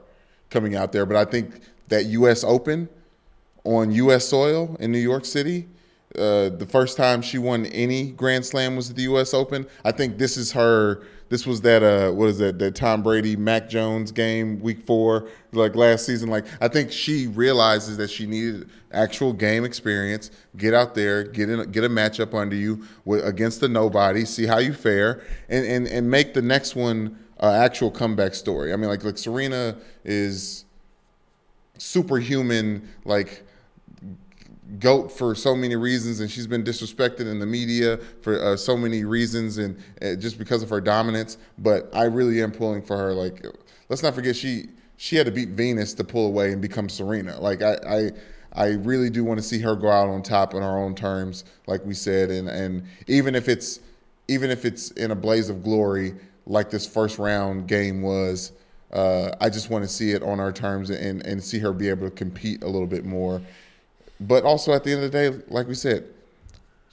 coming 0.49 0.75
out 0.75 0.91
there. 0.91 1.05
But 1.05 1.17
I 1.17 1.25
think 1.25 1.61
that 1.89 2.05
U.S. 2.05 2.43
Open 2.43 2.89
on 3.63 3.91
U.S. 3.91 4.27
soil 4.27 4.75
in 4.79 4.91
New 4.91 4.99
York 4.99 5.25
City, 5.25 5.67
uh, 6.17 6.49
the 6.49 6.67
first 6.69 6.97
time 6.97 7.21
she 7.21 7.37
won 7.37 7.65
any 7.67 8.11
Grand 8.11 8.45
Slam 8.45 8.75
was 8.75 8.89
at 8.89 8.95
the 8.95 9.03
U.S. 9.03 9.33
Open. 9.33 9.67
I 9.83 9.91
think 9.91 10.17
this 10.17 10.37
is 10.37 10.51
her. 10.53 11.03
This 11.29 11.45
was 11.45 11.59
that 11.61 11.83
uh, 11.83 12.11
what 12.13 12.29
is 12.29 12.37
that? 12.37 12.57
That 12.57 12.75
Tom 12.75 13.03
Brady 13.03 13.35
Mac 13.35 13.69
Jones 13.69 14.11
game 14.11 14.59
week 14.61 14.85
four, 14.85 15.27
like 15.51 15.75
last 15.75 16.05
season. 16.05 16.29
Like 16.29 16.45
I 16.61 16.69
think 16.69 16.91
she 16.91 17.27
realizes 17.27 17.97
that 17.97 18.09
she 18.09 18.25
needed 18.25 18.69
actual 18.93 19.33
game 19.33 19.65
experience. 19.65 20.31
Get 20.55 20.73
out 20.73 20.95
there, 20.95 21.23
get 21.23 21.49
in, 21.49 21.69
get 21.71 21.83
a 21.83 21.89
matchup 21.89 22.33
under 22.33 22.55
you 22.55 22.85
with, 23.03 23.25
against 23.25 23.59
the 23.59 23.67
nobody. 23.67 24.23
See 24.23 24.45
how 24.45 24.59
you 24.59 24.73
fare, 24.73 25.21
and 25.49 25.65
and 25.65 25.87
and 25.87 26.09
make 26.09 26.33
the 26.33 26.41
next 26.41 26.75
one 26.75 27.19
uh, 27.39 27.51
actual 27.51 27.91
comeback 27.91 28.33
story. 28.33 28.73
I 28.73 28.75
mean, 28.75 28.89
like 28.89 29.03
like 29.03 29.17
Serena 29.17 29.77
is 30.03 30.65
superhuman, 31.77 32.87
like 33.05 33.43
goat 34.79 35.11
for 35.11 35.35
so 35.35 35.55
many 35.55 35.75
reasons, 35.75 36.19
and 36.19 36.29
she's 36.29 36.47
been 36.47 36.63
disrespected 36.63 37.21
in 37.21 37.39
the 37.39 37.45
media 37.45 37.97
for 38.21 38.41
uh, 38.41 38.57
so 38.57 38.75
many 38.75 39.03
reasons, 39.03 39.57
and 39.57 39.77
uh, 40.01 40.15
just 40.15 40.37
because 40.37 40.63
of 40.63 40.69
her 40.69 40.81
dominance. 40.81 41.37
But 41.57 41.89
I 41.93 42.05
really 42.05 42.41
am 42.41 42.51
pulling 42.51 42.81
for 42.81 42.97
her. 42.97 43.13
Like, 43.13 43.45
let's 43.89 44.03
not 44.03 44.15
forget 44.15 44.35
she 44.35 44.67
she 44.97 45.15
had 45.15 45.25
to 45.25 45.31
beat 45.31 45.49
Venus 45.49 45.93
to 45.95 46.03
pull 46.03 46.27
away 46.27 46.51
and 46.51 46.61
become 46.61 46.89
Serena. 46.89 47.39
Like 47.39 47.61
I. 47.61 47.77
I 47.87 48.11
I 48.53 48.69
really 48.69 49.11
do 49.11 49.23
want 49.23 49.37
to 49.39 49.43
see 49.43 49.59
her 49.59 49.75
go 49.75 49.91
out 49.91 50.09
on 50.09 50.23
top 50.23 50.55
on 50.55 50.63
her 50.63 50.79
own 50.79 50.95
terms, 50.95 51.45
like 51.67 51.85
we 51.85 51.93
said, 51.93 52.31
and 52.31 52.49
and 52.49 52.85
even 53.05 53.35
if 53.35 53.47
it's 53.47 53.81
even 54.27 54.49
if 54.49 54.65
it's 54.65 54.91
in 54.91 55.11
a 55.11 55.15
blaze 55.15 55.49
of 55.49 55.63
glory, 55.63 56.15
like 56.47 56.69
this 56.69 56.87
first 56.87 57.19
round 57.19 57.67
game 57.67 58.01
was. 58.01 58.53
Uh, 58.91 59.35
I 59.41 59.49
just 59.49 59.69
want 59.69 59.83
to 59.83 59.89
see 59.89 60.11
it 60.11 60.23
on 60.23 60.39
our 60.39 60.53
terms 60.53 60.89
and, 60.89 61.25
and 61.25 61.43
see 61.43 61.59
her 61.59 61.73
be 61.73 61.89
able 61.89 62.09
to 62.09 62.15
compete 62.15 62.63
a 62.63 62.67
little 62.67 62.87
bit 62.87 63.03
more. 63.03 63.41
But 64.19 64.45
also 64.45 64.71
at 64.71 64.85
the 64.85 64.93
end 64.93 65.03
of 65.03 65.11
the 65.11 65.29
day, 65.29 65.43
like 65.49 65.67
we 65.67 65.75
said, 65.75 66.07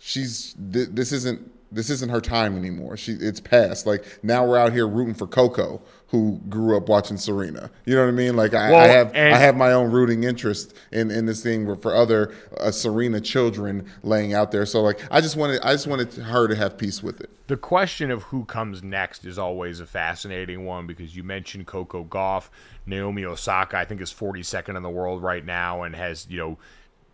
she's 0.00 0.54
th- 0.72 0.88
this 0.90 1.12
isn't 1.12 1.53
this 1.74 1.90
isn't 1.90 2.10
her 2.10 2.20
time 2.20 2.56
anymore. 2.56 2.96
She 2.96 3.12
it's 3.12 3.40
past. 3.40 3.86
Like 3.86 4.04
now 4.22 4.46
we're 4.46 4.58
out 4.58 4.72
here 4.72 4.86
rooting 4.86 5.14
for 5.14 5.26
Coco, 5.26 5.82
who 6.08 6.40
grew 6.48 6.76
up 6.76 6.88
watching 6.88 7.16
Serena. 7.16 7.70
You 7.84 7.96
know 7.96 8.02
what 8.02 8.08
I 8.08 8.12
mean? 8.12 8.36
Like 8.36 8.54
I, 8.54 8.70
well, 8.70 8.80
I 8.80 8.86
have 8.86 9.14
I 9.14 9.36
have 9.36 9.56
my 9.56 9.72
own 9.72 9.90
rooting 9.90 10.24
interest 10.24 10.74
in, 10.92 11.10
in 11.10 11.26
this 11.26 11.42
thing 11.42 11.76
for 11.76 11.94
other 11.94 12.32
uh, 12.58 12.70
Serena 12.70 13.20
children 13.20 13.90
laying 14.02 14.32
out 14.32 14.52
there. 14.52 14.64
So 14.66 14.80
like 14.80 15.00
I 15.10 15.20
just 15.20 15.36
wanted 15.36 15.60
I 15.62 15.72
just 15.72 15.86
wanted 15.86 16.14
her 16.14 16.46
to 16.46 16.54
have 16.54 16.78
peace 16.78 17.02
with 17.02 17.20
it. 17.20 17.30
The 17.48 17.56
question 17.56 18.10
of 18.10 18.22
who 18.24 18.44
comes 18.44 18.82
next 18.82 19.24
is 19.24 19.38
always 19.38 19.80
a 19.80 19.86
fascinating 19.86 20.64
one 20.64 20.86
because 20.86 21.16
you 21.16 21.24
mentioned 21.24 21.66
Coco 21.66 22.04
Gauff, 22.04 22.48
Naomi 22.86 23.24
Osaka. 23.24 23.76
I 23.76 23.84
think 23.84 24.00
is 24.00 24.12
42nd 24.12 24.76
in 24.76 24.82
the 24.82 24.90
world 24.90 25.22
right 25.22 25.44
now 25.44 25.82
and 25.82 25.96
has 25.96 26.26
you 26.30 26.38
know 26.38 26.58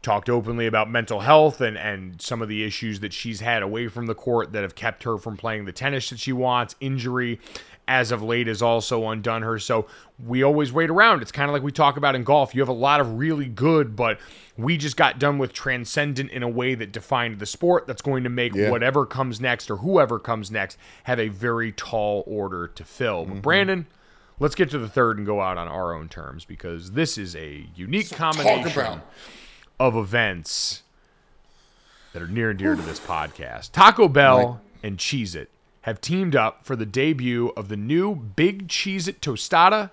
talked 0.03 0.31
openly 0.31 0.67
about 0.67 0.91
mental 0.91 1.21
health 1.21 1.61
and, 1.61 1.77
and 1.77 2.21
some 2.21 2.41
of 2.41 2.49
the 2.49 2.65
issues 2.65 3.01
that 3.01 3.13
she's 3.13 3.41
had 3.41 3.63
away 3.63 3.89
from 3.89 4.07
the 4.07 4.15
court 4.15 4.53
that 4.53 4.63
have 4.63 4.75
kept 4.75 5.03
her 5.03 5.19
from 5.19 5.37
playing 5.37 5.65
the 5.65 5.73
tennis 5.73 6.11
that 6.11 6.19
she 6.19 6.33
wants. 6.33 6.75
Injury 6.81 7.39
as 7.91 8.13
of 8.13 8.23
late 8.23 8.47
has 8.47 8.63
also 8.63 9.09
undone 9.09 9.43
her. 9.43 9.59
So 9.59 9.87
we 10.25 10.45
always 10.45 10.73
wait 10.73 10.91
around. 10.91 11.23
It's 11.23 11.33
kind 11.33 11.51
of 11.51 11.53
like 11.53 11.65
we 11.65 11.73
talk 11.73 11.97
about 11.97 12.15
in 12.15 12.23
golf. 12.23 12.55
You 12.55 12.61
have 12.61 12.69
a 12.69 12.73
lot 12.73 13.01
of 13.01 13.19
really 13.19 13.49
good, 13.49 13.97
but 13.97 14.21
we 14.57 14.77
just 14.77 14.97
got 14.97 15.19
done 15.19 15.39
with 15.39 15.53
transcendent 15.53 16.31
in 16.31 16.45
a 16.45 16.49
way 16.49 16.77
that 16.77 16.93
defined 16.93 17.41
the 17.41 17.47
sport 17.47 17.89
that's 17.89 18.01
going 18.01 18.23
to 18.23 18.31
make 18.31 18.55
yeah. 18.55 18.71
whatever 18.71 19.05
comes 19.05 19.41
next 19.41 19.71
or 19.71 19.79
whoever 19.79 20.21
comes 20.21 20.53
next 20.53 20.79
have 21.05 21.19
a 21.19 21.29
very 21.29 21.73
tall 21.73 22.23
order 22.29 22.69
to 22.69 22.85
fill. 22.85 23.27
Mm-hmm. 23.27 23.41
Brandon, 23.41 23.87
let's 24.39 24.55
get 24.55 24.71
to 24.71 24.79
the 24.79 24.89
third 24.89 25.19
and 25.19 25.27
go 25.27 25.41
out 25.41 25.59
on 25.59 25.67
our 25.67 25.93
own 25.93 26.09
terms 26.09 26.45
because 26.45 26.93
this 26.93 27.19
is 27.19 27.35
a 27.35 27.67
unique 27.75 28.11
combination 28.11 29.03
of 29.81 29.97
events 29.97 30.83
that 32.13 32.23
are 32.23 32.29
near 32.29 32.51
and 32.51 32.59
dear 32.59 32.77
to 32.77 32.83
this 32.83 33.01
podcast. 33.01 33.73
Taco 33.73 34.09
Bell 34.09 34.61
and 34.83 34.99
Cheez 34.99 35.35
It 35.35 35.51
have 35.83 36.03
teamed 36.03 36.37
up 36.37 36.65
for 36.67 36.77
the 36.77 36.85
debut 36.85 37.53
of 37.57 37.69
the 37.69 37.79
new 37.79 38.15
Big 38.15 38.69
Cheez 38.69 39.09
It 39.09 39.23
Tostada 39.23 39.91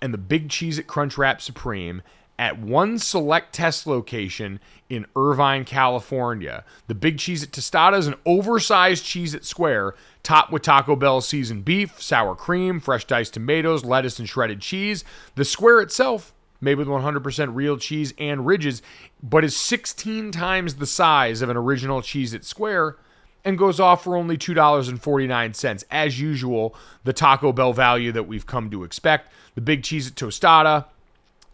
and 0.00 0.14
the 0.14 0.18
Big 0.18 0.48
Cheez 0.48 0.78
It 0.78 0.86
Crunch 0.86 1.18
Wrap 1.18 1.42
Supreme 1.42 2.02
at 2.38 2.60
one 2.60 2.96
select 3.00 3.52
test 3.52 3.88
location 3.88 4.60
in 4.88 5.04
Irvine, 5.16 5.64
California. 5.64 6.64
The 6.86 6.94
Big 6.94 7.16
Cheez 7.16 7.42
It 7.42 7.50
Tostada 7.50 7.98
is 7.98 8.06
an 8.06 8.14
oversized 8.24 9.04
Cheez 9.04 9.34
It 9.34 9.44
square 9.44 9.96
topped 10.22 10.52
with 10.52 10.62
Taco 10.62 10.94
Bell 10.94 11.20
seasoned 11.20 11.64
beef, 11.64 12.00
sour 12.00 12.36
cream, 12.36 12.78
fresh 12.78 13.04
diced 13.04 13.34
tomatoes, 13.34 13.84
lettuce, 13.84 14.20
and 14.20 14.28
shredded 14.28 14.60
cheese. 14.60 15.02
The 15.34 15.44
square 15.44 15.80
itself 15.80 16.32
made 16.60 16.76
with 16.76 16.88
100% 16.88 17.54
real 17.54 17.76
cheese 17.76 18.12
and 18.18 18.46
ridges, 18.46 18.82
but 19.22 19.44
is 19.44 19.56
16 19.56 20.32
times 20.32 20.76
the 20.76 20.86
size 20.86 21.42
of 21.42 21.48
an 21.48 21.56
original 21.56 22.00
Cheez 22.00 22.34
It 22.34 22.44
Square 22.44 22.96
and 23.44 23.56
goes 23.56 23.78
off 23.80 24.04
for 24.04 24.16
only 24.16 24.36
$2.49. 24.36 25.84
As 25.90 26.20
usual, 26.20 26.74
the 27.04 27.12
Taco 27.12 27.52
Bell 27.52 27.72
value 27.72 28.12
that 28.12 28.26
we've 28.26 28.46
come 28.46 28.70
to 28.70 28.84
expect. 28.84 29.32
The 29.54 29.60
Big 29.60 29.82
Cheez 29.82 30.08
It 30.08 30.14
Tostada 30.14 30.86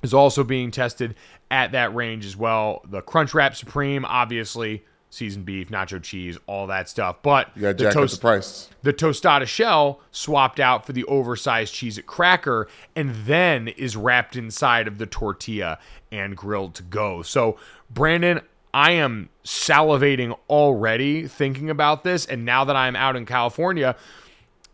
is 0.03 0.15
also 0.15 0.45
being 0.45 0.71
tested 0.71 1.15
at 1.51 1.73
that 1.73 1.95
range 1.95 2.25
as 2.27 2.37
well. 2.37 2.83
The 2.89 3.03
Crunchwrap 3.03 3.55
Supreme, 3.55 4.05
obviously, 4.05 4.85
seasoned 5.15 5.45
beef, 5.45 5.69
nacho 5.69 6.03
cheese, 6.03 6.36
all 6.47 6.66
that 6.66 6.89
stuff. 6.89 7.16
But 7.23 7.51
you 7.57 7.73
the, 7.73 7.91
toast, 7.91 8.16
the 8.16 8.20
price. 8.20 8.69
The 8.82 8.93
tostada 8.93 9.47
shell 9.47 10.01
swapped 10.11 10.61
out 10.61 10.85
for 10.85 10.93
the 10.93 11.05
oversized 11.05 11.74
Cheez 11.74 11.99
It 11.99 12.07
cracker, 12.07 12.69
and 12.97 13.15
then 13.27 13.69
is 13.69 13.97
wrapped 13.97 14.36
inside 14.36 14.89
of 14.89 14.99
the 14.99 15.07
tortilla 15.07 15.78
and 16.11 16.36
grilled 16.36 16.74
to 16.77 16.82
go. 16.82 17.23
So, 17.23 17.59
Brandon, 17.91 18.41
I 18.73 18.91
am 18.93 19.31
salivating 19.45 20.36
already 20.51 21.28
thinking 21.28 21.70
about 21.70 22.03
this. 22.03 22.27
And 22.27 22.45
now 22.45 22.65
that 22.65 22.74
I'm 22.74 22.97
out 22.97 23.15
in 23.15 23.24
California, 23.24 23.95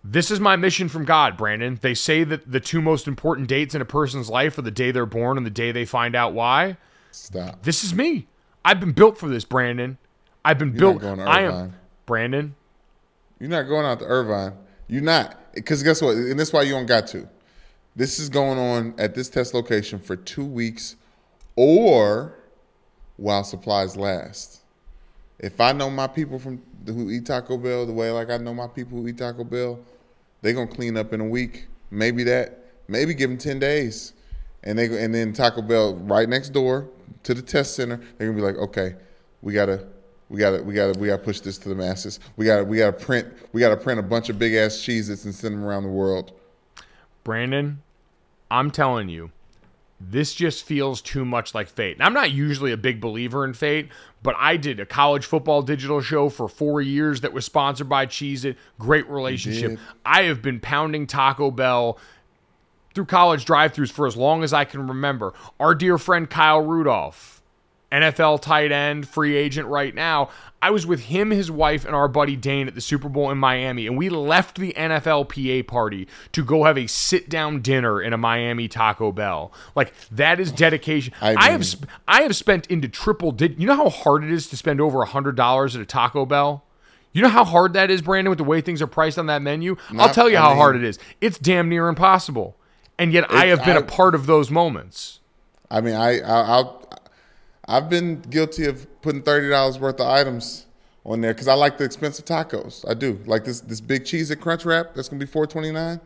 this 0.03 0.31
is 0.31 0.41
my 0.41 0.57
mission 0.57 0.89
from 0.89 1.05
God, 1.05 1.37
Brandon. 1.37 1.79
They 1.81 1.95
say 1.95 2.25
that 2.25 2.51
the 2.51 2.61
two 2.61 2.81
most 2.81 3.07
important 3.07 3.49
dates 3.49 3.75
in 3.75 3.83
a 3.83 3.85
person's 3.85 4.31
life 4.31 4.57
are 4.57 4.63
the 4.63 4.71
day 4.71 4.91
they're 4.91 5.05
born 5.05 5.37
and 5.37 5.45
the 5.45 5.51
day 5.51 5.71
they 5.71 5.85
find 5.85 6.17
out 6.17 6.33
why. 6.33 6.79
Stop. 7.11 7.63
This 7.63 7.85
is 7.85 7.95
me. 7.95 8.27
I've 8.65 8.81
been 8.81 8.93
built 8.93 9.19
for 9.19 9.29
this, 9.29 9.45
Brandon. 9.45 9.99
I've 10.45 10.59
been 10.59 10.75
You're 10.75 10.99
built. 10.99 11.21
I 11.21 11.43
am 11.43 11.75
Brandon. 12.07 12.55
You're 13.39 13.51
not 13.51 13.63
going 13.65 13.87
out 13.87 13.99
to 14.01 14.05
Irvine. 14.05 14.53
You're 14.89 15.03
not, 15.03 15.55
because 15.55 15.83
guess 15.83 16.03
what? 16.03 16.17
And 16.17 16.39
that's 16.39 16.53
why 16.53 16.63
you 16.63 16.73
don't 16.73 16.87
got 16.87 17.07
to. 17.09 17.29
This 17.97 18.19
is 18.19 18.29
going 18.29 18.59
on 18.59 18.95
at 18.99 19.15
this 19.15 19.29
test 19.29 19.55
location 19.55 19.99
for 19.99 20.17
two 20.17 20.45
weeks, 20.45 20.97
or 21.57 22.35
while 23.17 23.45
supplies 23.45 23.97
last. 23.97 24.61
If 25.39 25.61
I 25.61 25.73
know 25.73 25.91
my 25.91 26.07
people 26.07 26.39
from 26.39 26.63
who 26.87 27.11
eat 27.11 27.27
Taco 27.27 27.57
Bell 27.57 27.87
the 27.87 27.93
way 27.93 28.11
like 28.11 28.31
I 28.31 28.37
know 28.37 28.55
my 28.55 28.67
people 28.67 28.99
who 28.99 29.09
eat 29.09 29.19
Taco 29.19 29.45
Bell, 29.45 29.79
they 30.43 30.53
gonna 30.53 30.67
clean 30.67 30.97
up 30.97 31.13
in 31.13 31.21
a 31.21 31.27
week. 31.27 31.67
Maybe 31.91 32.25
that. 32.25 32.59
Maybe 32.89 33.15
give 33.15 33.31
them 33.31 33.39
ten 33.39 33.59
days, 33.59 34.15
and 34.65 34.79
they 34.79 34.87
and 35.03 35.15
then 35.15 35.33
Taco 35.33 35.63
Bell 35.63 35.95
right 35.97 36.29
next 36.29 36.51
door 36.51 36.89
to 37.23 37.35
the 37.35 37.43
test 37.43 37.77
center. 37.77 38.01
They're 38.19 38.29
gonna 38.29 38.41
be 38.41 38.45
like, 38.45 38.57
okay, 38.57 38.95
we 39.43 39.53
gotta 39.53 39.87
we 40.31 40.39
gotta 40.39 40.63
we 40.63 40.73
gotta 40.73 40.99
we 40.99 41.09
gotta 41.09 41.23
push 41.23 41.41
this 41.41 41.59
to 41.59 41.69
the 41.69 41.75
masses. 41.75 42.21
We 42.37 42.47
gotta 42.47 42.65
we 42.65 42.79
gotta 42.79 42.93
print 42.93 43.29
we 43.53 43.61
gotta 43.61 43.77
print 43.77 43.99
a 43.99 44.03
bunch 44.03 44.29
of 44.31 44.39
big 44.39 44.55
ass 44.55 44.81
cheeses 44.81 45.25
and 45.25 45.35
send 45.35 45.57
them 45.57 45.65
around 45.65 45.83
the 45.83 45.91
world. 45.91 46.33
Brandon, 47.25 47.83
I'm 48.51 48.71
telling 48.71 49.09
you, 49.09 49.33
this 50.01 50.33
just 50.33 50.65
feels 50.65 51.03
too 51.03 51.25
much 51.25 51.55
like 51.55 51.69
fate. 51.69 51.97
And 51.97 52.03
I'm 52.05 52.15
not 52.15 52.31
usually 52.31 52.73
a 52.73 52.77
big 52.77 53.01
believer 53.01 53.45
in 53.45 53.53
fate, 53.53 53.89
but 54.23 54.37
I 54.39 54.57
did 54.57 54.79
a 54.81 54.87
college 54.87 55.27
football 55.27 55.63
digital 55.63 56.01
show 56.01 56.29
for 56.29 56.49
four 56.49 56.81
years 56.81 57.21
that 57.23 57.33
was 57.33 57.45
sponsored 57.45 57.89
by 57.89 58.07
Cheez 58.07 58.45
It. 58.45 58.57
Great 58.79 59.09
relationship. 59.11 59.79
I 60.07 60.23
have 60.23 60.41
been 60.41 60.61
pounding 60.61 61.07
Taco 61.07 61.51
Bell 61.51 61.99
through 62.95 63.07
college 63.07 63.45
drive 63.45 63.73
throughs 63.73 63.91
for 63.91 64.07
as 64.07 64.17
long 64.17 64.45
as 64.45 64.53
I 64.53 64.65
can 64.65 64.87
remember. 64.87 65.35
Our 65.59 65.75
dear 65.75 65.99
friend 65.99 66.31
Kyle 66.31 66.63
Rudolph, 66.63 67.40
NFL 67.93 68.41
tight 68.43 68.71
end, 68.73 69.09
free 69.09 69.37
agent 69.37 69.67
right 69.69 69.95
now. 69.95 70.31
I 70.63 70.71
was 70.71 70.87
with 70.87 71.01
him, 71.01 71.31
his 71.31 71.51
wife, 71.51 71.85
and 71.87 71.95
our 71.95 72.07
buddy 72.07 72.37
Dane 72.37 72.69
at 72.69 72.75
the 72.75 72.81
Super 72.83 73.09
Bowl 73.09 73.31
in 73.31 73.39
Miami, 73.39 73.87
and 73.87 73.97
we 73.97 74.11
left 74.11 74.59
the 74.59 74.73
NFLPA 74.75 75.67
party 75.67 76.07
to 76.33 76.45
go 76.45 76.65
have 76.65 76.77
a 76.77 76.87
sit 76.87 77.29
down 77.31 77.63
dinner 77.63 78.01
in 78.01 78.13
a 78.13 78.19
Miami 78.19 78.69
Taco 78.69 79.11
Bell. 79.11 79.53
Like 79.75 79.93
that 80.11 80.39
is 80.39 80.53
dedication. 80.53 81.15
I, 81.21 81.35
I 81.35 81.51
have 81.51 81.65
sp- 81.67 81.89
I 82.07 82.23
have 82.23 82.37
spent 82.37 82.67
into 82.67 82.89
triple. 82.89 83.33
Did 83.33 83.59
you 83.59 83.67
know 83.67 83.77
how 83.77 83.89
hard 83.89 84.23
it 84.23 84.31
is 84.31 84.49
to 84.49 84.57
spend 84.57 84.81
over 84.81 85.01
a 85.03 85.07
hundred 85.07 85.35
dollars 85.37 85.75
at 85.75 85.83
a 85.83 85.87
Taco 85.87 86.27
Bell? 86.27 86.63
You 87.13 87.23
know 87.23 87.29
how 87.29 87.45
hard 87.45 87.73
that 87.73 87.91
is, 87.91 88.03
Brandon, 88.03 88.29
with 88.31 88.39
the 88.39 88.45
way 88.45 88.61
things 88.61 88.81
are 88.81 88.87
priced 88.87 89.19
on 89.19 89.27
that 89.27 89.43
menu. 89.43 89.77
I'll 89.99 90.11
tell 90.15 90.29
you 90.29 90.37
I 90.37 90.41
how 90.43 90.49
mean- 90.51 90.59
hard 90.59 90.77
it 90.77 90.85
is. 90.85 90.99
It's 91.21 91.39
damn 91.39 91.69
near 91.69 91.89
impossible, 91.89 92.57
and 92.99 93.13
yet 93.13 93.31
I 93.33 93.47
have 93.47 93.65
been 93.65 93.77
a 93.77 93.81
I- 93.81 93.83
part 93.83 94.15
of 94.15 94.27
those 94.27 94.51
moments. 94.51 95.21
I 95.71 95.81
mean, 95.81 95.95
I, 95.95 96.21
I 96.21 96.41
I'll 96.43 96.87
I've 97.71 97.89
been 97.89 98.21
guilty 98.21 98.67
of 98.67 98.87
putting 99.01 99.23
thirty 99.23 99.49
dollars 99.49 99.79
worth 99.79 100.01
of 100.01 100.09
items 100.09 100.67
on 101.07 101.21
there 101.21 101.33
because 101.33 101.49
I 101.49 101.55
like 101.55 101.79
the 101.79 101.85
expensive 101.85 102.25
tacos. 102.25 102.85
I 102.89 102.95
do 102.95 103.21
like 103.27 103.45
this 103.45 103.61
this 103.61 103.81
big 103.81 104.05
Cheez 104.05 104.31
It 104.31 104.41
Crunch 104.41 104.65
Wrap. 104.65 104.95
That's 104.95 105.09
gonna 105.09 105.21
be 105.21 105.27
four 105.27 105.47
twenty 105.47 105.71
nine. 105.71 106.01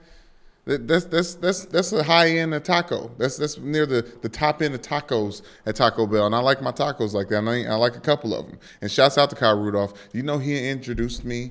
That, 0.66 0.88
that's 0.88 1.04
that's 1.06 1.34
that's 1.34 1.64
that's 1.66 1.92
a 1.92 2.02
high 2.02 2.30
end 2.30 2.54
of 2.54 2.62
taco. 2.62 3.10
That's 3.18 3.36
that's 3.36 3.58
near 3.58 3.86
the, 3.86 4.02
the 4.22 4.28
top 4.28 4.62
end 4.62 4.74
of 4.74 4.82
tacos 4.82 5.42
at 5.66 5.76
Taco 5.76 6.06
Bell, 6.06 6.26
and 6.26 6.34
I 6.34 6.38
like 6.38 6.62
my 6.62 6.72
tacos 6.72 7.12
like 7.12 7.28
that. 7.28 7.46
I, 7.46 7.70
I 7.70 7.74
like 7.76 7.96
a 7.96 8.00
couple 8.00 8.34
of 8.34 8.46
them. 8.46 8.58
And 8.80 8.90
shouts 8.90 9.18
out 9.18 9.30
to 9.30 9.36
Kyle 9.36 9.58
Rudolph. 9.58 9.92
You 10.12 10.22
know 10.22 10.38
he 10.38 10.68
introduced 10.68 11.24
me. 11.24 11.50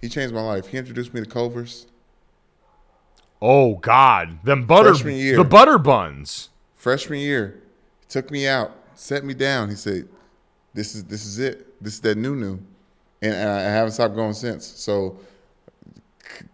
He 0.00 0.08
changed 0.08 0.34
my 0.34 0.42
life. 0.42 0.66
He 0.66 0.78
introduced 0.78 1.12
me 1.12 1.20
to 1.20 1.26
Culver's. 1.26 1.86
Oh 3.42 3.74
God, 3.76 4.42
them 4.44 4.64
butter 4.66 4.94
year. 5.10 5.36
the 5.36 5.44
butter 5.44 5.78
buns. 5.78 6.48
freshman 6.74 7.18
year, 7.18 7.62
took 8.08 8.30
me 8.30 8.46
out, 8.46 8.72
set 8.94 9.24
me 9.24 9.34
down. 9.34 9.68
He 9.68 9.76
said, 9.76 10.08
"This 10.72 10.94
is 10.94 11.04
this 11.04 11.24
is 11.26 11.38
it. 11.38 11.82
This 11.82 11.94
is 11.94 12.00
that 12.02 12.16
new 12.16 12.34
new," 12.34 12.58
and, 13.22 13.34
and 13.34 13.48
I 13.48 13.62
haven't 13.62 13.92
stopped 13.92 14.14
going 14.14 14.34
since. 14.34 14.66
So, 14.66 15.18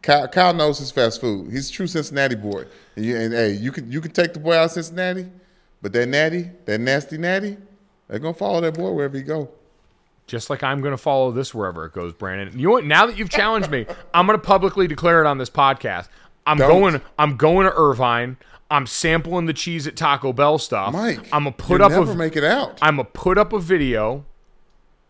Kyle, 0.02 0.28
Kyle 0.28 0.54
knows 0.54 0.78
his 0.78 0.90
fast 0.90 1.20
food. 1.20 1.50
He's 1.50 1.70
a 1.70 1.72
true 1.72 1.86
Cincinnati 1.86 2.36
boy. 2.36 2.64
And, 2.96 3.04
you, 3.04 3.16
and 3.16 3.32
hey, 3.32 3.52
you 3.52 3.72
can 3.72 3.90
you 3.90 4.00
can 4.00 4.12
take 4.12 4.32
the 4.32 4.40
boy 4.40 4.56
out 4.56 4.66
of 4.66 4.70
Cincinnati, 4.72 5.26
but 5.82 5.92
that 5.92 6.06
natty, 6.06 6.50
that 6.66 6.80
nasty 6.80 7.18
natty, 7.18 7.56
they're 8.08 8.18
gonna 8.18 8.34
follow 8.34 8.60
that 8.60 8.74
boy 8.74 8.90
wherever 8.92 9.16
he 9.16 9.22
go. 9.22 9.50
Just 10.30 10.48
like 10.48 10.62
I'm 10.62 10.80
going 10.80 10.92
to 10.92 10.96
follow 10.96 11.32
this 11.32 11.52
wherever 11.52 11.84
it 11.84 11.92
goes, 11.92 12.12
Brandon. 12.12 12.56
You 12.56 12.66
know 12.66 12.70
what? 12.70 12.84
Now 12.84 13.06
that 13.06 13.18
you've 13.18 13.30
challenged 13.30 13.68
me, 13.68 13.84
I'm 14.14 14.26
going 14.28 14.38
to 14.38 14.46
publicly 14.46 14.86
declare 14.86 15.20
it 15.20 15.26
on 15.26 15.38
this 15.38 15.50
podcast. 15.50 16.06
I'm 16.46 16.56
Don't. 16.56 16.68
going. 16.68 17.00
I'm 17.18 17.36
going 17.36 17.66
to 17.66 17.72
Irvine. 17.74 18.36
I'm 18.70 18.86
sampling 18.86 19.46
the 19.46 19.54
Cheez 19.54 19.86
It 19.86 19.96
Taco 19.96 20.32
Bell 20.32 20.58
stuff. 20.58 20.92
Mike, 20.92 21.18
I'm 21.32 21.44
gonna 21.44 21.52
put 21.52 21.80
up 21.80 21.90
never 21.90 22.12
a. 22.12 22.14
make 22.14 22.36
it 22.36 22.44
out. 22.44 22.78
I'm 22.80 22.96
gonna 22.96 23.08
put 23.12 23.36
up 23.36 23.52
a 23.52 23.58
video 23.58 24.24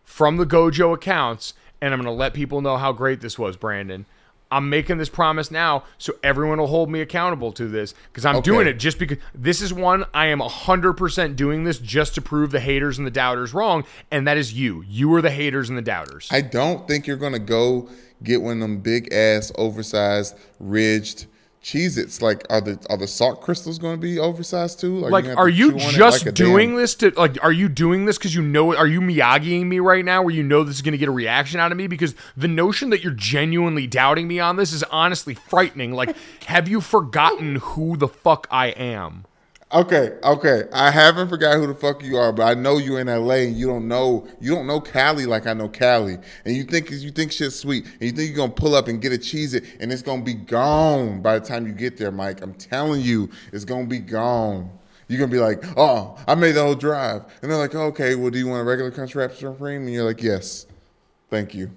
from 0.03 0.37
the 0.37 0.45
Gojo 0.45 0.93
accounts, 0.93 1.53
and 1.79 1.93
I'm 1.93 1.99
gonna 1.99 2.11
let 2.11 2.33
people 2.33 2.61
know 2.61 2.77
how 2.77 2.91
great 2.91 3.21
this 3.21 3.37
was, 3.37 3.55
Brandon. 3.55 4.05
I'm 4.53 4.69
making 4.69 4.97
this 4.97 5.07
promise 5.07 5.49
now, 5.49 5.85
so 5.97 6.13
everyone 6.23 6.59
will 6.59 6.67
hold 6.67 6.91
me 6.91 6.99
accountable 6.99 7.53
to 7.53 7.69
this 7.69 7.93
because 8.11 8.25
I'm 8.25 8.41
doing 8.41 8.67
it 8.67 8.73
just 8.73 8.99
because 8.99 9.17
this 9.33 9.61
is 9.61 9.73
one 9.73 10.03
I 10.13 10.25
am 10.25 10.39
100% 10.39 11.35
doing 11.37 11.63
this 11.63 11.79
just 11.79 12.15
to 12.15 12.21
prove 12.21 12.51
the 12.51 12.59
haters 12.59 12.97
and 12.97 13.07
the 13.07 13.11
doubters 13.11 13.53
wrong, 13.53 13.85
and 14.11 14.27
that 14.27 14.35
is 14.35 14.53
you. 14.53 14.83
You 14.85 15.13
are 15.15 15.21
the 15.21 15.31
haters 15.31 15.69
and 15.69 15.77
the 15.77 15.81
doubters. 15.81 16.27
I 16.31 16.41
don't 16.41 16.85
think 16.85 17.07
you're 17.07 17.15
gonna 17.15 17.39
go 17.39 17.87
get 18.23 18.41
one 18.41 18.53
of 18.57 18.59
them 18.59 18.79
big 18.79 19.13
ass, 19.13 19.53
oversized, 19.55 20.35
ridged 20.59 21.27
Cheez-Its. 21.63 22.21
Like, 22.21 22.45
are 22.49 22.59
the 22.59 22.79
are 22.89 22.97
the 22.97 23.07
salt 23.07 23.41
crystals 23.41 23.77
gonna 23.77 23.97
be 23.97 24.17
oversized 24.17 24.79
too? 24.79 24.99
like, 24.99 25.25
are 25.25 25.47
you 25.47 25.71
chew 25.71 25.79
on 25.79 25.89
it 25.89 25.91
just 25.91 26.25
like 26.25 26.33
doing 26.33 26.69
damn- 26.69 26.77
this 26.77 26.95
to 26.95 27.11
like? 27.11 27.37
Are 27.43 27.51
you 27.51 27.69
doing 27.69 28.05
this 28.05 28.17
because 28.17 28.33
you 28.33 28.41
know? 28.41 28.75
Are 28.75 28.87
you 28.87 28.99
Miyagiing 28.99 29.65
me 29.65 29.79
right 29.79 30.03
now, 30.03 30.23
where 30.23 30.33
you 30.33 30.41
know 30.41 30.63
this 30.63 30.75
is 30.75 30.81
going 30.81 30.93
to 30.93 30.97
get 30.97 31.07
a 31.07 31.11
reaction 31.11 31.59
out 31.59 31.71
of 31.71 31.77
me? 31.77 31.85
Because 31.85 32.15
the 32.35 32.47
notion 32.47 32.89
that 32.89 33.03
you're 33.03 33.13
genuinely 33.13 33.85
doubting 33.85 34.27
me 34.27 34.39
on 34.39 34.55
this 34.55 34.73
is 34.73 34.83
honestly 34.83 35.35
frightening. 35.35 35.93
Like, 35.93 36.15
have 36.45 36.67
you 36.67 36.81
forgotten 36.81 37.57
who 37.57 37.95
the 37.95 38.07
fuck 38.07 38.47
I 38.49 38.67
am? 38.67 39.25
Okay, 39.73 40.17
okay. 40.21 40.63
I 40.73 40.91
haven't 40.91 41.29
forgot 41.29 41.55
who 41.55 41.65
the 41.65 41.73
fuck 41.73 42.03
you 42.03 42.17
are, 42.17 42.33
but 42.33 42.43
I 42.43 42.59
know 42.59 42.77
you 42.77 42.97
in 42.97 43.07
LA 43.07 43.35
and 43.35 43.55
you 43.55 43.67
don't 43.67 43.87
know 43.87 44.27
you 44.41 44.53
don't 44.53 44.67
know 44.67 44.81
Cali 44.81 45.25
like 45.25 45.47
I 45.47 45.53
know 45.53 45.69
Cali. 45.69 46.17
And 46.43 46.55
you 46.55 46.65
think 46.65 46.91
you 46.91 47.09
think 47.09 47.31
shit's 47.31 47.57
sweet 47.57 47.85
and 47.85 48.01
you 48.01 48.11
think 48.11 48.27
you're 48.29 48.37
gonna 48.37 48.51
pull 48.51 48.75
up 48.75 48.89
and 48.89 49.01
get 49.01 49.13
a 49.13 49.17
Cheez 49.17 49.53
It 49.53 49.63
and 49.79 49.91
it's 49.93 50.01
gonna 50.01 50.23
be 50.23 50.33
gone 50.33 51.21
by 51.21 51.39
the 51.39 51.45
time 51.45 51.65
you 51.65 51.71
get 51.71 51.97
there, 51.97 52.11
Mike. 52.11 52.41
I'm 52.41 52.53
telling 52.53 52.99
you, 52.99 53.29
it's 53.53 53.63
gonna 53.63 53.87
be 53.87 53.99
gone. 53.99 54.69
You're 55.07 55.19
gonna 55.19 55.31
be 55.31 55.39
like, 55.39 55.63
oh, 55.77 56.17
I 56.27 56.35
made 56.35 56.53
the 56.53 56.63
whole 56.63 56.75
drive. 56.75 57.23
And 57.41 57.49
they're 57.49 57.57
like, 57.57 57.73
okay, 57.73 58.15
well, 58.15 58.29
do 58.29 58.39
you 58.39 58.47
want 58.47 58.61
a 58.61 58.65
regular 58.65 58.91
crunch 58.91 59.15
wrap 59.15 59.33
supreme? 59.33 59.83
And 59.83 59.93
you're 59.93 60.05
like, 60.05 60.21
yes. 60.21 60.65
Thank 61.29 61.55
you. 61.55 61.67
do 61.67 61.73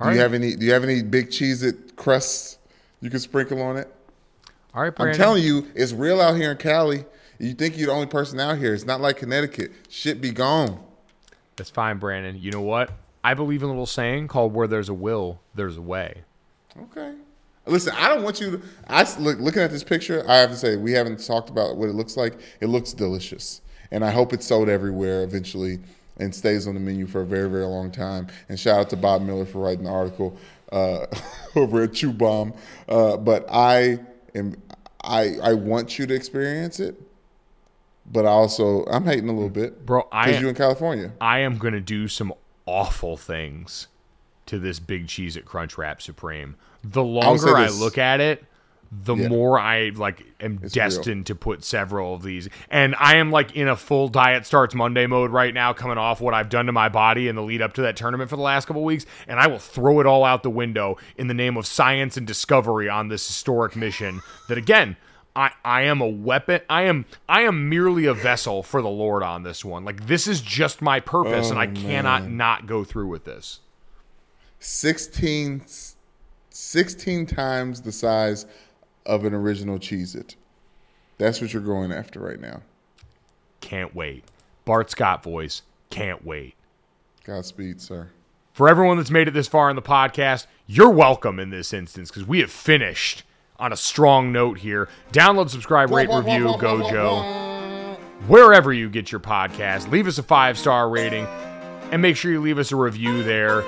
right. 0.00 0.14
you 0.14 0.20
have 0.20 0.34
any 0.34 0.56
do 0.56 0.66
you 0.66 0.72
have 0.72 0.82
any 0.82 1.02
big 1.02 1.28
Cheez 1.28 1.62
It 1.62 1.94
crusts 1.94 2.58
you 3.00 3.08
can 3.08 3.20
sprinkle 3.20 3.62
on 3.62 3.76
it? 3.76 3.94
All 4.78 4.84
right, 4.84 4.92
I'm 4.96 5.12
telling 5.12 5.42
you, 5.42 5.66
it's 5.74 5.92
real 5.92 6.20
out 6.20 6.36
here 6.36 6.52
in 6.52 6.56
Cali. 6.56 7.04
You 7.40 7.52
think 7.54 7.76
you're 7.76 7.88
the 7.88 7.92
only 7.92 8.06
person 8.06 8.38
out 8.38 8.58
here. 8.58 8.72
It's 8.72 8.84
not 8.84 9.00
like 9.00 9.16
Connecticut. 9.16 9.72
Shit 9.88 10.20
be 10.20 10.30
gone. 10.30 10.78
That's 11.56 11.68
fine, 11.68 11.98
Brandon. 11.98 12.40
You 12.40 12.52
know 12.52 12.60
what? 12.60 12.92
I 13.24 13.34
believe 13.34 13.64
in 13.64 13.66
a 13.66 13.72
little 13.72 13.86
saying 13.86 14.28
called 14.28 14.54
"Where 14.54 14.68
there's 14.68 14.88
a 14.88 14.94
will, 14.94 15.40
there's 15.56 15.76
a 15.76 15.82
way." 15.82 16.22
Okay. 16.80 17.14
Listen, 17.66 17.92
I 17.98 18.08
don't 18.08 18.22
want 18.22 18.40
you 18.40 18.52
to. 18.52 18.62
I 18.86 19.04
look 19.18 19.40
looking 19.40 19.62
at 19.62 19.72
this 19.72 19.82
picture. 19.82 20.24
I 20.28 20.36
have 20.36 20.50
to 20.50 20.56
say 20.56 20.76
we 20.76 20.92
haven't 20.92 21.26
talked 21.26 21.50
about 21.50 21.76
what 21.76 21.88
it 21.88 21.96
looks 21.96 22.16
like. 22.16 22.38
It 22.60 22.68
looks 22.68 22.92
delicious, 22.92 23.62
and 23.90 24.04
I 24.04 24.12
hope 24.12 24.32
it's 24.32 24.46
sold 24.46 24.68
everywhere 24.68 25.24
eventually 25.24 25.80
and 26.18 26.32
stays 26.32 26.68
on 26.68 26.74
the 26.74 26.80
menu 26.80 27.08
for 27.08 27.22
a 27.22 27.26
very 27.26 27.50
very 27.50 27.66
long 27.66 27.90
time. 27.90 28.28
And 28.48 28.60
shout 28.60 28.78
out 28.78 28.90
to 28.90 28.96
Bob 28.96 29.22
Miller 29.22 29.44
for 29.44 29.58
writing 29.58 29.86
the 29.86 29.90
article 29.90 30.38
uh, 30.70 31.06
over 31.56 31.82
at 31.82 31.94
Chew 31.94 32.12
Boom. 32.12 32.54
Uh, 32.88 33.16
but 33.16 33.44
I 33.50 33.98
am. 34.36 34.54
I 35.04 35.36
I 35.42 35.52
want 35.54 35.98
you 35.98 36.06
to 36.06 36.14
experience 36.14 36.80
it, 36.80 37.00
but 38.10 38.26
I 38.26 38.30
also 38.30 38.84
I'm 38.86 39.04
hating 39.04 39.28
a 39.28 39.32
little 39.32 39.48
bit, 39.50 39.84
Bro, 39.86 40.08
I- 40.12 40.26
because 40.26 40.40
you 40.42 40.48
in 40.48 40.54
California. 40.54 41.12
I 41.20 41.40
am 41.40 41.58
gonna 41.58 41.80
do 41.80 42.08
some 42.08 42.32
awful 42.66 43.16
things 43.16 43.86
to 44.46 44.58
this 44.58 44.78
big 44.80 45.06
Cheez 45.06 45.36
It 45.36 45.44
Crunch 45.44 45.76
Wrap 45.78 46.00
Supreme. 46.02 46.56
The 46.82 47.02
longer 47.04 47.56
I 47.56 47.68
look 47.68 47.98
at 47.98 48.20
it, 48.20 48.44
the 48.90 49.14
Yeah. 49.14 49.28
more 49.28 49.58
I 49.60 49.90
like 49.94 50.24
am 50.40 50.60
It's 50.62 50.74
real. 50.74 50.84
destined 50.84 51.26
to 51.26 51.34
put 51.34 51.62
several 51.62 52.14
of 52.14 52.22
these. 52.22 52.48
And 52.70 52.94
I 52.98 53.16
am 53.16 53.30
like 53.30 53.54
in 53.54 53.68
a 53.68 53.76
full 53.76 54.08
diet 54.08 54.46
starts 54.46 54.74
Monday 54.74 55.06
mode 55.06 55.30
right 55.30 55.52
now, 55.52 55.74
coming 55.74 55.98
off 55.98 56.20
what 56.22 56.32
I've 56.32 56.48
done 56.48 56.66
to 56.66 56.72
my 56.72 56.88
body 56.88 57.28
in 57.28 57.36
the 57.36 57.42
lead 57.42 57.60
up 57.60 57.74
to 57.74 57.82
that 57.82 57.96
tournament 57.96 58.30
for 58.30 58.36
the 58.36 58.42
last 58.42 58.66
couple 58.66 58.82
weeks, 58.84 59.04
and 59.26 59.38
I 59.38 59.46
will 59.46 59.58
throw 59.58 60.00
it 60.00 60.06
all 60.06 60.24
out 60.24 60.42
the 60.42 60.50
window 60.50 60.96
in 61.16 61.26
the 61.26 61.34
name 61.34 61.56
of 61.58 61.66
science 61.66 62.16
and 62.16 62.26
discovery 62.26 62.88
on 62.88 63.08
this 63.08 63.26
historic 63.26 63.76
mission. 63.76 64.22
That 64.48 64.58
again. 64.58 64.96
I, 65.36 65.52
I 65.64 65.82
am 65.82 66.00
a 66.00 66.08
weapon. 66.08 66.62
I 66.68 66.82
am 66.84 67.04
I 67.28 67.42
am 67.42 67.68
merely 67.68 68.06
a 68.06 68.14
vessel 68.14 68.64
for 68.64 68.82
the 68.82 68.88
Lord 68.88 69.22
on 69.22 69.44
this 69.44 69.64
one. 69.64 69.84
Like 69.84 70.08
this 70.08 70.26
is 70.26 70.40
just 70.40 70.82
my 70.82 70.98
purpose, 70.98 71.50
and 71.50 71.60
I 71.60 71.66
oh, 71.66 71.74
cannot 71.74 72.28
not 72.28 72.66
go 72.66 72.82
through 72.82 73.06
with 73.06 73.24
this. 73.24 73.60
16, 74.58 75.62
16 76.50 77.26
times 77.26 77.82
the 77.82 77.92
size 77.92 78.46
of 79.08 79.24
an 79.24 79.34
original 79.34 79.78
Cheez 79.78 80.14
It. 80.14 80.36
That's 81.16 81.40
what 81.40 81.52
you're 81.52 81.62
going 81.62 81.90
after 81.90 82.20
right 82.20 82.40
now. 82.40 82.62
Can't 83.60 83.94
wait. 83.94 84.24
Bart 84.64 84.90
Scott 84.90 85.24
voice. 85.24 85.62
Can't 85.90 86.24
wait. 86.24 86.54
Godspeed, 87.24 87.80
sir. 87.80 88.10
For 88.52 88.68
everyone 88.68 88.98
that's 88.98 89.10
made 89.10 89.26
it 89.26 89.32
this 89.32 89.48
far 89.48 89.70
in 89.70 89.76
the 89.76 89.82
podcast, 89.82 90.46
you're 90.66 90.90
welcome 90.90 91.40
in 91.40 91.50
this 91.50 91.72
instance 91.72 92.10
because 92.10 92.26
we 92.26 92.40
have 92.40 92.50
finished 92.50 93.24
on 93.58 93.72
a 93.72 93.76
strong 93.76 94.30
note 94.30 94.58
here. 94.58 94.88
Download, 95.12 95.48
subscribe, 95.48 95.90
rate, 95.90 96.08
review, 96.08 96.46
Gojo. 96.58 97.96
Wherever 98.26 98.72
you 98.72 98.90
get 98.90 99.10
your 99.10 99.20
podcast, 99.20 99.90
leave 99.90 100.06
us 100.06 100.18
a 100.18 100.22
five 100.22 100.58
star 100.58 100.88
rating 100.88 101.24
and 101.90 102.02
make 102.02 102.16
sure 102.16 102.30
you 102.30 102.40
leave 102.40 102.58
us 102.58 102.72
a 102.72 102.76
review 102.76 103.22
there. 103.22 103.62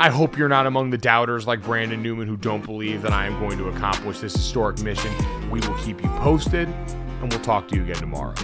I 0.00 0.10
hope 0.10 0.36
you're 0.36 0.48
not 0.48 0.66
among 0.66 0.90
the 0.90 0.98
doubters 0.98 1.46
like 1.46 1.62
Brandon 1.62 2.02
Newman 2.02 2.26
who 2.26 2.36
don't 2.36 2.66
believe 2.66 3.00
that 3.02 3.12
I 3.12 3.26
am 3.26 3.38
going 3.38 3.56
to 3.58 3.68
accomplish 3.68 4.18
this 4.18 4.32
historic 4.32 4.80
mission. 4.80 5.12
We 5.50 5.60
will 5.60 5.76
keep 5.76 6.02
you 6.02 6.08
posted 6.18 6.68
and 6.68 7.32
we'll 7.32 7.42
talk 7.42 7.68
to 7.68 7.76
you 7.76 7.84
again 7.84 7.96
tomorrow. 7.96 8.34